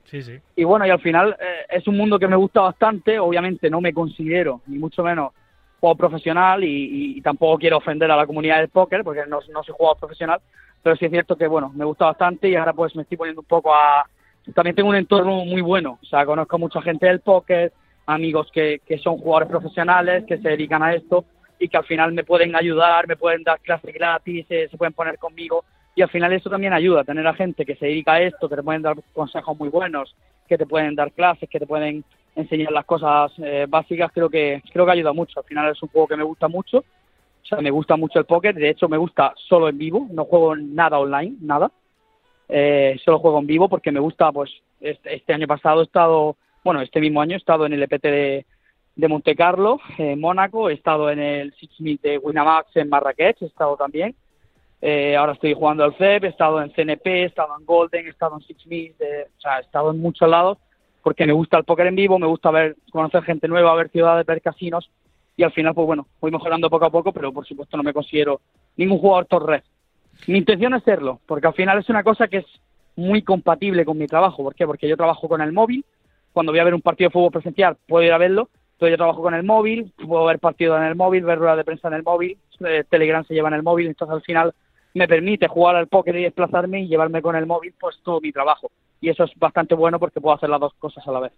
Y 0.55 0.63
bueno, 0.63 0.87
y 0.87 0.89
al 0.89 1.01
final 1.01 1.35
eh, 1.39 1.65
es 1.69 1.87
un 1.87 1.97
mundo 1.97 2.17
que 2.17 2.27
me 2.27 2.35
gusta 2.35 2.61
bastante. 2.61 3.19
Obviamente 3.19 3.69
no 3.69 3.81
me 3.81 3.93
considero, 3.93 4.61
ni 4.67 4.77
mucho 4.77 5.03
menos, 5.03 5.31
jugador 5.79 5.97
profesional 5.97 6.63
y, 6.63 7.21
tampoco 7.21 7.57
quiero 7.57 7.77
ofender 7.77 8.09
a 8.09 8.15
la 8.15 8.25
comunidad 8.25 8.57
del 8.59 8.69
póker 8.69 9.03
porque 9.03 9.21
no, 9.27 9.39
no 9.51 9.63
soy 9.63 9.75
jugador 9.77 9.99
profesional, 9.99 10.39
pero 10.81 10.95
sí 10.95 11.05
es 11.05 11.11
cierto 11.11 11.35
que, 11.35 11.47
bueno, 11.47 11.71
me 11.75 11.85
gusta 11.85 12.05
bastante 12.05 12.49
y 12.49 12.55
ahora 12.55 12.73
pues 12.73 12.95
me 12.95 13.03
estoy 13.03 13.17
poniendo 13.17 13.41
un 13.41 13.47
poco 13.47 13.73
a... 13.73 14.05
También 14.53 14.75
tengo 14.75 14.89
un 14.89 14.95
entorno 14.95 15.43
muy 15.45 15.61
bueno, 15.61 15.99
o 16.01 16.05
sea, 16.05 16.25
conozco 16.25 16.57
mucha 16.59 16.81
gente 16.81 17.07
del 17.07 17.21
póker, 17.21 17.73
amigos 18.05 18.49
que, 18.53 18.81
que 18.85 18.97
son 18.99 19.17
jugadores 19.17 19.49
profesionales, 19.49 20.23
que 20.27 20.37
se 20.37 20.49
dedican 20.49 20.83
a 20.83 20.93
esto 20.93 21.25
y 21.59 21.67
que 21.67 21.77
al 21.77 21.85
final 21.85 22.13
me 22.13 22.23
pueden 22.23 22.55
ayudar, 22.55 23.07
me 23.07 23.15
pueden 23.15 23.43
dar 23.43 23.59
clases 23.59 23.93
gratis, 23.93 24.45
eh, 24.49 24.67
se 24.69 24.77
pueden 24.77 24.93
poner 24.93 25.17
conmigo. 25.17 25.63
Y 25.95 26.01
al 26.01 26.09
final 26.09 26.33
eso 26.33 26.49
también 26.49 26.73
ayuda, 26.73 27.05
tener 27.05 27.25
a 27.25 27.33
gente 27.33 27.65
que 27.65 27.75
se 27.75 27.85
dedica 27.85 28.13
a 28.13 28.21
esto, 28.21 28.49
que 28.49 28.57
te 28.57 28.63
pueden 28.63 28.81
dar 28.81 28.97
consejos 29.13 29.57
muy 29.57 29.69
buenos, 29.69 30.13
que 30.47 30.57
te 30.57 30.65
pueden 30.65 30.93
dar 30.93 31.11
clases, 31.13 31.49
que 31.49 31.59
te 31.59 31.65
pueden 31.65 32.03
enseñar 32.35 32.73
las 32.73 32.85
cosas 32.85 33.31
eh, 33.37 33.65
básicas, 33.67 34.11
creo 34.13 34.29
que 34.29 34.61
creo 34.73 34.85
que 34.85 34.91
ayuda 34.91 35.13
mucho. 35.13 35.39
Al 35.39 35.45
final 35.45 35.71
es 35.71 35.81
un 35.81 35.89
juego 35.89 36.07
que 36.07 36.17
me 36.17 36.23
gusta 36.23 36.49
mucho, 36.49 36.79
o 36.79 37.47
sea, 37.47 37.61
me 37.61 37.71
gusta 37.71 37.95
mucho 37.95 38.19
el 38.19 38.25
póker, 38.25 38.55
de 38.55 38.69
hecho 38.69 38.89
me 38.89 38.97
gusta 38.97 39.33
solo 39.47 39.69
en 39.69 39.77
vivo, 39.77 40.07
no 40.11 40.25
juego 40.25 40.55
nada 40.57 40.99
online, 40.99 41.37
nada. 41.41 41.71
Eh, 42.47 42.99
solo 43.03 43.19
juego 43.19 43.39
en 43.39 43.47
vivo 43.47 43.69
porque 43.69 43.91
me 43.91 43.99
gusta, 43.99 44.31
pues 44.31 44.51
este, 44.79 45.15
este, 45.15 45.33
año 45.33 45.47
pasado 45.47 45.81
he 45.81 45.85
estado, 45.85 46.35
bueno, 46.63 46.81
este 46.81 47.01
mismo 47.01 47.21
año 47.21 47.35
he 47.35 47.39
estado 47.39 47.65
en 47.65 47.73
el 47.73 47.83
EPT 47.83 48.03
de, 48.03 48.45
de 48.95 49.07
Monte 49.07 49.35
Carlo, 49.35 49.79
en 49.97 50.19
Mónaco, 50.19 50.69
he 50.69 50.73
estado 50.73 51.09
en 51.09 51.19
el 51.19 51.53
Six 51.55 52.01
de 52.01 52.17
Winamax 52.19 52.75
en 52.75 52.89
Marrakech, 52.89 53.41
he 53.41 53.45
estado 53.45 53.75
también 53.75 54.15
eh, 54.87 55.15
ahora 55.15 55.33
estoy 55.33 55.55
jugando 55.55 55.83
al 55.83 55.95
CEP, 55.95 56.25
he 56.25 56.27
estado 56.27 56.61
en 56.61 56.71
CNP, 56.71 57.07
he 57.07 57.25
estado 57.25 57.57
en 57.59 57.65
Golden, 57.65 58.05
he 58.05 58.09
estado 58.09 58.35
en 58.35 58.41
Six 58.45 58.65
eh, 58.69 59.27
o 59.35 59.41
sea, 59.41 59.57
he 59.57 59.61
estado 59.61 59.89
en 59.89 59.99
muchos 59.99 60.29
lados 60.29 60.59
porque 61.01 61.25
me 61.25 61.33
gusta 61.33 61.57
el 61.57 61.63
póker 61.63 61.87
en 61.87 61.95
vivo, 61.95 62.19
me 62.19 62.27
gusta 62.27 62.51
ver, 62.51 62.75
conocer 62.91 63.23
gente 63.23 63.47
nueva, 63.47 63.73
ver 63.73 63.89
ciudades, 63.89 64.25
ver 64.27 64.41
casinos 64.41 64.89
y 65.37 65.43
al 65.43 65.51
final, 65.51 65.73
pues 65.73 65.87
bueno, 65.87 66.07
voy 66.21 66.29
mejorando 66.29 66.69
poco 66.69 66.85
a 66.85 66.91
poco, 66.91 67.11
pero 67.11 67.33
por 67.33 67.47
supuesto 67.47 67.77
no 67.77 67.81
me 67.83 67.93
considero 67.93 68.41
ningún 68.77 68.99
jugador 68.99 69.25
torre. 69.25 69.63
Mi 70.27 70.37
intención 70.37 70.73
es 70.73 70.83
serlo, 70.83 71.19
porque 71.25 71.47
al 71.47 71.53
final 71.53 71.79
es 71.79 71.89
una 71.89 72.03
cosa 72.03 72.27
que 72.27 72.37
es 72.37 72.45
muy 72.95 73.21
compatible 73.21 73.85
con 73.85 73.97
mi 73.97 74.07
trabajo. 74.07 74.43
¿Por 74.43 74.55
qué? 74.55 74.65
Porque 74.65 74.87
yo 74.87 74.97
trabajo 74.97 75.27
con 75.27 75.41
el 75.41 75.51
móvil, 75.51 75.85
cuando 76.33 76.51
voy 76.51 76.59
a 76.59 76.63
ver 76.63 76.73
un 76.73 76.81
partido 76.81 77.09
de 77.09 77.13
fútbol 77.13 77.31
presencial 77.31 77.77
puedo 77.87 78.05
ir 78.05 78.11
a 78.11 78.17
verlo, 78.17 78.49
entonces 78.73 78.91
yo 78.91 78.97
trabajo 78.97 79.21
con 79.21 79.33
el 79.33 79.43
móvil, 79.43 79.93
puedo 80.05 80.25
ver 80.25 80.39
partidos 80.39 80.77
en 80.79 80.85
el 80.85 80.95
móvil, 80.95 81.23
ver 81.23 81.39
ruedas 81.39 81.57
de 81.57 81.63
prensa 81.63 81.87
en 81.87 81.93
el 81.93 82.03
móvil, 82.03 82.37
eh, 82.65 82.83
Telegram 82.89 83.25
se 83.25 83.33
lleva 83.33 83.47
en 83.47 83.53
el 83.53 83.63
móvil, 83.63 83.87
entonces 83.87 84.15
al 84.15 84.21
final 84.21 84.53
me 84.93 85.07
permite 85.07 85.47
jugar 85.47 85.75
al 85.75 85.87
póker 85.87 86.15
y 86.17 86.23
desplazarme 86.23 86.81
y 86.81 86.87
llevarme 86.87 87.21
con 87.21 87.35
el 87.35 87.45
móvil 87.45 87.73
pues 87.79 87.97
todo 88.03 88.19
mi 88.19 88.31
trabajo 88.31 88.71
y 89.05 89.09
eso 89.09 89.23
es 89.23 89.31
bastante 89.35 89.75
bueno 89.75 89.99
porque 89.99 90.19
puedo 90.19 90.35
hacer 90.35 90.49
las 90.49 90.59
dos 90.59 90.73
cosas 90.79 91.07
a 91.07 91.11
la 91.11 91.19
vez. 91.19 91.31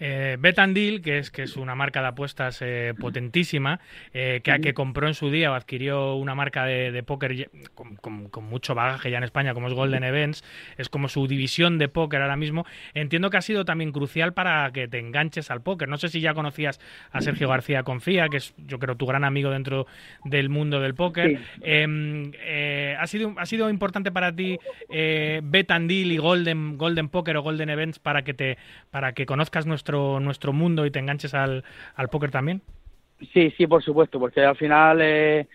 Eh, 0.00 0.36
Betandil, 0.40 1.00
que 1.00 1.18
es 1.18 1.30
que 1.30 1.44
es 1.44 1.56
una 1.56 1.76
marca 1.76 2.02
de 2.02 2.08
apuestas 2.08 2.60
eh, 2.62 2.94
potentísima, 2.98 3.78
eh, 4.12 4.40
que, 4.42 4.60
que, 4.60 4.74
compró 4.74 5.06
en 5.06 5.14
su 5.14 5.30
día 5.30 5.52
o 5.52 5.54
adquirió 5.54 6.16
una 6.16 6.34
marca 6.34 6.64
de, 6.64 7.00
póker 7.04 7.48
con, 7.74 8.42
mucho 8.42 8.74
bagaje 8.74 9.12
ya 9.12 9.18
en 9.18 9.24
España, 9.24 9.54
como 9.54 9.68
es 9.68 9.74
Golden 9.74 10.02
Events, 10.02 10.42
es 10.76 10.88
como 10.88 11.08
su 11.08 11.28
división 11.28 11.78
de 11.78 11.86
póker 11.86 12.22
ahora 12.22 12.36
mismo. 12.36 12.66
Entiendo 12.92 13.30
que 13.30 13.36
ha 13.36 13.42
sido 13.42 13.64
también 13.64 13.92
crucial 13.92 14.32
para 14.32 14.72
que 14.72 14.88
te 14.88 14.98
enganches 14.98 15.52
al 15.52 15.62
póker. 15.62 15.88
No 15.88 15.98
sé 15.98 16.08
si 16.08 16.20
ya 16.20 16.34
conocías 16.34 16.80
a 17.12 17.20
Sergio 17.20 17.48
García 17.48 17.84
Confía, 17.84 18.28
que 18.30 18.38
es 18.38 18.52
yo 18.66 18.80
creo 18.80 18.96
tu 18.96 19.06
gran 19.06 19.22
amigo 19.22 19.50
dentro 19.50 19.86
del 20.24 20.48
mundo 20.48 20.80
del 20.80 20.96
póker. 20.96 21.38
Em, 21.60 22.32
eh, 22.42 22.96
¿ha, 22.98 23.06
sido, 23.06 23.32
¿Ha 23.38 23.46
sido 23.46 23.70
importante 23.70 24.10
para 24.10 24.34
ti 24.34 24.58
Betandil 24.88 26.10
y 26.10 26.16
Golden, 26.16 26.76
Golden 26.76 27.11
Poker 27.12 27.36
o 27.36 27.42
Golden 27.42 27.70
Events 27.70 28.00
para 28.00 28.22
que 28.22 28.34
te 28.34 28.58
para 28.90 29.12
que 29.12 29.26
conozcas 29.26 29.66
nuestro 29.66 30.18
nuestro 30.18 30.52
mundo 30.52 30.84
y 30.84 30.90
te 30.90 30.98
enganches 30.98 31.34
al, 31.34 31.62
al 31.94 32.08
póker 32.08 32.32
también? 32.32 32.62
Sí, 33.32 33.52
sí, 33.56 33.66
por 33.66 33.82
supuesto, 33.82 34.18
porque 34.18 34.40
al 34.40 34.56
final, 34.56 35.00
eh, 35.00 35.46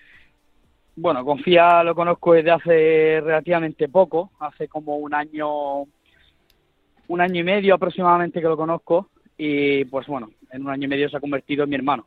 bueno, 0.96 1.24
Confía 1.26 1.84
lo 1.84 1.94
conozco 1.94 2.34
desde 2.34 2.52
hace 2.52 3.22
relativamente 3.22 3.90
poco, 3.90 4.32
hace 4.40 4.68
como 4.68 4.96
un 4.98 5.14
año, 5.14 5.82
un 5.82 7.22
año 7.22 7.42
y 7.42 7.44
medio 7.44 7.76
aproximadamente 7.76 8.40
que 8.40 8.48
lo 8.48 8.58
conozco 8.58 9.10
y 9.38 9.86
pues 9.86 10.08
bueno, 10.08 10.30
en 10.52 10.64
un 10.64 10.70
año 10.70 10.86
y 10.86 10.88
medio 10.88 11.10
se 11.10 11.18
ha 11.18 11.22
convertido 11.22 11.64
en 11.64 11.70
mi 11.70 11.76
hermano. 11.76 12.06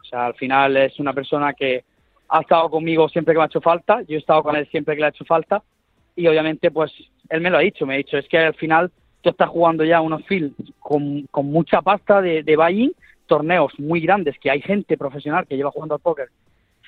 O 0.00 0.04
sea, 0.04 0.26
al 0.26 0.34
final 0.34 0.76
es 0.76 0.98
una 0.98 1.12
persona 1.12 1.52
que 1.52 1.84
ha 2.28 2.40
estado 2.40 2.70
conmigo 2.70 3.08
siempre 3.08 3.34
que 3.34 3.38
me 3.38 3.44
ha 3.44 3.46
hecho 3.46 3.60
falta, 3.60 4.02
yo 4.02 4.16
he 4.16 4.20
estado 4.20 4.42
con 4.42 4.56
él 4.56 4.68
siempre 4.70 4.94
que 4.94 5.00
le 5.00 5.06
ha 5.06 5.10
hecho 5.10 5.24
falta 5.24 5.62
y 6.14 6.26
obviamente 6.26 6.70
pues 6.70 6.92
él 7.32 7.40
me 7.40 7.48
lo 7.48 7.56
ha 7.56 7.62
dicho, 7.62 7.86
me 7.86 7.94
ha 7.94 7.96
dicho, 7.96 8.18
es 8.18 8.28
que 8.28 8.36
al 8.36 8.54
final 8.54 8.90
tú 9.22 9.30
estás 9.30 9.48
jugando 9.48 9.84
ya 9.84 10.02
unos 10.02 10.22
fields 10.26 10.54
con, 10.78 11.26
mucha 11.44 11.80
pasta 11.80 12.20
de, 12.20 12.42
de 12.42 12.56
buy 12.56 12.94
torneos 13.26 13.72
muy 13.78 14.00
grandes, 14.00 14.38
que 14.38 14.50
hay 14.50 14.60
gente 14.60 14.98
profesional 14.98 15.46
que 15.46 15.56
lleva 15.56 15.70
jugando 15.70 15.94
al 15.94 16.00
póker 16.02 16.28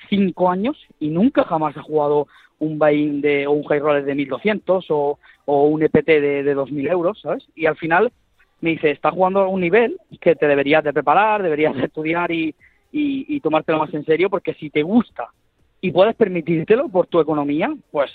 cinco 0.07 0.51
años 0.51 0.77
y 0.99 1.07
nunca 1.07 1.43
jamás 1.45 1.75
ha 1.77 1.81
jugado 1.81 2.27
un 2.59 2.77
buy 2.77 3.21
de, 3.21 3.47
o 3.47 3.53
un 3.53 3.63
high 3.63 3.79
roller 3.79 4.05
de 4.05 4.13
1200 4.13 4.85
o, 4.89 5.17
o 5.45 5.63
un 5.65 5.81
EPT 5.81 6.05
de, 6.05 6.43
de 6.43 6.53
2000 6.53 6.87
euros, 6.89 7.19
¿sabes? 7.21 7.47
Y 7.55 7.65
al 7.65 7.75
final 7.75 8.11
me 8.61 8.69
dice, 8.71 8.91
estás 8.91 9.13
jugando 9.13 9.39
a 9.39 9.47
un 9.47 9.61
nivel 9.61 9.97
que 10.21 10.35
te 10.35 10.47
deberías 10.47 10.83
de 10.83 10.93
preparar, 10.93 11.41
deberías 11.41 11.75
de 11.75 11.85
estudiar 11.85 12.31
y, 12.31 12.53
y, 12.91 13.25
y 13.35 13.39
tomártelo 13.39 13.79
más 13.79 13.93
en 13.95 14.05
serio, 14.05 14.29
porque 14.29 14.53
si 14.53 14.69
te 14.69 14.83
gusta 14.83 15.29
y 15.81 15.89
puedes 15.89 16.15
permitírtelo 16.15 16.87
por 16.89 17.07
tu 17.07 17.19
economía, 17.19 17.73
pues 17.89 18.11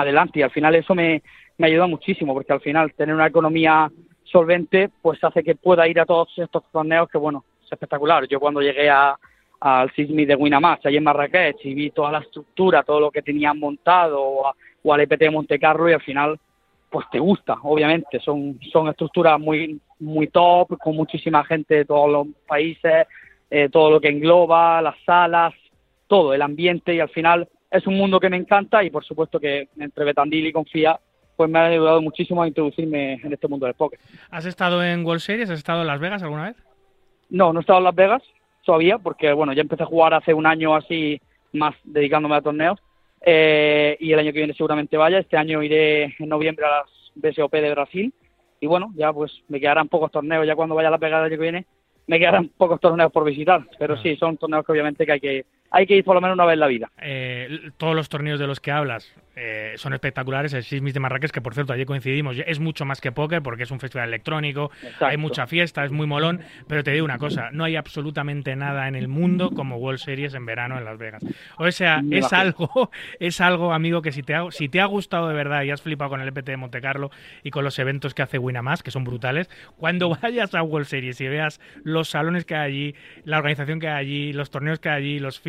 adelante. 0.00 0.40
Y 0.40 0.42
al 0.42 0.50
final 0.50 0.74
eso 0.74 0.94
me, 0.94 1.22
me 1.58 1.66
ayuda 1.66 1.86
muchísimo, 1.86 2.34
porque 2.34 2.52
al 2.52 2.60
final 2.60 2.92
tener 2.94 3.14
una 3.14 3.26
economía 3.26 3.90
solvente, 4.24 4.90
pues 5.02 5.22
hace 5.22 5.42
que 5.42 5.54
pueda 5.54 5.86
ir 5.88 6.00
a 6.00 6.06
todos 6.06 6.28
estos 6.38 6.62
torneos 6.72 7.08
que, 7.08 7.18
bueno, 7.18 7.44
es 7.64 7.72
espectacular. 7.72 8.26
Yo 8.28 8.40
cuando 8.40 8.60
llegué 8.60 8.88
a, 8.88 9.16
al 9.60 9.92
Sismi 9.92 10.24
de 10.24 10.36
Winamax, 10.36 10.86
allí 10.86 10.96
en 10.96 11.04
Marrakech, 11.04 11.64
y 11.64 11.74
vi 11.74 11.90
toda 11.90 12.12
la 12.12 12.20
estructura, 12.20 12.82
todo 12.82 13.00
lo 13.00 13.10
que 13.10 13.22
tenían 13.22 13.58
montado, 13.58 14.20
o, 14.22 14.92
al 14.92 15.00
EPT 15.00 15.20
de 15.20 15.30
Monte 15.30 15.58
Carlo, 15.58 15.88
y 15.88 15.92
al 15.92 16.00
final, 16.00 16.38
pues 16.88 17.06
te 17.10 17.18
gusta, 17.18 17.58
obviamente. 17.62 18.20
Son, 18.20 18.58
son 18.72 18.88
estructuras 18.88 19.38
muy, 19.38 19.80
muy 19.98 20.28
top, 20.28 20.78
con 20.78 20.96
muchísima 20.96 21.44
gente 21.44 21.74
de 21.74 21.84
todos 21.84 22.10
los 22.10 22.26
países, 22.46 23.06
eh, 23.50 23.68
todo 23.70 23.90
lo 23.90 24.00
que 24.00 24.08
engloba, 24.08 24.80
las 24.80 24.96
salas, 25.04 25.52
todo, 26.06 26.32
el 26.32 26.42
ambiente, 26.42 26.94
y 26.94 27.00
al 27.00 27.10
final 27.10 27.48
es 27.70 27.86
un 27.86 27.94
mundo 27.94 28.18
que 28.18 28.28
me 28.28 28.36
encanta 28.36 28.82
y 28.82 28.90
por 28.90 29.04
supuesto 29.04 29.38
que 29.38 29.68
entre 29.78 30.04
Betandil 30.04 30.46
y 30.46 30.52
Confía 30.52 30.98
pues 31.36 31.48
me 31.48 31.58
ha 31.58 31.66
ayudado 31.66 32.02
muchísimo 32.02 32.42
a 32.42 32.48
introducirme 32.48 33.14
en 33.14 33.32
este 33.32 33.48
mundo 33.48 33.64
del 33.64 33.74
póker. 33.74 33.98
¿Has 34.30 34.44
estado 34.44 34.84
en 34.84 35.06
World 35.06 35.22
Series? 35.22 35.48
¿Has 35.48 35.58
estado 35.58 35.80
en 35.80 35.86
Las 35.86 36.00
Vegas 36.00 36.22
alguna 36.22 36.48
vez? 36.48 36.56
No, 37.30 37.52
no 37.52 37.60
he 37.60 37.62
estado 37.62 37.78
en 37.78 37.84
Las 37.84 37.94
Vegas 37.94 38.22
todavía 38.64 38.98
porque 38.98 39.32
bueno, 39.32 39.52
ya 39.52 39.62
empecé 39.62 39.84
a 39.84 39.86
jugar 39.86 40.12
hace 40.12 40.34
un 40.34 40.46
año 40.46 40.74
así 40.74 41.20
más 41.52 41.74
dedicándome 41.84 42.36
a 42.36 42.42
torneos 42.42 42.78
eh, 43.22 43.96
y 44.00 44.12
el 44.12 44.18
año 44.18 44.32
que 44.32 44.38
viene 44.40 44.54
seguramente 44.54 44.96
vaya. 44.96 45.18
Este 45.18 45.36
año 45.36 45.62
iré 45.62 46.14
en 46.18 46.28
noviembre 46.28 46.66
a 46.66 46.80
las 46.80 46.90
BSOP 47.14 47.52
de 47.52 47.70
Brasil 47.70 48.12
y 48.60 48.66
bueno, 48.66 48.92
ya 48.94 49.12
pues 49.12 49.32
me 49.48 49.60
quedarán 49.60 49.88
pocos 49.88 50.10
torneos 50.10 50.46
ya 50.46 50.56
cuando 50.56 50.74
vaya 50.74 50.88
a 50.88 50.90
Las 50.90 51.00
Vegas 51.00 51.20
el 51.20 51.24
año 51.26 51.36
que 51.36 51.42
viene 51.42 51.66
me 52.06 52.18
quedan 52.18 52.48
pocos 52.48 52.80
torneos 52.80 53.12
por 53.12 53.24
visitar, 53.24 53.62
pero 53.78 53.94
ah. 53.94 54.00
sí, 54.02 54.16
son 54.16 54.36
torneos 54.36 54.66
que 54.66 54.72
obviamente 54.72 55.06
que 55.06 55.12
hay 55.12 55.20
que 55.20 55.46
hay 55.70 55.86
que 55.86 55.96
ir 55.96 56.04
por 56.04 56.14
lo 56.14 56.20
menos 56.20 56.34
una 56.34 56.46
vez 56.46 56.54
en 56.54 56.60
la 56.60 56.66
vida. 56.66 56.90
Eh, 57.00 57.70
todos 57.76 57.94
los 57.94 58.08
torneos 58.08 58.38
de 58.38 58.46
los 58.46 58.60
que 58.60 58.72
hablas 58.72 59.12
eh, 59.42 59.72
son 59.76 59.94
espectaculares. 59.94 60.52
El 60.52 60.64
Sismis 60.64 60.92
de 60.92 61.00
Marrakech, 61.00 61.30
que 61.30 61.40
por 61.40 61.54
cierto 61.54 61.72
allí 61.72 61.86
coincidimos, 61.86 62.36
es 62.44 62.58
mucho 62.58 62.84
más 62.84 63.00
que 63.00 63.10
póker 63.12 63.42
porque 63.42 63.62
es 63.62 63.70
un 63.70 63.80
festival 63.80 64.08
electrónico, 64.08 64.70
hay 65.00 65.16
mucha 65.16 65.46
fiesta, 65.46 65.84
es 65.84 65.92
muy 65.92 66.06
molón. 66.06 66.40
Pero 66.66 66.84
te 66.84 66.90
digo 66.90 67.04
una 67.04 67.18
cosa, 67.18 67.48
no 67.52 67.64
hay 67.64 67.76
absolutamente 67.76 68.54
nada 68.56 68.88
en 68.88 68.96
el 68.96 69.08
mundo 69.08 69.50
como 69.50 69.76
World 69.76 70.00
Series 70.00 70.34
en 70.34 70.44
verano 70.44 70.76
en 70.76 70.84
Las 70.84 70.98
Vegas. 70.98 71.24
O 71.56 71.70
sea, 71.70 72.02
es 72.10 72.32
algo, 72.32 72.90
es 73.20 73.40
algo, 73.40 73.72
amigo, 73.72 74.02
que 74.02 74.12
si 74.12 74.22
te, 74.22 74.34
ha, 74.34 74.50
si 74.50 74.68
te 74.68 74.80
ha 74.80 74.86
gustado 74.86 75.28
de 75.28 75.34
verdad 75.34 75.62
y 75.62 75.70
has 75.70 75.80
flipado 75.80 76.10
con 76.10 76.20
el 76.20 76.28
EPT 76.28 76.46
de 76.46 76.56
Monte 76.56 76.80
Carlo 76.80 77.10
y 77.42 77.50
con 77.50 77.64
los 77.64 77.78
eventos 77.78 78.12
que 78.12 78.22
hace 78.22 78.38
Winamax, 78.38 78.82
que 78.82 78.90
son 78.90 79.04
brutales, 79.04 79.48
cuando 79.78 80.14
vayas 80.22 80.54
a 80.54 80.62
World 80.62 80.86
Series 80.86 81.20
y 81.20 81.28
veas 81.28 81.60
los 81.82 82.10
salones 82.10 82.44
que 82.44 82.56
hay 82.56 82.70
allí, 82.70 82.94
la 83.24 83.38
organización 83.38 83.80
que 83.80 83.88
hay 83.88 84.04
allí, 84.04 84.32
los 84.34 84.50
torneos 84.50 84.80
que 84.80 84.90
hay 84.90 84.96
allí, 84.96 85.18
los 85.18 85.40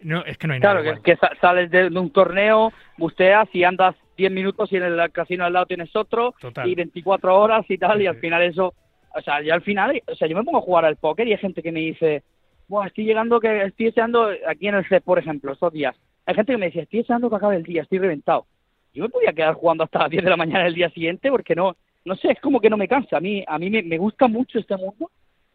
no, 0.00 0.24
es 0.24 0.36
que 0.36 0.46
no 0.46 0.54
hay 0.54 0.60
nada. 0.60 0.82
Claro, 0.82 1.02
que, 1.02 1.16
sales 1.40 1.70
de, 1.70 1.86
un 1.86 2.10
torneo, 2.10 2.72
busteas 2.98 3.48
y 3.52 3.64
andas 3.64 3.96
10 4.16 4.32
minutos 4.32 4.70
y 4.72 4.76
en 4.76 4.84
el 4.84 5.12
casino 5.12 5.44
al 5.44 5.52
lado 5.52 5.66
tienes 5.66 5.94
otro 5.96 6.34
y 6.64 6.74
24 6.74 7.40
horas 7.40 7.64
y 7.68 7.78
tal, 7.78 8.02
y 8.02 8.06
al 8.06 8.16
final 8.16 8.42
eso, 8.42 8.74
o 9.14 9.20
sea, 9.22 9.42
ya 9.42 9.54
al 9.54 9.62
final, 9.62 10.00
o 10.06 10.14
sea, 10.14 10.28
yo 10.28 10.36
me 10.36 10.44
pongo 10.44 10.58
a 10.58 10.62
jugar 10.62 10.84
al 10.84 10.96
póker 10.96 11.26
y 11.26 11.32
hay 11.32 11.38
gente 11.38 11.62
que 11.62 11.72
me 11.72 11.80
dice, 11.80 12.22
bueno, 12.68 12.86
estoy 12.86 13.04
llegando, 13.04 13.40
que 13.40 13.64
estoy 13.64 13.86
deseando, 13.86 14.30
aquí 14.46 14.68
en 14.68 14.76
el 14.76 14.88
set, 14.88 15.02
por 15.02 15.18
ejemplo, 15.18 15.52
estos 15.52 15.72
días, 15.72 15.96
hay 16.26 16.34
gente 16.34 16.52
que 16.52 16.58
me 16.58 16.66
dice, 16.66 16.80
estoy 16.80 17.00
deseando 17.00 17.30
que 17.30 17.36
acabe 17.36 17.56
el 17.56 17.62
día, 17.62 17.82
estoy 17.82 17.98
reventado. 17.98 18.46
Yo 18.92 19.02
me 19.02 19.08
podía 19.08 19.32
quedar 19.32 19.54
jugando 19.54 19.84
hasta 19.84 20.00
las 20.00 20.10
10 20.10 20.22
de 20.22 20.30
la 20.30 20.36
mañana 20.36 20.66
el 20.66 20.74
día 20.74 20.88
siguiente 20.90 21.30
porque 21.30 21.56
no, 21.56 21.76
no 22.04 22.14
sé, 22.14 22.32
es 22.32 22.40
como 22.40 22.60
que 22.60 22.70
no 22.70 22.76
me 22.76 22.86
cansa. 22.86 23.16
A 23.16 23.20
mí, 23.20 23.42
a 23.46 23.58
mí 23.58 23.68
me, 23.68 23.82
me 23.82 23.98
gusta 23.98 24.28
mucho 24.28 24.58
este 24.58 24.76
mundo 24.76 25.10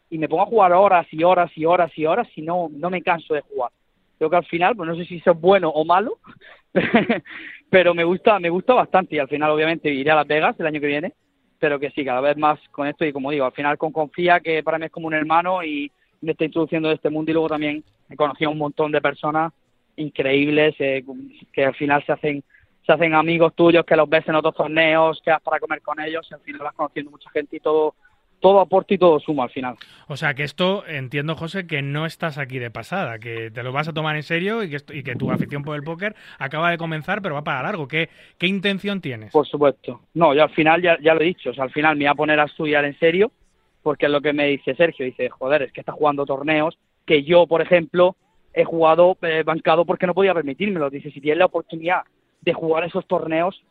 y 0.10 0.18
me 0.18 0.28
pongo 0.28 0.44
a 0.44 0.48
jugar 0.48 0.74
horas 0.74 1.08
y 1.12 1.24
horas 1.24 1.52
y 1.56 1.66
horas 1.66 1.92
y 1.96 2.06
horas 2.06 2.28
y 2.36 2.42
no, 2.42 2.70
no 2.72 2.90
me 2.90 3.02
canso 3.02 3.34
de 3.34 3.42
jugar. 3.42 3.72
Creo 4.18 4.30
que 4.30 4.36
al 4.36 4.46
final, 4.46 4.76
pues 4.76 4.90
no 4.90 4.96
sé 4.96 5.06
si 5.06 5.22
es 5.26 5.40
bueno 5.40 5.70
o 5.70 5.86
malo, 5.86 6.20
pero 7.70 7.94
me 7.94 8.04
gusta, 8.04 8.40
me 8.40 8.50
gusta 8.50 8.74
bastante 8.74 9.16
y 9.16 9.20
al 9.20 9.30
final 9.30 9.52
obviamente 9.52 9.94
iré 9.94 10.12
a 10.12 10.16
Las 10.16 10.28
Vegas 10.28 10.60
el 10.60 10.68
año 10.68 10.82
que 10.82 10.88
viene, 10.88 11.14
pero 11.58 11.80
que 11.80 11.92
sí, 11.92 12.04
cada 12.04 12.22
vez 12.22 12.38
más 12.38 12.60
con 12.72 12.88
esto 12.88 13.06
y 13.06 13.14
como 13.14 13.32
digo, 13.32 13.46
al 13.46 13.54
final 13.54 13.78
con 13.78 13.92
Confía, 13.92 14.40
que 14.40 14.64
para 14.64 14.78
mí 14.78 14.86
es 14.86 14.92
como 14.92 15.08
un 15.08 15.14
hermano 15.14 15.64
y, 15.64 15.92
me 16.22 16.34
está 16.34 16.44
introduciendo 16.44 16.90
en 16.90 16.96
este 16.96 17.10
mundo 17.10 17.32
y 17.32 17.34
luego 17.34 17.48
también 17.48 17.82
he 18.10 18.16
conocido 18.18 18.50
a 18.50 18.52
un 18.52 18.60
montón 18.60 18.92
de 18.92 19.00
personas 19.00 19.54
increíbles 19.96 20.76
eh, 20.80 21.02
que 21.54 21.64
al 21.64 21.74
final 21.76 22.04
se 22.06 22.12
hacen 22.12 22.44
se 22.86 22.94
hacen 22.94 23.14
amigos 23.14 23.54
tuyos 23.56 23.86
que 23.86 23.96
los 23.96 24.10
ves 24.10 24.28
en 24.28 24.36
otros 24.36 24.56
torneos, 24.56 25.22
que 25.24 25.32
vas 25.32 25.42
para 25.42 25.60
comer 25.60 25.82
con 25.82 26.00
ellos 26.02 26.28
y 26.30 26.34
al 26.34 26.42
final 26.42 26.62
vas 26.64 26.74
conociendo 26.74 27.12
mucha 27.12 27.30
gente 27.30 27.56
y 27.56 27.60
todo 27.60 27.96
todo 28.40 28.60
aporta 28.60 28.94
y 28.94 28.98
todo 28.98 29.20
suma 29.20 29.44
al 29.44 29.50
final. 29.50 29.76
O 30.08 30.18
sea 30.18 30.34
que 30.34 30.44
esto, 30.44 30.86
entiendo 30.88 31.36
José, 31.36 31.68
que 31.68 31.82
no 31.82 32.06
estás 32.06 32.38
aquí 32.38 32.60
de 32.60 32.72
pasada, 32.72 33.20
que 33.20 33.52
te 33.52 33.64
lo 33.64 33.72
vas 33.72 33.88
a 33.88 33.94
tomar 33.94 34.16
en 34.16 34.24
serio 34.24 34.64
y 34.64 34.70
que, 34.70 34.78
y 34.94 35.04
que 35.04 35.16
tu 35.16 35.32
afición 35.32 35.64
por 35.64 35.76
el 35.76 35.84
póker 35.84 36.16
acaba 36.38 36.72
de 36.72 36.78
comenzar, 36.78 37.22
pero 37.22 37.36
va 37.36 37.44
para 37.44 37.64
largo. 37.64 37.88
¿Qué, 37.88 38.10
¿Qué 38.38 38.48
intención 38.48 39.02
tienes? 39.02 39.32
Por 39.32 39.48
supuesto. 39.48 40.02
No, 40.14 40.34
yo 40.34 40.44
al 40.44 40.50
final 40.52 40.82
ya, 40.82 40.98
ya 41.02 41.14
lo 41.14 41.22
he 41.22 41.26
dicho, 41.26 41.52
o 41.52 41.54
sea, 41.54 41.66
al 41.66 41.72
final 41.72 41.96
me 41.96 42.06
voy 42.06 42.12
a 42.12 42.16
poner 42.16 42.40
a 42.40 42.46
estudiar 42.46 42.86
en 42.86 42.98
serio, 43.00 43.32
porque 43.84 44.06
es 44.06 44.12
lo 44.12 44.22
que 44.22 44.34
me 44.34 44.48
dice 44.48 44.76
Sergio, 44.76 45.06
dice, 45.06 45.30
joder, 45.30 45.64
es 45.64 45.72
que 45.72 45.82
está 45.82 45.92
jugando 45.92 46.26
torneos 46.26 46.78
que 47.10 47.24
yo, 47.24 47.48
por 47.48 47.62
ejemplo, 47.62 48.16
he 48.54 48.64
jugado 48.64 49.18
eh, 49.24 49.44
bancado 49.44 49.84
porque 49.84 50.06
no 50.06 50.14
podía 50.14 50.34
permitírmelo. 50.34 50.92
Dice, 50.92 51.10
si 51.12 51.22
tienes 51.22 51.40
la 51.40 51.46
oportunidad 51.46 52.04
de 52.42 52.54
jugar 52.54 52.84
esos 52.84 53.08
torneos, 53.08 53.64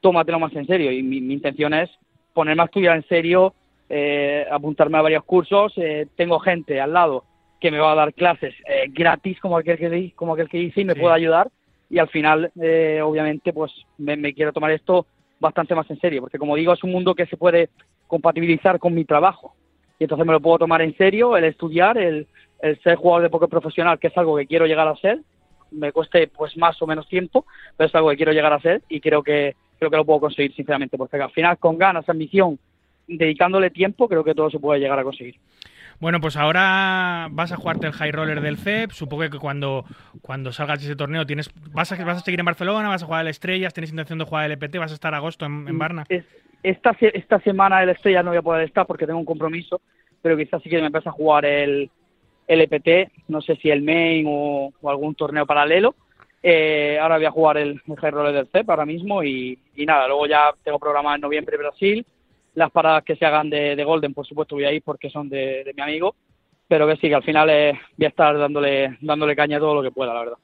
tómatelo 0.00 0.40
más 0.40 0.54
en 0.54 0.66
serio. 0.66 0.90
Y 0.90 1.02
mi, 1.02 1.18
intención 1.18 1.74
es 1.74 1.90
ponerme 2.32 2.62
a 2.62 2.66
estudiar 2.66 2.96
en 2.96 3.06
serio, 3.06 3.54
eh, 3.88 4.46
apuntarme 4.50 4.98
a 4.98 5.02
varios 5.02 5.24
cursos. 5.24 5.72
Eh, 5.76 6.06
tengo 6.16 6.38
gente 6.38 6.80
al 6.80 6.92
lado 6.92 7.24
que 7.60 7.70
me 7.70 7.78
va 7.78 7.92
a 7.92 7.96
dar 7.96 8.12
clases 8.12 8.54
eh, 8.68 8.86
gratis, 8.88 9.40
como 9.40 9.56
aquel 9.56 9.78
que, 9.78 10.12
como 10.14 10.34
aquel 10.34 10.48
que 10.48 10.58
dice, 10.58 10.82
y 10.82 10.84
me 10.84 10.96
puede 10.96 11.14
ayudar. 11.14 11.50
Y 11.88 11.98
al 11.98 12.08
final, 12.08 12.50
obviamente, 13.04 13.52
pues 13.52 13.72
me, 13.96 14.16
me 14.16 14.34
quiero 14.34 14.52
tomar 14.52 14.72
esto 14.72 15.06
bastante 15.38 15.74
más 15.74 15.88
en 15.90 16.00
serio, 16.00 16.20
porque 16.20 16.38
como 16.38 16.56
digo, 16.56 16.72
es 16.72 16.82
un 16.82 16.90
mundo 16.90 17.14
que 17.14 17.26
se 17.26 17.36
puede 17.36 17.68
compatibilizar 18.08 18.78
con 18.78 18.94
mi 18.94 19.04
trabajo. 19.04 19.54
Y 19.98 20.04
entonces 20.04 20.26
me 20.26 20.32
lo 20.32 20.40
puedo 20.40 20.58
tomar 20.58 20.82
en 20.82 20.96
serio, 20.96 21.36
el 21.36 21.44
estudiar, 21.44 21.96
el, 21.96 22.26
el 22.60 22.80
ser 22.82 22.96
jugador 22.96 23.22
de 23.22 23.30
póker 23.30 23.48
profesional, 23.48 23.98
que 23.98 24.08
es 24.08 24.18
algo 24.18 24.36
que 24.36 24.46
quiero 24.46 24.66
llegar 24.66 24.88
a 24.88 24.96
ser, 24.96 25.20
me 25.70 25.92
cueste 25.92 26.28
pues 26.28 26.56
más 26.56 26.80
o 26.82 26.86
menos 26.86 27.08
tiempo, 27.08 27.44
pero 27.76 27.88
es 27.88 27.94
algo 27.94 28.10
que 28.10 28.16
quiero 28.16 28.32
llegar 28.32 28.52
a 28.52 28.60
ser 28.60 28.82
y 28.88 29.00
creo 29.00 29.22
que 29.22 29.54
creo 29.78 29.90
que 29.90 29.96
lo 29.96 30.04
puedo 30.04 30.20
conseguir 30.20 30.54
sinceramente, 30.54 30.96
porque 30.96 31.16
al 31.16 31.30
final 31.30 31.58
con 31.58 31.76
ganas, 31.76 32.08
ambición, 32.08 32.58
dedicándole 33.06 33.70
tiempo, 33.70 34.08
creo 34.08 34.24
que 34.24 34.34
todo 34.34 34.50
se 34.50 34.58
puede 34.58 34.80
llegar 34.80 34.98
a 34.98 35.04
conseguir. 35.04 35.36
Bueno, 35.98 36.20
pues 36.20 36.36
ahora 36.36 37.28
vas 37.30 37.52
a 37.52 37.56
jugarte 37.56 37.86
el 37.86 37.92
high 37.92 38.12
roller 38.12 38.40
del 38.42 38.58
CEP. 38.58 38.90
Supongo 38.90 39.30
que 39.30 39.38
cuando, 39.38 39.84
cuando 40.20 40.52
salgas 40.52 40.80
de 40.80 40.86
ese 40.86 40.96
torneo 40.96 41.24
tienes 41.24 41.50
vas 41.72 41.90
a, 41.92 42.04
vas 42.04 42.18
a 42.18 42.20
seguir 42.20 42.40
en 42.40 42.46
Barcelona, 42.46 42.88
vas 42.88 43.02
a 43.02 43.06
jugar 43.06 43.22
el 43.22 43.28
Estrellas, 43.28 43.72
tienes 43.72 43.90
intención 43.90 44.18
de 44.18 44.26
jugar 44.26 44.44
el 44.44 44.52
EPT, 44.52 44.76
vas 44.76 44.90
a 44.90 44.94
estar 44.94 45.14
agosto 45.14 45.46
en, 45.46 45.66
en 45.66 45.78
Barna. 45.78 46.04
esta, 46.62 46.94
esta 47.00 47.40
semana 47.40 47.82
el 47.82 47.90
Estrellas 47.90 48.24
no 48.24 48.30
voy 48.30 48.38
a 48.38 48.42
poder 48.42 48.66
estar 48.66 48.86
porque 48.86 49.06
tengo 49.06 49.18
un 49.18 49.24
compromiso, 49.24 49.80
pero 50.20 50.36
quizás 50.36 50.62
sí 50.62 50.68
que 50.68 50.80
me 50.80 50.86
empiece 50.86 51.08
a 51.08 51.12
jugar 51.12 51.46
el, 51.46 51.90
LPT, 52.48 53.28
no 53.28 53.40
sé 53.40 53.56
si 53.56 53.70
el 53.70 53.82
main 53.82 54.26
o, 54.28 54.72
algún 54.84 55.14
torneo 55.14 55.46
paralelo. 55.46 55.94
Eh, 56.42 56.98
ahora 57.00 57.16
voy 57.16 57.26
a 57.26 57.30
jugar 57.30 57.56
el, 57.56 57.80
el 57.86 58.12
Roller 58.12 58.34
del 58.34 58.48
CEP 58.48 58.70
ahora 58.70 58.86
mismo 58.86 59.24
y, 59.24 59.58
nada, 59.78 60.06
luego 60.06 60.26
ya 60.26 60.52
tengo 60.62 60.78
programado 60.78 61.16
en 61.16 61.22
noviembre 61.22 61.56
Brasil. 61.56 62.06
Las 62.56 62.72
paradas 62.72 63.04
que 63.04 63.16
se 63.16 63.24
hagan 63.24 63.48
de, 63.48 63.82
Golden, 63.84 64.12
por 64.12 64.26
supuesto, 64.26 64.56
voy 64.56 64.64
a 64.64 64.72
ir 64.72 64.82
porque 64.82 65.10
son 65.10 65.28
de, 65.28 65.72
mi 65.76 65.82
amigo, 65.82 66.16
pero 66.66 66.88
que 66.88 66.96
sí, 66.96 67.08
que 67.08 67.14
al 67.14 67.22
final 67.22 67.48
eh, 67.50 67.78
voy 67.96 68.06
a 68.06 68.08
estar 68.08 68.36
dándole, 68.36 68.98
dándole 69.00 69.36
caña 69.36 69.58
a 69.58 69.60
todo 69.60 69.74
lo 69.76 69.82
que 69.82 69.92
pueda, 69.92 70.12
la 70.12 70.20
verdad. 70.20 70.38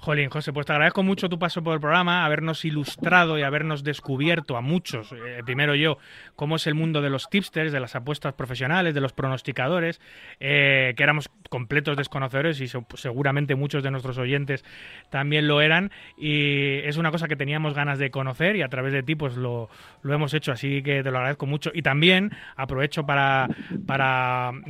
Jolín, 0.00 0.30
José, 0.30 0.52
pues 0.54 0.64
te 0.64 0.72
agradezco 0.72 1.02
mucho 1.02 1.28
tu 1.28 1.38
paso 1.38 1.62
por 1.62 1.74
el 1.74 1.80
programa, 1.80 2.24
habernos 2.24 2.64
ilustrado 2.64 3.38
y 3.38 3.42
habernos 3.42 3.84
descubierto 3.84 4.56
a 4.56 4.62
muchos, 4.62 5.12
eh, 5.12 5.42
primero 5.44 5.74
yo, 5.74 5.98
cómo 6.36 6.56
es 6.56 6.66
el 6.66 6.74
mundo 6.74 7.02
de 7.02 7.10
los 7.10 7.28
tipsters, 7.28 7.70
de 7.70 7.80
las 7.80 7.94
apuestas 7.94 8.32
profesionales, 8.32 8.94
de 8.94 9.00
los 9.02 9.12
pronosticadores, 9.12 10.00
eh, 10.40 10.94
que 10.96 11.02
éramos 11.02 11.28
completos 11.50 11.98
desconocedores 11.98 12.62
y 12.62 12.68
seguramente 12.94 13.56
muchos 13.56 13.82
de 13.82 13.90
nuestros 13.90 14.16
oyentes 14.16 14.64
también 15.10 15.46
lo 15.46 15.60
eran. 15.60 15.90
Y 16.16 16.78
es 16.78 16.96
una 16.96 17.10
cosa 17.10 17.28
que 17.28 17.36
teníamos 17.36 17.74
ganas 17.74 17.98
de 17.98 18.10
conocer 18.10 18.56
y 18.56 18.62
a 18.62 18.68
través 18.68 18.94
de 18.94 19.02
ti 19.02 19.16
pues 19.16 19.36
lo, 19.36 19.68
hemos 20.04 20.32
hecho, 20.32 20.52
así 20.52 20.82
que 20.82 21.02
te 21.02 21.10
lo 21.10 21.18
agradezco 21.18 21.44
mucho. 21.44 21.70
Y 21.74 21.82
también 21.82 22.30
aprovecho 22.56 23.04
para, 23.04 23.48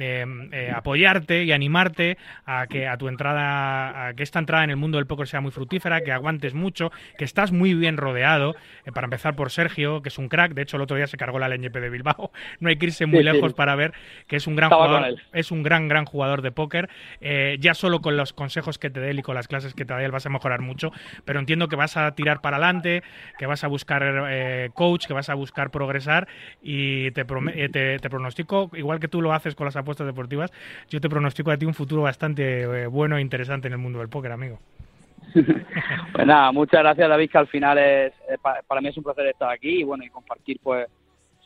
eh, 0.01 0.73
apoyarte 0.75 1.45
y 1.45 1.53
animarte 1.53 2.19
a 2.47 2.67
que 2.67 2.89
a 2.89 2.97
tu 2.97 3.07
entrada, 3.07 4.09
a 4.09 4.15
que 4.15 4.25
esta 4.25 4.41
entrada 4.41 4.65
en 4.65 4.71
el 4.71 4.77
mundo 4.77 4.99
del 4.99 5.07
poker 5.21 5.29
sea 5.29 5.41
muy 5.41 5.51
fructífera, 5.51 6.01
que 6.01 6.13
aguantes 6.13 6.55
mucho, 6.55 6.91
que 7.19 7.25
estás 7.25 7.53
muy 7.53 7.75
bien 7.75 7.97
rodeado. 7.97 8.55
Eh, 8.87 8.93
para 8.93 9.05
empezar 9.05 9.37
por 9.37 9.51
Sergio, 9.51 10.01
que 10.03 10.09
es 10.09 10.19
un 10.19 10.29
crack. 10.29 10.55
De 10.55 10.63
hecho, 10.63 10.77
el 10.77 10.83
otro 10.83 10.97
día 10.97 11.07
se 11.07 11.17
cargó 11.17 11.39
la 11.39 11.49
LNP 11.49 11.81
de 11.81 11.91
Bilbao. 11.91 12.31
No 12.61 12.69
hay 12.69 12.77
que 12.77 12.87
irse 12.87 13.07
muy 13.07 13.23
lejos 13.23 13.55
para 13.55 13.75
ver 13.75 13.93
que 14.27 14.37
es 14.37 14.47
un 14.47 14.57
gran 14.57 14.71
jugador. 14.71 15.17
Es 15.33 15.51
un 15.51 15.63
gran, 15.63 15.89
gran 15.89 16.05
jugador 16.05 16.43
de 16.43 16.53
póker. 16.53 16.91
Eh, 17.21 17.57
ya 17.61 17.75
solo 17.75 18.01
con 18.01 18.17
los 18.17 18.33
consejos 18.33 18.79
que 18.79 18.91
te 18.91 19.01
dé 19.01 19.11
él 19.11 19.21
y 19.21 19.23
con 19.23 19.35
las 19.35 19.49
clases 19.49 19.73
que 19.73 19.85
te 19.85 19.95
da 19.95 20.03
él 20.03 20.11
vas 20.11 20.27
a 20.27 20.29
mejorar 20.29 20.61
mucho. 20.61 20.93
Pero 21.25 21.39
entiendo 21.39 21.69
que 21.69 21.77
vas 21.77 21.97
a 21.97 22.15
tirar 22.15 22.41
para 22.41 22.57
adelante, 22.57 23.03
que 23.39 23.47
vas 23.47 23.65
a 23.65 23.69
buscar 23.69 24.03
eh, 24.31 24.71
coach, 24.75 25.07
que 25.07 25.13
vas 25.13 25.29
a 25.31 25.35
buscar 25.35 25.71
progresar. 25.71 26.29
Y 26.63 27.11
te, 27.13 27.25
te, 27.25 27.99
te, 27.99 28.11
pronostico, 28.11 28.71
igual 28.75 29.01
que 29.01 29.09
tú 29.09 29.23
lo 29.23 29.33
haces 29.33 29.55
con 29.55 29.65
las 29.65 29.77
apuestas 29.77 30.07
deportivas, 30.07 30.53
yo 30.89 31.01
te 31.01 31.09
pronostico 31.09 31.51
a 31.51 31.57
ti 31.57 31.67
un 31.67 31.75
futuro 31.75 32.03
bastante 32.03 32.87
bueno 32.87 33.17
e 33.17 33.21
interesante 33.21 33.69
en 33.69 33.73
el 33.73 33.79
mundo 33.79 34.01
del 34.01 34.09
póker, 34.09 34.33
amigo. 34.33 34.61
Pues 36.13 36.27
nada, 36.27 36.53
muchas 36.53 36.81
gracias 36.81 37.09
David, 37.09 37.31
que 37.31 37.39
al 37.39 37.47
final 37.47 37.79
es, 37.79 38.13
para, 38.43 38.81
mí 38.81 38.89
es 38.89 38.97
un 38.97 39.05
placer 39.05 39.27
estar 39.27 39.51
aquí 39.51 39.81
y 39.81 39.85
bueno, 39.85 40.05
y 40.05 40.11
compartir 40.11 40.59
pues 40.63 40.87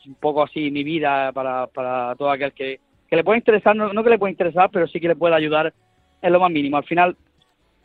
un 0.07 0.15
poco 0.15 0.43
así 0.43 0.71
mi 0.71 0.83
vida 0.83 1.31
para, 1.33 1.67
para 1.67 2.15
todo 2.15 2.29
aquel 2.29 2.53
que, 2.53 2.79
que 3.09 3.15
le 3.15 3.23
pueda 3.23 3.37
interesar, 3.37 3.75
no, 3.75 4.03
que 4.03 4.09
le 4.09 4.19
pueda 4.19 4.31
interesar, 4.31 4.69
pero 4.71 4.87
sí 4.87 4.99
que 4.99 5.07
le 5.07 5.15
pueda 5.15 5.35
ayudar 5.35 5.73
en 6.21 6.33
lo 6.33 6.39
más 6.39 6.51
mínimo. 6.51 6.77
Al 6.77 6.85
final, 6.85 7.15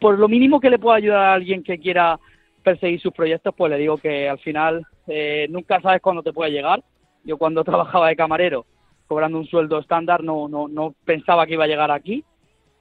por 0.01 0.19
lo 0.19 0.29
mínimo 0.29 0.61
que 0.61 0.71
le 0.71 0.79
pueda 0.79 0.97
ayudar 0.97 1.19
a 1.19 1.35
alguien 1.35 1.63
que 1.63 1.79
quiera 1.79 2.19
perseguir 2.63 3.01
sus 3.01 3.13
proyectos, 3.13 3.55
pues 3.57 3.71
le 3.71 3.79
digo 3.79 3.99
que 3.99 4.29
al 4.29 4.39
final 4.39 4.87
eh, 5.07 5.47
nunca 5.51 5.81
sabes 5.81 6.01
cuándo 6.01 6.23
te 6.23 6.33
puede 6.33 6.51
llegar. 6.51 6.83
Yo 7.25 7.37
cuando 7.37 7.65
trabajaba 7.65 8.09
de 8.09 8.17
camarero, 8.17 8.67
cobrando 9.07 9.39
un 9.39 9.47
sueldo 9.47 9.79
estándar, 9.79 10.23
no, 10.23 10.49
no, 10.49 10.69
no 10.69 10.95
pensaba 11.05 11.47
que 11.47 11.55
iba 11.55 11.65
a 11.65 11.69
llegar 11.69 11.91
aquí. 11.91 12.25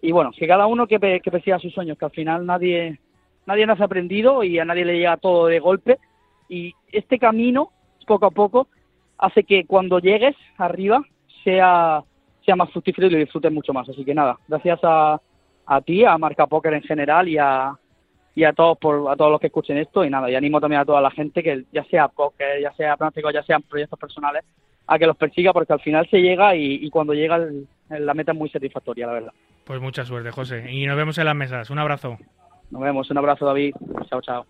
Y 0.02 0.12
bueno, 0.12 0.32
que 0.32 0.48
cada 0.48 0.68
uno 0.68 0.88
que, 0.88 1.00
que 1.00 1.32
persiga 1.32 1.60
sus 1.60 1.74
sueños, 1.74 1.98
que 1.98 2.06
al 2.06 2.12
final 2.12 2.46
nadie, 2.46 3.00
nadie 3.46 3.66
nos 3.66 3.82
ha 3.82 3.86
aprendido 3.86 4.44
y 4.44 4.60
a 4.60 4.66
nadie 4.66 4.86
le 4.86 4.98
llega 4.98 5.18
todo 5.18 5.48
de 5.48 5.60
golpe. 5.60 6.00
Y 6.48 6.74
este 6.92 7.20
camino, 7.20 7.72
poco 8.08 8.26
a 8.26 8.32
poco, 8.32 8.68
hace 9.18 9.44
que 9.44 9.66
cuando 9.66 10.00
llegues 10.00 10.36
arriba 10.58 11.04
sea, 11.44 12.04
sea 12.46 12.56
más 12.56 12.72
fructífero 12.72 13.08
y 13.08 13.12
lo 13.12 13.18
disfrutes 13.18 13.52
mucho 13.52 13.74
más. 13.74 13.88
Así 13.90 14.06
que 14.06 14.16
nada, 14.16 14.38
gracias 14.48 14.80
a, 14.84 15.22
a 15.66 15.82
ti, 15.82 16.06
a 16.06 16.18
Marca 16.18 16.48
Póker 16.48 16.74
en 16.74 16.84
general 16.84 17.28
y 17.28 17.38
a, 17.38 17.78
y 18.36 18.44
a 18.44 18.54
todos 18.54 18.78
por 18.78 19.12
a 19.12 19.16
todos 19.16 19.32
los 19.32 19.40
que 19.42 19.48
escuchen 19.48 19.78
esto 19.78 20.04
y 20.06 20.10
nada 20.10 20.30
y 20.32 20.36
animo 20.36 20.62
también 20.62 20.82
a 20.82 20.86
toda 20.86 21.02
la 21.02 21.12
gente 21.12 21.44
que 21.44 21.66
ya 21.74 21.84
sea 21.86 22.08
póker 22.08 22.62
ya 22.62 22.72
sea 22.74 22.96
pronóstico 22.96 23.32
ya 23.32 23.44
sean 23.44 23.62
proyectos 23.64 24.00
personales 24.00 24.46
a 24.88 24.98
que 24.98 25.06
los 25.06 25.18
persiga 25.18 25.52
porque 25.52 25.74
al 25.74 25.82
final 25.82 26.08
se 26.10 26.22
llega 26.22 26.56
y, 26.56 26.90
cuando 26.90 27.14
llega 27.14 27.38
la 27.90 28.14
meta 28.14 28.32
es 28.32 28.38
muy 28.38 28.50
satisfactoria 28.50 29.08
la 29.08 29.14
verdad 29.14 29.34
pues 29.70 29.80
mucha 29.80 30.04
suerte 30.04 30.32
José 30.32 30.72
y 30.72 30.86
nos 30.86 30.98
vemos 30.98 31.18
en 31.20 31.26
las 31.26 31.36
mesas 31.36 31.70
un 31.70 31.80
abrazo 31.80 32.18
nos 32.72 32.82
vemos. 32.82 33.10
Un 33.10 33.18
abrazo, 33.18 33.46
David. 33.46 33.74
Chao, 34.10 34.22
chao. 34.22 34.46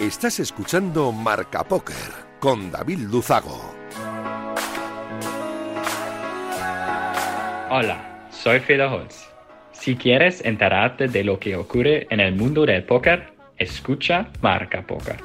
Estás 0.00 0.40
escuchando 0.40 1.12
Marca 1.12 1.64
Póker 1.64 1.96
con 2.40 2.70
David 2.70 3.00
Luzago. 3.10 3.74
Hola, 7.70 8.07
soy 8.42 8.60
Fida 8.60 8.92
Holz 8.92 9.28
si 9.78 9.96
quieres 9.96 10.44
enterarte 10.44 11.08
de 11.08 11.24
lo 11.24 11.38
que 11.38 11.56
ocurre 11.56 12.06
en 12.10 12.20
el 12.20 12.34
mundo 12.34 12.66
del 12.66 12.82
póker, 12.82 13.32
escucha 13.56 14.28
Marca 14.40 14.82
Póker. 14.82 15.16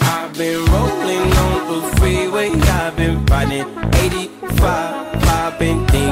I've 0.00 0.38
been 0.38 0.64
rolling 0.66 1.32
on 1.44 1.68
the 1.68 1.96
freeway, 2.00 2.50
I've 2.50 2.96
been 2.96 3.24
riding 3.26 3.66
85, 3.94 5.22
I've 5.22 5.58
been 5.58 5.93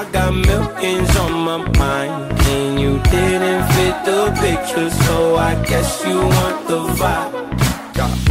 I 0.00 0.10
got 0.12 0.32
millions 0.32 1.14
on 1.18 1.32
my 1.32 1.58
mind, 1.78 2.32
and 2.48 2.80
you 2.80 2.98
didn't 3.12 3.64
fit 3.74 3.96
the 4.06 4.32
picture, 4.40 4.88
so 4.88 5.36
I 5.36 5.62
guess 5.66 6.02
you 6.06 6.16
want 6.16 6.68
the 6.68 6.78
vibe. 6.96 7.39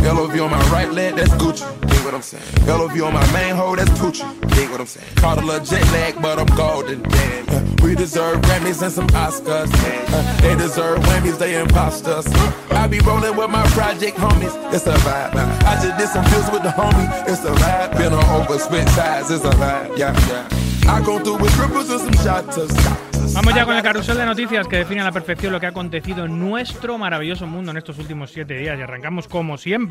LOV 0.03 0.39
on 0.41 0.51
my 0.51 0.69
right 0.69 0.91
leg, 0.91 1.15
that's 1.15 1.31
Gucci. 1.31 1.65
Dig 1.89 2.05
what 2.05 2.13
I'm 2.13 2.21
saying. 2.21 2.43
LOV 2.65 3.01
on 3.03 3.13
my 3.13 3.33
main 3.33 3.55
hoe, 3.55 3.75
that's 3.75 3.91
Poochie. 3.91 4.23
Dig 4.55 4.69
what 4.69 4.79
I'm 4.79 4.87
saying. 4.87 5.07
Caught 5.15 5.39
a 5.39 5.45
little 5.45 5.65
jet 5.65 5.83
lag, 5.91 6.21
but 6.21 6.39
I'm 6.39 6.47
golden. 6.55 7.01
Damn. 7.03 7.49
Uh, 7.49 7.75
we 7.83 7.95
deserve 7.95 8.41
Grammys 8.41 8.81
and 8.81 8.91
some 8.91 9.07
Oscars. 9.09 9.69
Uh, 9.73 10.41
they 10.41 10.55
deserve 10.55 10.99
Whammies, 10.99 11.37
they 11.37 11.59
imposters. 11.59 12.27
I 12.71 12.87
be 12.87 12.99
rolling 12.99 13.35
with 13.35 13.49
my 13.49 13.65
project 13.67 14.17
homies. 14.17 14.73
It's 14.73 14.87
a 14.87 14.93
vibe. 14.93 15.35
I 15.35 15.75
just 15.81 15.97
did 15.97 16.09
some 16.09 16.25
deals 16.31 16.49
with 16.51 16.63
the 16.63 16.69
homie. 16.69 17.07
It's 17.27 17.43
a 17.43 17.51
vibe. 17.51 17.97
Been 17.97 18.13
on 18.13 18.25
over, 18.41 18.57
split 18.59 18.87
size. 18.89 19.29
It's 19.31 19.43
a 19.43 19.51
vibe. 19.51 19.97
Yeah, 19.97 20.17
yeah. 20.27 20.47
I 20.87 21.03
go 21.03 21.19
through 21.19 21.37
with 21.37 21.53
triples 21.53 21.89
and 21.89 22.15
some 22.15 22.25
shotters. 22.25 23.09
Vamos 23.33 23.53
ya 23.53 23.63
con 23.63 23.75
el 23.75 23.83
carrusel 23.83 24.17
de 24.17 24.25
noticias 24.25 24.67
que 24.67 24.77
define 24.77 25.01
a 25.01 25.03
la 25.03 25.11
perfección 25.11 25.53
lo 25.53 25.59
que 25.59 25.67
ha 25.67 25.69
acontecido 25.69 26.25
en 26.25 26.39
nuestro 26.39 26.97
maravilloso 26.97 27.45
mundo 27.45 27.69
en 27.71 27.77
estos 27.77 27.99
últimos 27.99 28.31
siete 28.31 28.55
días. 28.55 28.77
Y 28.79 28.81
arrancamos, 28.81 29.27
como 29.27 29.57
siempre, 29.57 29.88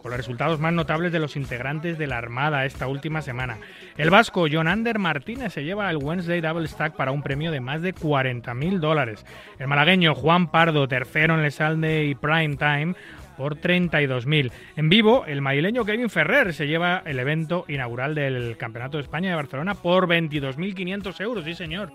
con 0.00 0.10
los 0.10 0.18
resultados 0.18 0.60
más 0.60 0.72
notables 0.72 1.12
de 1.12 1.18
los 1.18 1.36
integrantes 1.36 1.98
de 1.98 2.06
la 2.06 2.18
Armada 2.18 2.64
esta 2.64 2.86
última 2.88 3.22
semana. 3.22 3.58
El 3.96 4.10
vasco 4.10 4.46
John 4.50 4.68
Ander 4.68 4.98
Martínez 4.98 5.52
se 5.52 5.64
lleva 5.64 5.90
el 5.90 5.96
Wednesday 5.96 6.40
Double 6.40 6.66
Stack 6.66 6.94
para 6.94 7.12
un 7.12 7.22
premio 7.22 7.50
de 7.50 7.60
más 7.60 7.82
de 7.82 7.94
40.000 7.94 8.78
dólares. 8.78 9.24
El 9.58 9.68
malagueño 9.68 10.14
Juan 10.14 10.50
Pardo, 10.50 10.88
tercero 10.88 11.34
en 11.34 11.44
el 11.44 11.52
Sunday 11.52 12.14
Prime 12.14 12.56
Time, 12.56 12.94
por 13.36 13.56
32.000. 13.56 14.50
En 14.76 14.88
vivo, 14.88 15.24
el 15.26 15.40
madrileño 15.40 15.84
Kevin 15.84 16.10
Ferrer 16.10 16.52
se 16.52 16.66
lleva 16.66 17.02
el 17.04 17.18
evento 17.18 17.64
inaugural 17.68 18.14
del 18.14 18.56
Campeonato 18.56 18.98
de 18.98 19.04
España 19.04 19.30
de 19.30 19.36
Barcelona 19.36 19.74
por 19.74 20.06
22.500 20.06 21.20
euros, 21.20 21.44
sí 21.44 21.54
señor. 21.54 21.92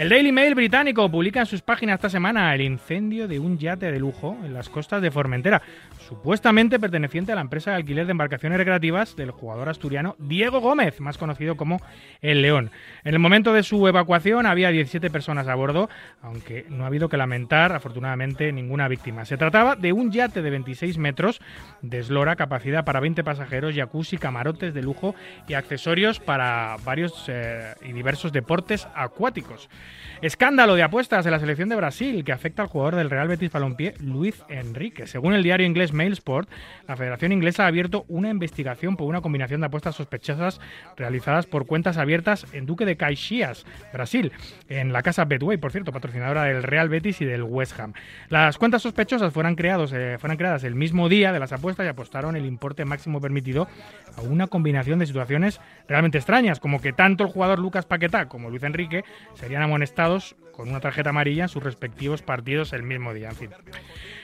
El 0.00 0.08
Daily 0.08 0.32
Mail 0.32 0.54
británico 0.54 1.10
publica 1.10 1.40
en 1.40 1.46
sus 1.46 1.60
páginas 1.60 1.96
esta 1.96 2.08
semana 2.08 2.54
el 2.54 2.62
incendio 2.62 3.28
de 3.28 3.38
un 3.38 3.58
yate 3.58 3.92
de 3.92 3.98
lujo 3.98 4.34
en 4.42 4.54
las 4.54 4.70
costas 4.70 5.02
de 5.02 5.10
Formentera, 5.10 5.60
supuestamente 6.08 6.80
perteneciente 6.80 7.32
a 7.32 7.34
la 7.34 7.42
empresa 7.42 7.72
de 7.72 7.76
alquiler 7.76 8.06
de 8.06 8.12
embarcaciones 8.12 8.56
recreativas 8.56 9.14
del 9.14 9.30
jugador 9.30 9.68
asturiano 9.68 10.16
Diego 10.18 10.60
Gómez, 10.60 11.02
más 11.02 11.18
conocido 11.18 11.58
como 11.58 11.82
El 12.22 12.40
León. 12.40 12.70
En 13.04 13.12
el 13.12 13.18
momento 13.18 13.52
de 13.52 13.62
su 13.62 13.86
evacuación 13.86 14.46
había 14.46 14.70
17 14.70 15.10
personas 15.10 15.48
a 15.48 15.54
bordo, 15.54 15.90
aunque 16.22 16.64
no 16.70 16.84
ha 16.84 16.86
habido 16.86 17.10
que 17.10 17.18
lamentar, 17.18 17.72
afortunadamente, 17.72 18.52
ninguna 18.52 18.88
víctima. 18.88 19.26
Se 19.26 19.36
trataba 19.36 19.76
de 19.76 19.92
un 19.92 20.12
yate 20.12 20.40
de 20.40 20.48
26 20.48 20.96
metros 20.96 21.42
de 21.82 21.98
eslora, 21.98 22.36
capacidad 22.36 22.86
para 22.86 23.00
20 23.00 23.22
pasajeros, 23.22 23.74
jacuzzi, 23.74 24.16
camarotes 24.16 24.72
de 24.72 24.80
lujo 24.80 25.14
y 25.46 25.52
accesorios 25.52 26.20
para 26.20 26.78
varios 26.86 27.26
eh, 27.28 27.74
y 27.82 27.92
diversos 27.92 28.32
deportes 28.32 28.88
acuáticos. 28.94 29.68
Escándalo 30.22 30.74
de 30.74 30.82
apuestas 30.82 31.24
en 31.24 31.32
la 31.32 31.38
selección 31.38 31.70
de 31.70 31.76
Brasil 31.76 32.24
que 32.24 32.32
afecta 32.32 32.62
al 32.62 32.68
jugador 32.68 32.96
del 32.96 33.08
Real 33.08 33.28
Betis 33.28 33.50
Balompié, 33.50 33.94
Luis 34.00 34.42
Enrique. 34.48 35.06
Según 35.06 35.32
el 35.32 35.42
diario 35.42 35.66
inglés 35.66 35.92
Mailsport, 35.92 36.48
la 36.86 36.96
Federación 36.96 37.32
Inglesa 37.32 37.64
ha 37.64 37.68
abierto 37.68 38.04
una 38.08 38.28
investigación 38.28 38.96
por 38.96 39.08
una 39.08 39.22
combinación 39.22 39.60
de 39.60 39.68
apuestas 39.68 39.96
sospechosas 39.96 40.60
realizadas 40.96 41.46
por 41.46 41.66
cuentas 41.66 41.96
abiertas 41.96 42.46
en 42.52 42.66
Duque 42.66 42.84
de 42.84 42.96
Caxias, 42.96 43.64
Brasil, 43.92 44.32
en 44.68 44.92
la 44.92 45.02
casa 45.02 45.24
Betway, 45.24 45.56
por 45.56 45.72
cierto, 45.72 45.92
patrocinadora 45.92 46.44
del 46.44 46.62
Real 46.62 46.88
Betis 46.88 47.20
y 47.20 47.24
del 47.24 47.42
West 47.42 47.78
Ham. 47.80 47.94
Las 48.28 48.58
cuentas 48.58 48.82
sospechosas 48.82 49.32
fueron, 49.32 49.54
creados, 49.56 49.92
eh, 49.94 50.16
fueron 50.18 50.36
creadas 50.36 50.64
el 50.64 50.74
mismo 50.74 51.08
día 51.08 51.32
de 51.32 51.40
las 51.40 51.52
apuestas 51.52 51.86
y 51.86 51.88
apostaron 51.88 52.36
el 52.36 52.44
importe 52.44 52.84
máximo 52.84 53.20
permitido 53.20 53.68
a 54.16 54.22
una 54.22 54.46
combinación 54.46 54.98
de 54.98 55.06
situaciones 55.06 55.60
realmente 55.88 56.18
extrañas, 56.18 56.60
como 56.60 56.80
que 56.80 56.92
tanto 56.92 57.24
el 57.24 57.30
jugador 57.30 57.58
Lucas 57.58 57.86
Paquetá 57.86 58.26
como 58.28 58.50
Luis 58.50 58.62
Enrique 58.62 59.04
serían 59.34 59.62
amonestados 59.70 60.36
con 60.52 60.68
una 60.68 60.80
tarjeta 60.80 61.10
amarilla 61.10 61.44
en 61.44 61.48
sus 61.48 61.62
respectivos 61.62 62.22
partidos 62.22 62.72
el 62.72 62.82
mismo 62.82 63.14
día. 63.14 63.30
En 63.30 63.36
fin. 63.36 63.50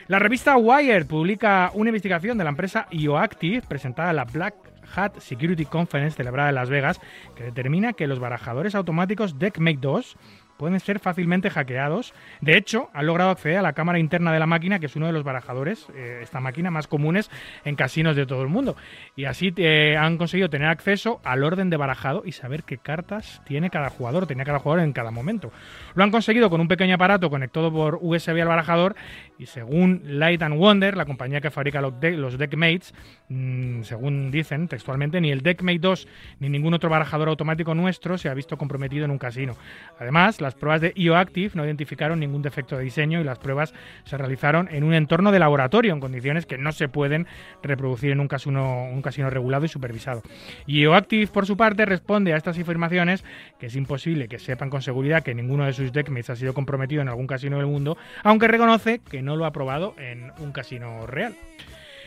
La 0.09 0.19
revista 0.19 0.57
Wired 0.57 1.07
publica 1.07 1.71
una 1.75 1.91
investigación 1.91 2.37
de 2.39 2.45
la 2.45 2.51
empresa 2.51 2.87
IOActive 2.91 3.63
presentada 3.63 4.11
en 4.11 4.17
la 4.17 4.25
Black 4.25 4.55
Hat 4.95 5.19
Security 5.19 5.65
Conference 5.65 6.17
celebrada 6.17 6.51
en 6.51 6.55
Las 6.55 6.71
Vegas 6.71 7.01
que 7.35 7.45
determina 7.45 7.93
que 7.93 8.07
los 8.07 8.19
barajadores 8.19 8.75
automáticos 8.75 9.39
DeckMate 9.39 9.79
2 9.81 10.17
pueden 10.57 10.81
ser 10.81 10.99
fácilmente 10.99 11.51
hackeados. 11.51 12.15
De 12.41 12.57
hecho, 12.57 12.91
han 12.93 13.07
logrado 13.07 13.31
acceder 13.31 13.59
a 13.59 13.63
la 13.63 13.73
cámara 13.73 13.99
interna 13.99 14.33
de 14.33 14.39
la 14.39 14.47
máquina, 14.47 14.79
que 14.79 14.87
es 14.87 14.97
uno 14.97 15.07
de 15.07 15.13
los 15.13 15.25
barajadores, 15.25 15.87
eh, 15.95 16.21
esta 16.23 16.41
máquina 16.41 16.71
más 16.71 16.87
comunes 16.87 17.31
en 17.65 17.77
casinos 17.77 18.17
de 18.17 18.27
todo 18.27 18.43
el 18.43 18.49
mundo. 18.49 18.77
Y 19.15 19.25
así 19.25 19.53
eh, 19.57 19.97
han 19.99 20.17
conseguido 20.19 20.51
tener 20.51 20.69
acceso 20.69 21.21
al 21.25 21.45
orden 21.45 21.71
de 21.71 21.77
barajado 21.77 22.23
y 22.25 22.33
saber 22.33 22.63
qué 22.65 22.79
cartas 22.79 23.43
tiene 23.45 23.71
cada 23.71 23.91
jugador, 23.91 24.27
tenía 24.27 24.45
cada 24.45 24.59
jugador 24.59 24.85
en 24.85 24.93
cada 24.93 25.11
momento. 25.11 25.53
Lo 25.95 26.05
han 26.05 26.11
conseguido 26.11 26.51
con 26.51 26.61
un 26.61 26.69
pequeño 26.69 26.95
aparato 26.95 27.31
conectado 27.31 27.73
por 27.73 27.99
USB 28.01 28.41
al 28.41 28.49
barajador 28.49 28.97
y 29.39 29.47
según 29.47 30.03
Light 30.05 30.43
and 30.43 30.57
Wonder, 30.57 30.97
la 30.97 31.05
compañía 31.05 31.41
que 31.41 31.51
fabrica 31.51 31.81
los, 31.81 31.95
los 32.01 32.39
Deckmates, 32.39 32.95
mmm, 33.29 33.83
según 33.83 34.31
dicen 34.31 34.69
textualmente, 34.69 35.21
ni 35.21 35.31
el 35.31 35.43
Deckmate 35.43 35.79
2 35.79 36.09
ni 36.41 36.49
ningún 36.49 36.75
otro 36.75 36.91
barajador 36.91 37.29
automático 37.29 37.75
nuestro 37.75 38.19
se 38.19 38.29
ha 38.29 38.35
visto 38.35 38.57
comprometido 38.57 39.05
en 39.05 39.11
un 39.11 39.19
casino. 39.19 39.57
Además, 39.99 40.41
las 40.47 40.55
pruebas 40.55 40.81
de 40.81 40.93
IOActive 40.95 41.51
no 41.55 41.65
identificaron 41.65 42.21
ningún 42.21 42.41
defecto 42.41 42.77
de 42.77 42.85
diseño 42.85 43.21
y 43.21 43.25
las 43.25 43.41
pruebas 43.41 43.75
se 44.05 44.17
realizaron 44.17 44.69
en 44.71 44.85
un 44.85 44.95
entorno 44.95 45.33
de 45.33 45.41
laboratorio 45.41 45.93
en 45.93 45.99
condiciones 45.99 46.47
que 46.47 46.57
no 46.57 46.71
se 46.71 46.89
pueden 46.89 47.27
reproducir 47.65 48.13
en 48.13 48.21
un 48.21 48.29
casino, 48.29 48.85
un 48.85 49.03
casino 49.03 49.29
regulado 49.29 49.65
y 49.65 49.69
supervisado. 49.69 50.23
IOActive, 50.67 51.27
por 51.27 51.47
su 51.47 51.57
parte, 51.57 51.85
responde 51.85 52.33
a 52.33 52.37
estas 52.37 52.57
afirmaciones 52.57 53.25
que 53.59 53.67
es 53.67 53.75
imposible 53.75 54.29
que 54.29 54.39
sepan 54.39 54.71
con 54.71 54.83
seguridad 54.83 55.25
que 55.25 55.35
ninguno 55.35 55.65
de 55.65 55.73
sus 55.73 55.93
deckmates 55.93 56.31
ha 56.31 56.37
sido 56.37 56.55
comprometido 56.55 57.03
en 57.03 57.09
algún 57.09 57.27
casino 57.27 57.57
del 57.57 57.67
mundo, 57.67 57.99
aunque 58.23 58.47
reconoce 58.47 59.01
que 59.01 59.23
no 59.23 59.35
lo 59.35 59.47
ha 59.47 59.51
probado 59.51 59.97
en 59.99 60.31
un 60.39 60.53
casino 60.53 61.07
real. 61.09 61.35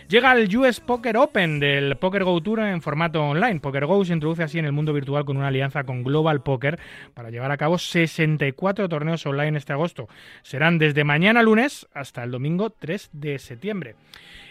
Llega 0.09 0.33
el 0.33 0.57
US 0.57 0.79
Poker 0.79 1.17
Open 1.17 1.59
del 1.59 1.95
Poker 1.95 2.23
Go 2.23 2.41
Tour 2.41 2.61
en 2.61 2.81
formato 2.81 3.23
online. 3.23 3.59
Poker 3.59 3.85
Go 3.85 4.03
se 4.03 4.13
introduce 4.13 4.41
así 4.41 4.57
en 4.57 4.65
el 4.65 4.71
mundo 4.71 4.91
virtual 4.91 5.23
con 5.23 5.37
una 5.37 5.49
alianza 5.49 5.83
con 5.83 6.03
Global 6.03 6.41
Poker 6.41 6.79
para 7.13 7.29
llevar 7.29 7.51
a 7.51 7.57
cabo 7.57 7.77
64 7.77 8.89
torneos 8.89 9.23
online 9.27 9.59
este 9.59 9.71
agosto. 9.71 10.09
Serán 10.41 10.79
desde 10.79 11.03
mañana 11.03 11.43
lunes 11.43 11.87
hasta 11.93 12.23
el 12.23 12.31
domingo 12.31 12.71
3 12.71 13.11
de 13.13 13.37
septiembre. 13.37 13.93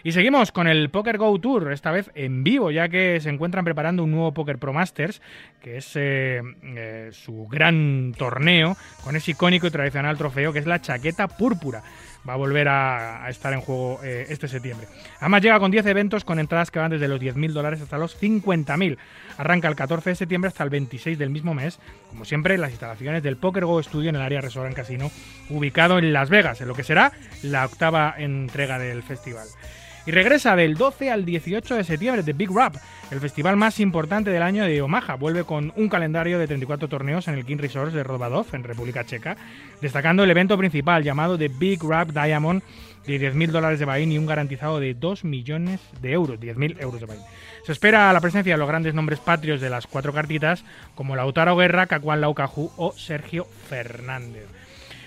Y 0.01 0.13
seguimos 0.13 0.53
con 0.53 0.69
el 0.69 0.89
Poker 0.91 1.17
Go 1.17 1.37
Tour, 1.41 1.73
esta 1.73 1.91
vez 1.91 2.09
en 2.15 2.45
vivo, 2.45 2.71
ya 2.71 2.87
que 2.87 3.19
se 3.19 3.29
encuentran 3.29 3.65
preparando 3.65 4.05
un 4.05 4.11
nuevo 4.11 4.33
Poker 4.33 4.59
Pro 4.59 4.71
Masters, 4.71 5.21
que 5.61 5.75
es 5.75 5.91
eh, 5.97 6.41
eh, 6.63 7.09
su 7.11 7.47
gran 7.47 8.13
torneo 8.17 8.77
con 9.03 9.17
ese 9.17 9.31
icónico 9.31 9.67
y 9.67 9.71
tradicional 9.71 10.17
trofeo 10.17 10.53
que 10.53 10.59
es 10.59 10.67
la 10.67 10.79
chaqueta 10.79 11.27
púrpura 11.27 11.83
va 12.27 12.33
a 12.33 12.37
volver 12.37 12.67
a, 12.67 13.29
estar 13.29 13.53
en 13.53 13.61
juego 13.61 13.99
eh, 14.03 14.25
este 14.29 14.47
septiembre. 14.47 14.87
Además 15.19 15.41
llega 15.41 15.59
con 15.59 15.71
10 15.71 15.85
eventos 15.85 16.23
con 16.23 16.39
entradas 16.39 16.71
que 16.71 16.79
van 16.79 16.91
desde 16.91 17.07
los 17.07 17.19
10.000 17.19 17.51
dólares 17.51 17.81
hasta 17.81 17.97
los 17.97 18.19
50.000. 18.19 18.97
Arranca 19.37 19.67
el 19.67 19.75
14 19.75 20.11
de 20.11 20.15
septiembre 20.15 20.47
hasta 20.49 20.63
el 20.63 20.69
26 20.69 21.17
del 21.17 21.29
mismo 21.29 21.53
mes, 21.53 21.79
como 22.09 22.25
siempre, 22.25 22.57
las 22.57 22.71
instalaciones 22.71 23.23
del 23.23 23.37
Poker 23.37 23.65
Go 23.65 23.81
Studio 23.81 24.09
en 24.09 24.15
el 24.15 24.21
área 24.21 24.41
Restaurant 24.41 24.75
Casino, 24.75 25.11
ubicado 25.49 25.99
en 25.99 26.13
Las 26.13 26.29
Vegas, 26.29 26.61
en 26.61 26.67
lo 26.67 26.75
que 26.75 26.83
será 26.83 27.11
la 27.43 27.65
octava 27.65 28.15
entrega 28.17 28.79
del 28.79 29.03
festival. 29.03 29.47
Y 30.05 30.11
regresa 30.11 30.55
del 30.55 30.75
12 30.75 31.11
al 31.11 31.25
18 31.25 31.75
de 31.75 31.83
septiembre 31.83 32.23
de 32.23 32.33
Big 32.33 32.49
Rap, 32.51 32.75
el 33.11 33.19
festival 33.19 33.57
más 33.57 33.79
importante 33.79 34.31
del 34.31 34.41
año 34.41 34.63
de 34.63 34.81
Omaha. 34.81 35.15
Vuelve 35.15 35.43
con 35.43 35.71
un 35.75 35.89
calendario 35.89 36.39
de 36.39 36.47
34 36.47 36.87
torneos 36.87 37.27
en 37.27 37.35
el 37.35 37.45
King 37.45 37.57
Resorts 37.57 37.93
de 37.93 38.03
Rodbadov, 38.03 38.47
en 38.53 38.63
República 38.63 39.05
Checa, 39.05 39.37
destacando 39.81 40.23
el 40.23 40.31
evento 40.31 40.57
principal 40.57 41.03
llamado 41.03 41.37
The 41.37 41.49
Big 41.49 41.83
Rap 41.83 42.09
Diamond 42.09 42.63
de 43.05 43.33
10.000 43.33 43.47
dólares 43.51 43.79
de 43.79 43.85
Bahín 43.85 44.11
y 44.11 44.17
un 44.17 44.25
garantizado 44.25 44.79
de 44.79 44.93
2 44.93 45.23
millones 45.23 45.79
de 46.01 46.11
euros, 46.11 46.39
10.000 46.39 46.81
euros 46.81 46.99
de 46.99 47.07
Bahín. 47.07 47.21
Se 47.65 47.71
espera 47.71 48.13
la 48.13 48.21
presencia 48.21 48.53
de 48.53 48.57
los 48.57 48.67
grandes 48.67 48.93
nombres 48.93 49.19
patrios 49.19 49.61
de 49.61 49.69
las 49.69 49.87
cuatro 49.87 50.13
cartitas, 50.13 50.63
como 50.95 51.15
Lautaro 51.15 51.55
Guerra, 51.55 51.87
Cacuán 51.87 52.21
Laucaju 52.21 52.71
o 52.77 52.93
Sergio 52.93 53.47
Fernández. 53.67 54.47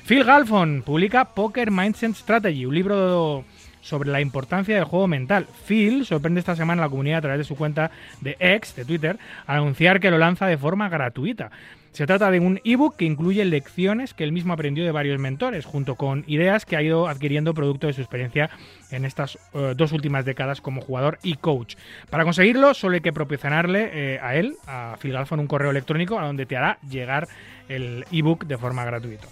Phil 0.07 0.25
Galfon 0.25 0.83
publica 0.83 1.27
Poker 1.27 1.71
Mindset 1.71 2.15
Strategy, 2.15 2.67
un 2.67 2.75
libro 2.75 3.45
sobre 3.83 4.11
la 4.11 4.23
importancia 4.23 4.75
del 4.75 4.85
juego 4.85 5.07
mental. 5.07 5.47
Phil 5.67 6.07
sorprende 6.07 6.41
esta 6.41 6.57
semana 6.57 6.83
a 6.83 6.87
la 6.87 6.91
comunidad 6.91 7.19
a 7.19 7.23
través 7.23 7.39
de 7.39 7.45
su 7.45 7.57
cuenta 7.57 7.91
de 8.23 8.37
X, 8.41 8.75
de 8.75 8.87
Twitter, 8.87 9.19
al 9.47 9.59
anunciar 9.59 10.01
que 10.01 10.11
lo 10.11 10.17
lanza 10.17 10.47
de 10.47 10.57
forma 10.57 10.89
gratuita. 10.89 11.51
Se 11.93 12.07
trata 12.07 12.31
de 12.31 12.41
un 12.41 12.59
ebook 12.65 12.97
que 12.97 13.05
incluye 13.05 13.45
lecciones 13.45 14.15
que 14.15 14.25
él 14.25 14.33
mismo 14.33 14.55
aprendió 14.55 14.83
de 14.83 14.93
varios 14.93 15.19
mentores, 15.21 15.67
junto 15.67 15.95
con 15.95 16.25
ideas 16.27 16.65
que 16.65 16.75
ha 16.75 16.83
ido 16.83 17.07
adquiriendo 17.07 17.53
producto 17.53 17.87
de 17.87 17.93
su 17.93 18.01
experiencia 18.01 18.49
en 18.91 19.05
estas 19.05 19.37
uh, 19.53 19.75
dos 19.77 19.93
últimas 19.93 20.25
décadas 20.25 20.63
como 20.63 20.81
jugador 20.81 21.19
y 21.23 21.35
coach. 21.35 21.75
Para 22.09 22.25
conseguirlo, 22.25 22.73
solo 22.73 22.95
hay 22.95 23.03
que 23.03 23.13
proporcionarle 23.13 23.91
eh, 23.93 24.19
a 24.23 24.37
él, 24.37 24.57
a 24.67 24.97
Phil 25.03 25.13
Galfon, 25.13 25.39
un 25.39 25.47
correo 25.47 25.71
electrónico 25.71 26.19
a 26.19 26.25
donde 26.25 26.47
te 26.47 26.57
hará 26.57 26.79
llegar 26.89 27.29
el 27.69 28.07
ebook 28.11 28.47
de 28.47 28.57
forma 28.57 28.87
gratuita. 28.87 29.29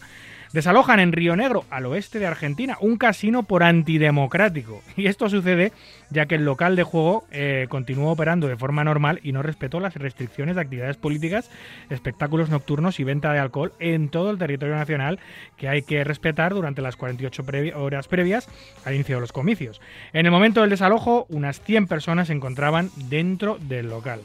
Desalojan 0.53 0.98
en 0.98 1.12
Río 1.12 1.36
Negro, 1.36 1.64
al 1.70 1.86
oeste 1.86 2.18
de 2.18 2.26
Argentina, 2.26 2.76
un 2.80 2.96
casino 2.96 3.44
por 3.44 3.62
antidemocrático. 3.62 4.82
Y 4.96 5.07
esto 5.07 5.30
sucede 5.30 5.72
ya 6.11 6.26
que 6.26 6.34
el 6.34 6.44
local 6.44 6.74
de 6.74 6.82
juego 6.82 7.24
eh, 7.30 7.66
continuó 7.68 8.11
operando 8.11 8.48
de 8.48 8.57
forma 8.57 8.82
normal 8.82 9.20
y 9.22 9.30
no 9.30 9.42
respetó 9.42 9.78
las 9.78 9.94
restricciones 9.94 10.57
de 10.57 10.62
actividades 10.62 10.96
políticas, 10.96 11.51
espectáculos 11.88 12.51
nocturnos 12.51 12.98
y 12.98 13.05
venta 13.05 13.32
de 13.32 13.38
alcohol 13.38 13.72
en 13.78 14.09
todo 14.09 14.30
el 14.30 14.38
territorio 14.38 14.74
nacional 14.74 15.20
que 15.57 15.68
hay 15.68 15.82
que 15.82 16.03
respetar 16.03 16.53
durante 16.53 16.82
las 16.82 16.96
48 16.96 17.44
horas 17.76 18.09
previas 18.09 18.48
al 18.84 18.94
inicio 18.94 19.14
de 19.14 19.20
los 19.20 19.32
comicios. 19.32 19.80
En 20.12 20.26
el 20.26 20.32
momento 20.32 20.62
del 20.62 20.70
desalojo, 20.70 21.26
unas 21.28 21.61
100 21.61 21.86
personas 21.86 22.26
se 22.26 22.34
encontraban 22.34 22.90
dentro 23.09 23.57
del 23.61 23.88
local. 23.88 24.20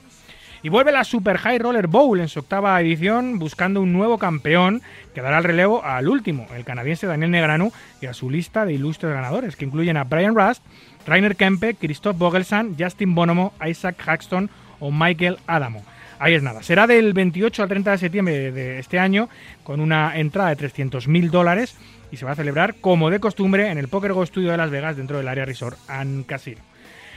Y 0.65 0.69
vuelve 0.69 0.91
la 0.91 1.03
Super 1.03 1.37
High 1.37 1.59
Roller 1.59 1.85
Bowl 1.85 2.19
en 2.19 2.27
su 2.27 2.39
octava 2.39 2.81
edición 2.81 3.37
buscando 3.37 3.81
un 3.81 3.93
nuevo 3.93 4.17
campeón 4.17 4.81
que 5.13 5.21
dará 5.21 5.37
el 5.37 5.43
relevo 5.43 5.85
al 5.85 6.07
último, 6.07 6.47
el 6.55 6.65
canadiense 6.65 7.05
Daniel 7.05 7.29
Negranu, 7.29 7.71
y 8.01 8.07
a 8.07 8.15
su 8.15 8.31
lista 8.31 8.65
de 8.65 8.73
ilustres 8.73 9.13
ganadores, 9.13 9.55
que 9.55 9.65
incluyen 9.65 9.95
a 9.95 10.05
Brian 10.05 10.33
Rust, 10.33 10.63
Rainer 11.05 11.35
Kempe, 11.35 11.75
Christoph 11.75 12.17
Bogelsan, 12.17 12.75
Justin 12.79 13.13
Bonomo, 13.13 13.53
Isaac 13.63 13.97
Haxton 14.07 14.49
o 14.79 14.89
Michael 14.89 15.37
Adamo. 15.45 15.83
Ahí 16.17 16.33
es 16.33 16.41
nada. 16.41 16.63
Será 16.63 16.87
del 16.87 17.13
28 17.13 17.61
al 17.61 17.69
30 17.69 17.91
de 17.91 17.97
septiembre 17.99 18.51
de 18.51 18.79
este 18.79 18.97
año 18.97 19.29
con 19.63 19.79
una 19.79 20.17
entrada 20.17 20.55
de 20.55 20.67
300.000 20.67 21.29
dólares 21.29 21.77
y 22.11 22.17
se 22.17 22.25
va 22.25 22.31
a 22.31 22.35
celebrar 22.35 22.73
como 22.81 23.11
de 23.11 23.19
costumbre 23.19 23.69
en 23.69 23.77
el 23.77 23.87
Poker 23.87 24.13
Go 24.13 24.25
Studio 24.25 24.49
de 24.49 24.57
Las 24.57 24.71
Vegas 24.71 24.97
dentro 24.97 25.19
del 25.19 25.27
área 25.27 25.45
Resort 25.45 25.77
and 25.87 26.25
Casino. 26.25 26.61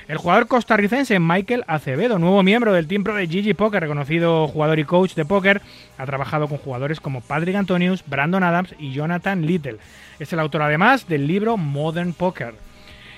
El 0.09 0.16
jugador 0.16 0.46
costarricense 0.46 1.20
Michael 1.20 1.64
Acevedo, 1.66 2.18
nuevo 2.18 2.42
miembro 2.42 2.72
del 2.72 2.86
Team 2.86 3.04
Pro 3.04 3.14
de 3.14 3.26
GG 3.26 3.54
Poker, 3.54 3.82
reconocido 3.82 4.48
jugador 4.48 4.78
y 4.78 4.84
coach 4.84 5.12
de 5.12 5.26
póker, 5.26 5.61
ha 5.98 6.06
trabajado 6.06 6.48
con 6.48 6.56
jugadores 6.56 6.98
como 6.98 7.20
Patrick 7.20 7.54
Antonius, 7.54 8.02
Brandon 8.06 8.42
Adams 8.42 8.74
y 8.78 8.92
Jonathan 8.92 9.44
Little. 9.44 9.76
Es 10.18 10.32
el 10.32 10.40
autor 10.40 10.62
además 10.62 11.06
del 11.09 11.26
libro 11.26 11.59
Modern 11.59 12.14
Poker. 12.14 12.54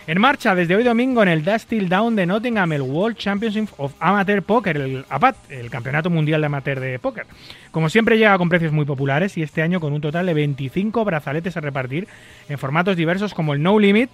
En 0.09 0.21
marcha 0.21 0.57
desde 0.57 0.75
hoy 0.75 0.83
domingo 0.83 1.23
en 1.23 1.29
el 1.29 1.45
Dusty 1.45 1.79
Down 1.79 2.17
de 2.17 2.27
Nottingham, 2.27 2.73
el 2.73 2.83
World 2.83 3.17
Championship 3.17 3.69
of 3.77 3.95
Amateur 4.01 4.43
Poker, 4.43 4.77
el 4.77 5.05
APAT, 5.09 5.37
el 5.49 5.71
Campeonato 5.71 6.11
Mundial 6.11 6.41
de 6.41 6.47
Amateur 6.47 6.81
de 6.81 6.99
Póker. 6.99 7.27
Como 7.71 7.89
siempre 7.89 8.19
llega 8.19 8.37
con 8.37 8.49
precios 8.49 8.73
muy 8.73 8.85
populares 8.85 9.39
y 9.39 9.43
este 9.45 9.63
año 9.63 9.79
con 9.79 9.93
un 9.93 10.01
total 10.01 10.27
de 10.27 10.35
25 10.35 11.05
brazaletes 11.05 11.57
a 11.57 11.61
repartir 11.61 12.09
en 12.49 12.59
formatos 12.59 12.97
diversos 12.97 13.33
como 13.33 13.55
el 13.55 13.63
No 13.63 13.79
Limit, 13.79 14.11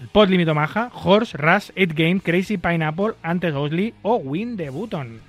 el 0.00 0.08
Pod 0.08 0.28
Limit 0.28 0.48
Omaha, 0.48 0.90
Horse, 0.94 1.36
Rush, 1.36 1.70
8 1.76 1.94
Game, 1.94 2.20
Crazy 2.20 2.56
Pineapple, 2.56 3.14
Ante 3.22 3.50
Gosley 3.50 3.94
o 4.02 4.16
Win 4.16 4.56
the 4.56 4.70
Button. 4.70 5.20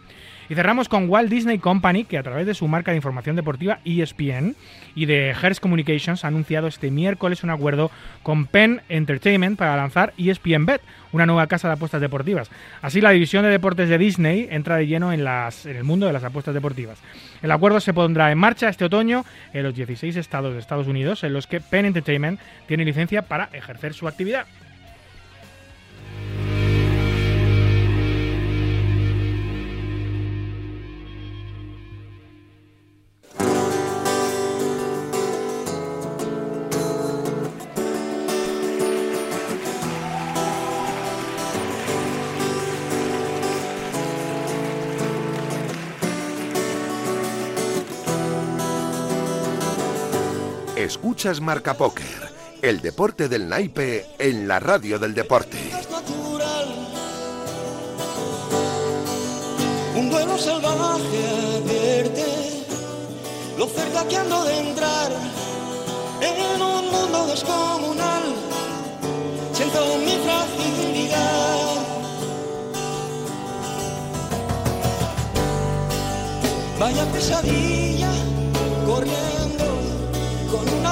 Y 0.52 0.54
cerramos 0.54 0.90
con 0.90 1.08
Walt 1.08 1.30
Disney 1.30 1.60
Company, 1.60 2.04
que 2.04 2.18
a 2.18 2.24
través 2.24 2.46
de 2.46 2.54
su 2.54 2.68
marca 2.68 2.92
de 2.92 2.98
información 2.98 3.38
deportiva 3.38 3.80
ESPN 3.86 4.58
y 4.96 5.06
de 5.06 5.34
Hearst 5.34 5.62
Communications 5.62 6.26
ha 6.26 6.28
anunciado 6.28 6.68
este 6.68 6.92
miércoles 6.92 7.46
un 7.46 7.52
acuerdo 7.52 7.90
con 8.22 8.48
Penn 8.48 8.82
Entertainment 8.90 9.58
para 9.58 9.78
lanzar 9.78 10.14
ESPN 10.18 10.66
Bet, 10.66 10.82
una 11.14 11.26
nueva 11.26 11.48
casa 11.48 11.70
de 11.70 11.76
apuestas 11.76 12.02
deportivas. 12.02 12.52
Así, 12.82 13.00
la 13.00 13.12
división 13.12 13.46
de 13.46 13.50
deportes 13.50 13.88
de 13.88 13.98
Disney 13.98 14.50
entra 14.52 14.76
de 14.76 14.88
lleno 14.88 15.14
en, 15.14 15.22
en 15.22 15.78
el 15.78 15.86
mundo 15.86 16.06
de 16.06 16.12
las 16.12 16.26
apuestas 16.26 16.54
deportivas. 16.54 17.00
El 17.42 17.52
acuerdo 17.52 17.80
se 17.80 17.94
pondrá 17.94 18.30
en 18.30 18.38
marcha 18.38 18.68
este 18.68 18.84
otoño 18.84 19.24
en 19.54 19.64
los 19.64 19.74
16 19.74 20.18
estados 20.18 20.52
de 20.54 20.60
Estados 20.60 20.88
Unidos 20.88 21.24
en 21.24 21.32
los 21.32 21.48
que 21.48 21.62
Penn 21.62 21.86
Entertainment 21.86 22.42
tiene 22.68 22.84
licencia 22.84 23.22
para 23.22 23.48
ejercer 23.54 23.94
su 23.94 24.06
actividad. 24.06 24.48
Escuchas 50.84 51.42
Marca 51.42 51.76
Póker, 51.76 52.32
el 52.64 52.82
deporte 52.82 53.30
del 53.30 53.48
naipe 53.48 54.08
en 54.18 54.48
la 54.48 54.60
radio 54.60 54.98
del 54.98 55.14
deporte. 55.14 55.60
Un 59.96 60.10
duelo 60.10 60.40
salvaje 60.40 61.28
advierte 61.56 62.26
lo 63.60 63.68
cerca 63.68 64.08
que 64.08 64.18
ando 64.18 64.44
de 64.44 64.58
entrar 64.58 65.12
en 66.20 66.62
un 66.62 66.92
mundo 66.92 67.28
descomunal. 67.28 68.24
Siento 69.54 69.98
mi 70.00 70.18
fragilidad. 70.24 71.76
Vaya 76.80 77.06
pesadilla 77.12 78.12
corriendo 78.88 79.41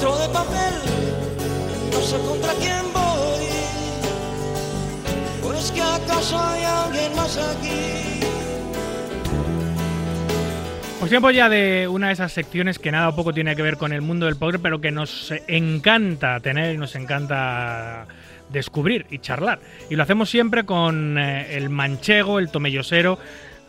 de 0.00 0.28
papel, 0.30 0.74
no 1.92 2.00
sé 2.00 2.16
contra 2.26 2.52
quién 2.54 2.90
voy. 2.94 3.46
¿O 5.44 5.52
es 5.52 5.70
que 5.70 5.82
acaso 5.82 6.38
hay 6.38 6.64
alguien 6.64 7.14
más 7.14 7.36
aquí? 7.36 8.20
Pues 10.98 11.10
tiempo 11.10 11.30
ya 11.30 11.50
de 11.50 11.86
una 11.86 12.06
de 12.06 12.14
esas 12.14 12.32
secciones 12.32 12.78
que 12.78 12.90
nada 12.90 13.10
o 13.10 13.14
poco 13.14 13.34
tiene 13.34 13.54
que 13.54 13.62
ver 13.62 13.76
con 13.76 13.92
el 13.92 14.00
mundo 14.00 14.24
del 14.24 14.36
póker, 14.36 14.60
pero 14.60 14.80
que 14.80 14.90
nos 14.90 15.34
encanta 15.48 16.40
tener 16.40 16.74
y 16.74 16.78
nos 16.78 16.94
encanta 16.94 18.06
descubrir 18.48 19.06
y 19.10 19.18
charlar. 19.18 19.60
Y 19.90 19.96
lo 19.96 20.02
hacemos 20.02 20.30
siempre 20.30 20.64
con 20.64 21.18
eh, 21.18 21.56
el 21.56 21.68
manchego, 21.68 22.38
el 22.38 22.50
tomellosero, 22.50 23.18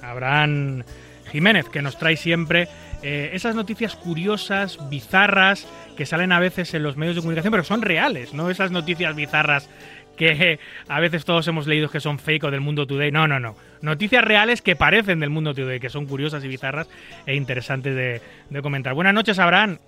Abraham 0.02 0.84
Jiménez, 1.30 1.68
que 1.68 1.82
nos 1.82 1.98
trae 1.98 2.16
siempre 2.16 2.70
eh, 3.02 3.32
esas 3.34 3.56
noticias 3.56 3.96
curiosas, 3.96 4.78
bizarras, 4.90 5.68
que 5.96 6.06
salen 6.06 6.32
a 6.32 6.40
veces 6.40 6.74
en 6.74 6.84
los 6.84 6.98
medios 6.98 7.16
de 7.16 7.22
comunicación, 7.22 7.52
pero 7.52 7.64
son 7.64 7.82
reales, 7.82 8.34
no 8.34 8.50
esas 8.50 8.72
noticias 8.72 9.16
bizarras 9.16 9.70
que 10.16 10.60
a 10.88 11.00
veces 11.00 11.26
todos 11.26 11.48
hemos 11.48 11.66
leído 11.68 11.90
que 11.90 12.00
son 12.00 12.20
fake 12.20 12.44
o 12.44 12.52
del 12.52 12.62
mundo 12.62 12.86
today. 12.86 13.12
No, 13.12 13.28
no, 13.28 13.40
no. 13.40 13.56
Noticias 13.82 14.24
reales 14.24 14.62
que 14.62 14.76
parecen 14.76 15.20
del 15.20 15.32
mundo 15.32 15.54
today, 15.56 15.80
que 15.80 15.90
son 15.90 16.06
curiosas 16.06 16.44
y 16.44 16.48
bizarras 16.48 16.88
e 17.26 17.36
interesantes 17.36 17.96
de, 17.96 18.22
de 18.50 18.62
comentar. 18.62 18.94
Buenas 18.94 19.14
noches, 19.14 19.40
Abraham. 19.40 19.80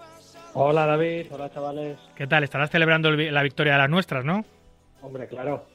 Hola 0.56 0.86
David, 0.86 1.28
hola 1.32 1.52
chavales. 1.52 1.98
¿Qué 2.16 2.28
tal? 2.28 2.44
Estarás 2.44 2.70
celebrando 2.70 3.10
el 3.10 3.34
la 3.34 3.44
victoria 3.44 3.74
de 3.74 3.80
las 3.80 3.90
nuestras, 3.90 4.24
¿no? 4.24 4.46
Hombre, 5.02 5.28
claro. 5.28 5.66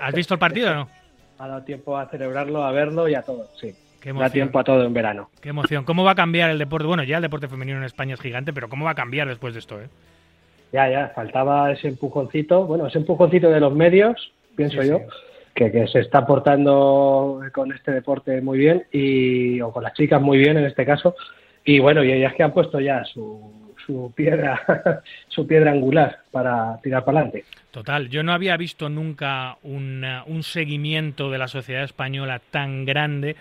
¿Has 0.00 0.14
visto 0.14 0.34
el 0.34 0.40
partido 0.40 0.70
o 0.70 0.74
no? 0.74 0.88
Ha 1.38 1.48
dado 1.48 1.64
tiempo 1.64 1.98
a 1.98 2.06
celebrarlo, 2.08 2.64
a 2.64 2.72
verlo 2.72 3.06
y 3.08 3.14
a 3.14 3.20
todo, 3.20 3.50
sí. 3.60 3.74
Da 4.14 4.30
tiempo 4.30 4.58
a 4.58 4.64
todo 4.64 4.84
en 4.84 4.94
verano. 4.94 5.30
Qué 5.40 5.48
emoción. 5.48 5.84
¿Cómo 5.84 6.04
va 6.04 6.12
a 6.12 6.14
cambiar 6.14 6.50
el 6.50 6.58
deporte? 6.58 6.86
Bueno, 6.86 7.02
ya 7.02 7.16
el 7.16 7.22
deporte 7.22 7.48
femenino 7.48 7.78
en 7.78 7.84
España 7.84 8.14
es 8.14 8.20
gigante, 8.20 8.52
pero 8.52 8.68
¿cómo 8.68 8.84
va 8.84 8.92
a 8.92 8.94
cambiar 8.94 9.26
después 9.26 9.54
de 9.54 9.60
esto, 9.60 9.80
eh? 9.80 9.88
Ya, 10.72 10.88
ya, 10.90 11.12
faltaba 11.14 11.72
ese 11.72 11.88
empujoncito, 11.88 12.66
bueno, 12.66 12.86
ese 12.86 12.98
empujoncito 12.98 13.50
de 13.50 13.60
los 13.60 13.74
medios, 13.74 14.32
pienso 14.56 14.82
Sí, 14.82 14.88
yo, 14.88 14.98
sí. 14.98 15.04
Que, 15.54 15.72
que 15.72 15.86
se 15.88 16.00
está 16.00 16.26
portando 16.26 17.40
con 17.52 17.72
este 17.72 17.92
deporte 17.92 18.40
muy 18.42 18.58
bien, 18.58 18.84
y, 18.92 19.60
o 19.60 19.72
con 19.72 19.82
las 19.82 19.94
chicas 19.94 20.20
muy 20.20 20.38
bien 20.38 20.56
en 20.58 20.66
este 20.66 20.84
caso, 20.84 21.16
y 21.64 21.78
bueno, 21.78 22.04
y 22.04 22.12
ellas 22.12 22.34
que 22.34 22.42
han 22.42 22.52
puesto 22.52 22.78
ya 22.78 23.04
su, 23.04 23.74
su 23.86 24.12
piedra 24.14 25.02
su 25.28 25.46
piedra 25.46 25.70
angular 25.70 26.18
para 26.30 26.78
tirar 26.82 27.04
para 27.04 27.20
adelante. 27.20 27.44
Total, 27.70 28.08
yo 28.08 28.22
no 28.22 28.32
había 28.32 28.56
visto 28.56 28.88
nunca 28.88 29.56
un, 29.62 30.04
eh, 30.04 30.20
un 30.26 30.42
seguimiento 30.42 31.30
de 31.30 31.38
la 31.38 31.48
sociedad 31.48 31.84
española 31.84 32.40
tan 32.50 32.84
grande 32.84 33.36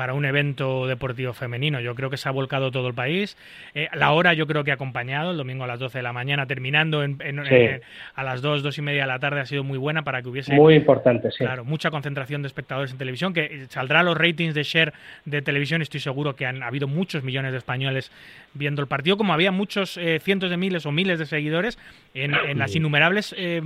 para 0.00 0.14
un 0.14 0.24
evento 0.24 0.86
deportivo 0.86 1.34
femenino. 1.34 1.78
Yo 1.78 1.94
creo 1.94 2.08
que 2.08 2.16
se 2.16 2.26
ha 2.26 2.32
volcado 2.32 2.70
todo 2.70 2.88
el 2.88 2.94
país. 2.94 3.36
Eh, 3.74 3.86
la 3.92 4.12
hora 4.12 4.32
yo 4.32 4.46
creo 4.46 4.64
que 4.64 4.70
ha 4.70 4.74
acompañado, 4.74 5.30
el 5.32 5.36
domingo 5.36 5.64
a 5.64 5.66
las 5.66 5.78
12 5.78 5.98
de 5.98 6.02
la 6.02 6.14
mañana, 6.14 6.46
terminando 6.46 7.02
en, 7.04 7.18
en- 7.20 7.44
Sí. 7.44 7.54
en- 7.54 7.82
a 8.14 8.22
las 8.24 8.40
2, 8.40 8.62
2 8.62 8.78
y 8.78 8.80
media 8.80 9.02
de 9.02 9.08
la 9.08 9.18
tarde, 9.18 9.40
ha 9.40 9.44
sido 9.44 9.62
muy 9.62 9.76
buena 9.76 10.02
para 10.02 10.22
que 10.22 10.30
hubiese 10.30 10.54
Muy 10.54 10.72
importante, 10.72 11.30
sí. 11.30 11.44
Claro, 11.44 11.66
mucha 11.66 11.90
concentración 11.90 12.40
de 12.40 12.46
espectadores 12.48 12.92
en 12.92 12.96
televisión, 12.96 13.34
que 13.34 13.42
eh, 13.44 13.66
saldrá 13.68 14.02
los 14.02 14.16
ratings 14.16 14.54
de 14.54 14.62
share 14.62 14.94
de 15.26 15.42
televisión. 15.42 15.82
Estoy 15.82 16.00
seguro 16.00 16.34
que 16.34 16.46
han 16.46 16.62
habido 16.62 16.88
muchos 16.88 17.22
millones 17.22 17.52
de 17.52 17.58
españoles 17.58 18.10
viendo 18.54 18.80
el 18.80 18.88
partido, 18.88 19.18
como 19.18 19.34
había 19.34 19.52
muchos 19.52 19.98
eh, 19.98 20.18
cientos 20.24 20.48
de 20.48 20.56
miles 20.56 20.86
o 20.86 20.92
miles 20.92 21.18
de 21.18 21.26
seguidores 21.26 21.78
en, 22.14 22.34
en 22.34 22.58
las 22.58 22.74
innumerables. 22.74 23.34
eh, 23.36 23.60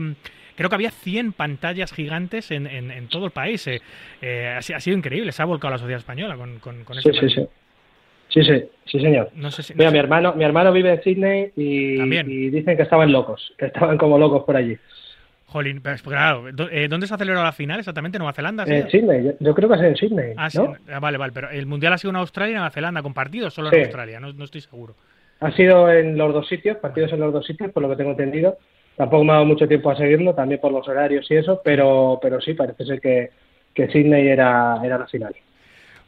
creo 0.57 0.68
que 0.68 0.74
había 0.74 0.90
100 0.90 1.32
pantallas 1.32 1.92
gigantes 1.92 2.50
en, 2.50 2.66
en- 2.66 2.90
en 2.90 3.09
todo 3.09 3.26
el 3.26 3.32
país. 3.32 3.66
eh. 3.66 3.80
Eh, 4.22 4.55
ha, 4.59 4.62
si- 4.62 4.72
ha 4.72 4.80
sido 4.80 4.96
increíble, 4.96 5.32
se 5.32 5.42
ha 5.42 5.46
volcado 5.46 5.72
la 5.72 5.78
sociedad 5.78 5.98
española 6.00 6.36
con, 6.36 6.59
con, 6.59 6.84
con 6.84 6.96
Sí, 7.00 7.09
este 7.11 7.28
sí, 7.28 7.34
sí. 7.34 7.46
Sí, 8.28 8.42
sí, 8.42 8.64
sí, 8.86 9.00
señor. 9.00 9.30
No 9.34 9.50
sé 9.50 9.62
si- 9.62 9.74
no 9.74 9.78
Mira, 9.78 9.90
sé- 9.90 9.92
mi 9.94 9.98
hermano, 10.00 10.34
mi 10.34 10.44
hermano 10.44 10.72
vive 10.72 10.92
en 10.94 11.02
Sydney 11.02 11.52
y, 11.57 12.50
dicen 12.50 12.76
que 12.76 12.82
estaban 12.82 13.12
locos, 13.12 13.52
que 13.59 13.66
estaban 13.66 13.96
como 13.98 14.18
locos 14.18 14.44
por 14.44 14.57
allí. 14.57 14.76
Jolín, 15.46 15.80
pero 15.82 15.94
es- 15.94 16.02
claro, 16.02 16.46
eh, 16.70 16.88
¿dónde 16.88 17.07
se 17.07 17.14
ha 17.14 17.18
celebrado 17.18 17.44
la 17.44 17.52
final 17.52 17.78
exactamente? 17.78 18.18
¿Nueva 18.18 18.32
Zelanda? 18.32 18.64
En? 18.66 18.90
Sydney, 18.90 19.24
yo, 19.24 19.32
yo 19.38 19.55
creo 19.55 19.68
que 19.68 19.76
es 19.76 19.82
en 19.82 19.96
Sydney, 19.96 20.32
Ah, 20.36 20.50
sí, 20.50 20.59
¿no? 20.59 20.74
ah, 20.90 20.98
vale, 20.98 21.16
vale, 21.18 21.32
pero 21.32 21.50
el 21.50 21.66
mundial 21.66 21.92
ha 21.92 21.98
sido 21.98 22.11
en 22.11 22.16
Australia 22.16 22.52
y 22.52 22.55
Nueva 22.55 22.70
Zelanda, 22.70 23.02
compartido 23.02 23.50
solo 23.50 23.70
Sí. 23.70 23.76
en 23.76 23.82
Australia, 23.82 24.18
no, 24.20 24.32
no 24.32 24.44
estoy 24.44 24.62
seguro. 24.62 24.96
Ha 25.40 25.52
sido 25.52 25.92
en 25.92 26.16
los 26.18 26.32
dos 26.32 26.48
sitios, 26.48 26.78
partidos 26.78 27.12
en 27.12 27.20
los 27.20 27.32
dos 27.32 27.46
sitios, 27.46 27.70
por 27.70 27.82
lo 27.84 27.90
que 27.90 27.96
tengo 27.96 28.12
entendido. 28.12 28.57
Tampoco 28.97 29.24
me 29.24 29.32
ha 29.32 29.34
dado 29.34 29.47
mucho 29.47 29.66
tiempo 29.66 29.90
a 29.90 29.97
seguirlo, 29.97 30.34
también 30.34 30.61
por 30.61 30.70
los 30.72 30.86
horarios 30.86 31.28
y 31.30 31.36
eso, 31.36 31.61
pero, 31.64 32.18
pero 32.22 32.40
sí, 32.40 32.55
parece 32.55 32.84
ser 32.84 33.01
que, 33.01 33.30
que 33.74 33.88
Sydney 33.88 34.28
era, 34.28 34.78
era 34.84 34.99
la 34.99 35.07
final. 35.07 35.34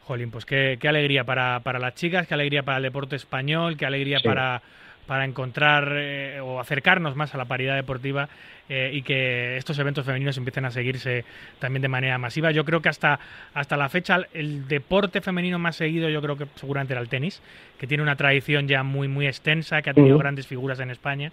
Jolín, 0.05 0.31
pues 0.31 0.45
qué, 0.45 0.77
qué 0.79 0.87
alegría 0.87 1.25
para, 1.25 1.59
para 1.61 1.79
las 1.79 1.95
chicas, 1.95 2.27
qué 2.27 2.33
alegría 2.33 2.63
para 2.63 2.77
el 2.77 2.83
deporte 2.83 3.17
español, 3.17 3.75
qué 3.75 3.85
alegría 3.85 4.19
Sí. 4.19 4.27
para, 4.27 4.61
para 5.07 5.25
encontrar 5.25 5.89
eh, 5.95 6.39
o 6.41 6.59
acercarnos 6.59 7.15
más 7.15 7.33
a 7.33 7.37
la 7.37 7.45
paridad 7.45 7.75
deportiva 7.75 8.27
eh, 8.69 8.91
y 8.93 9.01
que 9.01 9.55
estos 9.57 9.79
eventos 9.79 10.05
femeninos 10.05 10.37
empiecen 10.37 10.65
a 10.65 10.71
seguirse 10.71 11.23
también 11.59 11.81
de 11.81 11.87
manera 11.87 12.17
masiva. 12.17 12.51
Yo 12.51 12.65
creo 12.65 12.81
que 12.81 12.89
hasta, 12.89 13.17
hasta 13.53 13.77
la 13.77 13.87
fecha 13.89 14.19
el 14.33 14.67
deporte 14.67 15.21
femenino 15.21 15.57
más 15.57 15.77
seguido 15.77 16.09
yo 16.09 16.21
creo 16.21 16.37
que 16.37 16.45
seguramente 16.55 16.93
era 16.93 17.01
el 17.01 17.07
tenis, 17.09 17.41
que 17.79 17.87
tiene 17.87 18.03
una 18.03 18.15
tradición 18.17 18.67
ya 18.67 18.83
muy, 18.83 19.07
muy 19.07 19.25
extensa, 19.27 19.81
que 19.81 19.89
ha 19.89 19.93
tenido 19.93 20.17
grandes 20.17 20.45
figuras 20.45 20.79
en 20.81 20.91
España. 20.91 21.31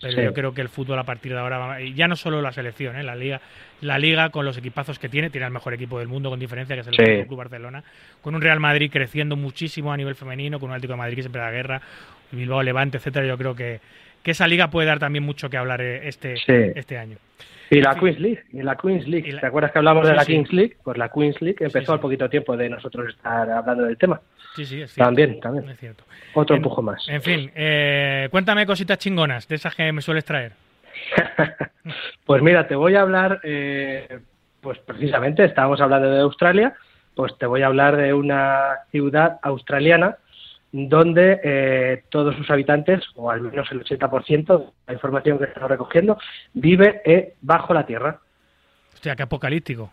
Pero 0.00 0.14
Sí. 0.16 0.22
yo 0.24 0.32
creo 0.34 0.52
que 0.52 0.60
el 0.62 0.68
fútbol 0.68 0.98
a 0.98 1.04
partir 1.04 1.32
de 1.32 1.38
ahora, 1.38 1.78
ya 1.80 2.08
no 2.08 2.16
solo 2.16 2.42
la 2.42 2.50
selección, 2.50 2.96
¿eh? 2.96 3.04
la 3.04 3.14
liga, 3.14 3.40
la 3.82 4.00
liga 4.00 4.30
con 4.30 4.44
los 4.44 4.58
equipazos 4.58 4.98
que 4.98 5.08
tiene, 5.08 5.30
tiene 5.30 5.46
el 5.46 5.52
mejor 5.52 5.74
equipo 5.74 6.00
del 6.00 6.08
mundo 6.08 6.28
con 6.28 6.40
diferencia, 6.40 6.74
que 6.74 6.80
es 6.80 6.88
el 6.88 6.94
Sí. 6.96 7.24
Club 7.28 7.36
Barcelona, 7.38 7.84
con 8.20 8.34
un 8.34 8.40
Real 8.42 8.58
Madrid 8.58 8.90
creciendo 8.90 9.36
muchísimo 9.36 9.92
a 9.92 9.96
nivel 9.96 10.16
femenino, 10.16 10.58
con 10.58 10.70
un 10.70 10.74
Atlético 10.74 10.94
de 10.94 10.98
Madrid 10.98 11.14
que 11.14 11.22
siempre 11.22 11.40
da 11.40 11.52
guerra, 11.52 11.80
Bilbao 12.32 12.62
Levante, 12.62 12.96
etcétera. 12.98 13.26
Yo 13.26 13.38
creo 13.38 13.54
que, 13.54 13.80
que 14.22 14.30
esa 14.32 14.46
liga 14.48 14.68
puede 14.70 14.88
dar 14.88 14.98
también 14.98 15.24
mucho 15.24 15.48
que 15.50 15.56
hablar 15.56 15.80
eh, 15.80 16.08
este, 16.08 16.36
Sí. 16.36 16.52
este 16.74 16.98
año. 16.98 17.16
Y 17.70 17.80
la. 17.80 17.94
Queens 17.94 18.18
League, 18.20 18.42
y 18.52 18.62
la 18.62 18.76
Queens 18.76 19.08
League. 19.08 19.32
La- 19.32 19.40
¿Te 19.40 19.46
acuerdas 19.46 19.72
que 19.72 19.78
hablamos 19.78 20.06
de 20.06 20.14
la 20.14 20.24
sí. 20.24 20.32
Kings 20.32 20.52
League? 20.52 20.76
Pues 20.84 20.98
la 20.98 21.08
Queens 21.08 21.40
League 21.40 21.56
empezó 21.60 21.94
al 21.94 22.00
poquito 22.00 22.28
tiempo 22.28 22.54
de 22.56 22.68
nosotros 22.68 23.08
estar 23.14 23.48
hablando 23.50 23.84
del 23.84 23.96
tema. 23.96 24.20
Sí, 24.56 24.66
sí, 24.66 24.82
es 24.82 24.92
cierto. 24.92 25.08
También, 25.08 25.40
también. 25.40 25.68
Es 25.70 25.78
cierto. 25.78 26.04
Otro 26.34 26.54
En- 26.54 26.60
empujo 26.60 26.82
más. 26.82 27.02
En 27.08 27.22
fin, 27.22 27.50
eh, 27.54 28.28
cuéntame 28.30 28.66
cositas 28.66 28.98
chingonas 28.98 29.48
de 29.48 29.54
esas 29.54 29.74
que 29.74 29.90
me 29.90 30.02
sueles 30.02 30.24
traer. 30.26 30.52
pues 32.26 32.42
mira, 32.42 32.66
te 32.68 32.74
voy 32.74 32.94
a 32.94 33.00
hablar, 33.00 33.40
eh, 33.42 34.18
pues 34.60 34.78
precisamente 34.80 35.44
estábamos 35.44 35.80
hablando 35.80 36.10
de 36.10 36.20
Australia, 36.20 36.74
pues 37.14 37.36
te 37.38 37.46
voy 37.46 37.62
a 37.62 37.66
hablar 37.66 37.96
de 37.96 38.12
una 38.12 38.76
ciudad 38.90 39.38
australiana 39.42 40.16
donde 40.72 41.40
eh, 41.44 42.04
todos 42.08 42.34
sus 42.34 42.50
habitantes, 42.50 43.04
o 43.14 43.30
al 43.30 43.42
menos 43.42 43.70
el 43.70 43.84
80% 43.84 44.58
de 44.58 44.66
la 44.86 44.94
información 44.94 45.38
que 45.38 45.44
estamos 45.44 45.70
recogiendo, 45.70 46.18
vive 46.54 47.02
eh, 47.04 47.34
bajo 47.42 47.74
la 47.74 47.84
tierra. 47.84 48.18
Hostia, 48.94 49.14
qué 49.14 49.22
apocalíptico. 49.22 49.92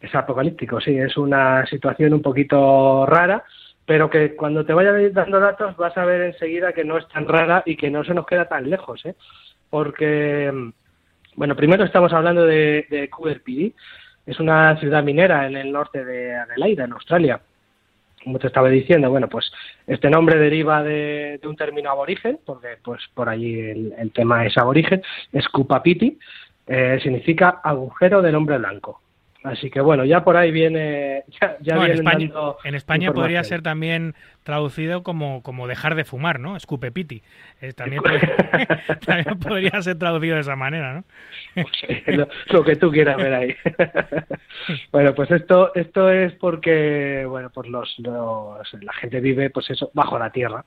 Es 0.00 0.14
apocalíptico, 0.14 0.80
sí, 0.80 0.96
es 0.96 1.16
una 1.16 1.66
situación 1.66 2.14
un 2.14 2.22
poquito 2.22 3.04
rara, 3.06 3.42
pero 3.84 4.08
que 4.08 4.36
cuando 4.36 4.64
te 4.64 4.74
vaya 4.74 4.92
dando 5.10 5.40
datos 5.40 5.76
vas 5.76 5.96
a 5.96 6.04
ver 6.04 6.22
enseguida 6.22 6.72
que 6.72 6.84
no 6.84 6.98
es 6.98 7.08
tan 7.08 7.26
rara 7.26 7.62
y 7.66 7.76
que 7.76 7.90
no 7.90 8.04
se 8.04 8.14
nos 8.14 8.26
queda 8.26 8.46
tan 8.46 8.70
lejos, 8.70 9.04
¿eh? 9.06 9.16
Porque, 9.70 10.52
bueno, 11.34 11.56
primero 11.56 11.84
estamos 11.84 12.12
hablando 12.12 12.46
de, 12.46 12.86
de 12.88 13.10
Cooper 13.10 13.42
Pedy, 13.42 13.74
es 14.26 14.38
una 14.38 14.76
ciudad 14.78 15.02
minera 15.02 15.46
en 15.46 15.56
el 15.56 15.72
norte 15.72 16.04
de 16.04 16.36
Adelaida, 16.36 16.84
en 16.84 16.92
Australia. 16.92 17.40
Como 18.26 18.40
te 18.40 18.48
estaba 18.48 18.68
diciendo, 18.68 19.08
bueno, 19.08 19.28
pues 19.28 19.52
este 19.86 20.10
nombre 20.10 20.36
deriva 20.36 20.82
de, 20.82 21.38
un 21.44 21.54
término 21.54 21.92
aborigen, 21.92 22.40
porque 22.44 22.70
pues 22.82 23.00
por 23.14 23.28
allí 23.28 23.56
el, 23.60 24.10
tema 24.12 24.44
es 24.44 24.58
aborigen, 24.58 25.00
es 25.32 25.48
Kupapiti, 25.48 26.18
eh, 26.66 26.98
significa 27.00 27.60
agujero 27.62 28.22
del 28.22 28.34
hombre 28.34 28.58
blanco. 28.58 29.00
Así 29.46 29.70
que 29.70 29.80
bueno, 29.80 30.04
ya 30.04 30.24
por 30.24 30.36
ahí 30.36 30.50
viene, 30.50 31.24
ya, 31.40 31.56
ya 31.60 31.74
No, 31.76 31.84
en 31.86 31.92
España, 31.92 32.18
dando 32.26 32.58
en 32.64 32.74
España 32.74 33.12
podría 33.12 33.44
ser 33.44 33.62
también 33.62 34.14
traducido 34.42 35.02
como, 35.02 35.42
como 35.42 35.66
dejar 35.68 35.94
de 35.94 36.04
fumar, 36.04 36.40
¿no? 36.40 36.56
Escupe 36.56 36.90
piti. 36.90 37.22
Eh, 37.60 37.72
también, 37.72 38.02
podría, 38.02 38.36
también 39.06 39.38
podría 39.38 39.82
ser 39.82 39.98
traducido 39.98 40.34
de 40.34 40.40
esa 40.40 40.56
manera, 40.56 40.94
¿no? 40.94 41.04
lo, 42.08 42.28
lo 42.50 42.64
que 42.64 42.76
tú 42.76 42.90
quieras 42.90 43.16
ver 43.16 43.34
ahí. 43.34 43.54
bueno, 44.92 45.14
pues 45.14 45.30
esto 45.30 45.72
esto 45.74 46.10
es 46.10 46.32
porque 46.34 47.24
bueno, 47.28 47.50
pues 47.50 47.68
los, 47.68 47.94
los- 47.98 48.74
la 48.82 48.92
gente 48.94 49.20
vive 49.20 49.50
pues 49.50 49.70
eso 49.70 49.90
bajo 49.94 50.18
la 50.18 50.30
tierra. 50.30 50.64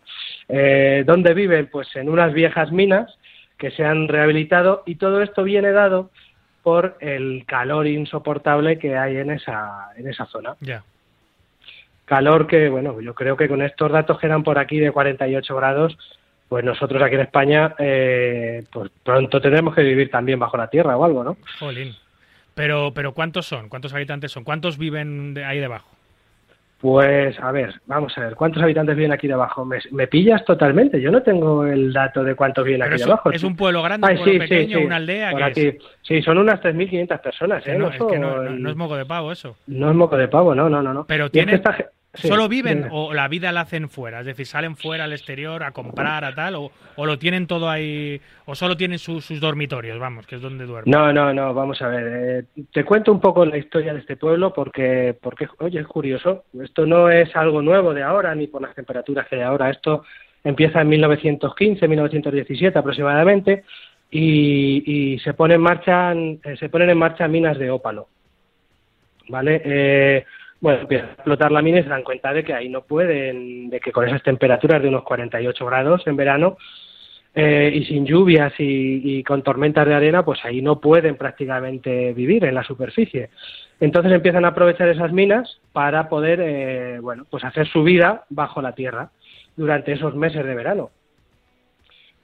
Eh, 0.47 1.03
¿Dónde 1.05 1.33
viven? 1.33 1.67
Pues 1.71 1.93
en 1.95 2.09
unas 2.09 2.33
viejas 2.33 2.71
minas 2.71 3.17
que 3.57 3.71
se 3.71 3.83
han 3.83 4.07
rehabilitado 4.07 4.83
y 4.85 4.95
todo 4.95 5.21
esto 5.21 5.43
viene 5.43 5.71
dado 5.73 6.11
por 6.69 6.97
el 6.99 7.45
calor 7.47 7.87
insoportable 7.87 8.77
que 8.77 8.95
hay 8.95 9.17
en 9.17 9.31
esa 9.31 9.89
en 9.97 10.07
esa 10.07 10.27
zona. 10.27 10.55
Ya. 10.61 10.83
Calor 12.05 12.45
que, 12.45 12.69
bueno, 12.69 13.01
yo 13.01 13.15
creo 13.15 13.35
que 13.35 13.47
con 13.47 13.63
estos 13.63 13.91
datos 13.91 14.19
que 14.19 14.27
eran 14.27 14.43
por 14.43 14.59
aquí 14.59 14.77
de 14.77 14.91
48 14.91 15.55
grados, 15.55 15.97
pues 16.47 16.63
nosotros 16.63 17.01
aquí 17.01 17.15
en 17.15 17.21
España, 17.21 17.73
eh, 17.79 18.65
pues 18.71 18.91
pronto 19.03 19.41
tendremos 19.41 19.73
que 19.73 19.81
vivir 19.81 20.11
también 20.11 20.37
bajo 20.37 20.57
la 20.57 20.69
tierra 20.69 20.95
o 20.95 21.03
algo, 21.03 21.23
¿no? 21.23 21.37
Jolín. 21.57 21.95
Pero, 22.53 22.91
pero 22.93 23.13
¿cuántos 23.15 23.47
son? 23.47 23.67
¿Cuántos 23.67 23.95
habitantes 23.95 24.31
son? 24.31 24.43
¿Cuántos 24.43 24.77
viven 24.77 25.33
de 25.33 25.45
ahí 25.45 25.57
debajo? 25.59 25.89
Pues 26.81 27.37
a 27.41 27.51
ver, 27.51 27.81
vamos 27.87 28.17
a 28.17 28.21
ver, 28.21 28.35
¿cuántos 28.35 28.63
habitantes 28.63 28.95
viven 28.95 29.11
aquí 29.11 29.27
debajo? 29.27 29.65
Me, 29.65 29.79
me 29.91 30.07
pillas 30.07 30.45
totalmente, 30.45 31.01
yo 31.01 31.11
no 31.11 31.21
tengo 31.21 31.65
el 31.65 31.91
dato 31.91 32.23
de 32.23 32.35
cuántos 32.35 32.63
viven 32.63 32.79
Pero 32.81 32.93
aquí 32.93 33.03
debajo. 33.03 33.31
es 33.31 33.43
un 33.43 33.57
pueblo 33.57 33.83
grande, 33.83 34.07
Ay, 34.07 34.15
un 34.15 34.23
pueblo 34.23 34.41
sí, 34.41 34.47
sí, 34.47 34.49
pequeño, 34.55 34.77
sí. 34.79 34.85
una 34.85 34.95
aldea. 34.95 35.31
Por 35.31 35.39
¿qué 35.39 35.43
aquí. 35.45 35.67
es? 35.67 35.75
Sí, 36.03 36.21
son 36.21 36.37
unas 36.37 36.61
3.500 36.61 37.19
personas, 37.21 37.67
¿eh? 37.67 37.73
no, 37.77 37.89
No 37.89 37.91
es 37.91 37.97
que 38.11 38.17
no, 38.19 38.69
es 38.69 38.75
moco 38.77 38.95
de 38.95 39.05
pavo 39.05 39.31
eso. 39.33 39.57
no 39.67 39.89
es 39.89 39.95
moco 39.95 40.15
de 40.15 40.29
pavo, 40.29 40.55
no, 40.55 40.69
no, 40.69 40.81
no. 40.81 40.93
no. 40.93 41.05
Pero 41.05 41.29
que 41.29 41.41
esta 41.41 41.75
sí, 42.13 42.27
¿Solo 42.27 42.47
viven 42.49 42.87
o 42.91 43.13
la 43.13 43.27
vida 43.27 43.51
la 43.51 43.61
hacen 43.61 43.89
fuera? 43.89 44.21
Es 44.21 44.25
decir, 44.25 44.45
salen 44.45 44.75
fuera 44.75 45.03
al 45.03 45.13
exterior 45.13 45.63
a 45.63 45.71
comprar, 45.71 46.25
a 46.25 46.33
tal, 46.33 46.55
o, 46.55 46.71
o 46.95 47.05
lo 47.05 47.19
tienen 47.19 47.45
todo 47.47 47.69
ahí, 47.69 48.19
o 48.45 48.55
solo 48.55 48.75
tienen 48.75 48.97
su- 48.99 49.21
sus 49.21 49.39
dormitorios, 49.39 49.99
vamos, 49.99 50.25
que 50.25 50.35
es 50.35 50.41
donde 50.41 50.65
duermen. 50.65 50.91
No, 50.91 51.13
no, 51.13 51.33
no, 51.33 51.53
vamos 51.53 51.81
a 51.81 51.87
ver. 51.87 52.45
eh, 52.57 52.63
te 52.71 52.83
cuento 52.83 53.11
un 53.11 53.19
poco 53.21 53.45
la 53.45 53.57
historia 53.57 53.93
de 53.93 53.99
este 53.99 54.17
pueblo 54.17 54.53
porque, 54.53 55.15
porque, 55.21 55.47
oye, 55.59 55.79
es 55.79 55.87
curioso. 55.87 56.45
Esto 56.61 56.85
no 56.85 57.09
es 57.09 57.35
algo 57.35 57.61
nuevo 57.61 57.93
de 57.93 58.03
ahora 58.03 58.33
ni 58.33 58.47
por 58.47 58.61
las 58.61 58.73
temperaturas 58.75 59.27
que 59.27 59.35
hay 59.35 59.41
ahora. 59.43 59.69
Esto 59.69 60.03
empieza 60.43 60.81
en 60.81 60.89
1915, 60.89 61.87
1917 61.87 62.79
aproximadamente 62.79 63.63
y, 64.11 65.13
y 65.13 65.19
se, 65.19 65.33
pone 65.35 65.53
en 65.55 65.61
marcha, 65.61 66.13
eh, 66.13 66.55
se 66.59 66.69
ponen 66.69 66.89
en 66.89 66.97
marcha 66.97 67.27
minas 67.27 67.57
de 67.59 67.69
ópalo. 67.69 68.07
¿Vale? 69.27 69.61
Eh, 69.63 70.25
bueno, 70.61 70.81
empiezan 70.81 71.09
a 71.09 71.13
explotar 71.13 71.51
la 71.51 71.61
mina 71.61 71.79
y 71.79 71.83
se 71.83 71.89
dan 71.89 72.03
cuenta 72.03 72.33
de 72.33 72.43
que 72.43 72.53
ahí 72.53 72.69
no 72.69 72.81
pueden, 72.81 73.69
de 73.69 73.79
que 73.79 73.91
con 73.91 74.07
esas 74.07 74.23
temperaturas 74.23 74.81
de 74.81 74.89
unos 74.89 75.03
48 75.03 75.65
grados 75.65 76.05
en 76.05 76.15
verano 76.15 76.57
eh, 77.33 77.71
y 77.73 77.85
sin 77.85 78.05
lluvias 78.05 78.53
y, 78.59 79.19
y 79.19 79.23
con 79.23 79.43
tormentas 79.43 79.87
de 79.87 79.93
arena, 79.93 80.23
pues 80.25 80.39
ahí 80.43 80.61
no 80.61 80.79
pueden 80.79 81.15
prácticamente 81.15 82.13
vivir 82.13 82.43
en 82.45 82.55
la 82.55 82.63
superficie. 82.63 83.29
Entonces 83.79 84.11
empiezan 84.11 84.45
a 84.45 84.49
aprovechar 84.49 84.89
esas 84.89 85.11
minas 85.13 85.59
para 85.71 86.09
poder, 86.09 86.41
eh, 86.41 86.99
bueno, 86.99 87.25
pues 87.29 87.43
hacer 87.43 87.67
su 87.67 87.83
vida 87.83 88.25
bajo 88.29 88.61
la 88.61 88.73
tierra 88.73 89.11
durante 89.55 89.93
esos 89.93 90.15
meses 90.15 90.45
de 90.45 90.55
verano. 90.55 90.89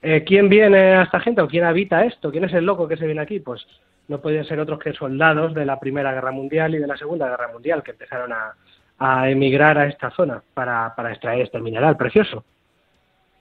Eh, 0.02 0.24
¿Quién 0.26 0.50
viene 0.50 0.96
a 0.96 1.04
esta 1.04 1.20
gente 1.20 1.42
o 1.42 1.48
quién 1.48 1.64
habita 1.64 2.06
esto? 2.06 2.32
¿Quién 2.32 2.44
es 2.44 2.54
el 2.54 2.66
loco 2.66 2.88
que 2.88 2.98
se 2.98 3.06
viene 3.06 3.22
aquí? 3.22 3.40
Pues 3.40 3.66
no 4.08 4.22
podían 4.22 4.46
ser 4.46 4.60
otros 4.60 4.80
que 4.80 4.94
soldados 4.94 5.54
de 5.54 5.66
la 5.66 5.80
Primera 5.80 6.14
Guerra 6.14 6.32
Mundial 6.32 6.76
y 6.76 6.80
de 6.80 6.88
la 6.88 6.98
Segunda 6.98 7.28
Guerra 7.30 7.48
Mundial 7.52 7.82
que 7.84 7.92
empezaron 7.92 8.32
a, 8.34 8.54
a 9.00 9.30
emigrar 9.30 9.78
a 9.78 9.88
esta 9.88 10.12
zona 10.12 10.42
para, 10.54 10.94
para 10.96 11.12
extraer 11.12 11.42
este 11.42 11.60
mineral 11.60 11.98
precioso. 11.98 12.44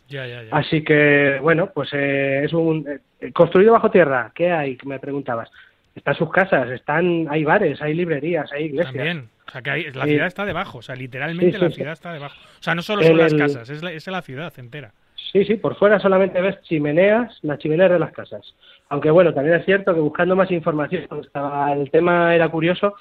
Ya, 0.09 0.27
ya, 0.27 0.43
ya. 0.43 0.49
Así 0.57 0.82
que, 0.85 1.39
bueno, 1.41 1.70
pues 1.74 1.89
eh, 1.93 2.43
es 2.45 2.53
un... 2.53 2.86
eh, 3.20 3.32
construido 3.32 3.73
bajo 3.73 3.91
tierra, 3.91 4.31
¿qué 4.35 4.51
hay? 4.53 4.77
Que 4.77 4.86
me 4.86 4.99
preguntabas. 4.99 5.51
Están 5.95 6.15
sus 6.16 6.31
casas, 6.31 6.69
están 6.70 7.27
hay 7.31 7.45
bares, 7.45 7.81
hay 7.81 7.95
librerías, 7.95 8.53
hay 8.53 8.65
iglesias. 8.65 8.95
También. 8.95 9.28
O 9.47 9.51
sea, 9.51 9.62
que 9.62 9.70
hay- 9.70 9.93
la 9.93 10.05
Sí. 10.05 10.11
ciudad 10.11 10.27
está 10.27 10.45
debajo. 10.45 10.78
O 10.78 10.82
sea, 10.82 10.95
literalmente 10.97 11.53
Sí, 11.53 11.59
sí, 11.59 11.65
la 11.65 11.70
ciudad 11.70 11.93
está 11.93 12.12
debajo. 12.12 12.36
O 12.61 12.62
sea, 12.62 12.74
no 12.74 12.82
solo 12.82 13.03
son 13.03 13.16
las 13.16 13.32
casas, 13.35 13.70
es 13.70 13.82
la, 13.82 13.93
es 13.93 14.07
la 14.07 14.20
ciudad 14.23 14.53
entera. 14.59 14.93
Sí, 15.32 15.45
sí, 15.45 15.55
por 15.55 15.77
fuera 15.77 15.99
solamente 15.99 16.41
ves 16.41 16.61
chimeneas, 16.62 17.39
las 17.43 17.59
chimeneas 17.59 17.91
de 17.91 17.99
las 17.99 18.12
casas. 18.12 18.55
Aunque 18.89 19.11
bueno, 19.11 19.32
también 19.35 19.56
es 19.56 19.65
cierto 19.65 19.94
que 19.94 20.01
buscando 20.01 20.36
más 20.36 20.51
información, 20.51 21.06
estaba, 21.23 21.73
el 21.73 21.90
tema 21.90 22.35
era 22.35 22.48
curioso, 22.48 22.94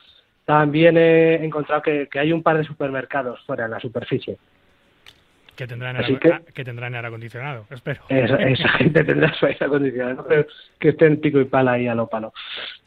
también 0.46 0.98
he 0.98 1.36
encontrado 1.44 1.82
que, 1.82 2.08
que 2.10 2.20
hay 2.20 2.32
un 2.32 2.42
par 2.44 2.58
de 2.58 2.64
supermercados 2.64 3.40
fuera 3.46 3.66
en 3.66 3.72
la 3.72 3.80
superficie. 3.80 4.38
Que 5.56 5.68
tendrán, 5.68 5.96
aire, 5.98 6.18
que- 6.20 6.52
que 6.54 6.64
tendrán 6.64 6.96
aire 6.96 7.08
acondicionado, 7.08 7.66
espero. 7.70 8.02
Esa, 8.10 8.36
esa 8.38 8.70
gente 8.70 9.04
tendrá 9.04 9.34
su 9.36 9.46
aire 9.46 9.66
acondicionado, 9.66 10.26
que 10.80 10.90
esté 10.90 11.06
en 11.06 11.22
pico 11.22 11.40
y 11.40 11.46
pala 11.46 11.74
ahí 11.74 11.88
a 11.88 11.94
lo 11.96 12.08
palo. 12.08 12.34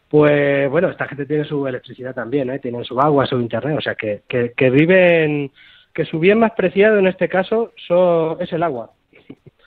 Pues 0.08 0.68
bueno, 0.70 0.88
esta 0.88 1.06
gente 1.06 1.26
tiene 1.26 1.44
su 1.44 1.66
electricidad 1.66 2.14
también, 2.14 2.48
¿eh? 2.50 2.58
tienen 2.58 2.84
su 2.84 2.98
agua, 3.00 3.26
su 3.26 3.38
internet, 3.40 3.76
o 3.78 3.80
sea 3.80 3.94
que, 3.94 4.22
que, 4.28 4.52
que 4.56 4.70
viven, 4.70 5.50
que 5.92 6.04
su 6.04 6.18
bien 6.18 6.38
más 6.38 6.52
preciado 6.52 6.98
en 6.98 7.06
este 7.08 7.28
caso 7.28 7.72
so- 7.86 8.38
es 8.40 8.52
el 8.52 8.62
agua. 8.62 8.90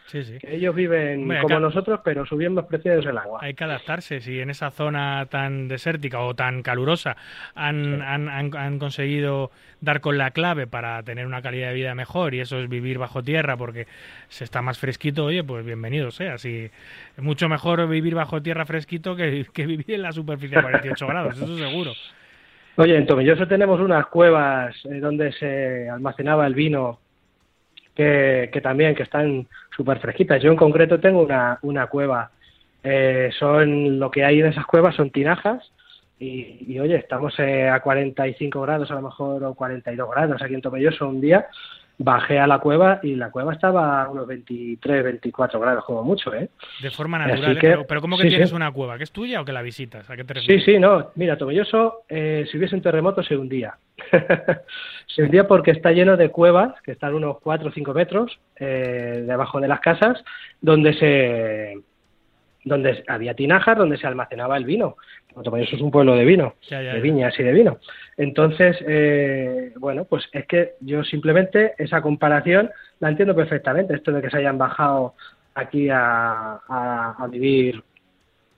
Sí, 0.09 0.23
sí. 0.23 0.39
Que 0.39 0.55
ellos 0.55 0.73
viven 0.73 1.21
Hombre, 1.21 1.41
como 1.41 1.55
acá- 1.55 1.59
nosotros, 1.61 1.99
pero 2.03 2.25
su 2.25 2.35
bien 2.35 2.53
más 2.55 2.65
preciado 2.65 2.99
es 2.99 3.05
el 3.05 3.15
agua. 3.17 3.39
Hay 3.43 3.53
que 3.53 3.63
adaptarse. 3.63 4.21
Si 4.21 4.39
en 4.39 4.49
esa 4.49 4.71
zona 4.71 5.27
tan 5.29 5.67
desértica 5.67 6.19
o 6.21 6.33
tan 6.33 6.63
calurosa 6.63 7.15
han, 7.53 8.01
han, 8.01 8.27
han, 8.27 8.55
han 8.57 8.79
conseguido 8.79 9.51
dar 9.81 10.01
con 10.01 10.17
la 10.17 10.31
clave 10.31 10.65
para 10.65 11.03
tener 11.03 11.27
una 11.27 11.41
calidad 11.43 11.67
de 11.69 11.75
vida 11.75 11.93
mejor 11.93 12.33
y 12.33 12.39
eso 12.39 12.59
es 12.59 12.67
vivir 12.67 12.97
bajo 12.97 13.21
tierra 13.21 13.55
porque 13.55 13.85
se 14.29 14.43
está 14.43 14.61
más 14.63 14.79
fresquito, 14.79 15.25
oye, 15.25 15.43
pues 15.43 15.63
bienvenido 15.65 16.09
sea. 16.09 16.37
Si 16.39 16.71
es 17.17 17.23
mucho 17.23 17.47
mejor 17.47 17.87
vivir 17.87 18.15
bajo 18.15 18.41
tierra 18.41 18.65
fresquito 18.65 19.15
que, 19.15 19.45
que 19.53 19.65
vivir 19.67 19.91
en 19.91 20.01
la 20.01 20.11
superficie 20.11 20.57
a 20.57 20.63
48 20.63 21.07
grados, 21.07 21.37
eso 21.37 21.55
seguro. 21.57 21.91
Oye, 22.77 22.97
en 22.97 23.05
Tomelloso 23.05 23.47
tenemos 23.47 23.79
unas 23.79 24.07
cuevas 24.07 24.75
eh, 24.85 24.99
donde 24.99 25.31
se 25.33 25.89
almacenaba 25.89 26.47
el 26.47 26.55
vino 26.55 26.99
que, 27.99 28.49
que 28.53 28.61
también 28.61 28.95
que 28.95 29.03
están 29.03 29.45
súper 29.75 29.99
fresquitas. 29.99 30.41
Yo 30.41 30.51
en 30.51 30.55
concreto 30.55 31.01
tengo 31.01 31.21
una, 31.21 31.59
una 31.63 31.87
cueva. 31.87 32.31
Eh, 32.81 33.29
son 33.37 33.99
lo 33.99 34.09
que 34.09 34.23
hay 34.23 34.39
en 34.39 34.45
esas 34.45 34.65
cuevas 34.65 34.95
son 34.95 35.09
tinajas 35.09 35.69
y, 36.17 36.65
y, 36.65 36.79
oye, 36.79 36.95
estamos 36.95 37.37
eh, 37.39 37.67
a 37.67 37.81
45 37.81 38.61
grados 38.61 38.89
a 38.89 38.93
lo 38.93 39.01
mejor 39.01 39.43
o 39.43 39.53
42 39.53 40.09
grados 40.11 40.41
aquí 40.41 40.53
en 40.53 40.61
Tomelloso 40.61 41.09
un 41.09 41.19
día. 41.19 41.47
Bajé 42.01 42.39
a 42.39 42.47
la 42.47 42.59
cueva 42.59 43.01
y 43.03 43.15
la 43.15 43.29
cueva 43.29 43.51
estaba 43.51 44.03
a 44.03 44.09
unos 44.09 44.25
23, 44.25 45.03
24 45.03 45.59
grados 45.59 45.83
como 45.83 46.01
mucho, 46.01 46.33
¿eh? 46.33 46.49
De 46.81 46.89
forma 46.91 47.17
natural. 47.19 47.57
¿eh? 47.57 47.59
que- 47.59 47.67
pero, 47.67 47.85
pero 47.85 47.99
¿cómo 47.99 48.15
que 48.17 48.23
sí, 48.23 48.29
tienes 48.29 48.49
sí. 48.51 48.55
una 48.55 48.71
cueva? 48.71 48.97
¿Que 48.97 49.03
es 49.03 49.11
tuya 49.11 49.41
o 49.41 49.45
que 49.45 49.51
la 49.51 49.61
visitas? 49.61 50.09
¿A 50.09 50.15
qué 50.15 50.23
te 50.23 50.33
Sí, 50.35 50.39
refieres? 50.39 50.63
sí, 50.65 50.79
no. 50.79 51.11
Mira, 51.15 51.37
Tomelloso, 51.37 52.03
eh, 52.07 52.45
si 52.49 52.57
hubiese 52.57 52.75
un 52.75 52.81
terremoto, 52.81 53.21
se 53.21 53.35
hundía. 53.35 53.77
se 55.07 55.23
hundía 55.23 55.45
porque 55.45 55.71
está 55.71 55.91
lleno 55.91 56.15
de 56.15 56.29
cuevas, 56.29 56.73
que 56.83 56.93
están 56.93 57.13
unos 57.15 57.37
4 57.41 57.67
o 57.67 57.71
5 57.73 57.93
metros 57.93 58.39
eh, 58.57 59.25
debajo 59.27 59.59
de 59.59 59.67
las 59.67 59.81
casas, 59.81 60.23
donde 60.61 60.93
se 60.93 61.79
donde 62.69 63.03
había 63.07 63.33
tinajas, 63.33 63.77
donde 63.77 63.97
se 63.97 64.07
almacenaba 64.07 64.55
el 64.55 64.63
vino. 64.63 64.95
Tomelloso 65.43 65.75
es 65.75 65.81
un 65.81 65.91
pueblo 65.91 66.15
de 66.15 66.25
vino, 66.25 66.55
Ya, 66.69 66.81
ya, 66.81 66.89
de 66.93 66.97
ya. 66.97 67.03
viñas 67.03 67.39
y 67.39 67.43
de 67.43 67.51
vino. 67.51 67.77
Entonces, 68.17 68.77
eh, 68.87 69.73
bueno, 69.77 70.05
pues 70.05 70.23
es 70.31 70.45
que 70.47 70.73
yo 70.79 71.03
simplemente 71.03 71.73
esa 71.77 72.01
comparación 72.01 72.69
la 72.99 73.09
entiendo 73.09 73.35
perfectamente. 73.35 73.93
Esto 73.95 74.11
de 74.11 74.21
que 74.21 74.29
se 74.29 74.37
hayan 74.37 74.57
bajado 74.57 75.15
aquí 75.55 75.89
a, 75.89 76.59
a- 76.67 77.15
a 77.19 77.27
vivir 77.27 77.83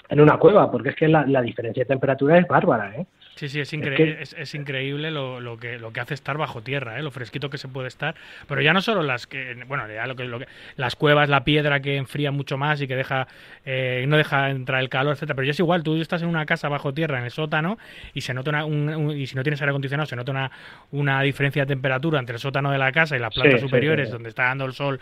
en 0.10 0.20
una 0.22 0.38
cueva, 0.38 0.70
porque 0.72 0.90
es 0.90 0.96
que 0.96 1.08
la, 1.08 1.26
la 1.26 1.42
diferencia 1.42 1.84
de 1.84 1.88
temperatura 1.88 2.38
es 2.38 2.48
bárbara, 2.48 2.96
¿eh? 2.98 3.06
Sí, 3.42 3.50
sí, 3.50 3.60
es, 3.60 3.74
incre- 3.74 3.96
que- 3.96 4.22
es, 4.22 4.34
es 4.38 4.54
increíble 4.54 5.10
lo, 5.10 5.40
lo 5.42 5.58
que 5.58 5.80
lo 5.80 5.92
que 5.92 6.00
hace 6.00 6.14
estar 6.14 6.38
bajo 6.38 6.62
tierra, 6.62 7.00
¿eh? 7.00 7.02
lo 7.02 7.10
fresquito 7.10 7.50
que 7.50 7.58
se 7.58 7.68
puede 7.68 7.88
estar. 7.88 8.14
Pero 8.48 8.62
ya 8.62 8.72
no 8.72 8.82
solo 8.82 9.02
las 9.02 9.26
que, 9.26 9.56
bueno, 9.68 9.92
ya 9.92 10.06
lo 10.06 10.16
que, 10.16 10.26
lo 10.26 10.38
que- 10.38 10.46
las 10.76 10.96
cuevas, 10.96 11.28
la 11.28 11.44
piedra 11.44 11.80
que 11.80 11.98
enfría 11.98 12.30
mucho 12.32 12.60
más 12.60 12.80
y 12.82 12.88
que 12.88 12.96
deja 12.96 13.28
eh, 13.66 14.06
no 14.08 14.16
deja 14.18 14.52
entrar 14.52 14.80
el 14.80 14.90
calor, 14.90 15.14
etcétera. 15.14 15.34
Pero 15.36 15.46
ya 15.48 15.52
es 15.54 15.60
igual, 15.60 15.82
tú 15.82 16.00
estás 16.00 16.22
en 16.22 16.28
una 16.28 16.46
casa 16.46 16.70
bajo 16.70 16.94
tierra 16.94 17.18
en 17.18 17.26
el 17.26 17.32
sótano 17.32 17.80
y 18.14 18.22
se 18.22 18.36
nota 18.36 18.52
una, 18.52 18.64
un- 18.66 18.90
un- 18.90 19.18
y 19.18 19.26
si 19.26 19.36
no 19.36 19.42
tienes 19.42 19.60
aire 19.60 19.72
acondicionado 19.72 20.06
se 20.06 20.16
nota 20.16 20.32
una, 20.32 20.52
una 20.92 21.22
diferencia 21.24 21.64
de 21.64 21.68
temperatura 21.70 22.20
entre 22.20 22.36
el 22.36 22.40
sótano 22.40 22.72
de 22.72 22.78
la 22.78 22.92
casa 22.92 23.16
y 23.16 23.20
las 23.20 23.34
plantas 23.34 23.54
Sí, 23.60 23.66
sí, 23.66 23.68
superiores 23.70 24.10
sí. 24.10 24.14
donde 24.14 24.30
está 24.30 24.44
dando 24.44 24.66
el 24.66 24.74
sol 24.74 25.00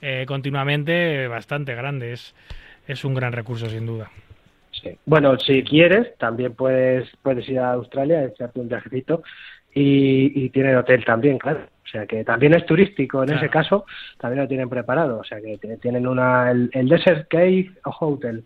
eh, 0.00 0.24
continuamente 0.26 1.26
bastante 1.28 1.74
grande. 1.74 2.14
Es 2.14 2.34
es 2.88 3.04
un 3.04 3.12
gran 3.14 3.32
recurso 3.34 3.68
sin 3.68 3.84
duda. 3.84 4.10
Sí. 4.82 4.90
Bueno, 5.06 5.38
si 5.38 5.62
quieres, 5.62 6.16
también 6.18 6.54
puedes, 6.54 7.08
puedes 7.22 7.48
ir 7.48 7.58
a 7.60 7.72
Australia, 7.72 8.24
echarte 8.24 8.58
un 8.60 8.68
viajecito 8.68 9.22
y, 9.74 10.44
y 10.44 10.50
tienen 10.50 10.76
hotel 10.76 11.04
también, 11.04 11.38
claro. 11.38 11.60
O 11.84 11.88
sea 11.88 12.06
que 12.06 12.24
también 12.24 12.54
es 12.54 12.64
turístico 12.66 13.22
en 13.22 13.28
Claro. 13.28 13.40
ese 13.42 13.50
caso, 13.50 13.84
también 14.18 14.42
lo 14.42 14.48
tienen 14.48 14.68
preparado. 14.68 15.18
O 15.18 15.24
sea 15.24 15.40
que 15.40 15.58
tienen 15.80 16.06
una, 16.06 16.50
el, 16.50 16.70
el 16.72 16.88
Desert 16.88 17.28
Cave 17.28 17.70
Hotel. 17.84 18.44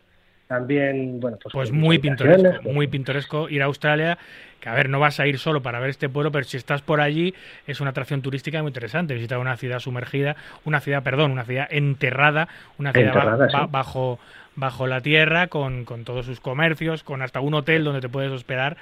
También, 0.48 1.18
bueno, 1.18 1.38
pues, 1.42 1.52
Pues 1.52 1.72
muy 1.72 1.98
pintoresco, 1.98 2.60
pues, 2.62 2.74
muy 2.74 2.86
pintoresco 2.86 3.48
ir 3.48 3.62
a 3.62 3.64
Australia, 3.64 4.16
que 4.60 4.68
a 4.68 4.74
ver, 4.74 4.88
no 4.88 5.00
vas 5.00 5.18
a 5.18 5.26
ir 5.26 5.38
solo 5.38 5.60
para 5.60 5.80
ver 5.80 5.90
este 5.90 6.08
pueblo, 6.08 6.30
pero 6.30 6.44
si 6.44 6.56
estás 6.56 6.82
por 6.82 7.00
allí 7.00 7.34
es 7.66 7.80
una 7.80 7.90
atracción 7.90 8.22
turística 8.22 8.62
muy 8.62 8.68
interesante, 8.70 9.14
visitar 9.14 9.38
una 9.38 9.56
ciudad 9.56 9.80
sumergida, 9.80 10.36
una 10.64 10.78
ciudad, 10.80 11.02
perdón, 11.02 11.32
una 11.32 11.44
ciudad 11.44 11.66
enterrada, 11.70 12.46
una 12.78 12.92
ciudad 12.92 13.12
ba- 13.12 13.20
Enterrada, 13.22 13.48
ba- 13.52 13.64
sí. 13.64 13.68
bajo 13.72 14.18
bajo 14.56 14.86
la 14.86 15.00
tierra, 15.00 15.46
con, 15.48 15.84
con 15.84 16.04
todos 16.04 16.26
sus 16.26 16.40
comercios, 16.40 17.02
con 17.02 17.22
hasta 17.22 17.40
un 17.40 17.54
hotel 17.54 17.84
donde 17.84 18.00
te 18.00 18.08
puedes 18.08 18.32
hospedar, 18.32 18.76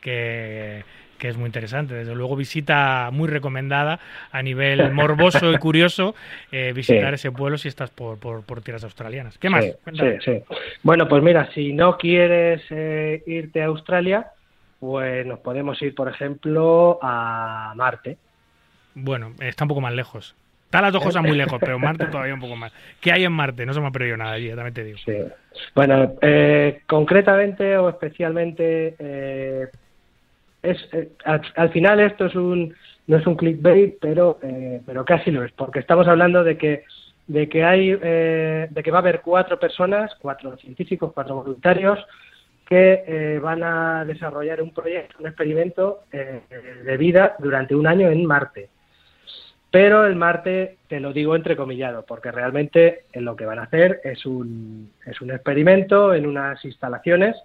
que, 0.00 0.84
que 1.18 1.28
es 1.28 1.36
muy 1.36 1.46
interesante. 1.46 1.94
Desde 1.94 2.14
luego, 2.14 2.34
visita 2.36 3.10
muy 3.12 3.28
recomendada 3.28 4.00
a 4.32 4.42
nivel 4.42 4.90
morboso 4.94 5.52
y 5.52 5.58
curioso, 5.58 6.14
eh, 6.52 6.72
visitar 6.74 7.10
Sí. 7.10 7.14
ese 7.26 7.32
pueblo 7.32 7.58
si 7.58 7.68
estás 7.68 7.90
por, 7.90 8.18
por, 8.18 8.42
por 8.44 8.60
tierras 8.62 8.84
australianas. 8.84 9.36
¿Qué 9.38 9.50
más? 9.50 9.64
Sí, 9.64 10.06
sí. 10.24 10.42
Bueno, 10.82 11.08
pues 11.08 11.22
mira, 11.22 11.50
si 11.52 11.72
no 11.72 11.98
quieres 11.98 12.62
eh, 12.70 13.22
irte 13.26 13.62
a 13.62 13.66
Australia, 13.66 14.28
pues 14.80 15.26
nos 15.26 15.40
podemos 15.40 15.80
ir, 15.82 15.94
por 15.94 16.08
ejemplo, 16.08 16.98
a 17.02 17.72
Marte. 17.76 18.16
Bueno, 18.94 19.32
está 19.40 19.64
un 19.64 19.68
poco 19.68 19.80
más 19.80 19.92
lejos. 19.92 20.34
Están 20.68 20.82
las 20.82 20.92
dos 20.92 21.02
cosas 21.02 21.22
muy 21.22 21.36
lejos, 21.36 21.58
pero 21.58 21.78
Marte 21.78 22.04
todavía 22.06 22.34
un 22.34 22.40
poco 22.40 22.54
más. 22.54 22.70
¿Qué 23.00 23.10
hay 23.10 23.24
en 23.24 23.32
Marte? 23.32 23.64
No 23.64 23.72
se 23.72 23.80
me 23.80 23.86
ha 23.86 23.90
perdido 23.90 24.18
nada 24.18 24.32
allí, 24.32 24.50
también 24.50 24.74
te 24.74 24.84
digo. 24.84 24.98
Sí. 25.02 25.14
Bueno, 25.74 26.12
eh, 26.20 26.82
concretamente 26.86 27.78
o 27.78 27.88
especialmente, 27.88 28.94
eh, 28.98 29.68
es, 30.62 30.76
eh, 30.92 31.08
al, 31.24 31.40
al 31.56 31.70
final 31.70 32.00
esto 32.00 32.26
es 32.26 32.34
un 32.34 32.74
no 33.06 33.16
es 33.16 33.26
un 33.26 33.36
clickbait, 33.36 33.96
pero 33.98 34.38
eh, 34.42 34.82
pero 34.84 35.06
casi 35.06 35.30
lo 35.30 35.42
es, 35.42 35.52
porque 35.52 35.78
estamos 35.78 36.06
hablando 36.06 36.44
de 36.44 36.58
que 36.58 36.84
de 37.28 37.48
que 37.48 37.64
hay 37.64 37.98
eh, 38.02 38.68
de 38.68 38.82
que 38.82 38.90
va 38.90 38.98
a 38.98 39.00
haber 39.00 39.22
cuatro 39.22 39.58
personas, 39.58 40.14
cuatro 40.20 40.54
científicos, 40.58 41.12
cuatro 41.14 41.36
voluntarios 41.36 41.98
que 42.66 43.40
van 43.42 43.62
a 43.62 44.04
desarrollar 44.04 44.60
un 44.60 44.74
proyecto, 44.74 45.16
un 45.20 45.26
experimento 45.28 46.00
de 46.12 46.96
vida 46.98 47.34
durante 47.38 47.74
un 47.74 47.86
año 47.86 48.10
en 48.10 48.26
Marte. 48.26 48.68
Pero 49.70 50.06
el 50.06 50.16
Marte, 50.16 50.78
te 50.88 50.98
lo 50.98 51.12
digo 51.12 51.36
entrecomillado, 51.36 52.04
porque 52.06 52.32
realmente 52.32 53.00
lo 53.14 53.36
que 53.36 53.44
van 53.44 53.58
a 53.58 53.64
hacer 53.64 54.00
es 54.02 54.24
un, 54.24 54.90
es 55.04 55.20
un 55.20 55.30
experimento 55.30 56.14
en 56.14 56.26
unas 56.26 56.64
instalaciones, 56.64 57.36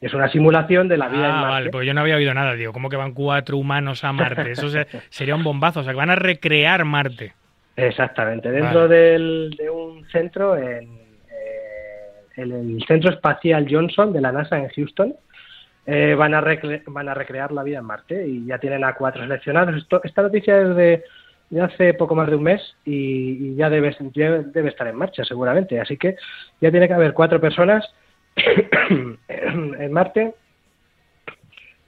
es 0.00 0.14
una 0.14 0.28
simulación 0.30 0.88
de 0.88 0.96
la 0.96 1.08
vida 1.08 1.26
en 1.26 1.32
Ah, 1.34 1.40
Marte. 1.42 1.50
vale, 1.52 1.70
porque 1.70 1.86
yo 1.86 1.94
no 1.94 2.00
había 2.00 2.16
oído 2.16 2.32
nada, 2.34 2.54
digo, 2.54 2.72
¿cómo 2.72 2.88
que 2.88 2.96
van 2.96 3.12
cuatro 3.12 3.58
humanos 3.58 4.02
a 4.04 4.12
Marte? 4.12 4.52
Eso 4.52 4.68
se- 4.70 4.86
sería 5.10 5.34
un 5.36 5.44
bombazo, 5.44 5.80
o 5.80 5.82
sea, 5.84 5.92
que 5.92 5.98
van 5.98 6.10
a 6.10 6.16
recrear 6.16 6.84
Marte. 6.84 7.34
Exactamente, 7.76 8.50
dentro 8.50 8.80
Vale. 8.88 8.94
del- 8.94 9.54
de 9.58 9.70
un 9.70 10.04
centro, 10.08 10.56
en, 10.56 10.84
eh, 11.30 12.12
en 12.36 12.52
el 12.52 12.84
Centro 12.86 13.10
Espacial 13.10 13.66
Johnson 13.70 14.12
de 14.12 14.20
la 14.22 14.32
NASA 14.32 14.58
en 14.58 14.68
Houston, 14.70 15.14
eh, 15.86 16.14
van, 16.16 16.34
a 16.34 16.40
recre- 16.40 16.82
van 16.86 17.08
a 17.08 17.14
recrear 17.14 17.52
la 17.52 17.62
vida 17.62 17.78
en 17.78 17.84
Marte 17.84 18.26
y 18.26 18.46
ya 18.46 18.58
tienen 18.58 18.84
a 18.84 18.94
cuatro 18.94 19.22
seleccionados. 19.22 19.86
Esta 20.04 20.22
noticia 20.22 20.60
es 20.60 20.76
de, 20.76 21.04
hace 21.60 21.94
poco 21.94 22.14
más 22.14 22.28
de 22.30 22.36
un 22.36 22.44
mes 22.44 22.76
y, 22.84 23.54
ya, 23.56 23.68
debe, 23.68 23.94
debe 24.00 24.68
estar 24.68 24.86
en 24.86 24.96
marcha 24.96 25.24
seguramente. 25.24 25.80
Así 25.80 25.96
que 25.96 26.16
ya 26.60 26.70
tiene 26.70 26.88
que 26.88 26.94
haber 26.94 27.12
cuatro 27.12 27.40
personas 27.40 27.84
en 28.36 29.18
en 29.28 29.92
Marte 29.92 30.34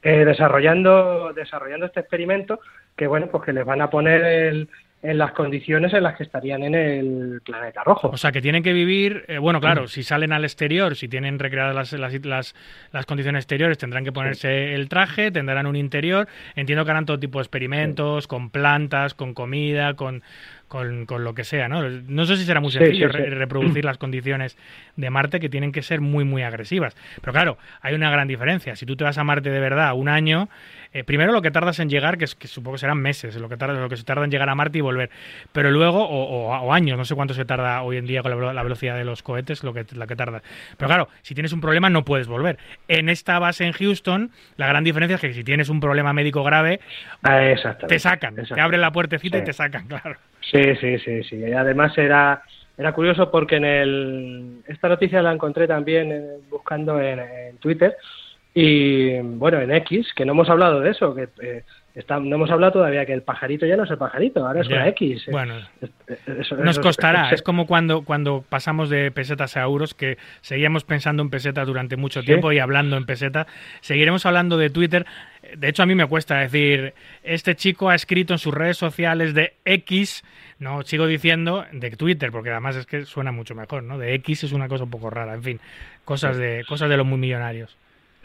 eh, 0.03 0.25
desarrollando 0.27 1.33
desarrollando 1.33 1.87
este 1.87 2.01
experimento 2.01 2.61
que 2.97 3.07
bueno 3.07 3.29
pues 3.29 3.45
que 3.45 3.53
les 3.55 3.65
van 3.65 3.81
a 3.81 3.89
poner 3.89 4.23
el- 4.23 4.69
en 5.05 5.18
las 5.18 5.32
condiciones 5.32 5.93
en 5.93 6.02
las 6.02 6.16
que 6.16 6.22
estarían 6.22 6.62
en 6.62 6.74
el 6.74 7.43
planeta 7.44 7.85
rojo. 7.85 8.09
O 8.09 8.16
sea, 8.16 8.32
que 8.32 8.40
tienen 8.40 8.62
que 8.62 8.72
vivir, 8.72 9.26
eh, 9.28 9.36
bueno, 9.36 9.60
claro, 9.60 9.86
si 9.86 10.02
salen 10.02 10.32
al 10.32 10.44
exterior, 10.44 10.97
si 10.97 11.09
tienen 11.09 11.39
recreadas 11.39 11.74
las, 11.74 11.93
las, 11.93 12.24
las, 12.24 12.55
las 12.90 13.05
condiciones 13.05 13.40
exteriores, 13.40 13.76
tendrán 13.76 14.02
que 14.05 14.12
ponerse 14.12 14.74
el 14.74 14.89
traje, 14.89 15.31
tendrán 15.31 15.66
un 15.66 15.76
interior. 15.76 16.26
Entiendo 16.56 16.86
que 16.86 16.90
harán 16.90 17.05
todo 17.05 17.18
tipo 17.18 17.39
de 17.39 17.43
experimentos, 17.43 18.26
con 18.26 18.48
plantas, 18.48 19.12
con 19.12 19.35
comida, 19.35 19.93
con, 19.93 20.22
con, 20.75 21.07
con 21.07 21.23
lo 21.23 21.35
que 21.37 21.45
sea, 21.45 21.69
¿no? 21.69 21.89
No 21.89 22.25
sé 22.27 22.37
si 22.37 22.45
será 22.45 22.59
muy 22.61 22.73
sencillo 22.73 23.07
sí, 23.09 23.17
sí. 23.17 23.23
re- 23.23 23.31
reproducir 23.37 23.85
las 23.85 23.97
condiciones 23.97 24.59
de 24.97 25.09
Marte 25.09 25.39
que 25.39 25.49
tienen 25.49 25.71
que 25.71 25.83
ser 25.83 26.01
muy, 26.01 26.25
muy 26.25 26.43
agresivas. 26.43 26.97
Pero 27.21 27.33
claro, 27.33 27.59
hay 27.81 27.95
una 27.95 28.11
gran 28.11 28.27
diferencia. 28.27 28.75
Si 28.75 28.85
tú 28.85 28.97
te 28.97 29.05
vas 29.05 29.17
a 29.17 29.23
Marte 29.23 29.51
de 29.51 29.61
verdad 29.61 29.93
un 29.95 30.09
año, 30.09 30.49
eh, 30.93 31.05
primero 31.05 31.33
lo 31.33 31.43
que 31.43 31.53
tardas 31.53 31.79
en 31.79 31.89
llegar, 31.89 32.19
que, 32.19 32.25
es, 32.25 32.35
que 32.35 32.49
supongo 32.49 32.75
que 32.75 32.81
serán 32.81 32.99
meses, 32.99 33.37
lo 33.37 33.49
que, 33.49 33.57
tarda, 33.57 33.75
lo 33.81 33.89
que 33.89 33.97
se 33.97 34.03
tarda 34.03 34.25
en 34.25 34.33
llegar 34.33 34.49
a 34.49 34.57
Marte 34.57 34.79
y 34.79 34.81
volver. 34.81 35.11
Pero 35.53 35.71
luego, 35.71 36.03
o, 36.05 36.25
o- 36.25 36.59
o 36.59 36.73
años, 36.73 36.99
no 36.99 37.05
sé 37.05 37.15
cuánto 37.15 37.35
se 37.35 37.45
tarda 37.45 37.83
hoy 37.83 37.97
en 37.97 38.07
día 38.07 38.23
con 38.23 38.33
la, 38.33 38.37
velo- 38.37 38.53
la 38.53 38.63
velocidad 38.65 38.97
de 38.97 39.05
los 39.05 39.23
cohetes, 39.23 39.63
lo 39.63 39.73
que, 39.75 39.87
la 39.95 40.09
que 40.09 40.17
tarda. 40.17 40.43
Pero 40.77 40.89
claro, 40.89 41.09
si 41.23 41.35
tienes 41.35 41.53
un 41.53 41.61
problema 41.61 41.89
no 41.89 42.05
puedes 42.05 42.27
volver. 42.27 42.59
En 42.89 43.09
esta 43.09 43.39
base 43.39 43.65
en 43.65 43.73
Houston, 43.75 44.33
la 44.57 44.67
gran 44.67 44.83
diferencia 44.83 45.15
es 45.15 45.21
que 45.21 45.33
si 45.35 45.45
tienes 45.45 45.69
un 45.69 45.79
problema 45.79 46.13
médico 46.13 46.43
grave, 46.43 46.81
Ah, 47.23 47.39
te 47.87 47.99
sacan, 48.01 48.35
te 48.57 48.61
abren 48.61 48.81
la 48.81 48.91
puertecita 48.91 49.39
y 49.39 49.45
te 49.45 49.53
sacan, 49.53 49.87
claro. 49.89 50.17
Sí, 50.51 50.77
sí, 50.81 50.99
sí, 50.99 51.23
sí. 51.25 51.53
Además 51.53 51.97
era, 51.97 52.43
era 52.77 52.93
curioso 52.93 53.31
porque 53.31 53.57
en 53.57 53.65
el, 53.65 54.62
esta 54.66 54.89
noticia 54.89 55.23
la 55.23 55.33
encontré 55.33 55.66
también 55.66 56.41
buscando 56.51 57.01
en, 57.01 57.21
en 57.21 57.57
Twitter 57.59 57.97
y, 58.55 59.19
bueno, 59.19 59.61
en 59.61 59.73
X, 59.73 60.12
que 60.15 60.25
no 60.25 60.33
hemos 60.33 60.49
hablado 60.49 60.81
de 60.81 60.91
eso, 60.91 61.15
que 61.15 61.29
eh, 61.43 61.65
está, 61.95 62.19
no 62.19 62.35
hemos 62.37 62.51
hablado 62.51 62.73
todavía 62.73 63.07
que 63.07 63.12
el 63.12 63.23
pajarito 63.23 63.66
ya 63.66 63.77
no 63.77 63.85
es 63.85 63.91
el 63.91 63.99
pajarito, 63.99 64.47
ahora 64.47 64.61
es 64.62 64.69
Ya. 64.69 64.77
una 64.77 64.89
X. 64.89 65.27
Bueno, 65.31 65.55
eso- 66.39 66.57
Nos 66.57 66.73
eso- 66.77 66.81
costará, 66.83 67.27
eso- 67.27 67.37
es 67.37 67.43
como 67.43 67.66
cuando, 67.66 68.03
cuando 68.03 68.45
pasamos 68.49 68.91
de 68.91 69.11
pesetas 69.11 69.57
a 69.57 69.62
euros, 69.62 69.95
que 69.95 70.19
seguíamos 70.41 70.85
pensando 70.85 71.23
en 71.23 71.31
pesetas 71.31 71.66
durante 71.66 71.97
mucho 71.97 72.21
Sí. 72.21 72.27
tiempo 72.27 72.51
y 72.53 72.59
hablando 72.59 72.97
en 72.97 73.07
pesetas. 73.07 73.47
Seguiremos 73.81 74.27
hablando 74.27 74.57
de 74.57 74.71
Twitter. 74.71 75.07
De 75.57 75.69
hecho, 75.69 75.83
a 75.83 75.87
mí 75.87 75.95
me 75.95 76.07
cuesta 76.07 76.39
decir, 76.39 76.95
este 77.23 77.55
chico 77.55 77.91
ha 77.91 77.95
escrito 77.95 78.33
en 78.35 78.39
sus 78.39 78.53
redes 78.53 78.77
sociales 78.77 79.35
de 79.35 79.55
X, 79.65 80.25
no 80.59 80.83
sigo 80.83 81.07
diciendo 81.07 81.65
de 81.73 81.91
Twitter, 81.93 82.33
porque 82.33 82.51
además 82.51 82.77
es 82.77 82.87
que 82.87 83.05
suena 83.05 83.31
mucho 83.31 83.55
mejor, 83.55 83.83
¿no? 83.83 83.99
De 83.99 84.15
X 84.15 84.45
es 84.45 84.53
una 84.53 84.69
cosa 84.69 84.85
un 84.85 84.91
poco 84.91 85.11
rara, 85.11 85.35
en 85.35 85.43
fin, 85.43 85.61
cosas 86.05 86.37
de, 86.39 86.65
cosas 86.69 86.89
de 86.89 86.97
los 86.97 87.07
muy 87.07 87.19
millonarios. 87.19 87.77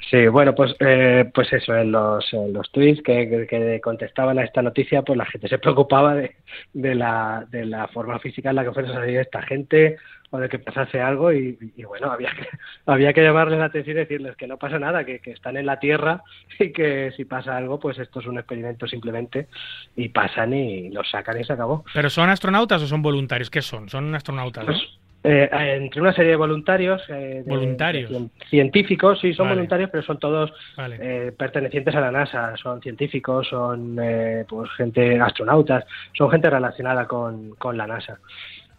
Sí, 0.09 0.27
bueno, 0.27 0.55
pues 0.55 0.75
eh, 0.79 1.29
pues 1.33 1.51
eso, 1.53 1.75
en 1.75 1.91
los, 1.91 2.31
en 2.33 2.53
los 2.53 2.71
tweets 2.71 3.01
que, 3.03 3.47
que- 3.49 3.81
contestaban 3.81 4.39
a 4.39 4.43
esta 4.43 4.61
noticia, 4.61 5.01
pues 5.01 5.17
la 5.17 5.25
gente 5.25 5.47
se 5.47 5.59
preocupaba 5.59 6.15
de, 6.15 6.35
de, 6.73 6.95
la, 6.95 7.45
de 7.49 7.65
la 7.65 7.87
forma 7.89 8.17
física 8.19 8.49
en 8.49 8.55
la 8.55 8.63
que 8.63 8.71
fuese 8.71 8.91
salir 8.91 9.17
esta 9.19 9.41
gente 9.41 9.97
o 10.31 10.37
de 10.37 10.47
que 10.47 10.59
pasase 10.59 11.01
algo 11.01 11.33
y, 11.33 11.57
y 11.75 11.83
bueno, 11.83 12.11
había 12.11 12.29
que, 12.31 12.47
había 12.85 13.13
que 13.13 13.23
llamarles 13.23 13.59
la 13.59 13.65
atención 13.65 13.97
y 13.97 14.01
decirles 14.01 14.35
que 14.35 14.47
no 14.47 14.57
pasa 14.57 14.77
nada, 14.79 15.03
que, 15.03 15.19
que 15.19 15.31
están 15.31 15.57
en 15.57 15.65
la 15.65 15.79
Tierra 15.79 16.21
y 16.59 16.71
que 16.71 17.11
si 17.17 17.25
pasa 17.25 17.57
algo, 17.57 17.79
pues 17.79 17.97
esto 17.99 18.19
es 18.19 18.25
un 18.27 18.37
experimento 18.37 18.87
simplemente 18.87 19.47
y 19.95 20.09
pasan 20.09 20.53
y 20.53 20.89
los 20.91 21.09
sacan 21.09 21.39
y 21.39 21.43
se 21.43 21.53
acabó. 21.53 21.83
¿Pero 21.93 22.09
son 22.09 22.29
astronautas 22.29 22.81
o 22.83 22.87
son 22.87 23.01
voluntarios? 23.01 23.49
¿Qué 23.49 23.61
son? 23.61 23.89
Son 23.89 24.13
astronautas, 24.15 24.65
¿no? 24.67 24.73
Eh, 25.21 25.49
entre 25.51 25.99
una 25.99 26.13
serie 26.13 26.31
de 26.31 26.37
voluntarios, 26.37 27.01
eh, 27.09 27.43
de- 27.45 27.49
Voluntarios. 27.49 28.09
de 28.09 28.15
cien- 28.17 28.29
científicos, 28.49 29.19
sí, 29.19 29.33
son 29.33 29.47
Vale. 29.47 29.55
voluntarios, 29.55 29.89
pero 29.89 30.01
son 30.03 30.17
todos 30.17 30.53
Vale. 30.77 30.97
eh, 31.01 31.31
pertenecientes 31.33 31.93
a 31.93 31.99
la 31.99 32.09
NASA, 32.11 32.55
son 32.55 32.81
científicos, 32.81 33.47
son 33.49 33.97
eh, 34.01 34.45
pues 34.47 34.69
gente 34.77 35.19
astronautas, 35.19 35.83
son 36.13 36.31
gente 36.31 36.49
relacionada 36.49 37.05
con, 37.05 37.49
con 37.55 37.75
la 37.77 37.85
NASA. 37.85 38.17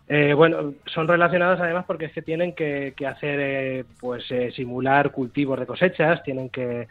Eh, 0.08 0.32
bueno, 0.32 0.72
son 0.86 1.06
relacionados 1.06 1.60
además 1.60 1.84
porque 1.86 2.06
es 2.06 2.12
que 2.12 2.22
tienen 2.22 2.54
que, 2.54 2.94
que 2.96 3.06
hacer, 3.06 3.38
eh, 3.40 3.84
pues 4.00 4.24
eh, 4.30 4.50
simular 4.52 5.12
cultivos 5.12 5.60
de 5.60 5.66
cosechas, 5.66 6.22
tienen 6.22 6.48
que, 6.48 6.88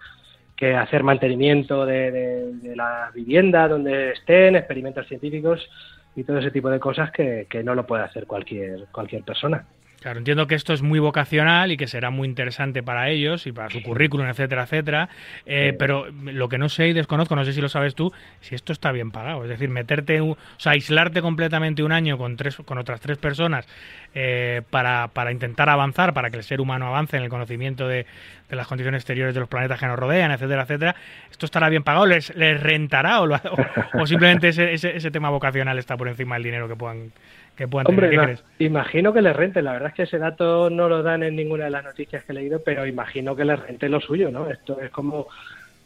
que 0.56 0.76
hacer 0.76 1.02
mantenimiento 1.04 1.86
de, 1.88 2.12
de- 2.12 2.54
de 2.54 2.76
la 2.76 3.10
vivienda 3.16 3.68
donde 3.68 4.12
estén, 4.12 4.56
experimentos 4.56 5.08
científicos 5.08 5.68
y 6.16 6.24
todo 6.24 6.40
ese 6.40 6.52
tipo 6.52 6.70
de 6.70 6.80
cosas 6.80 7.12
que, 7.12 7.48
que 7.50 7.64
no 7.64 7.76
lo 7.76 7.86
puede 7.86 8.04
hacer 8.04 8.26
cualquier 8.26 8.88
cualquier 8.92 9.24
persona. 9.24 9.66
Claro, 10.02 10.20
entiendo 10.20 10.48
que 10.48 10.56
esto 10.56 10.72
es 10.72 10.82
muy 10.82 11.00
vocacional 11.00 11.74
y 11.74 11.78
que 11.78 11.86
será 11.86 12.10
muy 12.10 12.26
interesante 12.28 12.82
para 12.82 13.10
ellos 13.10 13.46
y 13.48 13.52
para 13.52 13.70
su 13.70 13.84
currículum, 13.84 14.28
etcétera, 14.28 14.64
etcétera. 14.64 15.10
Eh, 15.46 15.72
Sí. 15.72 15.76
Pero 15.78 16.06
lo 16.24 16.48
que 16.48 16.58
no 16.58 16.70
sé 16.70 16.88
y 16.88 16.94
desconozco, 16.94 17.36
no 17.36 17.44
sé 17.44 17.52
si 17.52 17.60
lo 17.60 17.68
sabes 17.68 17.96
tú, 17.96 18.14
si 18.40 18.56
esto 18.56 18.72
está 18.72 18.94
bien 18.94 19.12
pagado. 19.12 19.44
Es 19.44 19.50
decir, 19.50 19.68
meterte, 19.68 20.22
o 20.22 20.38
sea, 20.58 20.72
aislarte 20.72 21.22
completamente 21.22 21.84
un 21.84 21.92
año 21.92 22.18
con 22.18 22.38
tres, 22.38 22.56
con 22.66 22.78
otras 22.78 23.02
tres 23.02 23.18
personas 23.18 23.68
eh, 24.16 24.62
para, 24.70 25.10
para 25.10 25.34
intentar 25.34 25.68
avanzar, 25.70 26.14
para 26.14 26.30
que 26.30 26.38
el 26.38 26.44
ser 26.44 26.62
humano 26.62 26.88
avance 26.88 27.18
en 27.18 27.24
el 27.24 27.30
conocimiento 27.30 27.88
de, 27.88 28.06
de 28.50 28.56
las 28.56 28.68
condiciones 28.68 29.00
exteriores 29.00 29.34
de 29.36 29.40
los 29.42 29.50
planetas 29.50 29.80
que 29.80 29.86
nos 29.86 30.00
rodean, 30.00 30.32
etcétera, 30.32 30.64
etcétera. 30.64 30.96
¿Esto 31.30 31.46
estará 31.46 31.70
bien 31.70 31.84
pagado? 31.84 32.06
¿Les, 32.08 32.36
les 32.36 32.60
rentará 32.62 33.22
o, 33.22 33.28
lo- 33.28 33.36
o- 33.36 34.02
o 34.02 34.08
simplemente 34.08 34.48
ese, 34.50 34.74
ese, 34.74 34.98
ese 34.98 35.12
tema 35.12 35.30
vocacional 35.30 35.78
está 35.78 35.96
por 35.96 36.08
encima 36.08 36.36
del 36.36 36.44
dinero 36.44 36.68
que 36.68 36.76
puedan, 36.76 37.12
que 37.56 37.68
puedan 37.68 37.86
tener? 37.96 38.40
Imagino 38.60 39.14
que 39.14 39.22
les 39.22 39.36
rente. 39.36 39.62
La 39.62 39.74
verdad 39.74 39.90
es 39.90 39.94
que 39.96 40.04
ese 40.04 40.18
dato 40.18 40.70
no 40.70 40.90
lo 40.90 41.04
dan 41.04 41.22
en 41.24 41.36
ninguna 41.36 41.66
de 41.66 41.70
las 41.70 41.84
noticias 41.84 42.24
que 42.24 42.32
he 42.32 42.36
leído, 42.36 42.62
pero 42.64 42.86
imagino 42.88 43.36
que 43.36 43.46
les 43.46 43.60
rente 43.60 43.88
lo 43.88 44.00
suyo, 44.02 44.32
¿no? 44.32 44.50
Esto 44.50 44.82
es 44.82 44.90
como, 44.90 45.28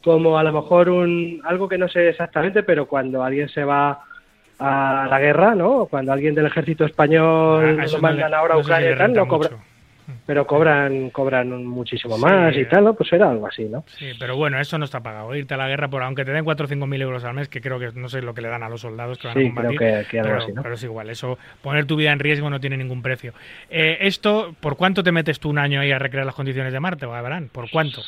como 0.02 0.38
a 0.38 0.44
lo 0.44 0.54
mejor 0.54 0.88
un 0.90 1.42
algo 1.44 1.68
que 1.68 1.78
no 1.78 1.90
sé 1.90 2.08
exactamente, 2.10 2.64
pero 2.64 2.86
cuando 2.86 3.24
alguien 3.24 3.50
se 3.50 3.66
va 3.66 4.00
a 4.60 5.08
la 5.10 5.20
guerra, 5.20 5.54
¿no? 5.56 5.88
Cuando 5.88 6.14
alguien 6.14 6.34
del 6.34 6.46
ejército 6.46 6.86
español 6.86 7.78
Ah, 7.80 7.86
lo 7.86 7.92
no 7.92 8.00
mandan 8.00 8.32
le- 8.32 8.38
ahora 8.38 8.54
a 8.54 8.58
no 8.58 8.64
sé 8.64 8.68
si 8.68 8.72
Ucrania 8.74 8.96
renta 8.96 9.20
no 9.20 9.28
cobra, 9.28 9.50
mucho. 9.50 9.64
Pero 10.26 10.46
cobran 10.48 11.10
cobran 11.10 11.66
muchísimo 11.66 12.16
Sí. 12.18 12.22
más 12.24 12.56
y 12.56 12.66
tal, 12.66 12.84
¿no? 12.86 12.94
Pues 12.94 13.12
era 13.14 13.30
algo 13.30 13.48
así, 13.48 13.66
¿no? 13.66 13.84
Sí, 13.98 14.12
pero 14.20 14.36
bueno, 14.36 14.60
eso 14.60 14.78
no 14.78 14.86
está 14.86 15.02
pagado. 15.02 15.34
Irte 15.36 15.54
a 15.54 15.58
la 15.58 15.68
guerra, 15.68 15.88
por 15.90 16.04
aunque 16.04 16.26
te 16.26 16.32
den 16.32 16.44
4 16.44 16.66
o 16.66 16.70
5 16.70 16.88
mil 16.88 17.02
euros 17.02 17.24
al 17.24 17.34
mes, 17.34 17.50
que 17.50 17.62
creo 17.62 17.80
que 17.80 17.92
no 17.94 18.10
sé 18.10 18.22
lo 18.22 18.34
que 18.34 18.42
le 18.42 18.48
dan 18.50 18.64
a 18.64 18.70
los 18.70 18.82
soldados 18.82 19.18
que 19.18 19.28
van 19.28 19.38
a 19.38 19.42
combatir. 19.42 19.78
creo 19.78 20.02
que- 20.04 20.08
que 20.10 20.20
algo 20.20 20.30
pero, 20.32 20.44
así, 20.44 20.54
¿no? 20.54 20.62
pero 20.64 20.76
es 20.76 20.84
igual, 20.84 21.10
eso, 21.10 21.38
poner 21.62 21.86
tu 21.86 21.96
vida 21.96 22.12
en 22.12 22.20
riesgo 22.20 22.50
no 22.50 22.60
tiene 22.60 22.78
ningún 22.78 23.02
precio. 23.02 23.34
Eh, 23.70 23.98
esto, 24.02 24.56
¿por 24.60 24.76
cuánto 24.78 25.04
te 25.04 25.12
metes 25.12 25.40
tú 25.40 25.50
un 25.50 25.58
año 25.60 25.80
ahí 25.82 25.92
a 25.92 26.00
recrear 26.00 26.26
las 26.26 26.36
condiciones 26.36 26.74
de 26.74 26.80
Marte? 26.80 27.06
Verán, 27.06 27.50
¿por 27.50 27.70
cuánto? 27.70 28.02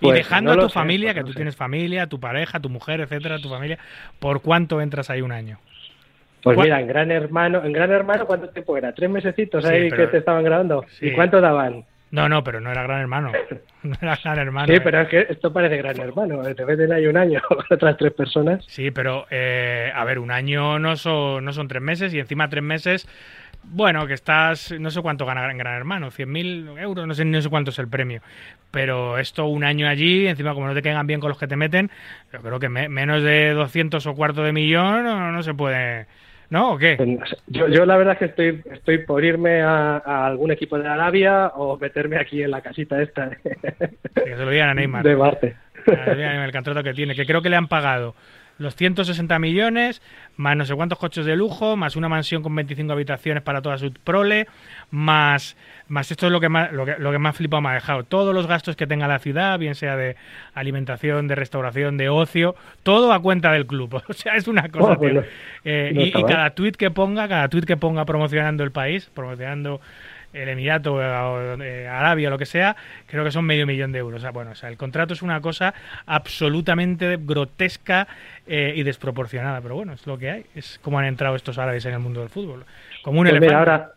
y 0.00 0.06
Pues, 0.06 0.14
dejando 0.18 0.54
no 0.54 0.62
a 0.62 0.66
tu 0.66 0.72
familia, 0.72 1.12
que 1.12 1.24
tú 1.24 1.34
tienes 1.34 1.56
familia, 1.56 2.06
tu 2.06 2.20
pareja, 2.20 2.60
tu 2.60 2.68
mujer, 2.70 3.00
etcétera, 3.00 3.40
tu 3.40 3.48
familia, 3.48 3.78
¿por 4.20 4.40
cuánto 4.40 4.80
entras 4.80 5.10
ahí 5.10 5.22
un 5.22 5.32
año? 5.32 5.58
Pues 6.42 6.54
¿Cuál- 6.54 6.66
mira, 6.68 6.80
en 6.80 6.86
Gran 6.86 7.10
Hermano, 7.10 7.64
en 7.64 7.72
Gran 7.72 7.90
Hermano, 7.90 8.26
¿cuánto 8.26 8.48
tiempo 8.50 8.76
era? 8.76 8.92
¿Tres 8.92 9.10
mesecitos 9.10 9.64
Sí, 9.64 9.70
ahí 9.70 9.90
pero- 9.90 10.04
que 10.04 10.10
te 10.12 10.18
estaban 10.18 10.44
grabando? 10.44 10.84
Sí. 10.90 11.08
¿Y 11.08 11.12
cuánto 11.12 11.40
daban? 11.40 11.84
No, 12.12 12.28
no, 12.28 12.44
pero 12.44 12.60
no 12.60 12.70
era 12.70 12.82
gran 12.84 13.00
hermano. 13.00 13.32
No 13.82 13.94
era 14.02 14.16
gran 14.22 14.38
hermano. 14.38 14.66
Sí, 14.66 14.74
eh. 14.74 14.80
pero 14.80 15.00
es 15.02 15.08
que 15.08 15.26
esto 15.30 15.52
parece 15.52 15.76
Gran 15.76 15.96
Hermano. 16.00 16.42
Te 16.56 16.64
meten 16.64 16.92
ahí 16.92 17.06
un 17.06 17.16
año 17.16 17.40
con 17.48 17.58
otras 17.70 17.96
tres 17.96 18.12
personas. 18.14 18.64
Sí, 18.66 18.90
pero 18.90 19.26
eh, 19.30 19.92
a 19.94 20.04
ver, 20.04 20.18
un 20.18 20.32
año 20.32 20.80
no 20.80 20.96
son, 20.96 21.44
no 21.44 21.52
son 21.52 21.68
tres 21.68 21.82
meses 21.82 22.12
y 22.12 22.18
encima 22.18 22.48
tres 22.48 22.64
meses, 22.64 23.08
bueno, 23.62 24.04
que 24.08 24.14
estás, 24.14 24.72
no 24.80 24.90
sé 24.90 25.00
cuánto 25.02 25.24
gana 25.24 25.48
en 25.48 25.58
Gran 25.58 25.74
Hermano, 25.76 26.10
100.000 26.10 26.80
euros, 26.80 27.06
no 27.06 27.14
sé, 27.14 27.24
no 27.24 27.40
sé 27.40 27.48
cuánto 27.48 27.70
es 27.70 27.78
el 27.78 27.86
premio. 27.86 28.22
Pero 28.72 29.18
esto 29.18 29.46
un 29.46 29.62
año 29.62 29.86
allí, 29.88 30.26
encima 30.26 30.52
como 30.52 30.66
no 30.66 30.74
te 30.74 30.82
caigan 30.82 31.06
bien 31.06 31.20
con 31.20 31.28
los 31.28 31.38
que 31.38 31.46
te 31.46 31.54
meten, 31.56 31.88
yo 32.32 32.40
creo 32.40 32.58
que 32.58 32.68
me- 32.68 32.88
menos 32.88 33.22
de 33.22 33.52
200 33.52 34.04
o 34.06 34.14
cuarto 34.16 34.42
de 34.42 34.52
millón 34.52 35.04
no, 35.04 35.30
no 35.30 35.42
se 35.44 35.54
puede... 35.54 36.06
¿No? 36.50 36.74
¿O 36.74 36.78
qué? 36.78 36.96
Yo, 37.48 37.68
yo 37.68 37.84
la 37.86 37.96
verdad 37.96 38.12
es 38.14 38.18
que 38.18 38.24
estoy, 38.26 38.62
estoy 38.72 38.98
por 38.98 39.24
irme 39.24 39.62
a, 39.62 39.96
a 39.98 40.26
algún 40.26 40.52
equipo 40.52 40.78
de 40.78 40.88
Arabia 40.88 41.48
o 41.56 41.76
meterme 41.76 42.18
aquí 42.18 42.42
en 42.42 42.50
la 42.52 42.60
casita 42.60 43.02
esta 43.02 43.26
de, 43.26 43.36
Que 44.14 44.36
se 44.36 44.44
lo 44.44 44.50
digan 44.50 44.68
a 44.70 44.74
Neymar. 44.74 45.02
de 45.02 45.16
Marte. 45.16 45.56
El 45.86 46.52
contrato 46.52 46.82
que 46.82 46.94
tiene, 46.94 47.14
que 47.14 47.26
creo 47.26 47.42
que 47.42 47.48
le 47.48 47.56
han 47.56 47.68
pagado 47.68 48.14
los 48.58 48.74
160 48.74 49.38
millones, 49.38 50.00
más 50.36 50.56
no 50.56 50.64
sé 50.64 50.74
cuántos 50.74 50.98
coches 50.98 51.26
de 51.26 51.36
lujo, 51.36 51.76
más 51.76 51.96
una 51.96 52.08
mansión 52.08 52.42
con 52.42 52.54
25 52.54 52.92
habitaciones 52.92 53.42
para 53.42 53.60
toda 53.60 53.76
su 53.78 53.92
prole, 53.92 54.46
más, 54.90 55.56
más 55.88 56.10
esto 56.10 56.26
es 56.26 56.32
lo 56.32 56.40
que 56.40 56.48
más, 56.48 56.72
lo 56.72 56.86
que, 56.86 56.96
lo 56.98 57.12
que 57.12 57.18
más 57.18 57.36
flipado 57.36 57.60
me 57.60 57.70
ha 57.70 57.74
dejado. 57.74 58.04
Todos 58.04 58.34
los 58.34 58.46
gastos 58.46 58.76
que 58.76 58.86
tenga 58.86 59.08
la 59.08 59.18
ciudad, 59.18 59.58
bien 59.58 59.74
sea 59.74 59.96
de 59.96 60.16
alimentación, 60.54 61.28
de 61.28 61.34
restauración, 61.34 61.96
de 61.96 62.08
ocio, 62.08 62.56
todo 62.82 63.12
a 63.12 63.20
cuenta 63.20 63.52
del 63.52 63.66
club. 63.66 64.02
O 64.08 64.12
sea, 64.12 64.36
es 64.36 64.48
una 64.48 64.68
cosa, 64.68 64.92
Oh, 64.92 64.96
pues 64.98 65.12
tío. 65.12 65.24
Eh, 65.64 65.92
no 65.94 66.00
y, 66.00 66.12
y 66.14 66.24
cada 66.24 66.50
tweet 66.50 66.72
que 66.72 66.90
ponga, 66.90 67.28
cada 67.28 67.48
tweet 67.48 67.64
que 67.64 67.76
ponga 67.76 68.04
promocionando 68.04 68.64
el 68.64 68.70
país, 68.70 69.10
promocionando 69.12 69.80
el 70.42 70.48
Emirato 70.48 70.94
o 70.94 71.62
eh, 71.62 71.88
Arabia 71.88 72.28
o 72.28 72.30
lo 72.30 72.38
que 72.38 72.46
sea, 72.46 72.76
creo 73.06 73.24
que 73.24 73.30
son 73.30 73.44
medio 73.44 73.66
millón 73.66 73.92
de 73.92 73.98
euros. 73.98 74.18
O 74.18 74.22
sea, 74.22 74.30
bueno, 74.30 74.50
o 74.52 74.54
sea, 74.54 74.68
el 74.68 74.76
contrato 74.76 75.14
es 75.14 75.22
una 75.22 75.40
cosa 75.40 75.74
absolutamente 76.06 77.18
grotesca 77.20 78.06
eh, 78.46 78.72
y 78.76 78.82
desproporcionada, 78.82 79.60
pero 79.60 79.74
bueno, 79.76 79.92
es 79.92 80.06
lo 80.06 80.18
que 80.18 80.30
hay. 80.30 80.46
Es 80.54 80.78
como 80.82 80.98
han 80.98 81.04
entrado 81.06 81.36
estos 81.36 81.58
árabes 81.58 81.84
en 81.86 81.94
el 81.94 82.00
mundo 82.00 82.20
del 82.20 82.28
fútbol. 82.28 82.64
Como 83.02 83.20
un 83.20 83.28
Pues 83.28 83.40
mira, 83.40 83.58
ahora, 83.58 83.92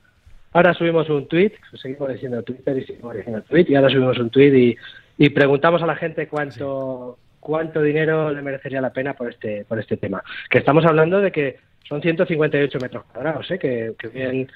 ahora 0.53 0.73
subimos 0.73 1.09
un 1.09 1.27
tweet, 1.27 1.53
seguimos 1.81 2.09
diciendo 2.09 2.41
Twitter 2.43 2.77
y 2.77 2.85
seguimos 2.85 3.15
diciendo 3.15 3.41
tweet, 3.43 3.65
y 3.67 3.75
ahora 3.75 3.89
subimos 3.89 4.17
un 4.19 4.29
tweet 4.29 4.53
y, 4.57 4.77
y 5.17 5.29
preguntamos 5.29 5.81
a 5.83 5.85
la 5.85 5.95
gente 5.95 6.27
cuánto 6.27 7.17
cuánto 7.39 7.81
dinero 7.81 8.31
le 8.31 8.41
merecería 8.41 8.81
la 8.81 8.91
pena 8.91 9.13
por 9.13 9.29
este 9.29 9.65
por 9.65 9.79
este 9.79 9.97
tema. 9.97 10.21
Que 10.49 10.57
estamos 10.59 10.85
hablando 10.85 11.19
de 11.21 11.31
que 11.31 11.57
son 11.87 12.01
158 12.01 12.77
metros 12.79 13.03
cuadrados, 13.05 13.49
¿eh? 13.49 13.57
que, 13.57 13.93
que, 13.97 14.07
bien- 14.09 14.51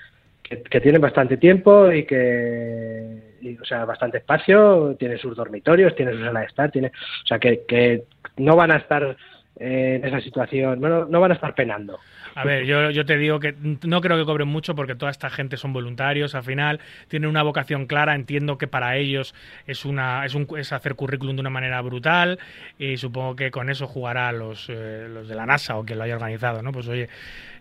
que, 0.62 0.82
tienen 0.82 1.02
bastante 1.02 1.38
tiempo 1.38 1.92
y 1.92 2.06
que, 2.06 3.36
y, 3.42 3.58
o 3.58 3.66
sea, 3.66 3.86
bastante 3.86 4.20
espacio, 4.20 4.96
tiene 4.98 5.18
sus 5.18 5.36
dormitorios, 5.36 5.96
tiene 5.96 6.14
su 6.14 6.20
sala 6.20 6.42
de 6.42 6.46
estar, 6.46 6.72
tiene, 6.72 6.88
o 6.88 7.28
sea, 7.28 7.40
que, 7.40 7.64
que 7.68 8.04
no 8.38 8.56
van 8.56 8.72
a 8.72 8.78
estar 8.78 9.16
eh, 9.60 10.00
en 10.02 10.06
esa 10.06 10.20
situación, 10.20 10.80
bueno, 10.80 11.06
no 11.06 11.20
van 11.20 11.32
a 11.32 11.36
estar 11.36 11.54
penando. 11.56 12.00
A 12.36 12.44
ver, 12.46 12.66
yo, 12.66 12.90
yo 12.90 13.06
te 13.06 13.18
digo 13.18 13.40
que 13.40 13.54
no 13.84 14.02
creo 14.02 14.18
que 14.18 14.26
cobren 14.26 14.48
mucho 14.48 14.74
porque 14.74 14.96
toda 14.96 15.12
esta 15.12 15.30
gente 15.30 15.56
son 15.56 15.72
voluntarios, 15.72 16.34
al 16.34 16.44
final 16.44 16.80
tienen 17.08 17.30
una 17.30 17.44
vocación 17.44 17.86
clara, 17.86 18.16
entiendo 18.16 18.58
que 18.58 18.68
para 18.68 18.98
ellos 18.98 19.36
es 19.68 19.86
una 19.86 20.26
es, 20.26 20.34
un, 20.34 20.48
es 20.58 20.74
hacer 20.74 20.96
currículum 20.96 21.36
de 21.36 21.42
una 21.42 21.52
manera 21.52 21.80
brutal 21.82 22.40
y 22.80 22.98
supongo 22.98 23.36
que 23.36 23.52
con 23.52 23.70
eso 23.70 23.86
jugará 23.88 24.32
los, 24.32 24.68
eh, 24.70 25.08
los 25.10 25.28
de 25.28 25.36
la 25.36 25.46
NASA 25.46 25.78
o 25.78 25.86
quien 25.86 26.00
lo 26.00 26.06
haya 26.06 26.16
organizado, 26.16 26.64
¿no? 26.64 26.72
Pues 26.72 26.88
oye, 26.88 27.08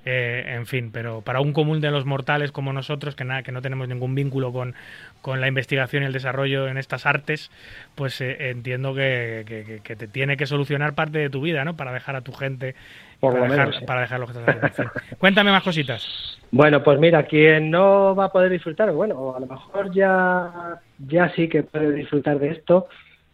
eh, 0.04 0.44
en 0.48 0.66
fin, 0.66 0.90
pero 0.90 1.20
para 1.20 1.40
un 1.40 1.52
común 1.52 1.80
de 1.80 1.90
los 1.90 2.06
mortales 2.06 2.50
como 2.50 2.72
nosotros, 2.72 3.14
que 3.14 3.24
nada, 3.24 3.42
que 3.42 3.52
no 3.52 3.62
tenemos 3.62 3.88
ningún 3.88 4.14
vínculo 4.14 4.52
con, 4.52 4.74
con 5.20 5.40
la 5.40 5.48
investigación 5.48 6.02
y 6.02 6.06
el 6.06 6.12
desarrollo 6.12 6.66
en 6.66 6.76
estas 6.76 7.06
artes, 7.06 7.50
pues 7.94 8.20
eh, 8.20 8.50
entiendo 8.50 8.94
que, 8.94 9.44
que- 9.46 9.80
que 9.82 9.96
te 9.96 10.08
tiene 10.08 10.36
que 10.36 10.46
solucionar 10.46 10.94
parte 10.94 11.18
de 11.18 11.30
tu 11.30 11.40
vida, 11.40 11.64
¿no? 11.64 11.76
Para 11.76 11.92
dejar 11.92 12.16
a 12.16 12.22
tu 12.22 12.32
gente, 12.32 12.74
Por 13.22 13.34
para, 13.34 13.44
lo 13.44 13.52
dejar, 13.52 13.66
menos, 13.68 13.78
sí. 13.78 13.86
para 13.86 14.00
dejar 14.00 14.18
lo 14.18 14.26
que 14.26 14.32
estás 14.32 14.48
haciendo. 14.48 14.66
En 14.66 14.72
fin. 14.72 15.16
Cuéntame 15.18 15.52
más 15.52 15.62
cositas. 15.62 16.38
Bueno, 16.50 16.82
pues 16.82 16.98
mira, 16.98 17.22
quien 17.22 17.70
no 17.70 18.16
va 18.16 18.24
a 18.24 18.32
poder 18.32 18.50
disfrutar, 18.50 18.90
bueno, 18.90 19.36
a 19.36 19.38
lo 19.38 19.46
mejor 19.46 19.94
ya, 19.94 20.80
ya 20.98 21.32
sí 21.36 21.48
que 21.48 21.62
puede 21.62 21.92
disfrutar 21.92 22.40
de 22.40 22.48
esto, 22.48 22.88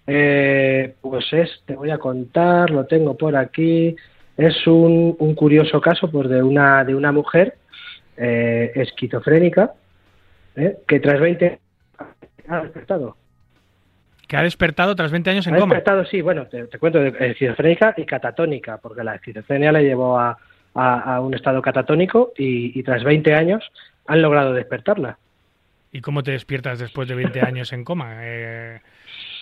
eh, 0.07 0.95
pues 1.01 1.33
es, 1.33 1.63
te 1.65 1.75
voy 1.75 1.91
a 1.91 1.97
contar, 1.97 2.69
lo 2.69 2.85
tengo 2.85 3.17
por 3.17 3.35
aquí, 3.35 3.97
es 4.37 4.67
un, 4.67 5.17
un 5.19 5.35
curioso 5.35 5.81
caso 5.81 6.11
pues 6.11 6.29
de 6.29 6.43
una, 6.43 6.85
de 6.85 6.95
una 6.95 7.11
mujer 7.11 7.57
eh, 8.19 8.73
esquizofrénica 8.75 9.73
eh, 10.55 10.77
que 10.87 11.01
tras 11.01 11.19
20 11.19 11.59
ha 12.47 12.61
despertado. 12.61 13.17
Que 14.29 14.37
ha 14.37 14.43
despertado 14.43 14.95
tras 14.95 15.11
20 15.11 15.31
años 15.31 15.47
en 15.49 15.55
ha 15.55 15.59
coma. 15.59 15.75
despertado, 15.75 16.05
sí, 16.05 16.21
bueno, 16.21 16.47
te, 16.47 16.65
te 16.67 16.79
cuento, 16.79 17.01
de- 17.01 17.31
esquizofrénica 17.31 17.95
y 17.97 18.05
catatónica, 18.05 18.77
porque 18.77 19.03
la 19.03 19.15
esquizofrenia 19.17 19.73
le 19.73 19.83
llevó 19.83 20.19
a, 20.21 20.39
a- 20.75 21.15
a 21.17 21.21
un 21.21 21.35
estado 21.35 21.61
catatónico 21.63 22.33
y, 22.37 22.79
y 22.79 22.83
tras 22.83 23.03
20 23.03 23.35
años 23.35 23.65
han 24.07 24.23
logrado 24.23 24.53
despertarla. 24.53 25.19
¿Y 25.91 26.03
cómo 26.03 26.23
te 26.23 26.33
despiertas 26.33 26.79
después 26.79 27.09
de 27.09 27.15
20 27.15 27.41
años 27.41 27.73
en 27.73 27.83
coma? 27.85 28.17
Eh, 28.21 28.81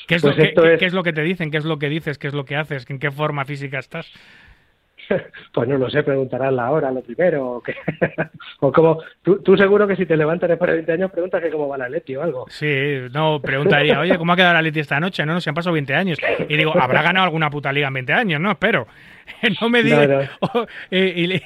¿qué, 0.06 0.14
es 0.14 0.22
Pues 0.22 0.36
lo 0.36 0.42
que, 0.42 0.48
esto 0.50 0.62
qué- 0.62 0.72
es- 0.74 0.78
qué 0.78 0.86
es 0.86 0.92
lo 0.92 1.02
que 1.02 1.12
te 1.12 1.22
dicen? 1.22 1.50
¿Qué 1.50 1.56
es 1.58 1.64
lo 1.64 1.78
que 1.80 1.88
dices? 1.88 2.16
¿Qué 2.18 2.28
es 2.28 2.34
lo 2.34 2.44
que 2.44 2.54
haces? 2.56 2.88
¿En 2.88 3.00
qué 3.00 3.10
forma 3.10 3.44
física 3.44 3.80
estás? 3.80 4.10
Pues 5.52 5.68
no 5.68 5.78
lo 5.78 5.88
sé, 5.90 6.02
preguntarán 6.02 6.56
la 6.56 6.70
hora 6.70 6.90
lo 6.90 7.02
primero. 7.02 7.52
O, 7.52 7.62
qué. 7.62 7.74
o 8.60 8.72
como, 8.72 9.02
tú, 9.22 9.38
tú 9.42 9.56
seguro 9.56 9.86
que 9.86 9.96
si 9.96 10.06
te 10.06 10.16
levantas 10.16 10.48
después 10.48 10.68
de 10.68 10.76
20 10.76 10.92
años 10.92 11.10
preguntas 11.10 11.42
que 11.42 11.50
cómo 11.50 11.68
va 11.68 11.78
la 11.78 11.88
Leti 11.88 12.16
o 12.16 12.22
algo. 12.22 12.46
Sí, 12.48 12.98
no, 13.12 13.40
preguntaría, 13.40 14.00
oye, 14.00 14.18
¿cómo 14.18 14.32
ha 14.32 14.36
quedado 14.36 14.54
la 14.54 14.62
Leti 14.62 14.80
esta 14.80 15.00
noche? 15.00 15.24
No, 15.24 15.34
no, 15.34 15.40
se 15.40 15.50
han 15.50 15.54
pasado 15.54 15.72
20 15.74 15.94
años. 15.94 16.18
Y 16.48 16.56
digo, 16.56 16.72
¿habrá 16.78 17.02
ganado 17.02 17.24
alguna 17.24 17.50
puta 17.50 17.72
liga 17.72 17.88
en 17.88 17.94
20 17.94 18.12
años? 18.12 18.40
No, 18.40 18.52
espero. 18.52 18.86
No 19.60 19.68
me 19.68 19.82
digas. 19.82 20.08
No, 20.08 20.20
no. 20.20 20.60
O, 20.62 20.66
eh, 20.90 21.40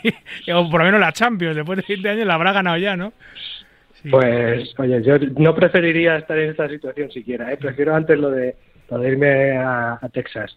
por 0.46 0.80
lo 0.80 0.84
menos 0.84 1.00
la 1.00 1.12
Champions, 1.12 1.56
después 1.56 1.78
de 1.78 1.84
20 1.88 2.08
años 2.10 2.26
la 2.26 2.34
habrá 2.34 2.52
ganado 2.52 2.76
ya, 2.76 2.94
¿no? 2.96 3.12
Sí. 4.02 4.10
Pues, 4.10 4.74
oye, 4.78 5.02
yo 5.02 5.18
no 5.18 5.54
preferiría 5.54 6.16
estar 6.16 6.38
en 6.38 6.50
esta 6.50 6.68
situación 6.68 7.10
siquiera, 7.10 7.52
¿eh? 7.52 7.56
prefiero 7.56 7.94
antes 7.94 8.18
lo 8.18 8.30
de, 8.30 8.54
lo 8.90 8.98
de 8.98 9.08
irme 9.08 9.56
a, 9.56 9.98
a 10.00 10.08
Texas. 10.08 10.56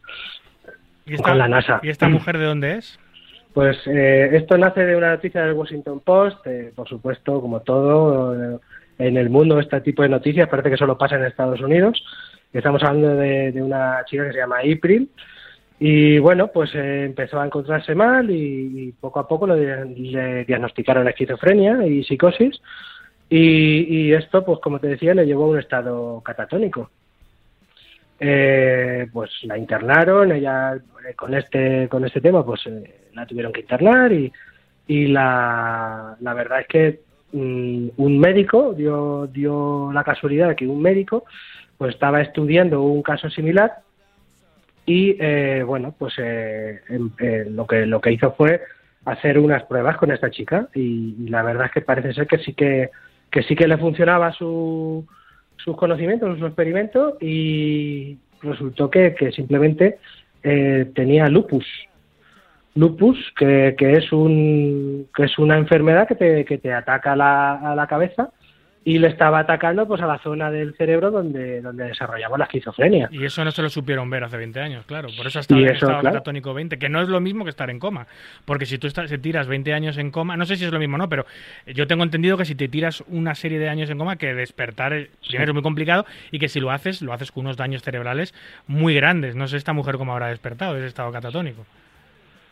¿Y 1.05 1.17
con 1.17 1.37
la 1.37 1.47
NASA. 1.47 1.79
¿Y 1.83 1.89
esta 1.89 2.07
mujer 2.07 2.37
de 2.37 2.45
dónde 2.45 2.77
es? 2.77 2.99
Pues 3.53 3.77
eh, 3.85 4.29
esto 4.33 4.57
nace 4.57 4.85
de 4.85 4.95
una 4.95 5.11
noticia 5.11 5.43
del 5.45 5.53
Washington 5.53 5.99
Post, 5.99 6.45
eh, 6.47 6.71
por 6.75 6.87
supuesto, 6.87 7.39
como 7.39 7.61
todo 7.61 8.55
eh, 8.55 8.59
en 8.97 9.17
el 9.17 9.29
mundo, 9.29 9.59
este 9.59 9.79
tipo 9.81 10.01
de 10.01 10.09
noticias 10.09 10.49
parece 10.49 10.71
que 10.71 10.77
solo 10.77 10.97
pasa 10.97 11.15
en 11.15 11.25
Estados 11.25 11.61
Unidos. 11.61 12.03
Estamos 12.51 12.83
hablando 12.83 13.15
de, 13.15 13.51
de 13.51 13.61
una 13.61 14.03
chica 14.05 14.25
que 14.25 14.33
se 14.33 14.39
llama 14.39 14.57
April 14.59 15.09
y 15.79 16.17
bueno, 16.19 16.47
pues 16.47 16.73
eh, 16.75 17.05
empezó 17.05 17.39
a 17.39 17.45
encontrarse 17.45 17.93
mal 17.93 18.29
y, 18.29 18.87
y 18.87 18.91
poco 18.93 19.19
a 19.19 19.27
poco 19.27 19.47
le, 19.47 19.85
le 19.85 20.45
diagnosticaron 20.45 21.07
esquizofrenia 21.07 21.85
y 21.85 22.03
psicosis 22.03 22.61
y, 23.29 23.85
y 23.89 24.13
esto, 24.13 24.45
pues 24.45 24.59
como 24.59 24.79
te 24.79 24.87
decía, 24.87 25.13
le 25.13 25.25
llevó 25.25 25.45
a 25.45 25.49
un 25.49 25.59
estado 25.59 26.21
catatónico. 26.21 26.89
Eh, 28.25 29.07
pues 29.11 29.31
la 29.43 29.57
internaron, 29.57 30.31
ella 30.31 30.75
eh, 30.75 31.13
con 31.13 31.33
este 31.33 31.89
con 31.89 32.05
este 32.05 32.21
tema 32.21 32.45
pues 32.45 32.65
eh, 32.67 33.09
la 33.13 33.25
tuvieron 33.25 33.51
que 33.51 33.59
internar 33.59 34.13
y, 34.13 34.31
y 34.87 35.07
la, 35.07 36.15
la 36.21 36.33
verdad 36.33 36.61
es 36.61 36.67
que 36.67 36.99
mm, 37.33 37.89
un 37.97 38.19
médico 38.19 38.73
dio 38.73 39.27
dio 39.27 39.91
la 39.91 40.05
casualidad 40.05 40.47
de 40.47 40.55
que 40.55 40.65
un 40.65 40.81
médico 40.81 41.25
pues 41.77 41.95
estaba 41.95 42.21
estudiando 42.21 42.81
un 42.83 43.03
caso 43.03 43.29
similar 43.29 43.79
y 44.85 45.17
eh, 45.19 45.63
bueno 45.67 45.93
pues 45.99 46.13
eh, 46.17 46.79
em- 46.87 47.11
eh, 47.19 47.45
lo 47.49 47.67
que 47.67 47.85
lo 47.85 47.99
que 47.99 48.13
hizo 48.13 48.31
fue 48.35 48.61
hacer 49.03 49.37
unas 49.37 49.63
pruebas 49.63 49.97
con 49.97 50.13
esta 50.13 50.31
chica 50.31 50.69
y, 50.73 51.17
y 51.19 51.27
la 51.27 51.43
verdad 51.43 51.65
es 51.65 51.71
que 51.73 51.81
parece 51.81 52.13
ser 52.13 52.25
que 52.27 52.37
sí 52.37 52.53
que 52.53 52.89
que 53.29 53.43
sí 53.43 53.53
que 53.53 53.67
le 53.67 53.77
funcionaba 53.77 54.31
su 54.31 55.05
sus 55.63 55.77
conocimientos, 55.77 56.37
sus 56.37 56.47
experimentos 56.47 57.15
y 57.21 58.17
resultó 58.41 58.89
que, 58.89 59.15
que 59.15 59.31
simplemente 59.31 59.97
eh, 60.43 60.91
tenía 60.93 61.27
lupus. 61.27 61.65
Lupus, 62.75 63.17
que, 63.37 63.75
que 63.77 63.93
es 63.93 64.11
un 64.11 65.07
que 65.15 65.25
es 65.25 65.37
una 65.37 65.57
enfermedad 65.57 66.07
que 66.07 66.15
te, 66.15 66.45
que 66.45 66.57
te 66.57 66.73
ataca 66.73 67.15
la, 67.15 67.53
a 67.53 67.75
la 67.75 67.87
cabeza 67.87 68.31
y 68.85 68.99
le 68.99 69.07
estaba 69.07 69.39
atacando 69.39 69.87
pues 69.87 70.01
a 70.01 70.07
la 70.07 70.19
zona 70.19 70.51
del 70.51 70.75
cerebro 70.75 71.09
donde, 71.09 71.61
donde 71.61 71.85
desarrollamos 71.85 72.37
la 72.37 72.45
esquizofrenia. 72.45 73.09
Y 73.11 73.23
eso 73.23 73.43
no 73.45 73.51
se 73.51 73.61
lo 73.61 73.69
supieron 73.69 74.09
ver 74.09 74.23
hace 74.23 74.37
20 74.37 74.59
años, 74.59 74.85
claro. 74.85 75.09
Por 75.15 75.27
eso 75.27 75.39
ha 75.39 75.41
estado 75.41 75.61
Y 75.61 75.63
en 75.63 75.73
estado 75.73 75.99
claro. 75.99 76.03
catatónico 76.03 76.53
20, 76.53 76.77
que 76.77 76.89
no 76.89 77.01
es 77.01 77.07
lo 77.07 77.21
mismo 77.21 77.45
que 77.45 77.49
estar 77.49 77.69
en 77.69 77.79
coma. 77.79 78.07
Porque 78.45 78.65
si 78.65 78.77
tú 78.77 78.87
estás, 78.87 79.09
si 79.09 79.17
tiras 79.17 79.47
20 79.47 79.73
años 79.73 79.97
en 79.97 80.11
coma, 80.11 80.35
no 80.35 80.45
sé 80.45 80.57
si 80.57 80.65
es 80.65 80.71
lo 80.71 80.79
mismo 80.79 80.95
o 80.95 80.97
no, 80.97 81.09
pero 81.09 81.25
yo 81.67 81.87
tengo 81.87 82.03
entendido 82.03 82.37
que 82.37 82.45
si 82.45 82.55
te 82.55 82.67
tiras 82.67 83.03
una 83.07 83.35
serie 83.35 83.59
de 83.59 83.69
años 83.69 83.89
en 83.89 83.97
coma, 83.97 84.17
que 84.17 84.33
despertar 84.33 84.93
eh, 84.93 85.09
primero 85.27 85.51
es 85.51 85.53
muy 85.53 85.63
complicado 85.63 86.05
y 86.31 86.39
que 86.39 86.49
si 86.49 86.59
lo 86.59 86.71
haces, 86.71 87.01
lo 87.01 87.13
haces 87.13 87.31
con 87.31 87.45
unos 87.45 87.57
daños 87.57 87.83
cerebrales 87.83 88.33
muy 88.67 88.93
grandes. 88.93 89.35
No 89.35 89.47
sé 89.47 89.57
esta 89.57 89.73
mujer 89.73 89.97
cómo 89.97 90.11
habrá 90.11 90.27
despertado 90.27 90.73
de 90.73 90.79
ese 90.79 90.87
estado 90.87 91.11
catatónico. 91.11 91.65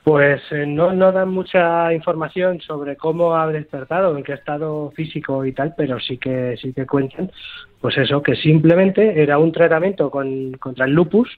Pues 0.03 0.41
eh, 0.51 0.65
no, 0.65 0.93
no 0.93 1.11
dan 1.11 1.29
mucha 1.29 1.93
información 1.93 2.59
sobre 2.61 2.97
cómo 2.97 3.35
ha 3.35 3.47
despertado, 3.47 4.17
en 4.17 4.23
qué 4.23 4.33
estado 4.33 4.91
físico 4.91 5.45
y 5.45 5.51
tal, 5.51 5.75
pero 5.77 5.99
sí 5.99 6.17
que 6.17 6.57
sí 6.59 6.73
que 6.73 6.87
cuentan, 6.87 7.31
pues 7.79 7.97
eso, 7.97 8.23
que 8.23 8.35
simplemente 8.35 9.21
era 9.21 9.37
un 9.37 9.51
tratamiento 9.51 10.09
con, 10.09 10.53
contra 10.53 10.85
el 10.85 10.93
lupus 10.93 11.29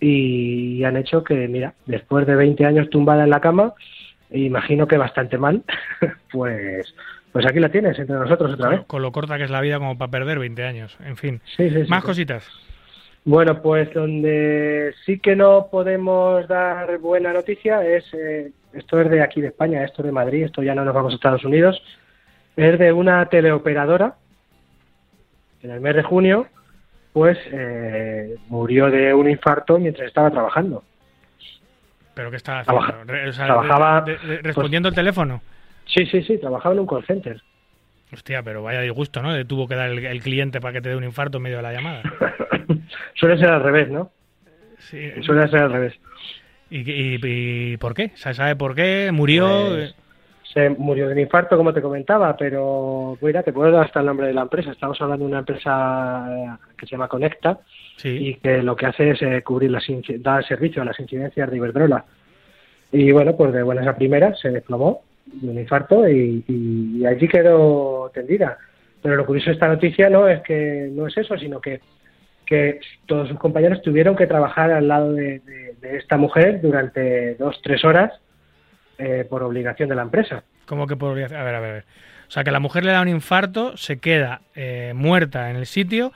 y 0.00 0.82
han 0.82 0.96
hecho 0.96 1.22
que, 1.22 1.46
mira, 1.46 1.74
después 1.86 2.26
de 2.26 2.34
20 2.34 2.66
años 2.66 2.90
tumbada 2.90 3.24
en 3.24 3.30
la 3.30 3.40
cama, 3.40 3.74
imagino 4.30 4.88
que 4.88 4.98
bastante 4.98 5.38
mal, 5.38 5.62
pues 6.32 6.94
pues 7.34 7.46
aquí 7.46 7.58
la 7.58 7.68
tienes 7.68 7.98
entre 7.98 8.14
nosotros 8.14 8.54
otra 8.54 8.68
vez. 8.68 8.80
Con, 8.86 9.02
lo 9.02 9.10
corta 9.10 9.36
que 9.36 9.42
es 9.42 9.50
la 9.50 9.60
vida 9.60 9.78
como 9.78 9.98
para 9.98 10.08
perder 10.08 10.38
20 10.38 10.62
años. 10.62 10.96
En 11.04 11.16
fin. 11.16 11.40
Sí, 11.56 11.68
sí, 11.68 11.82
sí, 11.82 11.90
Más 11.90 12.04
cositas. 12.04 12.48
Bueno, 13.24 13.62
pues 13.62 13.92
donde 13.94 14.94
sí 15.06 15.18
que 15.18 15.34
no 15.34 15.68
podemos 15.70 16.46
dar 16.46 16.98
buena 16.98 17.32
noticia 17.32 17.84
es, 17.86 18.04
eh, 18.12 18.52
esto 18.74 19.00
es 19.00 19.08
de 19.10 19.22
aquí 19.22 19.40
de 19.40 19.48
España, 19.48 19.82
esto 19.82 20.02
es 20.02 20.06
de 20.06 20.12
Madrid, 20.12 20.44
esto 20.44 20.62
ya 20.62 20.74
no 20.74 20.84
nos 20.84 20.94
vamos 20.94 21.12
a 21.12 21.16
Estados 21.16 21.44
Unidos, 21.44 21.82
es 22.56 22.78
de 22.78 22.92
una 22.92 23.24
teleoperadora 23.30 24.14
en 25.62 25.70
el 25.70 25.80
mes 25.80 25.96
de 25.96 26.02
junio 26.02 26.46
pues 27.14 27.38
eh, 27.52 28.36
murió 28.48 28.90
de 28.90 29.14
un 29.14 29.30
infarto 29.30 29.78
mientras 29.78 30.08
estaba 30.08 30.30
trabajando. 30.30 30.82
Pero 32.12 32.28
que 32.30 32.36
estaba 32.36 32.60
haciendo? 32.60 33.04
Re- 33.04 33.28
o 33.28 33.32
sea, 33.32 33.46
trabajaba, 33.46 34.00
de- 34.02 34.18
de- 34.18 34.26
de- 34.36 34.42
respondiendo 34.42 34.88
el 34.88 34.94
teléfono. 34.96 35.40
Sí, 35.86 36.04
sí, 36.06 36.22
sí, 36.24 36.38
trabajaba 36.38 36.74
en 36.74 36.80
un 36.80 36.86
call 36.88 37.04
center. 37.06 37.40
Hostia, 38.14 38.42
pero 38.42 38.62
vaya 38.62 38.80
disgusto, 38.80 39.20
¿no? 39.22 39.32
Le 39.32 39.44
tuvo 39.44 39.66
que 39.68 39.74
dar 39.74 39.90
el, 39.90 39.98
el 40.04 40.22
cliente 40.22 40.60
para 40.60 40.72
que 40.72 40.80
te 40.80 40.88
dé 40.88 40.96
un 40.96 41.04
infarto 41.04 41.36
en 41.38 41.42
medio 41.44 41.56
de 41.58 41.62
la 41.62 41.72
llamada. 41.72 42.02
Suele 43.14 43.36
ser 43.38 43.50
al 43.50 43.62
revés, 43.62 43.88
¿no? 43.90 44.10
Sí. 44.78 45.10
Suele 45.22 45.48
ser 45.48 45.60
al 45.60 45.72
revés. 45.72 45.94
¿Y, 46.70 46.78
y- 46.90 47.18
y 47.72 47.76
por 47.76 47.94
qué? 47.94 48.12
¿Se 48.14 48.32
sabe 48.34 48.56
por 48.56 48.74
qué? 48.74 49.10
¿Murió? 49.12 49.66
Pues, 49.68 49.94
se 50.52 50.70
murió 50.70 51.06
de 51.08 51.14
un 51.14 51.18
infarto, 51.20 51.56
como 51.56 51.72
te 51.74 51.82
comentaba, 51.82 52.36
pero 52.36 53.18
mira, 53.20 53.42
te 53.42 53.52
puedo 53.52 53.72
dar 53.72 53.86
hasta 53.86 54.00
el 54.00 54.06
nombre 54.06 54.28
de 54.28 54.34
la 54.34 54.42
empresa. 54.42 54.70
Estamos 54.70 55.00
hablando 55.00 55.24
de 55.24 55.30
una 55.30 55.40
empresa 55.40 56.26
eh, 56.30 56.66
que 56.78 56.86
se 56.86 56.92
llama 56.92 57.08
Conecta 57.08 57.58
sí. 57.96 58.08
y 58.08 58.34
que 58.36 58.62
lo 58.62 58.76
que 58.76 58.86
hace 58.86 59.10
es 59.10 59.22
eh, 59.22 59.42
cubrir 59.42 59.70
las 59.72 59.84
dar 60.20 60.46
servicio 60.46 60.80
a 60.82 60.84
las 60.84 60.98
incidencias 61.00 61.50
de 61.50 61.56
Iberdrola. 61.56 62.04
Y 62.92 63.10
bueno, 63.10 63.34
pues 63.36 63.52
de 63.52 63.62
buenas 63.64 63.86
a 63.88 63.96
primeras 63.96 64.38
se 64.38 64.50
desplomó 64.50 65.02
de 65.26 65.48
un 65.48 65.58
infarto 65.58 66.08
y, 66.08 67.02
allí 67.06 67.28
quedó 67.28 68.10
tendida. 68.14 68.58
Pero 69.02 69.16
lo 69.16 69.26
curioso 69.26 69.50
de 69.50 69.54
esta 69.54 69.68
noticia 69.68 70.08
no 70.08 70.28
es 70.28 70.40
que 70.42 70.88
no 70.92 71.06
es 71.06 71.16
eso, 71.16 71.36
sino 71.38 71.60
que, 71.60 71.80
que 72.46 72.80
todos 73.06 73.28
sus 73.28 73.38
compañeros 73.38 73.82
tuvieron 73.82 74.16
que 74.16 74.26
trabajar 74.26 74.70
al 74.72 74.88
lado 74.88 75.12
de, 75.12 75.40
de- 75.40 75.74
de 75.80 75.96
esta 75.98 76.16
mujer 76.16 76.60
durante 76.62 77.34
dos, 77.34 77.60
tres 77.62 77.84
horas 77.84 78.10
eh, 78.96 79.26
por 79.28 79.42
obligación 79.42 79.88
de 79.90 79.94
la 79.94 80.02
empresa. 80.02 80.44
¿Cómo 80.66 80.86
que 80.86 80.96
podría 80.96 81.26
A 81.26 81.28
ver, 81.44 81.54
a 81.54 81.60
ver, 81.60 81.70
a 81.70 81.72
ver. 81.74 81.84
O 82.26 82.30
sea, 82.30 82.42
que 82.44 82.50
la 82.50 82.60
mujer 82.60 82.84
le 82.84 82.92
da 82.92 83.02
un 83.02 83.08
infarto, 83.08 83.76
se 83.76 83.98
queda 83.98 84.40
eh, 84.54 84.92
muerta 84.94 85.50
en 85.50 85.56
el 85.56 85.66
sitio 85.66 86.12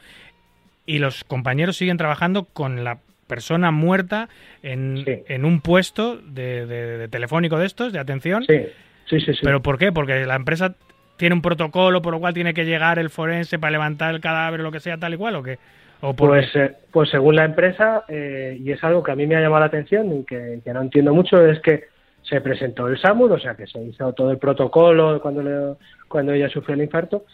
y 0.87 0.99
los 1.01 1.23
compañeros 1.25 1.77
siguen 1.77 1.99
trabajando 1.99 2.45
con 2.45 2.83
la 2.83 2.99
persona 3.27 3.71
muerta 3.71 4.31
en, 4.63 5.05
Sí. 5.05 5.23
en 5.29 5.45
un 5.45 5.61
puesto 5.61 6.17
de, 6.17 6.65
de- 6.65 6.97
de 6.97 7.09
telefónico 7.09 7.59
de 7.59 7.67
estos, 7.67 7.93
de 7.93 7.99
atención. 7.99 8.45
Sí, 8.45 8.63
sí, 9.09 9.21
sí. 9.21 9.33
sí. 9.35 9.41
¿Pero 9.43 9.61
por 9.63 9.79
qué? 9.79 9.93
Porque 9.93 10.25
la 10.27 10.37
empresa 10.37 10.75
tiene 11.17 11.35
un 11.35 11.43
protocolo 11.43 12.01
por 12.01 12.13
lo 12.15 12.21
cual 12.21 12.35
tiene 12.35 12.55
que 12.55 12.65
llegar 12.65 12.99
el 12.99 13.11
forense 13.11 13.59
para 13.59 13.73
levantar 13.73 14.15
el 14.15 14.21
cadáver 14.21 14.61
o 14.61 14.63
lo 14.65 14.71
que 14.73 14.81
sea, 14.81 14.97
tal 14.99 15.15
y 15.15 15.17
cual, 15.17 15.37
¿o 15.37 15.43
qué? 15.43 15.59
¿O 16.01 16.15
por 16.15 16.29
Pues, 16.29 16.49
qué? 16.53 16.65
eh, 16.65 16.73
pues 16.93 17.11
según 17.11 17.35
la 17.37 17.45
empresa, 17.45 18.05
eh, 18.09 18.57
y 18.61 18.71
es 18.71 18.83
algo 18.85 19.03
que 19.03 19.11
a 19.11 19.17
mí 19.17 19.27
me 19.27 19.35
ha 19.37 19.41
llamado 19.41 19.61
la 19.61 19.67
atención 19.67 20.13
y 20.17 20.25
que, 20.25 20.61
que 20.65 20.73
no 20.73 20.81
entiendo 20.83 21.13
mucho, 21.13 21.45
es 21.45 21.59
que 21.61 21.85
se 22.23 22.41
presentó 22.41 22.87
el 22.87 22.99
SAMUR, 23.01 23.33
o 23.33 23.39
sea 23.41 23.55
que 23.57 23.67
se 23.67 23.83
hizo 23.83 24.13
todo 24.13 24.31
el 24.31 24.39
protocolo 24.39 25.21
cuando, 25.21 25.43
le- 25.43 25.77
cuando 26.07 26.33
ella 26.33 26.49
sufrió 26.49 26.75
el 26.75 26.83
infarto, 26.83 27.25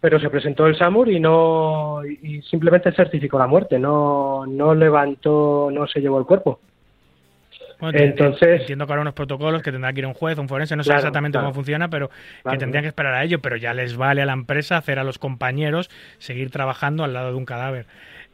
pero 0.00 0.20
se 0.20 0.28
presentó 0.30 0.66
el 0.66 0.76
SAMUR 0.76 1.08
y 1.08 1.18
no 1.20 2.00
y 2.04 2.42
simplemente 2.42 2.92
certificó 2.92 3.38
la 3.38 3.46
muerte, 3.46 3.78
no, 3.78 4.44
no 4.46 4.74
levantó, 4.74 5.70
no 5.72 5.86
se 5.86 6.00
llevó 6.00 6.18
el 6.18 6.26
cuerpo. 6.26 6.60
Bueno, 7.80 7.98
entonces- 7.98 8.60
entiendo 8.62 8.86
que 8.86 8.92
habrá 8.92 9.02
unos 9.02 9.14
protocolos 9.14 9.62
que 9.62 9.70
tendrá 9.70 9.92
que 9.92 10.00
ir 10.00 10.06
un 10.06 10.14
juez, 10.14 10.36
un 10.38 10.48
forense, 10.48 10.74
no 10.74 10.82
sé 10.82 10.88
Claro, 10.88 10.98
exactamente 11.00 11.36
claro. 11.36 11.46
cómo 11.46 11.54
funciona, 11.54 11.88
pero 11.88 12.10
que 12.48 12.56
tendrían 12.56 12.82
que 12.82 12.88
esperar 12.88 13.14
a 13.14 13.22
ello, 13.22 13.40
pero 13.40 13.56
ya 13.56 13.72
les 13.74 13.96
vale 13.96 14.20
a 14.22 14.26
la 14.26 14.32
empresa 14.32 14.76
hacer 14.76 14.98
a 14.98 15.04
los 15.04 15.18
compañeros 15.18 15.88
seguir 16.18 16.50
trabajando 16.50 17.04
al 17.04 17.12
lado 17.12 17.30
de 17.30 17.36
un 17.36 17.44
cadáver. 17.44 17.86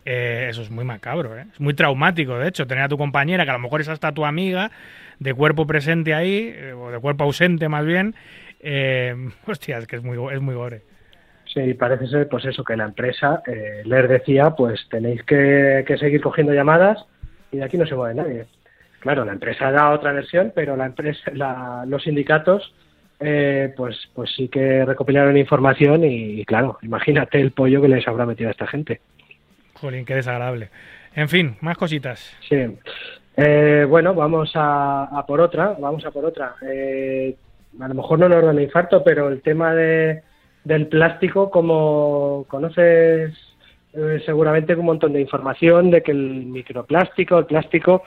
Eh, 0.06 0.48
eso 0.50 0.62
es 0.62 0.70
muy 0.70 0.84
macabro, 0.84 1.36
¿eh? 1.38 1.46
es 1.52 1.60
muy 1.60 1.74
traumático, 1.74 2.38
de 2.38 2.48
hecho, 2.48 2.66
tener 2.66 2.84
a 2.84 2.88
tu 2.88 2.98
compañera, 2.98 3.44
que 3.44 3.50
a 3.50 3.54
lo 3.54 3.58
mejor 3.58 3.80
es 3.80 3.88
hasta 3.88 4.12
tu 4.12 4.24
amiga, 4.26 4.70
de 5.18 5.32
cuerpo 5.34 5.66
presente 5.66 6.14
ahí, 6.14 6.52
eh, 6.54 6.72
o 6.74 6.90
de 6.90 6.98
cuerpo 6.98 7.24
ausente 7.24 7.68
más 7.68 7.84
bien, 7.86 8.14
eh, 8.60 9.14
hostia, 9.46 9.78
es 9.78 9.86
que 9.86 9.96
es 9.96 10.02
muy, 10.02 10.18
es 10.34 10.40
muy 10.40 10.54
gore. 10.54 10.82
Sí, 11.46 11.74
parece 11.74 12.06
ser 12.08 12.28
pues 12.28 12.44
eso, 12.46 12.64
que 12.64 12.76
la 12.76 12.84
empresa 12.84 13.42
eh, 13.46 13.82
les 13.84 14.08
decía, 14.08 14.50
pues 14.50 14.86
tenéis 14.90 15.22
que, 15.22 15.84
que 15.86 15.96
seguir 15.98 16.20
cogiendo 16.20 16.52
llamadas 16.52 17.04
y 17.52 17.58
de 17.58 17.64
aquí 17.64 17.76
no 17.78 17.86
se 17.86 17.94
mueve 17.94 18.14
nadie. 18.14 18.46
Claro, 19.04 19.26
la 19.26 19.32
empresa 19.34 19.70
da 19.70 19.90
otra 19.90 20.12
versión, 20.12 20.50
pero 20.54 20.76
la 20.76 20.86
empresa, 20.86 21.30
la- 21.34 21.84
los 21.86 22.02
sindicatos, 22.04 22.74
eh, 23.20 23.72
pues, 23.76 23.96
pues 24.14 24.30
sí 24.34 24.48
que 24.48 24.82
recopilaron 24.86 25.36
información 25.36 26.04
y, 26.04 26.40
y 26.40 26.44
claro, 26.46 26.78
imagínate 26.80 27.38
el 27.38 27.50
pollo 27.52 27.82
que 27.82 27.88
les 27.88 28.08
habrá 28.08 28.24
metido 28.24 28.48
a 28.48 28.52
esta 28.52 28.66
gente. 28.66 29.02
Jolín, 29.74 30.06
qué 30.06 30.14
desagradable. 30.14 30.70
En 31.14 31.28
fin, 31.28 31.54
más 31.60 31.76
cositas. 31.76 32.34
Sí. 32.48 32.56
Eh, 33.36 33.84
bueno, 33.86 34.14
vamos 34.14 34.52
a, 34.54 35.04
a 35.04 35.26
por 35.26 35.42
otra, 35.42 35.76
vamos 35.78 36.02
a 36.06 36.10
por 36.10 36.24
otra. 36.24 36.54
Eh, 36.66 37.36
a 37.78 37.88
lo 37.88 37.94
mejor 37.94 38.18
no 38.18 38.28
nos 38.30 38.42
dan 38.42 38.58
infarto, 38.58 39.04
pero 39.04 39.28
el 39.28 39.42
tema 39.42 39.74
de, 39.74 40.22
del 40.64 40.86
plástico, 40.86 41.50
como 41.50 42.46
conoces 42.48 43.34
eh, 43.92 44.22
seguramente 44.24 44.74
un 44.74 44.86
montón 44.86 45.12
de 45.12 45.20
información 45.20 45.90
de 45.90 46.02
que 46.02 46.12
el 46.12 46.46
microplástico, 46.46 47.38
el 47.38 47.46
plástico, 47.46 48.02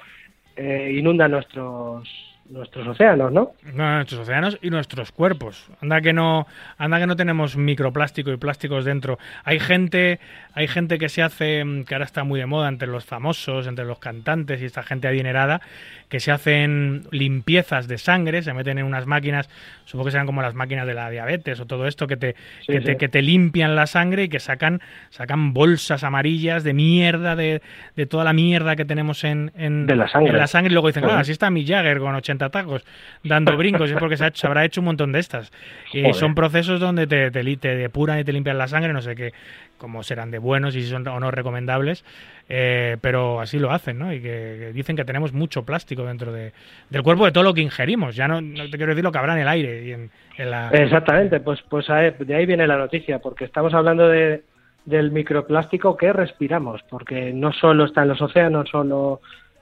eh, 0.57 0.95
inunda 0.97 1.27
nuestros 1.27 2.26
nuestros 2.49 2.87
océanos, 2.87 3.31
¿no? 3.31 3.51
No, 3.73 3.95
nuestros 3.95 4.21
océanos 4.21 4.57
y 4.61 4.69
nuestros 4.69 5.11
cuerpos. 5.11 5.69
Anda 5.81 6.01
que 6.01 6.13
no, 6.13 6.47
anda 6.77 6.99
que 6.99 7.07
no 7.07 7.15
tenemos 7.15 7.57
microplástico 7.57 8.31
y 8.31 8.37
plásticos 8.37 8.85
dentro. 8.85 9.17
Hay 9.43 9.59
gente, 9.59 10.19
hay 10.53 10.67
gente 10.67 10.97
que 10.97 11.09
se 11.09 11.23
hace, 11.23 11.63
mm, 11.63 11.83
que 11.83 11.95
ahora 11.95 12.05
está 12.05 12.23
muy 12.23 12.39
de 12.39 12.45
moda 12.45 12.69
entre 12.69 12.87
los 12.87 13.05
famosos, 13.05 13.67
entre 13.67 13.85
los 13.85 13.99
cantantes 13.99 14.61
y 14.61 14.65
esta 14.65 14.83
gente 14.83 15.07
adinerada, 15.07 15.61
que 16.09 16.19
se 16.19 16.31
hacen 16.31 17.03
limpiezas 17.11 17.87
de 17.87 17.97
sangre, 17.97 18.41
se 18.41 18.53
meten 18.53 18.77
en 18.77 18.85
unas 18.85 19.05
máquinas, 19.05 19.49
supongo 19.85 20.05
que 20.05 20.11
serán 20.11 20.25
como 20.25 20.41
las 20.41 20.53
máquinas 20.53 20.87
de 20.87 20.93
la 20.93 21.09
diabetes 21.09 21.59
o 21.59 21.65
todo 21.65 21.87
esto, 21.87 22.07
que 22.07 22.17
te, 22.17 22.35
Sí, 22.61 22.73
que, 22.73 22.81
te 22.81 22.97
que 22.97 23.09
te 23.09 23.21
limpian 23.21 23.75
la 23.75 23.87
sangre 23.87 24.23
y 24.23 24.29
que 24.29 24.39
sacan, 24.39 24.81
sacan 25.09 25.53
bolsas 25.53 26.03
amarillas 26.03 26.63
de 26.63 26.73
mierda, 26.73 27.35
de, 27.35 27.61
de 27.95 28.05
toda 28.05 28.23
la 28.23 28.33
mierda 28.33 28.75
que 28.75 28.85
tenemos 28.85 29.23
en, 29.23 29.51
en, 29.55 29.85
De 29.85 29.95
la 29.95 30.07
sangre. 30.07 30.31
en 30.31 30.37
la 30.37 30.47
sangre 30.47 30.71
y 30.71 30.73
luego 30.73 30.87
dicen, 30.87 31.03
claro, 31.03 31.19
así 31.19 31.31
está 31.31 31.49
Mick 31.49 31.67
Jagger 31.67 31.99
con 31.99 32.15
80 32.15 32.36
tacos 32.37 32.85
dando 33.23 33.55
brincos, 33.57 33.89
es 33.91 33.97
porque 33.97 34.17
se, 34.17 34.23
ha 34.25 34.27
hecho- 34.27 34.41
se 34.41 34.47
habrá 34.47 34.63
hecho 34.65 34.81
un 34.81 34.85
montón 34.85 35.11
de 35.11 35.19
estas. 35.19 35.51
Y 35.93 36.03
son 36.13 36.35
procesos 36.35 36.79
donde 36.79 37.07
te, 37.07 37.31
te, 37.31 37.57
te 37.57 37.75
depuran 37.75 38.19
y 38.19 38.23
te 38.23 38.31
limpian 38.33 38.57
la 38.57 38.67
sangre, 38.67 38.93
no 38.93 39.01
sé 39.01 39.15
qué, 39.15 39.33
cómo 39.77 40.03
serán 40.03 40.31
de 40.31 40.39
buenos 40.39 40.75
y 40.75 40.81
si 40.83 40.89
son 40.89 41.07
o 41.07 41.19
no 41.19 41.29
recomendables, 41.31 42.03
eh, 42.49 42.97
pero 43.01 43.39
así 43.41 43.59
lo 43.59 43.71
hacen, 43.71 43.99
¿no? 43.99 44.13
Y 44.13 44.17
que, 44.21 44.57
que 44.59 44.71
dicen 44.73 44.95
que 44.95 45.05
tenemos 45.05 45.33
mucho 45.33 45.63
plástico 45.63 46.03
dentro 46.05 46.31
de, 46.31 46.53
del 46.89 47.03
cuerpo 47.03 47.25
de 47.25 47.31
todo 47.31 47.43
lo 47.43 47.53
que 47.53 47.61
ingerimos, 47.61 48.15
ya 48.15 48.27
no, 48.27 48.41
no 48.41 48.63
te 48.69 48.77
quiero 48.77 48.87
decir 48.93 49.03
lo 49.03 49.11
que 49.11 49.17
habrá 49.17 49.33
en 49.33 49.39
el 49.41 49.47
aire 49.47 49.83
y 49.85 49.91
en, 49.91 50.09
en 50.37 50.51
la... 50.51 50.69
Exactamente, 50.69 51.39
pues, 51.41 51.61
pues 51.69 51.89
a- 51.89 51.97
de 52.11 52.35
ahí 52.35 52.45
viene 52.45 52.65
la 52.67 52.77
noticia, 52.77 53.19
porque 53.19 53.45
estamos 53.45 53.73
hablando 53.73 54.07
de, 54.07 54.43
del 54.85 55.11
microplástico 55.11 55.97
que 55.97 56.13
respiramos, 56.13 56.81
porque 56.89 57.33
no 57.33 57.51
solo 57.53 57.85
está 57.85 58.03
en 58.03 58.07
los 58.09 58.21
océanos, 58.21 58.69
solo 58.69 59.19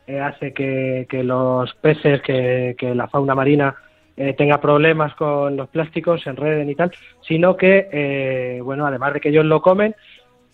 eh, 0.07 0.19
hace 0.19 0.53
que, 0.53 1.05
que 1.09 1.23
los 1.23 1.73
peces, 1.75 2.21
que, 2.21 2.75
que 2.77 2.93
la 2.93 3.07
fauna 3.07 3.35
marina 3.35 3.75
eh, 4.17 4.33
tenga 4.33 4.61
problemas 4.61 5.13
con 5.15 5.57
los 5.57 5.69
plásticos, 5.69 6.21
se 6.21 6.29
enreden 6.29 6.69
y 6.69 6.75
tal, 6.75 6.91
sino 7.21 7.57
que, 7.57 7.89
eh, 7.91 8.59
bueno, 8.61 8.85
además 8.85 9.13
de 9.13 9.19
que 9.19 9.29
ellos 9.29 9.45
lo 9.45 9.61
comen, 9.61 9.95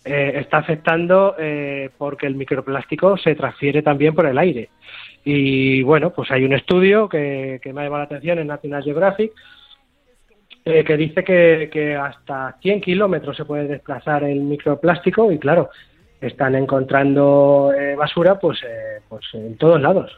eh, 0.04 0.32
está 0.36 0.58
afectando 0.58 1.36
eh, 1.38 1.90
porque 1.96 2.26
el 2.26 2.34
microplástico 2.34 3.16
se 3.16 3.36
transfiere 3.36 3.82
también 3.82 4.14
por 4.14 4.26
el 4.26 4.36
aire. 4.36 4.70
Y 5.24 5.82
bueno, 5.82 6.10
pues 6.10 6.30
hay 6.32 6.44
un 6.44 6.54
estudio 6.54 7.08
que, 7.08 7.60
que 7.62 7.72
me 7.72 7.80
ha 7.80 7.84
llamado 7.84 8.00
la 8.00 8.06
atención 8.06 8.40
en 8.40 8.48
National 8.48 8.82
Geographic 8.82 9.32
eh, 10.64 10.84
que 10.84 10.96
dice 10.96 11.22
que, 11.22 11.68
que 11.72 11.94
hasta 11.94 12.56
100 12.60 12.80
kilómetros 12.80 13.36
se 13.36 13.44
puede 13.44 13.68
desplazar 13.68 14.24
el 14.24 14.40
microplástico 14.40 15.30
y 15.30 15.38
claro, 15.38 15.70
están 16.22 16.54
encontrando 16.54 17.72
eh, 17.76 17.94
basura 17.96 18.38
pues, 18.38 18.62
eh, 18.62 19.00
pues 19.08 19.24
en 19.34 19.56
todos 19.56 19.80
lados. 19.80 20.10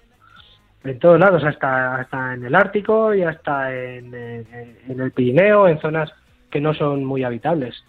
En 0.85 0.99
todos 0.99 1.19
lados, 1.19 1.43
hasta, 1.45 1.97
hasta 1.97 2.35
en 2.35 2.45
el 2.45 2.55
Ártico 2.55 3.15
y 3.15 3.23
hasta 3.23 3.75
en, 3.75 4.15
en- 4.15 4.77
en 4.89 5.01
el 5.01 5.11
Pirineo, 5.13 5.67
en 5.67 5.81
zonas 5.81 6.13
que 6.51 6.61
no 6.61 6.75
son 6.75 7.05
muy 7.05 7.25
habitables. 7.25 7.83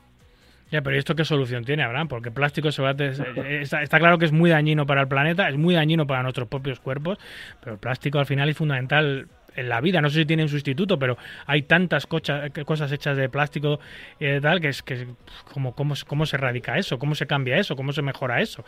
Ya, 0.72 0.82
pero 0.82 0.96
¿y 0.96 1.00
esto 1.00 1.14
qué 1.14 1.26
solución 1.26 1.64
tiene, 1.66 1.84
Abraham? 1.84 2.08
Porque 2.08 2.32
plástico 2.32 2.72
se 2.72 2.82
va 2.82 2.90
a 2.90 2.96
eh, 2.98 3.60
está, 3.62 3.84
está 3.84 4.00
claro 4.00 4.18
que 4.18 4.26
es 4.26 4.32
muy 4.32 4.50
dañino 4.50 4.86
para 4.86 5.02
el 5.02 5.08
planeta, 5.08 5.48
es 5.50 5.58
muy 5.58 5.76
dañino 5.76 6.08
para 6.08 6.24
nuestros 6.24 6.48
propios 6.48 6.80
cuerpos, 6.80 7.20
pero 7.60 7.74
el 7.74 7.80
plástico 7.80 8.18
al 8.20 8.26
final 8.26 8.50
es 8.50 8.58
fundamental 8.58 9.28
en 9.56 9.69
la 9.69 9.82
vida. 9.82 10.02
No 10.02 10.10
sé 10.10 10.19
si 10.19 10.26
tiene 10.26 10.44
un 10.44 10.49
sustituto, 10.49 10.98
pero 10.99 11.18
hay 11.45 11.64
tantas 11.64 12.07
cocha- 12.07 12.49
cosas 12.65 12.91
hechas 12.91 13.18
de 13.18 13.30
plástico 13.30 13.80
y 14.19 14.40
tal 14.40 14.61
que 14.61 14.69
es 14.69 14.82
que 14.84 15.07
como 15.53 15.73
cómo, 15.76 15.94
cómo 16.07 16.26
se 16.26 16.36
erradica 16.38 16.77
eso, 16.77 16.99
cómo 16.99 17.15
se 17.15 17.27
cambia 17.27 17.57
eso, 17.57 17.76
cómo 17.76 17.91
se 17.94 18.02
mejora 18.02 18.41
eso. 18.41 18.64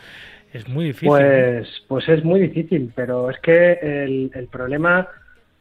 Es 0.54 0.68
muy 0.68 0.86
difícil. 0.86 1.10
¿no? 1.10 1.18
Pues, 1.18 1.84
pues 1.88 2.10
es 2.10 2.24
muy 2.24 2.40
difícil, 2.40 2.92
pero 2.96 3.30
es 3.30 3.38
que 3.40 3.74
el, 3.82 4.32
el 4.34 4.48
problema, 4.48 5.08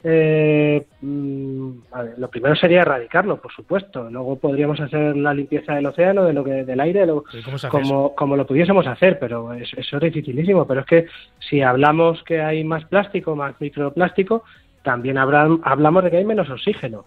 eh, 0.05 0.87
mm, 1.01 1.71
a 1.93 2.03
ver, 2.03 2.19
lo 2.19 2.31
primero 2.31 2.55
sería 2.55 2.83
erradicarlo, 2.83 3.41
por 3.41 3.53
supuesto. 3.53 4.09
Luego 4.11 4.39
podríamos 4.39 4.79
hacer 4.81 5.17
la 5.17 5.35
limpieza 5.35 5.75
del 5.75 5.87
océano, 5.87 6.25
de 6.25 6.33
lo 6.33 6.45
que, 6.45 6.65
del 6.65 6.81
aire, 6.81 7.07
lo- 7.07 7.25
¿Y 7.33 7.43
cómo 7.43 7.59
se 7.59 7.67
hace 7.67 7.79
eso? 7.79 7.89
como, 7.89 8.15
como 8.15 8.37
lo 8.37 8.47
pudiésemos 8.47 8.87
hacer, 8.87 9.19
pero 9.19 9.53
es- 9.55 9.73
eso 9.77 9.97
es 9.97 10.03
dificilísimo. 10.03 10.67
Pero 10.67 10.81
es 10.81 10.87
que 10.87 11.07
si 11.41 11.61
hablamos 11.63 12.23
que 12.23 12.41
hay 12.41 12.63
más 12.63 12.85
plástico, 12.85 13.35
más 13.35 13.61
microplástico, 13.61 14.45
también 14.87 15.19
habrá, 15.19 15.47
hablamos 15.65 16.03
de 16.05 16.11
que 16.11 16.17
hay 16.19 16.25
menos 16.25 16.49
oxígeno. 16.49 17.05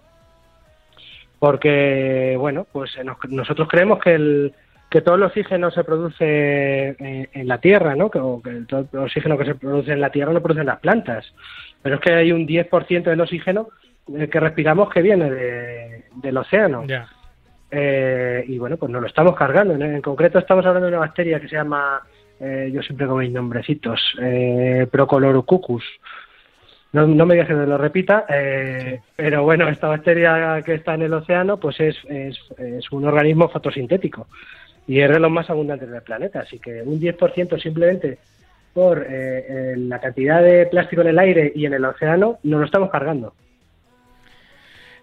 Porque, 1.39 2.35
bueno, 2.38 2.68
pues 2.72 2.95
eh, 2.97 3.03
nos- 3.03 3.18
nosotros 3.30 3.68
creemos 3.69 3.99
que 3.99 4.14
el, 4.14 4.53
que 4.89 5.01
todo 5.01 5.15
el 5.15 5.23
oxígeno 5.23 5.72
se 5.72 5.84
produce 5.85 6.89
en, 6.89 7.30
en 7.31 7.47
la 7.47 7.60
tierra, 7.60 7.95
¿no? 7.95 8.11
Que, 8.11 8.19
o 8.19 8.41
que 8.41 8.51
todo 8.68 8.85
el 8.91 8.99
oxígeno 8.99 9.38
que 9.38 9.45
se 9.45 9.56
produce 9.56 9.93
en 9.93 10.01
la 10.01 10.11
tierra 10.11 10.34
lo 10.34 10.41
producen 10.43 10.65
las 10.65 10.80
plantas. 10.80 11.34
Pero 11.81 11.95
es 11.95 12.01
que 12.01 12.14
hay 12.14 12.31
un 12.34 12.45
10% 12.45 13.03
del 13.03 13.22
oxígeno 13.22 13.69
eh, 14.15 14.27
que 14.27 14.39
respiramos 14.39 14.89
que 14.89 15.01
viene 15.01 15.31
de- 15.31 16.03
del 16.15 16.38
océano. 16.38 16.84
Eh, 17.72 18.43
y 18.47 18.57
bueno, 18.57 18.76
pues 18.77 18.91
nos 18.91 19.01
lo 19.01 19.07
estamos 19.07 19.35
cargando. 19.35 19.76
En, 19.76 19.81
en 19.84 20.01
concreto 20.01 20.39
estamos 20.39 20.65
hablando 20.65 20.88
de 20.88 20.93
una 20.97 21.06
bacteria 21.06 21.39
que 21.39 21.47
se 21.47 21.56
llama, 21.56 22.01
eh, 22.41 22.69
yo 22.73 22.81
siempre 22.81 23.07
con 23.07 23.19
mis 23.19 23.31
nombrecitos, 23.31 24.01
eh. 24.22 24.88
No, 26.91 27.05
no 27.05 27.25
me 27.25 27.35
digas 27.35 27.47
que 27.47 27.53
lo 27.53 27.77
repita, 27.77 28.25
eh, 28.29 29.01
pero 29.15 29.43
bueno, 29.43 29.69
esta 29.69 29.87
bacteria 29.87 30.61
que 30.65 30.73
está 30.73 30.95
en 30.95 31.03
el 31.03 31.13
océano, 31.13 31.59
pues 31.59 31.79
es, 31.79 31.97
es, 32.09 32.39
es 32.57 32.91
un 32.91 33.05
organismo 33.05 33.47
fotosintético 33.47 34.27
y 34.87 34.99
es 34.99 35.09
de 35.09 35.19
los 35.19 35.29
más 35.29 35.49
abundantes 35.51 35.89
del 35.89 36.01
planeta. 36.01 36.39
Así 36.39 36.57
que 36.57 36.81
un 36.81 36.99
10% 36.99 37.61
simplemente 37.61 38.17
por 38.73 38.99
eh, 38.99 39.05
eh, 39.09 39.73
la 39.77 39.99
cantidad 39.99 40.41
de 40.41 40.65
plástico 40.65 41.01
en 41.01 41.09
el 41.09 41.19
aire 41.19 41.51
y 41.55 41.65
en 41.65 41.73
el 41.73 41.85
océano, 41.85 42.39
nos 42.43 42.59
lo 42.59 42.65
estamos 42.65 42.89
cargando. 42.89 43.33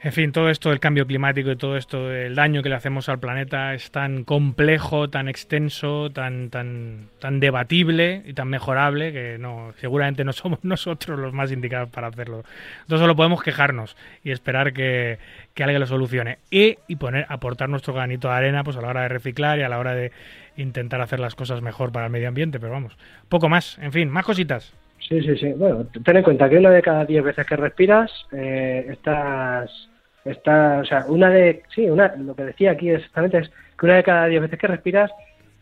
En 0.07 0.13
fin, 0.13 0.31
todo 0.31 0.51
esto 0.51 0.71
del 0.71 0.79
cambio 0.79 1.05
climático 1.05 1.51
y 1.51 1.57
todo 1.57 1.77
esto 1.77 2.07
del 2.07 2.37
daño 2.37 2.63
que 2.63 2.69
le 2.69 2.77
hacemos 2.77 3.09
al 3.09 3.19
planeta 3.19 3.75
es 3.75 3.91
tan 3.91 4.23
complejo, 4.23 5.11
tan 5.11 5.29
extenso, 5.29 6.11
tan, 6.11 6.49
tan, 6.49 7.09
tan 7.19 7.41
debatible 7.41 8.23
y 8.25 8.33
tan 8.33 8.47
mejorable 8.47 9.13
que 9.13 9.37
no, 9.37 9.73
seguramente 9.79 10.23
no 10.23 10.33
somos 10.33 10.61
nosotros 10.63 11.19
los 11.19 11.33
más 11.33 11.51
indicados 11.51 11.89
para 11.89 12.07
hacerlo. 12.07 12.45
Entonces 12.83 13.01
solo 13.01 13.17
podemos 13.17 13.43
quejarnos 13.43 13.97
y 14.23 14.31
esperar 14.31 14.73
que, 14.73 15.19
que 15.55 15.65
alguien 15.65 15.81
lo 15.81 15.89
solucione. 15.89 16.39
Y, 16.53 16.79
y 16.87 16.95
poner, 16.95 17.27
aportar 17.29 17.69
nuestro 17.69 17.93
granito 17.93 18.29
de 18.29 18.35
arena 18.35 18.63
pues 18.63 18.77
a 18.77 18.83
la 18.83 18.91
hora 18.91 19.03
de 19.03 19.09
reciclar 19.09 19.59
y 19.59 19.63
a 19.63 19.69
la 19.69 19.81
hora 19.81 19.97
de 19.97 20.13
intentar 20.57 21.01
hacer 21.01 21.19
las 21.19 21.35
cosas 21.35 21.63
mejor 21.63 21.91
para 21.91 22.07
el 22.07 22.13
medio 22.13 22.29
ambiente, 22.29 22.61
pero 22.61 22.71
vamos, 22.71 22.97
poco 23.29 23.49
más, 23.49 23.77
en 23.81 23.91
fin, 23.91 24.09
más 24.09 24.25
cositas. 24.25 24.73
Sí, 25.01 25.21
sí, 25.23 25.37
sí. 25.37 25.53
Bueno, 25.57 25.85
ten 26.05 26.17
en 26.17 26.23
cuenta 26.23 26.49
que 26.49 26.59
una 26.59 26.71
de 26.71 26.83
cada 26.83 27.05
diez 27.05 27.25
veces 27.25 27.45
que 27.45 27.57
respiras, 27.57 28.13
eh, 28.31 28.87
estás, 28.91 29.89
estás, 30.31 30.83
o 30.83 30.85
sea, 30.85 31.05
una 31.09 31.31
de, 31.31 31.63
sí, 31.75 31.89
una, 31.89 32.15
lo 32.17 32.35
que 32.35 32.45
decía 32.45 32.73
aquí 32.73 32.91
exactamente 32.91 33.39
es 33.39 33.51
que 33.79 33.87
una 33.87 33.97
de 33.97 34.03
cada 34.05 34.27
diez 34.27 34.43
veces 34.43 34.59
que 34.59 34.67
respiras 34.67 35.11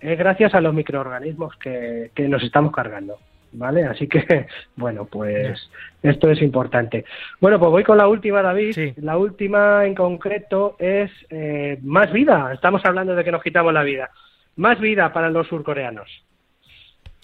es 0.00 0.18
gracias 0.18 0.54
a 0.54 0.60
los 0.60 0.74
microorganismos 0.74 1.56
que, 1.56 2.10
que 2.14 2.28
nos 2.28 2.42
estamos 2.42 2.72
cargando. 2.72 3.18
¿Vale? 3.56 3.84
Así 3.84 4.08
que, 4.08 4.46
bueno, 4.76 5.04
pues 5.04 5.70
esto 6.02 6.28
es 6.28 6.42
importante. 6.42 7.04
Bueno, 7.40 7.60
pues 7.60 7.70
voy 7.70 7.84
con 7.84 7.96
la 7.96 8.08
última, 8.08 8.42
David. 8.42 8.72
Sí. 8.72 8.92
La 8.96 9.16
última 9.16 9.84
en 9.84 9.94
concreto 9.94 10.74
es 10.80 11.08
eh, 11.30 11.78
más 11.82 12.10
vida. 12.12 12.50
Estamos 12.52 12.84
hablando 12.84 13.14
de 13.14 13.22
que 13.22 13.30
nos 13.30 13.44
quitamos 13.44 13.72
la 13.72 13.84
vida. 13.84 14.10
Más 14.56 14.80
vida 14.80 15.12
para 15.12 15.30
los 15.30 15.46
surcoreanos. 15.46 16.10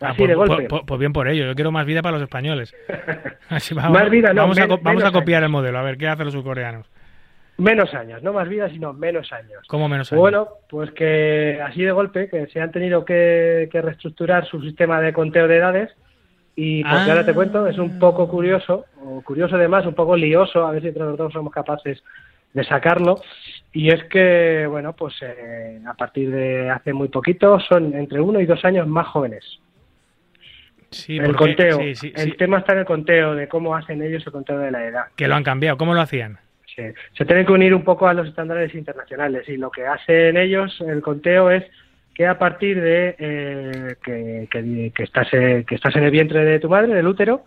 Ah, 0.01 0.11
Así 0.11 0.19
pues, 0.19 0.29
de 0.29 0.35
golpe. 0.37 0.55
pues- 0.55 0.69
pues- 0.69 0.83
pues 0.87 1.01
bien 1.01 1.13
por 1.13 1.27
ello, 1.27 1.47
yo 1.47 1.55
quiero 1.57 1.73
más 1.73 1.85
vida 1.85 2.01
para 2.01 2.13
los 2.13 2.23
españoles. 2.23 2.73
Así 3.49 3.75
vamos, 3.75 3.99
Más 3.99 4.09
vida, 4.09 4.33
no, 4.33 4.43
vamos, 4.43 4.59
a, 4.59 4.61
men- 4.69 4.79
vamos 4.83 5.03
a 5.03 5.07
menos 5.07 5.11
copiar 5.21 5.43
el 5.43 5.49
modelo, 5.49 5.79
a 5.79 5.83
ver 5.83 5.99
qué 5.99 6.07
hacen 6.07 6.27
los 6.27 6.35
surcoreanos. 6.35 6.89
Menos 7.61 7.93
años, 7.95 8.23
no 8.23 8.33
más 8.33 8.49
vida, 8.49 8.69
sino 8.71 8.93
menos 8.93 9.33
años. 9.33 9.63
¿Cómo 9.69 9.89
menos 9.89 10.11
años? 10.13 10.21
Bueno, 10.21 10.49
pues 10.69 10.91
que 10.93 11.61
así 11.63 11.83
de 11.83 11.93
golpe, 11.93 12.29
que 12.29 12.47
se 12.47 12.61
han 12.61 12.73
tenido 12.73 13.05
que, 13.05 13.69
que 13.71 13.83
reestructurar 13.83 14.47
su 14.47 14.61
sistema 14.63 15.01
de 15.01 15.13
conteo 15.13 15.47
de 15.47 15.57
edades 15.57 15.91
y 16.57 16.83
porque 16.83 16.97
Ah. 16.97 17.07
ahora 17.11 17.27
te 17.27 17.35
cuento, 17.35 17.67
es 17.67 17.79
un 17.79 17.99
poco 17.99 18.29
curioso, 18.29 18.87
o 19.05 19.21
curioso 19.23 19.57
además, 19.57 19.87
un 19.87 19.95
poco 19.95 20.17
lioso, 20.17 20.67
a 20.67 20.73
ver 20.73 20.83
si 20.83 20.89
entre 20.89 21.05
los 21.05 21.17
dos 21.19 21.33
somos 21.33 21.53
capaces 21.53 22.03
de 22.53 22.65
sacarlo, 22.65 23.15
y 23.73 23.91
es 23.91 24.03
que, 24.05 24.67
bueno, 24.69 24.93
pues 24.95 25.15
eh, 25.23 25.81
a 25.87 25.95
partir 25.95 26.31
de 26.31 26.69
hace 26.69 26.93
muy 26.93 27.09
poquito 27.09 27.61
son 27.61 27.95
entre 27.95 28.21
uno 28.21 28.41
y 28.41 28.47
dos 28.47 28.65
años 28.65 28.87
más 28.89 29.07
jóvenes. 29.07 29.61
Sí, 30.91 31.17
el 31.19 31.27
porque- 31.27 31.39
conteo, 31.39 31.79
sí, 31.79 31.95
sí, 31.95 32.13
el 32.17 32.37
tema 32.37 32.59
está 32.59 32.73
en 32.73 32.81
el 32.81 32.85
conteo, 32.85 33.35
de 33.37 33.47
cómo 33.49 33.77
hacen 33.77 34.03
ellos 34.03 34.27
el 34.27 34.33
conteo 34.33 34.59
de 34.59 34.71
la 34.73 34.85
edad. 34.85 35.05
que 35.15 35.29
lo 35.29 35.37
han 35.37 35.45
cambiado. 35.45 35.77
¿Cómo 35.79 35.95
lo 35.95 36.01
hacían? 36.01 36.39
Sí. 36.77 36.83
Se 37.17 37.25
tienen 37.25 37.45
que 37.47 37.53
unir 37.53 37.75
un 37.75 37.83
poco 37.85 38.07
a 38.09 38.15
los 38.15 38.29
estándares 38.29 38.75
internacionales 38.75 39.49
y 39.49 39.57
lo 39.57 39.71
que 39.71 39.87
hacen 39.87 40.37
ellos, 40.37 40.81
el 40.81 41.03
conteo, 41.03 41.51
es 41.51 41.65
que 42.15 42.27
a 42.27 42.39
partir 42.39 42.81
de 42.81 43.17
eh, 43.19 43.97
que, 44.05 44.49
que- 44.51 44.93
que 44.95 45.03
estás, 45.03 45.29
eh, 45.33 45.65
que 45.67 45.75
estás 45.75 45.97
en 45.97 46.05
el 46.05 46.11
vientre 46.11 46.45
de 46.45 46.59
tu 46.61 46.69
madre, 46.69 46.95
del 46.95 47.07
útero, 47.07 47.45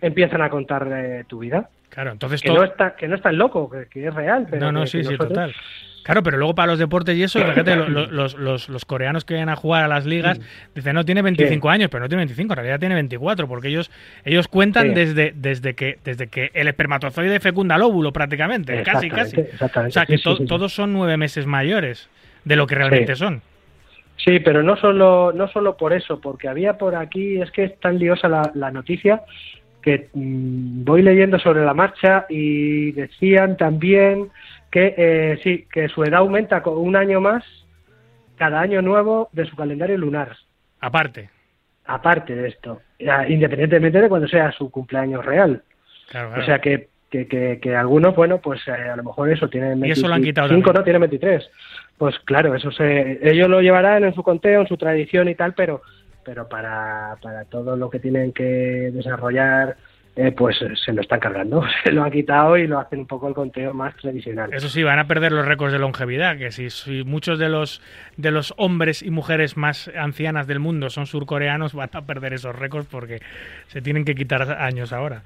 empiezan 0.00 0.42
a 0.42 0.48
contar 0.50 0.88
eh, 0.90 1.24
tu 1.26 1.40
vida. 1.40 1.68
Claro, 1.90 2.12
entonces 2.12 2.40
Que 2.40 2.48
todo... 2.48 2.58
no, 2.58 2.64
está, 2.64 2.96
que 2.96 3.06
no 3.08 3.16
es 3.16 3.22
tan 3.22 3.36
loco, 3.36 3.68
que, 3.70 3.86
que 3.86 4.06
es 4.06 4.14
real. 4.14 4.46
Pero 4.50 4.66
no, 4.66 4.72
no, 4.72 4.86
sí, 4.86 4.98
sí, 4.98 5.04
nosotros- 5.04 5.28
total. 5.28 5.54
Claro, 6.02 6.22
pero 6.22 6.36
luego 6.36 6.54
para 6.54 6.66
los 6.72 6.78
deportes 6.78 7.16
y 7.16 7.22
eso, 7.22 7.38
fíjate, 7.38 7.76
lo- 7.76 7.88
lo- 7.88 8.06
los, 8.10 8.34
los, 8.34 8.68
los 8.68 8.84
coreanos 8.84 9.24
que 9.24 9.34
vienen 9.34 9.48
a 9.50 9.56
jugar 9.56 9.84
a 9.84 9.88
las 9.88 10.04
ligas 10.04 10.40
dicen, 10.74 10.94
no, 10.94 11.04
tiene 11.04 11.22
25 11.22 11.70
años, 11.70 11.88
pero 11.90 12.02
no 12.04 12.08
tiene 12.08 12.22
25, 12.22 12.52
en 12.52 12.56
realidad 12.56 12.80
tiene 12.80 12.94
24, 12.96 13.46
porque 13.46 13.68
ellos 13.68 13.90
ellos 14.24 14.48
cuentan 14.48 14.88
Sí. 14.88 14.94
desde, 14.94 15.32
desde, 15.36 15.74
que, 15.74 15.98
desde 16.04 16.26
que 16.26 16.50
el 16.54 16.66
espermatozoide 16.68 17.38
fecunda 17.40 17.76
el 17.76 17.82
óvulo 17.82 18.12
prácticamente, 18.12 18.82
casi, 18.82 19.08
casi. 19.08 19.40
Exactamente. 19.40 19.90
O 19.90 19.92
sea, 19.92 20.06
que 20.06 20.16
Sí, 20.16 20.18
sí, 20.18 20.24
to- 20.24 20.36
sí, 20.36 20.42
sí. 20.42 20.48
todos 20.48 20.72
son 20.74 20.92
nueve 20.92 21.16
meses 21.16 21.46
mayores 21.46 22.08
de 22.44 22.56
lo 22.56 22.66
que 22.66 22.74
realmente 22.74 23.14
son. 23.14 23.40
Sí, 24.16 24.40
pero 24.40 24.62
no 24.62 24.76
solo, 24.76 25.32
no 25.32 25.48
solo 25.48 25.76
por 25.76 25.92
eso, 25.92 26.20
porque 26.20 26.48
había 26.48 26.78
por 26.78 26.94
aquí, 26.94 27.40
es 27.40 27.50
que 27.50 27.64
es 27.64 27.80
tan 27.80 27.98
liosa 27.98 28.28
la, 28.28 28.50
la 28.54 28.70
noticia 28.70 29.22
que 29.80 30.08
mm, 30.12 30.84
voy 30.84 31.02
leyendo 31.02 31.38
sobre 31.40 31.64
la 31.64 31.74
marcha 31.74 32.26
y 32.28 32.92
decían 32.92 33.56
también 33.56 34.28
que 34.72 34.94
eh, 34.96 35.38
sí, 35.44 35.68
que 35.70 35.88
su 35.88 36.02
edad 36.02 36.20
aumenta 36.20 36.62
con 36.62 36.78
un 36.78 36.96
año 36.96 37.20
más 37.20 37.44
cada 38.36 38.58
año 38.58 38.82
nuevo 38.82 39.28
de 39.32 39.44
su 39.44 39.54
calendario 39.54 39.96
lunar, 39.98 40.34
Aparte. 40.80 41.30
aparte 41.84 42.34
de 42.34 42.48
esto, 42.48 42.80
independientemente 43.28 44.00
de 44.00 44.08
cuando 44.08 44.26
sea 44.26 44.50
su 44.50 44.70
cumpleaños 44.70 45.24
real. 45.24 45.62
Claro, 46.10 46.28
claro. 46.28 46.42
O 46.42 46.46
sea 46.46 46.58
que, 46.58 46.88
que, 47.10 47.28
que, 47.28 47.60
que 47.60 47.76
algunos, 47.76 48.16
bueno, 48.16 48.38
pues 48.38 48.66
eh, 48.66 48.72
a 48.72 48.96
lo 48.96 49.04
mejor 49.04 49.30
eso 49.30 49.48
quitado 49.48 50.48
25, 50.48 50.72
también. 50.72 50.74
no 50.74 50.82
tienen 50.82 51.00
23. 51.02 51.50
Pues 51.98 52.18
claro, 52.20 52.54
eso 52.54 52.72
se, 52.72 53.20
ellos 53.22 53.48
lo 53.50 53.60
llevarán 53.60 54.04
en 54.04 54.14
su 54.14 54.22
conteo, 54.22 54.62
en 54.62 54.66
su 54.66 54.78
tradición 54.78 55.28
y 55.28 55.34
tal, 55.34 55.52
pero 55.52 55.82
pero 56.24 56.48
para, 56.48 57.16
para 57.20 57.44
todo 57.44 57.76
lo 57.76 57.90
que 57.90 57.98
tienen 57.98 58.32
que 58.32 58.90
desarrollar, 58.92 59.76
eh, 60.14 60.30
pues 60.32 60.60
eh, 60.60 60.74
se 60.76 60.92
lo 60.92 61.00
están 61.00 61.20
cargando, 61.20 61.64
se 61.84 61.92
lo 61.92 62.04
han 62.04 62.10
quitado 62.10 62.56
y 62.56 62.66
lo 62.66 62.78
hacen 62.78 63.00
un 63.00 63.06
poco 63.06 63.28
el 63.28 63.34
conteo 63.34 63.72
más 63.72 63.96
tradicional. 63.96 64.52
Eso 64.52 64.68
sí, 64.68 64.82
van 64.82 64.98
a 64.98 65.06
perder 65.06 65.32
los 65.32 65.46
récords 65.46 65.72
de 65.72 65.78
longevidad, 65.78 66.36
que 66.36 66.50
si, 66.50 66.70
si 66.70 67.02
muchos 67.04 67.38
de 67.38 67.48
los 67.48 67.80
de 68.16 68.30
los 68.30 68.52
hombres 68.58 69.02
y 69.02 69.10
mujeres 69.10 69.56
más 69.56 69.90
ancianas 69.96 70.46
del 70.46 70.58
mundo 70.58 70.90
son 70.90 71.06
surcoreanos, 71.06 71.74
van 71.74 71.90
a 71.92 72.02
perder 72.02 72.34
esos 72.34 72.54
récords 72.54 72.86
porque 72.90 73.20
se 73.68 73.80
tienen 73.80 74.04
que 74.04 74.14
quitar 74.14 74.42
años 74.60 74.92
ahora. 74.92 75.22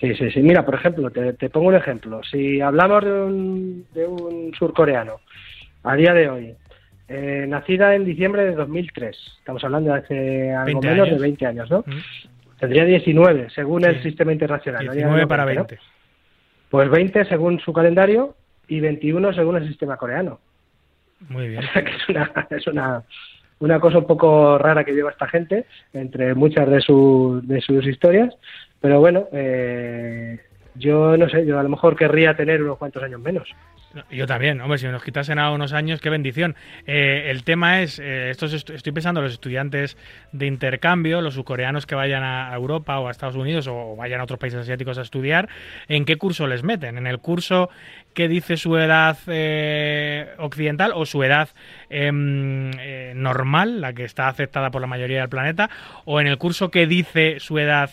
Sí, 0.00 0.14
sí, 0.14 0.30
sí. 0.30 0.40
Mira, 0.40 0.64
por 0.64 0.74
ejemplo, 0.74 1.10
te, 1.10 1.32
te 1.32 1.48
pongo 1.48 1.68
un 1.68 1.74
ejemplo. 1.74 2.20
Si 2.22 2.60
hablamos 2.60 3.04
de 3.04 3.10
un, 3.12 3.86
de 3.94 4.06
un 4.06 4.52
surcoreano 4.54 5.20
a 5.82 5.96
día 5.96 6.12
de 6.12 6.28
hoy, 6.28 6.54
eh, 7.08 7.46
nacida 7.48 7.94
en 7.94 8.04
diciembre 8.04 8.44
de 8.44 8.54
2003, 8.54 9.16
estamos 9.38 9.64
hablando 9.64 9.92
de 9.92 9.98
hace 9.98 10.52
algo 10.52 10.80
20 10.80 10.88
menos 10.88 11.06
años. 11.06 11.18
de 11.18 11.22
20 11.22 11.46
años, 11.46 11.70
¿no? 11.70 11.84
¿Mm? 11.86 12.35
Tendría 12.58 12.84
19, 12.84 13.50
según 13.50 13.84
el 13.84 14.02
sistema 14.02 14.32
internacional. 14.32 14.84
¿no? 14.86 14.92
Ya 14.92 14.96
19 14.96 15.22
no 15.22 15.28
para 15.28 15.44
cuenta, 15.44 15.62
¿no? 15.62 15.66
20. 15.68 15.84
Pues 16.70 16.90
20 16.90 17.24
según 17.26 17.60
su 17.60 17.72
calendario 17.72 18.34
y 18.68 18.80
21 18.80 19.32
según 19.34 19.56
el 19.56 19.68
sistema 19.68 19.96
coreano. 19.96 20.40
Muy 21.28 21.48
bien. 21.48 21.62
O 21.68 21.72
sea 21.72 21.84
que 21.84 21.90
es 21.90 22.08
una, 22.08 22.32
es 22.50 22.66
una, 22.66 23.02
una 23.60 23.80
cosa 23.80 23.98
un 23.98 24.06
poco 24.06 24.58
rara 24.58 24.84
que 24.84 24.92
lleva 24.92 25.10
esta 25.10 25.28
gente, 25.28 25.66
entre 25.92 26.34
muchas 26.34 26.68
de, 26.68 26.80
su- 26.80 27.40
de 27.44 27.60
sus 27.60 27.86
historias. 27.86 28.34
Pero 28.80 29.00
bueno, 29.00 29.28
eh, 29.32 30.38
yo 30.74 31.16
no 31.16 31.28
sé, 31.28 31.46
yo 31.46 31.58
a 31.58 31.62
lo 31.62 31.68
mejor 31.68 31.96
querría 31.96 32.34
tener 32.36 32.62
unos 32.62 32.78
cuantos 32.78 33.02
años 33.02 33.20
menos. 33.20 33.48
Yo 34.10 34.26
también, 34.26 34.60
hombre, 34.60 34.78
si 34.78 34.86
nos 34.86 35.02
quitasen 35.02 35.38
a 35.38 35.50
unos 35.50 35.72
años, 35.72 36.00
qué 36.00 36.10
bendición. 36.10 36.54
Eh, 36.86 37.26
el 37.30 37.44
tema 37.44 37.82
es, 37.82 37.98
eh, 37.98 38.30
estos 38.30 38.52
est- 38.52 38.70
estoy 38.70 38.92
pensando 38.92 39.22
los 39.22 39.32
estudiantes 39.32 39.96
de 40.32 40.46
intercambio, 40.46 41.20
los 41.20 41.34
subcoreanos 41.34 41.86
que 41.86 41.94
vayan 41.94 42.22
a 42.22 42.52
Europa 42.54 42.98
o 42.98 43.08
a 43.08 43.10
Estados 43.10 43.36
Unidos 43.36 43.66
o 43.68 43.96
vayan 43.96 44.20
a 44.20 44.24
otros 44.24 44.38
países 44.38 44.60
asiáticos 44.60 44.98
a 44.98 45.02
estudiar, 45.02 45.48
¿en 45.88 46.04
qué 46.04 46.16
curso 46.16 46.46
les 46.46 46.62
meten? 46.62 46.98
¿En 46.98 47.06
el 47.06 47.18
curso 47.20 47.70
que 48.12 48.28
dice 48.28 48.56
su 48.56 48.76
edad 48.76 49.16
eh, 49.26 50.28
occidental 50.38 50.92
o 50.94 51.06
su 51.06 51.22
edad 51.22 51.48
em, 51.90 52.70
normal, 53.14 53.80
la 53.80 53.92
que 53.92 54.04
está 54.04 54.28
aceptada 54.28 54.70
por 54.70 54.80
la 54.80 54.86
mayoría 54.86 55.20
del 55.20 55.28
planeta, 55.28 55.70
o 56.04 56.20
en 56.20 56.26
el 56.26 56.38
curso 56.38 56.70
que 56.70 56.86
dice 56.86 57.40
su 57.40 57.58
edad 57.58 57.90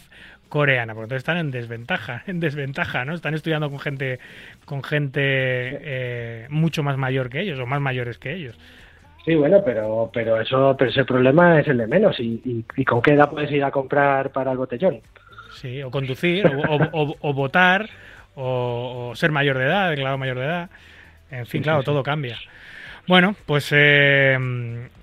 coreana, 0.53 0.93
porque 0.93 1.05
entonces 1.05 1.21
están 1.23 1.37
en 1.37 1.49
desventaja, 1.49 2.21
en 2.27 2.39
desventaja, 2.39 3.05
¿no? 3.05 3.15
Están 3.15 3.33
estudiando 3.33 3.71
con 3.71 3.79
gente, 3.79 4.19
con 4.65 4.83
gente 4.83 5.19
eh, 5.23 6.45
mucho 6.49 6.83
más 6.83 6.95
mayor 6.95 7.29
que 7.31 7.39
ellos 7.41 7.59
o 7.59 7.65
más 7.65 7.81
mayores 7.81 8.19
que 8.19 8.33
ellos. 8.33 8.55
Sí, 9.25 9.33
bueno, 9.35 9.63
pero 9.65 10.11
pero 10.13 10.39
eso 10.39 10.75
pero 10.77 10.91
ese 10.91 11.05
problema 11.05 11.59
es 11.59 11.67
el 11.67 11.77
de 11.79 11.87
menos. 11.87 12.19
¿Y, 12.19 12.39
y, 12.45 12.65
y 12.75 12.85
con 12.85 13.01
qué 13.01 13.13
edad 13.13 13.31
puedes 13.31 13.49
ir 13.51 13.63
a 13.63 13.71
comprar 13.71 14.29
para 14.31 14.51
el 14.51 14.57
botellón? 14.57 15.01
Sí, 15.55 15.81
o 15.81 15.89
conducir, 15.89 16.45
o, 16.45 16.51
o- 16.75 16.89
o- 17.03 17.15
o 17.19 17.33
votar, 17.33 17.89
o, 18.35 19.13
ser 19.15 19.31
mayor 19.31 19.57
de 19.57 19.65
edad, 19.65 19.89
declarado 19.89 20.17
mayor 20.19 20.37
de 20.39 20.45
edad. 20.45 20.69
En 21.31 21.45
fin, 21.47 21.61
Sí, 21.61 21.63
claro, 21.63 21.79
sí, 21.79 21.85
sí. 21.85 21.91
todo 21.91 22.03
cambia. 22.03 22.37
Bueno, 23.07 23.35
pues 23.45 23.69
eh, 23.75 24.37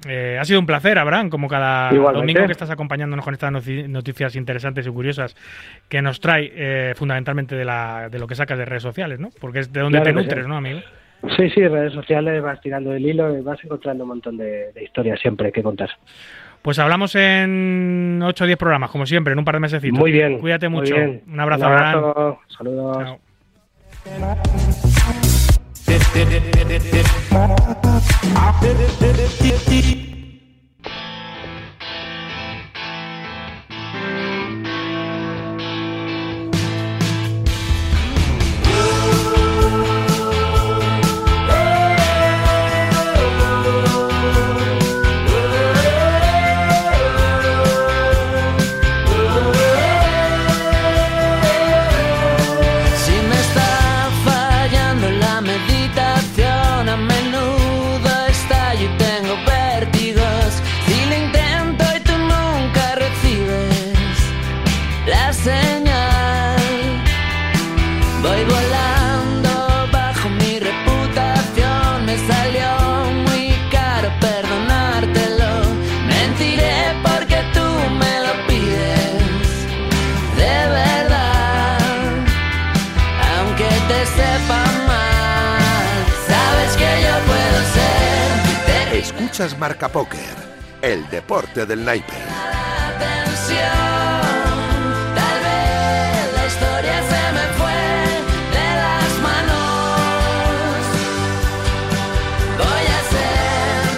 eh, 0.08 0.38
ha 0.40 0.44
sido 0.46 0.58
un 0.58 0.64
placer, 0.66 0.98
Abraham, 0.98 1.28
como 1.28 1.48
cada 1.48 1.92
Igualmente. 1.92 2.20
domingo 2.20 2.46
que 2.46 2.52
estás 2.52 2.70
acompañándonos 2.70 3.24
con 3.24 3.34
estas 3.34 3.52
noticias 3.52 4.36
interesantes 4.36 4.86
y 4.86 4.90
curiosas 4.90 5.36
que 5.88 6.00
nos 6.00 6.18
trae 6.18 6.50
eh, 6.54 6.94
fundamentalmente 6.96 7.54
de, 7.56 7.64
la, 7.66 8.08
de 8.10 8.18
lo 8.18 8.26
que 8.26 8.34
sacas 8.34 8.56
de 8.56 8.64
redes 8.64 8.82
sociales, 8.82 9.20
¿no? 9.20 9.28
Porque 9.38 9.58
es 9.60 9.72
de 9.72 9.80
donde 9.80 9.98
Claro 10.00 10.14
te 10.16 10.20
sí. 10.22 10.26
nutres, 10.26 10.46
¿no, 10.48 10.56
amigo? 10.56 10.80
Sí, 11.36 11.50
sí, 11.50 11.68
redes 11.68 11.92
sociales, 11.92 12.42
vas 12.42 12.58
tirando 12.62 12.88
del 12.90 13.04
hilo 13.04 13.36
y 13.36 13.42
vas 13.42 13.62
encontrando 13.62 14.04
un 14.04 14.08
montón 14.08 14.38
de, 14.38 14.72
de 14.72 14.82
historias 14.84 15.20
siempre 15.20 15.52
que 15.52 15.62
contar. 15.62 15.90
Pues 16.62 16.78
hablamos 16.78 17.14
en 17.14 18.20
8 18.22 18.44
o 18.44 18.46
10 18.46 18.58
programas, 18.58 18.90
como 18.90 19.04
siempre, 19.04 19.34
en 19.34 19.38
un 19.38 19.44
par 19.44 19.56
de 19.56 19.60
mesecitos. 19.60 19.98
Muy 19.98 20.12
bien. 20.12 20.38
Cuídate 20.38 20.70
muy 20.70 20.80
mucho. 20.80 20.94
bien. 20.94 21.22
Un 21.26 21.40
abrazo, 21.40 21.66
Un 21.66 21.72
Abraham. 21.72 21.94
abrazo, 21.98 22.38
Saludos. 22.48 22.96
Chao. 24.04 25.29
did 26.12 26.32
it, 26.32 26.52
did 26.52 26.70
it, 26.70 26.82
did 26.82 26.94
it. 26.94 27.06
I 27.32 28.58
did 28.60 28.80
it, 28.80 28.98
did 28.98 29.18
it, 29.18 29.38
did 29.38 29.84
it. 29.84 29.99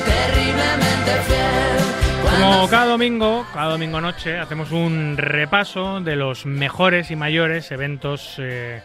Terriblemente 0.04 1.12
fiel. 1.26 2.40
Como 2.40 2.68
cada 2.68 2.86
domingo, 2.86 3.46
cada 3.54 3.70
domingo 3.70 4.00
noche, 4.00 4.38
hacemos 4.38 4.70
un 4.70 5.16
repaso 5.16 6.00
de 6.00 6.16
los 6.16 6.44
mejores 6.44 7.10
y 7.10 7.16
mayores 7.16 7.72
eventos 7.72 8.34
eh, 8.38 8.82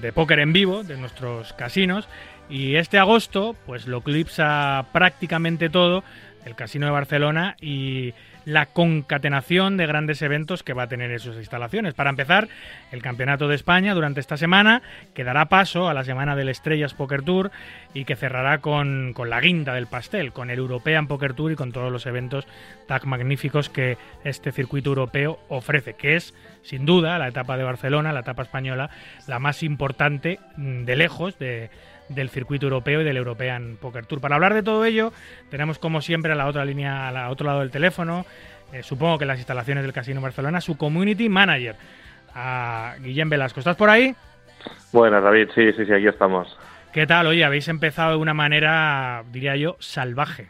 de 0.00 0.12
póker 0.12 0.40
en 0.40 0.52
vivo 0.52 0.82
de 0.82 0.96
nuestros 0.96 1.52
casinos. 1.52 2.08
Y 2.50 2.76
este 2.76 2.98
agosto, 2.98 3.56
pues 3.66 3.86
lo 3.86 3.98
eclipsa 3.98 4.86
prácticamente 4.92 5.70
todo 5.70 6.04
el 6.44 6.54
Casino 6.54 6.86
de 6.86 6.92
Barcelona 6.92 7.56
y 7.60 8.14
la 8.44 8.66
concatenación 8.66 9.76
de 9.76 9.86
grandes 9.86 10.20
eventos 10.22 10.62
que 10.62 10.74
va 10.74 10.84
a 10.84 10.88
tener 10.88 11.10
en 11.10 11.18
sus 11.18 11.36
instalaciones. 11.36 11.94
Para 11.94 12.10
empezar, 12.10 12.48
el 12.92 13.02
Campeonato 13.02 13.48
de 13.48 13.54
España 13.54 13.94
durante 13.94 14.20
esta 14.20 14.36
semana, 14.36 14.82
que 15.14 15.24
dará 15.24 15.46
paso 15.46 15.88
a 15.88 15.94
la 15.94 16.04
semana 16.04 16.36
del 16.36 16.48
Estrellas 16.50 16.94
Poker 16.94 17.22
Tour 17.22 17.50
y 17.94 18.04
que 18.04 18.16
cerrará 18.16 18.58
con, 18.58 19.12
con 19.14 19.30
la 19.30 19.40
guinda 19.40 19.74
del 19.74 19.86
pastel, 19.86 20.32
con 20.32 20.50
el 20.50 20.58
European 20.58 21.06
Poker 21.06 21.34
Tour 21.34 21.52
y 21.52 21.56
con 21.56 21.72
todos 21.72 21.90
los 21.90 22.06
eventos 22.06 22.46
tan 22.86 23.00
magníficos 23.04 23.70
que 23.70 23.96
este 24.24 24.52
circuito 24.52 24.90
europeo 24.90 25.38
ofrece, 25.48 25.94
que 25.94 26.16
es, 26.16 26.34
sin 26.62 26.84
duda, 26.84 27.18
la 27.18 27.28
etapa 27.28 27.56
de 27.56 27.64
Barcelona, 27.64 28.12
la 28.12 28.20
etapa 28.20 28.42
española, 28.42 28.90
la 29.26 29.38
más 29.38 29.62
importante 29.62 30.38
mm, 30.56 30.84
de 30.84 30.96
lejos 30.96 31.38
de, 31.38 31.70
del 32.08 32.28
circuito 32.28 32.66
europeo 32.66 33.00
y 33.00 33.04
del 33.04 33.16
European 33.16 33.78
Poker 33.80 34.06
Tour. 34.06 34.20
Para 34.20 34.34
hablar 34.34 34.54
de 34.54 34.62
todo 34.62 34.84
ello, 34.84 35.12
tenemos 35.50 35.78
como 35.78 36.00
siempre 36.00 36.32
a 36.32 36.34
la 36.34 36.46
otra 36.46 36.64
línea, 36.64 37.08
al 37.08 37.30
otro 37.30 37.46
lado 37.46 37.60
del 37.60 37.70
teléfono, 37.70 38.26
eh, 38.72 38.82
supongo 38.82 39.18
que 39.18 39.24
en 39.24 39.28
las 39.28 39.38
instalaciones 39.38 39.84
del 39.84 39.92
Casino 39.92 40.20
Barcelona, 40.20 40.60
su 40.60 40.76
community 40.76 41.28
manager, 41.28 41.76
a 42.34 42.94
Guillem 43.00 43.28
Velasco. 43.28 43.60
¿Estás 43.60 43.76
por 43.76 43.88
ahí? 43.88 44.14
Buenas, 44.92 45.22
David. 45.22 45.48
Sí, 45.54 45.72
sí, 45.72 45.86
sí, 45.86 45.92
aquí 45.92 46.06
estamos. 46.06 46.58
¿Qué 46.92 47.06
tal? 47.06 47.26
Oye, 47.26 47.44
habéis 47.44 47.68
empezado 47.68 48.10
de 48.12 48.16
una 48.16 48.34
manera, 48.34 49.24
diría 49.30 49.56
yo, 49.56 49.76
salvaje. 49.80 50.48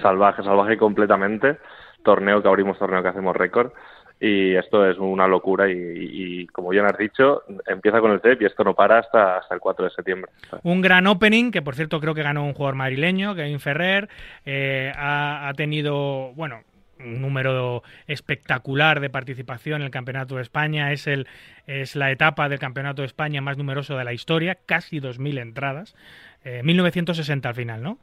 Salvaje, 0.00 0.42
salvaje 0.42 0.76
completamente. 0.76 1.58
Torneo 2.02 2.42
que 2.42 2.48
abrimos, 2.48 2.78
torneo 2.78 3.02
que 3.02 3.08
hacemos 3.08 3.36
récord. 3.36 3.72
Y 4.18 4.54
esto 4.54 4.88
es 4.88 4.96
una 4.98 5.26
locura. 5.28 5.68
Y, 5.70 5.74
y- 5.74 6.40
y 6.42 6.46
como 6.46 6.70
bien 6.70 6.86
has 6.86 6.96
dicho, 6.96 7.42
empieza 7.66 8.00
con 8.00 8.12
el 8.12 8.20
CEP 8.20 8.42
y 8.42 8.44
esto 8.46 8.64
no 8.64 8.74
para 8.74 8.98
hasta, 8.98 9.38
hasta 9.38 9.54
el 9.54 9.60
4 9.60 9.84
de 9.84 9.90
septiembre. 9.90 10.30
Un 10.62 10.80
gran 10.80 11.06
opening, 11.06 11.50
que 11.50 11.60
por 11.62 11.74
cierto 11.74 12.00
creo 12.00 12.14
que 12.14 12.22
ganó 12.22 12.44
un 12.46 12.54
jugador 12.54 12.76
madrileño, 12.76 13.34
Kevin 13.34 13.60
Ferrer. 13.60 14.08
eh, 14.46 14.90
ha, 14.96 15.48
ha 15.48 15.54
tenido, 15.54 16.32
bueno, 16.34 16.62
un 16.98 17.20
número 17.20 17.82
espectacular 18.06 19.00
de 19.00 19.10
participación 19.10 19.82
en 19.82 19.86
el 19.86 19.90
Campeonato 19.90 20.36
de 20.36 20.42
España. 20.42 20.92
Es, 20.92 21.06
el, 21.06 21.26
es 21.66 21.94
la 21.94 22.10
etapa 22.10 22.48
del 22.48 22.58
Campeonato 22.58 23.02
de 23.02 23.06
España 23.06 23.42
más 23.42 23.58
numeroso 23.58 23.98
de 23.98 24.04
la 24.04 24.14
historia, 24.14 24.56
casi 24.66 24.98
2.000 24.98 25.38
entradas. 25.38 25.94
Eh, 26.42 26.62
1960 26.64 27.50
al 27.50 27.54
final, 27.54 27.82
¿no? 27.82 27.98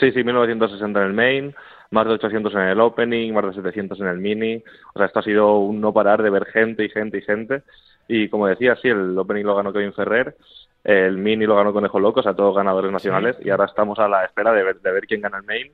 Sí, 0.00 0.10
sí, 0.12 0.24
1960 0.24 1.00
en 1.00 1.06
el 1.06 1.12
main, 1.12 1.54
más 1.90 2.06
de 2.06 2.12
800 2.14 2.54
en 2.54 2.60
el 2.60 2.80
opening, 2.80 3.32
más 3.32 3.44
de 3.46 3.54
700 3.54 4.00
en 4.00 4.06
el 4.06 4.18
mini. 4.18 4.62
O 4.94 4.98
sea, 4.98 5.06
esto 5.06 5.20
ha 5.20 5.22
sido 5.22 5.58
un 5.58 5.80
no 5.80 5.92
parar 5.92 6.22
de 6.22 6.30
ver 6.30 6.46
gente 6.46 6.84
y 6.84 6.88
gente 6.88 7.18
y 7.18 7.22
gente. 7.22 7.62
Y 8.08 8.28
como 8.28 8.46
decía, 8.46 8.76
sí, 8.76 8.88
el 8.88 9.16
opening 9.18 9.44
lo 9.44 9.56
ganó 9.56 9.72
Kevin 9.72 9.92
Ferrer, 9.92 10.36
el 10.84 11.18
mini 11.18 11.44
lo 11.44 11.56
ganó 11.56 11.72
Conejo 11.72 12.00
Loco, 12.00 12.20
o 12.20 12.22
sea, 12.22 12.34
todos 12.34 12.56
ganadores 12.56 12.90
nacionales. 12.90 13.36
Y 13.44 13.50
ahora 13.50 13.66
estamos 13.66 13.98
a 13.98 14.08
la 14.08 14.24
espera 14.24 14.52
de 14.52 14.62
ver, 14.62 14.80
de 14.80 14.92
ver 14.92 15.06
quién 15.06 15.20
gana 15.20 15.38
el 15.38 15.44
main. 15.44 15.72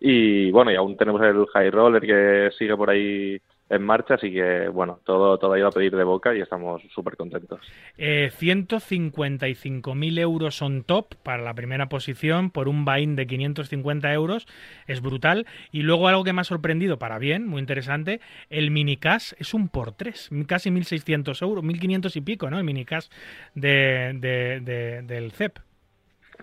Y 0.00 0.50
bueno, 0.50 0.72
y 0.72 0.76
aún 0.76 0.96
tenemos 0.96 1.20
el 1.22 1.46
high 1.46 1.70
roller 1.70 2.02
que 2.02 2.50
sigue 2.56 2.76
por 2.76 2.90
ahí 2.90 3.40
en 3.70 3.82
marcha, 3.82 4.14
así 4.14 4.32
que 4.32 4.68
bueno, 4.68 4.98
todo, 5.04 5.38
todo 5.38 5.52
ha 5.52 5.58
ido 5.58 5.68
a 5.68 5.72
pedir 5.72 5.94
de 5.96 6.04
boca 6.04 6.34
y 6.34 6.40
estamos 6.40 6.82
súper 6.92 7.16
contentos. 7.16 7.60
Eh, 7.96 8.30
155.000 8.36 10.18
euros 10.18 10.60
on 10.60 10.82
top 10.82 11.14
para 11.22 11.42
la 11.42 11.54
primera 11.54 11.88
posición 11.88 12.50
por 12.50 12.68
un 12.68 12.84
buy-in 12.84 13.16
de 13.16 13.26
550 13.26 14.12
euros. 14.12 14.46
Es 14.86 15.00
brutal. 15.00 15.46
Y 15.70 15.82
luego 15.82 16.08
algo 16.08 16.24
que 16.24 16.32
me 16.32 16.40
ha 16.40 16.44
sorprendido 16.44 16.98
para 16.98 17.18
bien, 17.18 17.46
muy 17.46 17.60
interesante, 17.60 18.20
el 18.50 18.70
minicash 18.70 19.32
es 19.38 19.54
un 19.54 19.68
por 19.68 19.92
tres, 19.92 20.30
casi 20.46 20.70
1.600 20.70 21.40
euros, 21.42 21.64
1.500 21.64 22.16
y 22.16 22.20
pico, 22.20 22.50
¿no? 22.50 22.58
El 22.58 22.64
minicash 22.64 23.06
de- 23.54 25.00
del 25.06 25.30
CEP. 25.32 25.58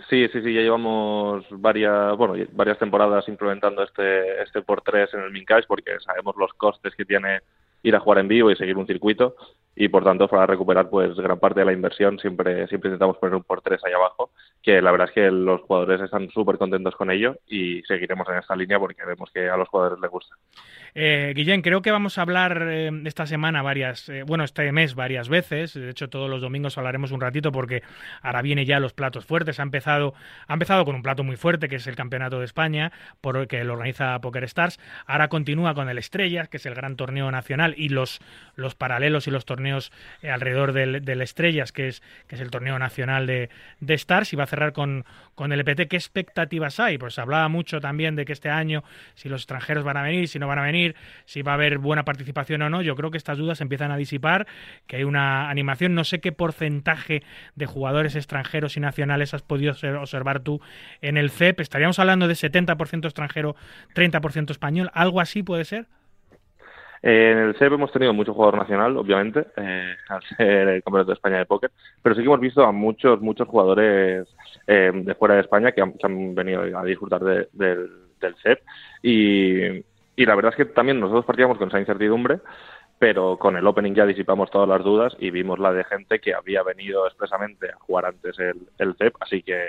Sí, 0.10 0.28
sí, 0.30 0.42
sí, 0.42 0.54
ya 0.54 0.62
llevamos 0.62 1.46
varias, 1.50 2.16
bueno, 2.18 2.36
varias 2.54 2.78
temporadas 2.78 3.28
implementando 3.28 3.84
este, 3.84 4.42
este 4.42 4.62
por 4.62 4.82
tres 4.82 5.14
en 5.14 5.22
el 5.22 5.32
Mincash 5.32 5.66
porque 5.68 6.00
sabemos 6.00 6.36
los 6.38 6.54
costes 6.54 6.96
que 6.96 7.06
tiene 7.06 7.42
ir 7.84 7.96
a 7.96 8.00
jugar 8.00 8.20
en 8.20 8.28
vivo 8.28 8.52
y 8.52 8.56
seguir 8.56 8.78
un 8.78 8.88
circuito 8.88 9.36
y 9.80 9.88
por 9.90 10.04
tanto 10.04 10.28
para 10.28 10.48
recuperar 10.48 10.90
pues 10.90 11.16
gran 11.16 11.40
parte 11.40 11.60
de 11.60 11.68
la 11.68 11.74
inversión 11.74 12.18
siempre 12.20 12.68
siempre 12.68 12.90
intentamos 12.90 13.18
poner 13.18 13.36
un 13.36 13.44
por 13.44 13.62
tres 13.62 13.80
ahí 13.86 13.94
abajo 13.94 14.32
que 14.62 14.82
la 14.82 14.92
verdad 14.92 15.08
es 15.08 15.14
que 15.14 15.32
los 15.32 15.62
jugadores 15.62 16.02
están 16.02 16.30
súper 16.30 16.58
contentos 16.58 16.96
con 16.96 17.12
ello 17.12 17.38
y 17.48 17.82
seguiremos 17.84 18.28
en 18.30 18.40
esta 18.40 18.56
línea 18.56 18.80
porque 18.80 19.06
vemos 19.06 19.30
que 19.32 19.48
a 19.48 19.56
los 19.56 19.70
jugadores 19.70 20.00
les 20.02 20.12
gusta. 20.12 20.36
Eh, 20.94 21.34
Guillén, 21.36 21.62
creo 21.62 21.82
que 21.82 21.92
vamos 21.92 22.18
a 22.18 22.24
hablar 22.24 22.68
eh, 22.70 22.92
esta 23.06 23.28
semana 23.28 23.62
varias, 23.62 24.10
eh, 24.10 24.24
bueno, 24.24 24.44
este 24.44 24.72
mes 24.72 24.96
varias 24.96 25.30
veces. 25.30 25.74
De 25.74 25.92
hecho, 25.92 26.10
todos 26.10 26.30
los 26.30 26.42
domingos 26.42 26.78
hablaremos 26.78 27.12
un 27.12 27.22
ratito 27.22 27.52
porque 27.52 27.84
ahora 28.22 28.42
viene 28.42 28.66
ya 28.66 28.80
los 28.80 28.94
platos 28.94 29.26
fuertes. 29.26 29.60
Ha 29.60 29.64
empezado, 29.64 30.16
ha 30.48 30.54
empezado 30.54 30.86
con 30.86 30.96
un 30.96 31.04
plato 31.04 31.24
muy 31.24 31.36
fuerte 31.36 31.70
que 31.70 31.76
es 31.76 31.86
el 31.88 31.96
Campeonato 31.96 32.40
de 32.40 32.46
España, 32.46 32.92
por 33.22 33.38
el 33.38 33.48
que 33.48 33.64
lo 33.64 33.74
organiza 33.74 34.20
Poker 34.20 34.44
Stars. 34.46 34.80
Ahora 35.06 35.28
continúa 35.28 35.76
con 35.76 35.88
el 35.88 35.98
Estrellas, 36.00 36.50
que 36.50 36.58
es 36.58 36.66
el 36.66 36.74
gran 36.74 36.96
torneo 36.96 37.30
nacional, 37.32 37.76
y 37.78 37.90
los, 37.90 38.20
los 38.56 38.74
paralelos 38.74 39.28
y 39.28 39.32
los 39.32 39.46
torneos 39.46 39.67
eh, 40.22 40.30
alrededor 40.32 40.72
del, 40.74 41.04
del 41.04 41.22
Estrellas, 41.22 41.72
que 41.72 41.88
es, 41.88 42.02
que 42.28 42.36
es 42.36 42.42
el 42.42 42.50
torneo 42.52 42.78
nacional 42.80 43.28
de, 43.28 43.50
de 43.80 43.94
Stars, 43.94 44.34
y 44.34 44.36
va 44.36 44.44
a 44.46 44.48
cerrar 44.48 44.74
con, 44.74 45.06
con 45.36 45.52
el 45.52 45.60
EPT. 45.60 45.88
¿Qué 45.90 45.96
expectativas 45.96 46.80
hay? 46.80 46.98
Pues 46.98 47.20
hablaba 47.20 47.48
mucho 47.50 47.80
también 47.80 48.16
de 48.16 48.26
que 48.26 48.34
este 48.34 48.50
año, 48.50 48.84
si 49.16 49.30
los 49.30 49.42
extranjeros 49.42 49.84
van 49.84 49.98
a 49.98 50.02
venir, 50.04 50.28
si 50.28 50.40
no 50.40 50.48
van 50.48 50.60
a 50.60 50.64
venir, 50.64 50.96
si 51.26 51.42
va 51.42 51.52
a 51.52 51.56
haber 51.56 51.78
buena 51.78 52.04
participación 52.06 52.62
o 52.62 52.70
no. 52.70 52.82
Yo 52.82 52.96
creo 52.96 53.12
que 53.12 53.18
estas 53.18 53.38
dudas 53.38 53.62
empiezan 53.62 53.92
a 53.92 53.98
disipar, 53.98 54.48
que 54.88 54.98
hay 54.98 55.04
una 55.04 55.50
animación. 55.50 55.96
No 55.96 56.04
sé 56.04 56.20
qué 56.20 56.32
porcentaje 56.32 57.24
de 57.56 57.66
jugadores 57.66 58.16
extranjeros 58.16 58.78
y 58.78 58.80
nacionales 58.80 59.34
has 59.34 59.42
podido 59.42 59.74
ser- 59.74 59.96
observar 59.96 60.40
tú 60.42 60.62
en 61.02 61.18
el 61.18 61.30
CEP. 61.30 61.60
¿Estaríamos 61.60 62.00
hablando 62.00 62.28
de 62.28 62.36
70% 62.36 63.06
extranjero, 63.06 63.56
30% 63.94 64.52
español? 64.52 64.90
¿Algo 64.94 65.22
así 65.22 65.44
puede 65.44 65.66
ser? 65.66 65.88
Eh, 67.02 67.32
en 67.32 67.38
el 67.40 67.56
CEP 67.56 67.74
hemos 67.74 67.92
tenido 67.92 68.14
mucho 68.14 68.34
jugador 68.34 68.58
nacional, 68.58 68.98
obviamente, 68.98 69.46
eh, 69.56 69.96
al 70.10 70.24
ser 70.36 70.68
el 70.68 70.84
Campeonato 70.84 71.12
de 71.12 71.16
España 71.16 71.38
de 71.38 71.46
Póker, 71.46 71.72
pero 72.02 72.16
sí 72.16 72.22
que 72.22 72.28
hemos 72.28 72.40
visto 72.40 72.64
a 72.64 72.72
muchos, 72.72 73.22
muchos 73.22 73.48
jugadores 73.48 74.28
eh, 74.66 74.92
de 74.94 75.16
fuera 75.16 75.36
de 75.36 75.42
España 75.42 75.72
que 75.72 75.82
han, 75.82 76.36
venido 76.36 76.62
a 76.78 76.84
disfrutar 76.84 77.22
de- 77.24 77.48
del, 77.54 78.36
CEP 78.42 78.60
y, 79.04 80.26
la 80.26 80.36
verdad 80.36 80.52
es 80.52 80.58
que 80.58 80.66
también 80.66 81.00
nosotros 81.00 81.26
partíamos 81.26 81.58
con 81.58 81.68
esa 81.70 81.80
incertidumbre, 81.80 82.40
pero 82.98 83.38
con 83.38 83.56
el 83.56 83.68
opening 83.68 83.94
ya 83.94 84.06
disipamos 84.06 84.50
todas 84.50 84.68
las 84.68 84.84
dudas 84.84 85.16
y 85.20 85.30
vimos 85.30 85.60
la 85.60 85.72
de 85.72 85.84
gente 85.84 86.20
que 86.20 86.34
había 86.34 86.64
venido 86.64 87.06
expresamente 87.06 87.70
a 87.70 87.78
jugar 87.78 88.06
antes 88.06 88.36
el, 88.40 88.96
CEP, 88.96 89.16
así 89.20 89.44
que, 89.44 89.68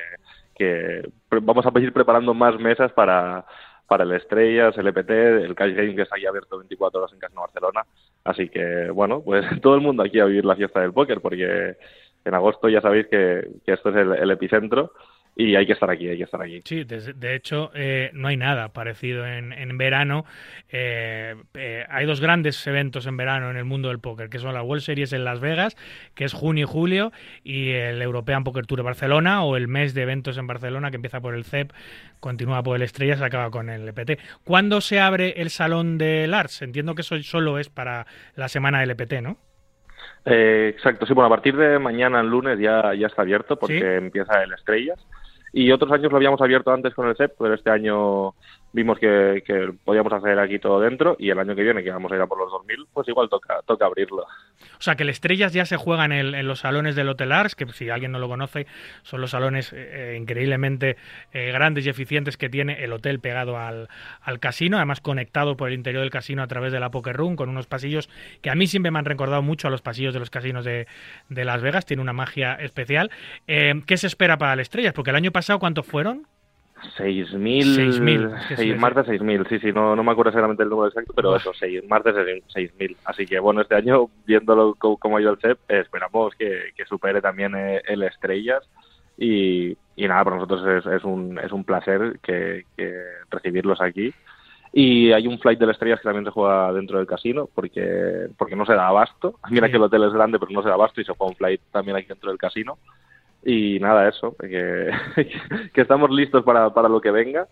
que 0.56 1.08
vamos 1.42 1.66
a 1.66 1.80
ir 1.80 1.92
preparando 1.92 2.32
más 2.32 2.58
mesas 2.58 2.90
para, 2.92 3.44
para 3.88 4.04
el 4.04 4.12
Estrellas, 4.12 4.76
el 4.76 4.86
EPT, 4.86 5.10
el 5.10 5.54
Cash 5.54 5.74
Game 5.74 5.96
que 5.96 6.02
está 6.02 6.16
aquí 6.16 6.26
abierto 6.26 6.58
24 6.58 7.00
horas 7.00 7.12
en 7.12 7.18
Casino 7.18 7.40
Barcelona. 7.40 7.84
Así 8.22 8.50
que, 8.50 8.90
bueno, 8.90 9.22
pues 9.22 9.44
todo 9.62 9.74
el 9.74 9.80
mundo 9.80 10.02
aquí 10.02 10.20
a 10.20 10.26
vivir 10.26 10.44
la 10.44 10.56
fiesta 10.56 10.80
del 10.80 10.92
póker, 10.92 11.20
porque 11.20 11.76
en 12.24 12.34
agosto 12.34 12.68
ya 12.68 12.82
sabéis 12.82 13.06
que, 13.06 13.48
que 13.64 13.72
esto 13.72 13.88
es 13.88 13.96
el, 13.96 14.12
el 14.12 14.30
epicentro 14.30 14.92
y 15.36 15.54
hay 15.54 15.66
que 15.66 15.72
estar 15.72 15.88
aquí, 15.88 16.08
hay 16.08 16.16
que 16.16 16.24
estar 16.24 16.42
aquí. 16.42 16.62
Sí, 16.64 16.84
de, 16.84 17.34
hecho, 17.34 17.70
eh, 17.74 18.10
no 18.12 18.28
hay 18.28 18.36
nada 18.36 18.72
parecido 18.72 19.26
en, 19.26 19.52
en 19.52 19.78
verano. 19.78 20.24
Eh, 20.68 21.36
eh, 21.54 21.84
hay 21.88 22.06
dos 22.06 22.20
grandes 22.20 22.66
eventos 22.66 23.06
en 23.06 23.16
verano 23.16 23.50
en 23.50 23.56
el 23.56 23.64
mundo 23.64 23.88
del 23.88 24.00
póker, 24.00 24.30
que 24.30 24.40
son 24.40 24.54
la 24.54 24.62
World 24.62 24.82
Series 24.82 25.12
en 25.12 25.24
Las 25.24 25.38
Vegas, 25.38 25.76
que 26.14 26.24
es 26.24 26.32
junio 26.32 26.64
y 26.64 26.68
julio, 26.68 27.12
y 27.44 27.70
el 27.70 28.02
European 28.02 28.42
Poker 28.42 28.66
Tour 28.66 28.78
de 28.78 28.82
Barcelona, 28.82 29.44
o 29.44 29.56
el 29.56 29.68
mes 29.68 29.94
de 29.94 30.02
eventos 30.02 30.38
en 30.38 30.46
Barcelona, 30.46 30.90
que 30.90 30.96
empieza 30.96 31.20
por 31.20 31.34
el 31.34 31.44
CEP, 31.44 31.72
continúa 32.20 32.62
por 32.62 32.76
el 32.76 32.82
Estrellas, 32.82 33.22
acaba 33.22 33.50
con 33.50 33.70
el 33.70 33.88
EPT. 33.88 34.20
¿Cuándo 34.44 34.80
se 34.80 34.98
abre 34.98 35.40
el 35.40 35.50
Salón 35.50 35.98
de 35.98 36.26
Lars? 36.26 36.62
Entiendo 36.62 36.94
que 36.94 37.02
eso 37.02 37.22
solo 37.22 37.58
es 37.58 37.68
para 37.68 38.06
la 38.34 38.48
semana 38.48 38.80
del 38.80 38.90
EPT, 38.90 39.22
¿no? 39.22 39.38
Eh, 40.24 40.72
exacto, 40.74 41.06
sí, 41.06 41.14
bueno, 41.14 41.26
a 41.26 41.30
partir 41.30 41.56
de 41.56 41.78
mañana, 41.78 42.20
el 42.20 42.28
lunes, 42.28 42.58
ya, 42.58 42.94
ya 42.94 43.06
está 43.06 43.22
abierto 43.22 43.56
porque 43.56 43.78
Sí. 43.80 43.84
empieza 43.84 44.42
el 44.42 44.52
Estrellas. 44.52 44.98
Y 45.52 45.70
otros 45.72 45.90
años 45.92 46.10
lo 46.10 46.16
habíamos 46.18 46.40
abierto 46.42 46.70
antes 46.70 46.94
con 46.94 47.08
el 47.08 47.16
CEP, 47.16 47.32
pero 47.38 47.54
este 47.54 47.70
año 47.70 48.34
vimos 48.72 48.98
que, 48.98 49.42
que 49.46 49.72
podíamos 49.84 50.12
hacer 50.12 50.38
aquí 50.38 50.58
todo 50.58 50.80
dentro 50.80 51.16
y 51.18 51.30
el 51.30 51.38
año 51.38 51.54
que 51.56 51.62
viene, 51.62 51.82
que 51.82 51.90
vamos 51.90 52.12
a 52.12 52.16
ir 52.16 52.20
a 52.20 52.26
por 52.26 52.38
los 52.38 52.50
2000, 52.50 52.86
pues 52.92 53.08
igual 53.08 53.28
toca, 53.28 53.60
toca 53.66 53.86
abrirlo. 53.86 54.22
O 54.22 54.80
sea, 54.80 54.94
que 54.96 55.04
el 55.04 55.08
Estrellas 55.10 55.52
ya 55.52 55.64
se 55.64 55.76
juega 55.76 56.04
en, 56.04 56.12
el- 56.12 56.34
en 56.34 56.46
los 56.46 56.60
salones 56.60 56.94
del 56.96 57.08
Hotel 57.08 57.32
Ars, 57.32 57.54
que 57.54 57.66
si 57.72 57.88
alguien 57.90 58.12
no 58.12 58.18
lo 58.18 58.28
conoce, 58.28 58.66
son 59.02 59.20
los 59.20 59.30
salones 59.30 59.72
eh, 59.74 60.16
increíblemente 60.20 60.96
eh, 61.32 61.50
grandes 61.52 61.86
y 61.86 61.88
eficientes 61.90 62.36
que 62.36 62.48
tiene 62.48 62.84
el 62.84 62.92
hotel 62.92 63.20
pegado 63.20 63.56
al, 63.58 63.88
al 64.20 64.38
casino, 64.40 64.76
además 64.76 65.00
conectado 65.00 65.56
por 65.56 65.68
el 65.68 65.74
interior 65.74 66.02
del 66.02 66.10
casino 66.10 66.42
a 66.42 66.46
través 66.46 66.72
de 66.72 66.80
la 66.80 66.90
Poker 66.90 67.16
Room, 67.16 67.36
con 67.36 67.48
unos 67.48 67.66
pasillos 67.66 68.08
que 68.42 68.50
a 68.50 68.54
mí 68.54 68.66
siempre 68.66 68.90
me 68.90 68.98
han 68.98 69.04
recordado 69.04 69.42
mucho 69.42 69.68
a 69.68 69.70
los 69.70 69.82
pasillos 69.82 70.12
de 70.14 70.20
los 70.20 70.30
casinos 70.30 70.64
de, 70.64 70.86
de 71.28 71.44
Las 71.44 71.62
Vegas, 71.62 71.86
tiene 71.86 72.02
una 72.02 72.12
magia 72.12 72.54
especial. 72.54 73.10
Eh, 73.46 73.82
¿Qué 73.86 73.96
se 73.96 74.06
espera 74.08 74.36
para 74.38 74.52
el 74.52 74.60
Estrellas? 74.60 74.92
Porque 74.92 75.10
el 75.10 75.16
año 75.16 75.30
pasado, 75.32 75.58
¿cuántos 75.58 75.86
fueron? 75.86 76.26
6.000, 76.96 77.64
6.000, 77.64 78.34
es 78.36 78.46
que 78.46 78.56
sí, 78.56 78.62
seis- 78.62 78.74
sí. 78.74 78.78
más 78.80 78.94
de 78.94 79.02
6.000, 79.04 79.48
sí, 79.48 79.58
sí, 79.58 79.72
no, 79.72 79.96
no 79.96 80.02
me 80.02 80.12
acuerdo 80.12 80.30
exactamente 80.30 80.62
el 80.62 80.68
número 80.68 80.88
exacto, 80.88 81.12
pero 81.14 81.36
eso, 81.36 81.52
seis, 81.54 81.82
más 81.88 82.02
de 82.04 82.42
6.000. 82.48 82.96
Así 83.04 83.26
que 83.26 83.38
bueno, 83.38 83.60
este 83.60 83.74
año, 83.74 84.08
viéndolo 84.26 84.74
co- 84.74 84.96
cómo 84.96 85.16
ha 85.16 85.20
ido 85.20 85.30
el 85.32 85.38
CEP, 85.38 85.58
esperamos 85.68 86.34
que, 86.36 86.70
que 86.76 86.84
supere 86.86 87.20
también 87.20 87.54
eh, 87.56 87.82
el 87.86 88.02
Estrellas 88.02 88.62
y, 89.16 89.76
y 89.96 90.06
nada, 90.08 90.24
para 90.24 90.36
nosotros 90.36 90.66
es, 90.66 90.92
es, 90.92 91.04
un, 91.04 91.38
es 91.38 91.50
un 91.52 91.64
placer 91.64 92.18
que, 92.22 92.64
que 92.76 92.92
recibirlos 93.30 93.80
aquí. 93.80 94.12
Y 94.72 95.12
hay 95.12 95.26
un 95.26 95.38
flight 95.38 95.58
del 95.58 95.70
Estrellas 95.70 95.98
que 95.98 96.04
también 96.04 96.26
se 96.26 96.30
juega 96.30 96.72
dentro 96.74 96.98
del 96.98 97.06
casino 97.06 97.48
porque 97.54 98.28
porque 98.36 98.54
no 98.54 98.66
se 98.66 98.74
da 98.74 98.88
abasto. 98.88 99.36
Mira 99.50 99.66
Sí. 99.66 99.72
que 99.72 99.76
el 99.78 99.82
hotel 99.82 100.04
es 100.04 100.12
grande, 100.12 100.38
pero 100.38 100.52
no 100.52 100.62
se 100.62 100.68
da 100.68 100.74
abasto 100.74 101.00
y 101.00 101.04
se 101.04 101.14
juega 101.14 101.30
un 101.30 101.36
flight 101.36 101.60
también 101.72 101.96
aquí 101.96 102.06
dentro 102.06 102.30
del 102.30 102.38
casino. 102.38 102.78
Y 103.44 103.78
nada, 103.80 104.08
eso, 104.08 104.36
que, 104.36 104.90
que 105.72 105.80
estamos 105.80 106.10
listos 106.10 106.44
para, 106.44 106.70
para 106.70 106.88
lo 106.88 107.00
que 107.00 107.10
venga, 107.10 107.48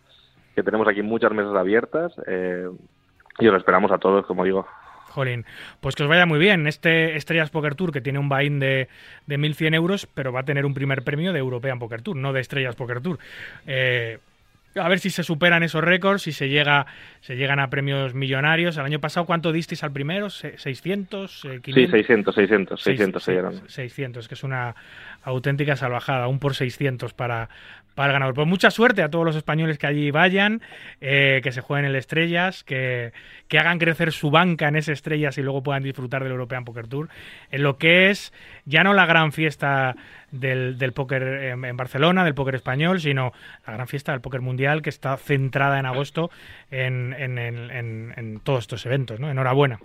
que 0.54 0.62
tenemos 0.62 0.88
aquí 0.88 1.02
muchas 1.02 1.32
mesas 1.32 1.54
abiertas 1.54 2.12
eh, 2.26 2.68
y 3.38 3.48
os 3.48 3.56
esperamos 3.56 3.92
a 3.92 3.98
todos, 3.98 4.26
como 4.26 4.44
digo. 4.44 4.66
Jolín, 5.10 5.46
pues 5.80 5.94
que 5.94 6.02
os 6.02 6.08
vaya 6.08 6.26
muy 6.26 6.38
bien. 6.38 6.66
Este 6.66 7.16
Estrellas 7.16 7.50
Poker 7.50 7.74
Tour 7.74 7.90
que 7.90 8.02
tiene 8.02 8.18
un 8.18 8.28
buy-in 8.28 8.60
de, 8.60 8.88
de 9.26 9.38
1.100 9.38 9.74
euros, 9.74 10.06
pero 10.06 10.32
va 10.32 10.40
a 10.40 10.44
tener 10.44 10.66
un 10.66 10.74
primer 10.74 11.04
premio 11.04 11.32
de 11.32 11.38
European 11.38 11.78
Poker 11.78 12.02
Tour, 12.02 12.16
no 12.16 12.34
de 12.34 12.40
Estrellas 12.40 12.76
Poker 12.76 13.00
Tour. 13.00 13.18
Eh, 13.66 14.18
a 14.77 14.89
ver 14.89 14.98
si 14.98 15.11
se 15.11 15.23
superan 15.23 15.62
esos 15.62 15.82
récords, 15.82 16.23
si 16.23 16.32
se 16.32 16.48
llega 16.48 16.86
se 17.20 17.36
llegan 17.36 17.59
a 17.61 17.69
premios 17.70 18.15
millonarios. 18.15 18.77
El 18.77 18.85
año 18.85 19.01
pasado, 19.01 19.27
¿cuánto 19.27 19.53
dististeis 19.53 19.82
al 19.85 19.93
primero? 19.93 20.31
¿Se- 20.31 20.57
¿600? 20.59 21.44
eh, 21.44 21.61
500? 21.62 21.74
Sí, 21.74 21.86
600, 21.90 22.35
600, 22.35 22.82
Seis- 22.82 22.97
600 22.98 23.23
se 23.23 23.31
sí, 23.32 23.36
llegan. 23.36 23.69
600, 23.69 24.28
que 24.28 24.35
es 24.35 24.44
una 24.44 24.74
auténtica 25.23 25.77
salvajada, 25.77 26.28
un 26.28 26.39
por 26.39 26.55
600 26.55 27.12
para, 27.15 27.48
para 27.97 28.10
el 28.10 28.12
ganador. 28.12 28.35
Pues 28.36 28.47
mucha 28.47 28.70
suerte 28.70 29.02
a 29.02 29.09
todos 29.09 29.24
los 29.24 29.35
españoles 29.35 29.78
que 29.78 29.89
allí 29.89 30.12
vayan, 30.12 30.62
eh, 31.01 31.40
que 31.43 31.51
se 31.51 31.60
jueguen 31.62 31.86
el 31.86 31.97
Estrellas, 31.97 32.62
que, 32.62 33.12
que 33.48 33.59
hagan 33.59 33.81
crecer 33.81 34.12
su 34.12 34.31
banca 34.31 34.68
en 34.68 34.77
ese 34.77 34.93
Estrellas 34.93 35.36
y 35.39 35.43
luego 35.43 35.64
puedan 35.64 35.82
disfrutar 35.82 36.23
del 36.23 36.31
European 36.31 36.64
Poker 36.64 36.86
Tour, 36.86 37.09
en 37.51 37.62
lo 37.64 37.78
que 37.78 38.10
es 38.10 38.32
ya 38.64 38.85
no 38.85 38.94
la 38.94 39.06
gran 39.06 39.32
fiesta 39.32 39.97
del, 40.31 40.78
del 40.78 40.93
póker 40.93 41.23
en, 41.23 41.64
en 41.64 41.77
Barcelona, 41.77 42.23
del 42.24 42.35
póker 42.35 42.55
español, 42.55 43.01
sino 43.01 43.32
la 43.66 43.73
gran 43.73 43.89
fiesta 43.89 44.12
del 44.12 44.20
póker 44.20 44.43
mundial 44.43 44.82
que 44.82 44.90
está 44.90 45.16
centrada 45.16 45.78
en 45.81 45.86
agosto 45.86 46.31
en, 46.70 47.12
en- 47.18 47.39
en- 47.39 48.40
todos 48.44 48.60
estos 48.60 48.85
eventos. 48.86 49.18
¿no? 49.18 49.31
Enhorabuena. 49.31 49.81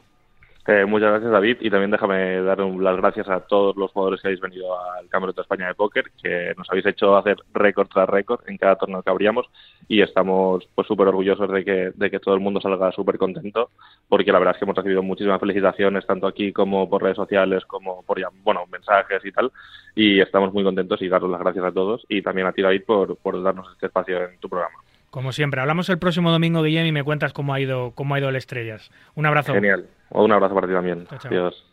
Eh, 0.67 0.85
muchas 0.85 1.09
gracias, 1.09 1.31
David, 1.31 1.57
y 1.61 1.71
también 1.71 1.89
déjame 1.89 2.39
dar 2.43 2.59
las 2.59 2.95
gracias 2.97 3.27
a 3.29 3.39
todos 3.39 3.75
los 3.75 3.89
jugadores 3.91 4.21
que 4.21 4.27
habéis 4.27 4.41
venido 4.41 4.79
al 4.79 5.09
Campeonato 5.09 5.41
de 5.41 5.41
España 5.41 5.67
de 5.67 5.73
Póker, 5.73 6.11
que 6.21 6.53
nos 6.55 6.69
habéis 6.69 6.85
hecho 6.85 7.17
hacer 7.17 7.37
récord 7.51 7.87
tras 7.87 8.07
récord 8.07 8.41
en 8.47 8.57
cada 8.57 8.75
torneo 8.75 9.01
que 9.01 9.09
abríamos 9.09 9.47
y 9.87 10.01
estamos 10.01 10.69
pues 10.75 10.87
súper 10.87 11.07
orgullosos 11.07 11.51
de 11.51 11.65
que, 11.65 11.91
de 11.95 12.11
que 12.11 12.19
todo 12.19 12.35
el 12.35 12.41
mundo 12.41 12.61
salga 12.61 12.91
súper 12.91 13.17
contento, 13.17 13.71
porque 14.07 14.31
la 14.31 14.37
verdad 14.37 14.53
es 14.53 14.59
que 14.59 14.65
hemos 14.65 14.77
recibido 14.77 15.01
muchísimas 15.01 15.39
felicitaciones, 15.39 16.05
tanto 16.05 16.27
aquí 16.27 16.53
como 16.53 16.87
por 16.87 17.01
redes 17.01 17.17
sociales, 17.17 17.65
como 17.65 18.03
por 18.03 18.19
ya, 18.19 18.27
bueno, 18.43 18.61
mensajes 18.71 19.25
y 19.25 19.31
tal, 19.31 19.51
y 19.95 20.19
estamos 20.19 20.53
muy 20.53 20.63
contentos 20.63 21.01
y 21.01 21.09
daros 21.09 21.31
las 21.31 21.41
gracias 21.41 21.65
a 21.65 21.71
todos 21.71 22.05
y 22.07 22.21
también 22.21 22.45
a 22.45 22.51
ti, 22.51 22.61
David, 22.61 22.83
por, 22.85 23.17
por 23.17 23.41
darnos 23.41 23.67
este 23.73 23.87
espacio 23.87 24.23
en 24.25 24.37
tu 24.37 24.47
programa. 24.47 24.77
Como 25.11 25.33
siempre, 25.33 25.59
hablamos 25.59 25.89
el 25.89 25.99
próximo 25.99 26.31
domingo, 26.31 26.63
Guillem, 26.63 26.87
y 26.87 26.91
me 26.93 27.03
cuentas 27.03 27.33
cómo 27.33 27.53
ha 27.53 27.59
ido, 27.59 27.91
cómo 27.91 28.15
ha 28.15 28.19
ido 28.19 28.29
el 28.29 28.37
Estrellas. 28.37 28.89
Un 29.13 29.25
abrazo. 29.25 29.53
Genial. 29.53 29.85
Un 30.09 30.31
abrazo 30.31 30.55
para 30.55 30.67
ti 30.67 30.73
también. 30.73 31.05
Chao, 31.05 31.19
chao. 31.19 31.31
Adiós. 31.31 31.70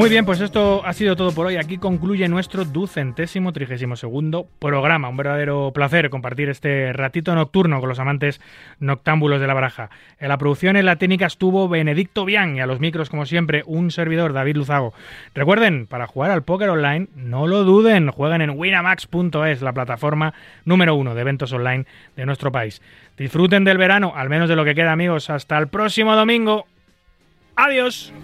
Muy 0.00 0.08
bien, 0.08 0.24
pues 0.24 0.40
esto 0.40 0.80
ha 0.86 0.94
sido 0.94 1.14
todo 1.14 1.30
por 1.32 1.44
hoy. 1.44 1.56
Aquí 1.56 1.76
concluye 1.76 2.26
nuestro 2.26 2.64
ducentésimo 2.64 3.52
trigésimo 3.52 3.96
segundo 3.96 4.48
programa. 4.58 5.10
Un 5.10 5.18
verdadero 5.18 5.72
placer 5.74 6.08
compartir 6.08 6.48
este 6.48 6.94
ratito 6.94 7.34
nocturno 7.34 7.80
con 7.80 7.90
los 7.90 7.98
amantes 7.98 8.40
noctámbulos 8.78 9.42
de 9.42 9.46
la 9.46 9.52
baraja. 9.52 9.90
En 10.18 10.28
la 10.28 10.38
producción 10.38 10.76
en 10.76 10.86
la 10.86 10.96
técnica 10.96 11.26
estuvo 11.26 11.68
Benedicto 11.68 12.24
Bian 12.24 12.56
y 12.56 12.60
a 12.60 12.66
los 12.66 12.80
micros, 12.80 13.10
como 13.10 13.26
siempre, 13.26 13.62
un 13.66 13.90
servidor, 13.90 14.32
David 14.32 14.56
Luzago. 14.56 14.94
Recuerden, 15.34 15.86
para 15.86 16.06
jugar 16.06 16.30
al 16.30 16.44
póker 16.44 16.70
online, 16.70 17.08
no 17.14 17.46
lo 17.46 17.64
duden, 17.64 18.10
jueguen 18.10 18.40
en 18.40 18.58
winamax.es, 18.58 19.60
la 19.60 19.74
plataforma 19.74 20.32
número 20.64 20.94
uno 20.94 21.14
de 21.14 21.20
eventos 21.20 21.52
online 21.52 21.84
de 22.16 22.24
nuestro 22.24 22.50
país. 22.50 22.80
Disfruten 23.18 23.64
del 23.64 23.76
verano, 23.76 24.14
al 24.16 24.30
menos 24.30 24.48
de 24.48 24.56
lo 24.56 24.64
que 24.64 24.74
queda, 24.74 24.92
amigos. 24.92 25.28
Hasta 25.28 25.58
el 25.58 25.68
próximo 25.68 26.16
domingo. 26.16 26.64
Adiós. 27.54 28.14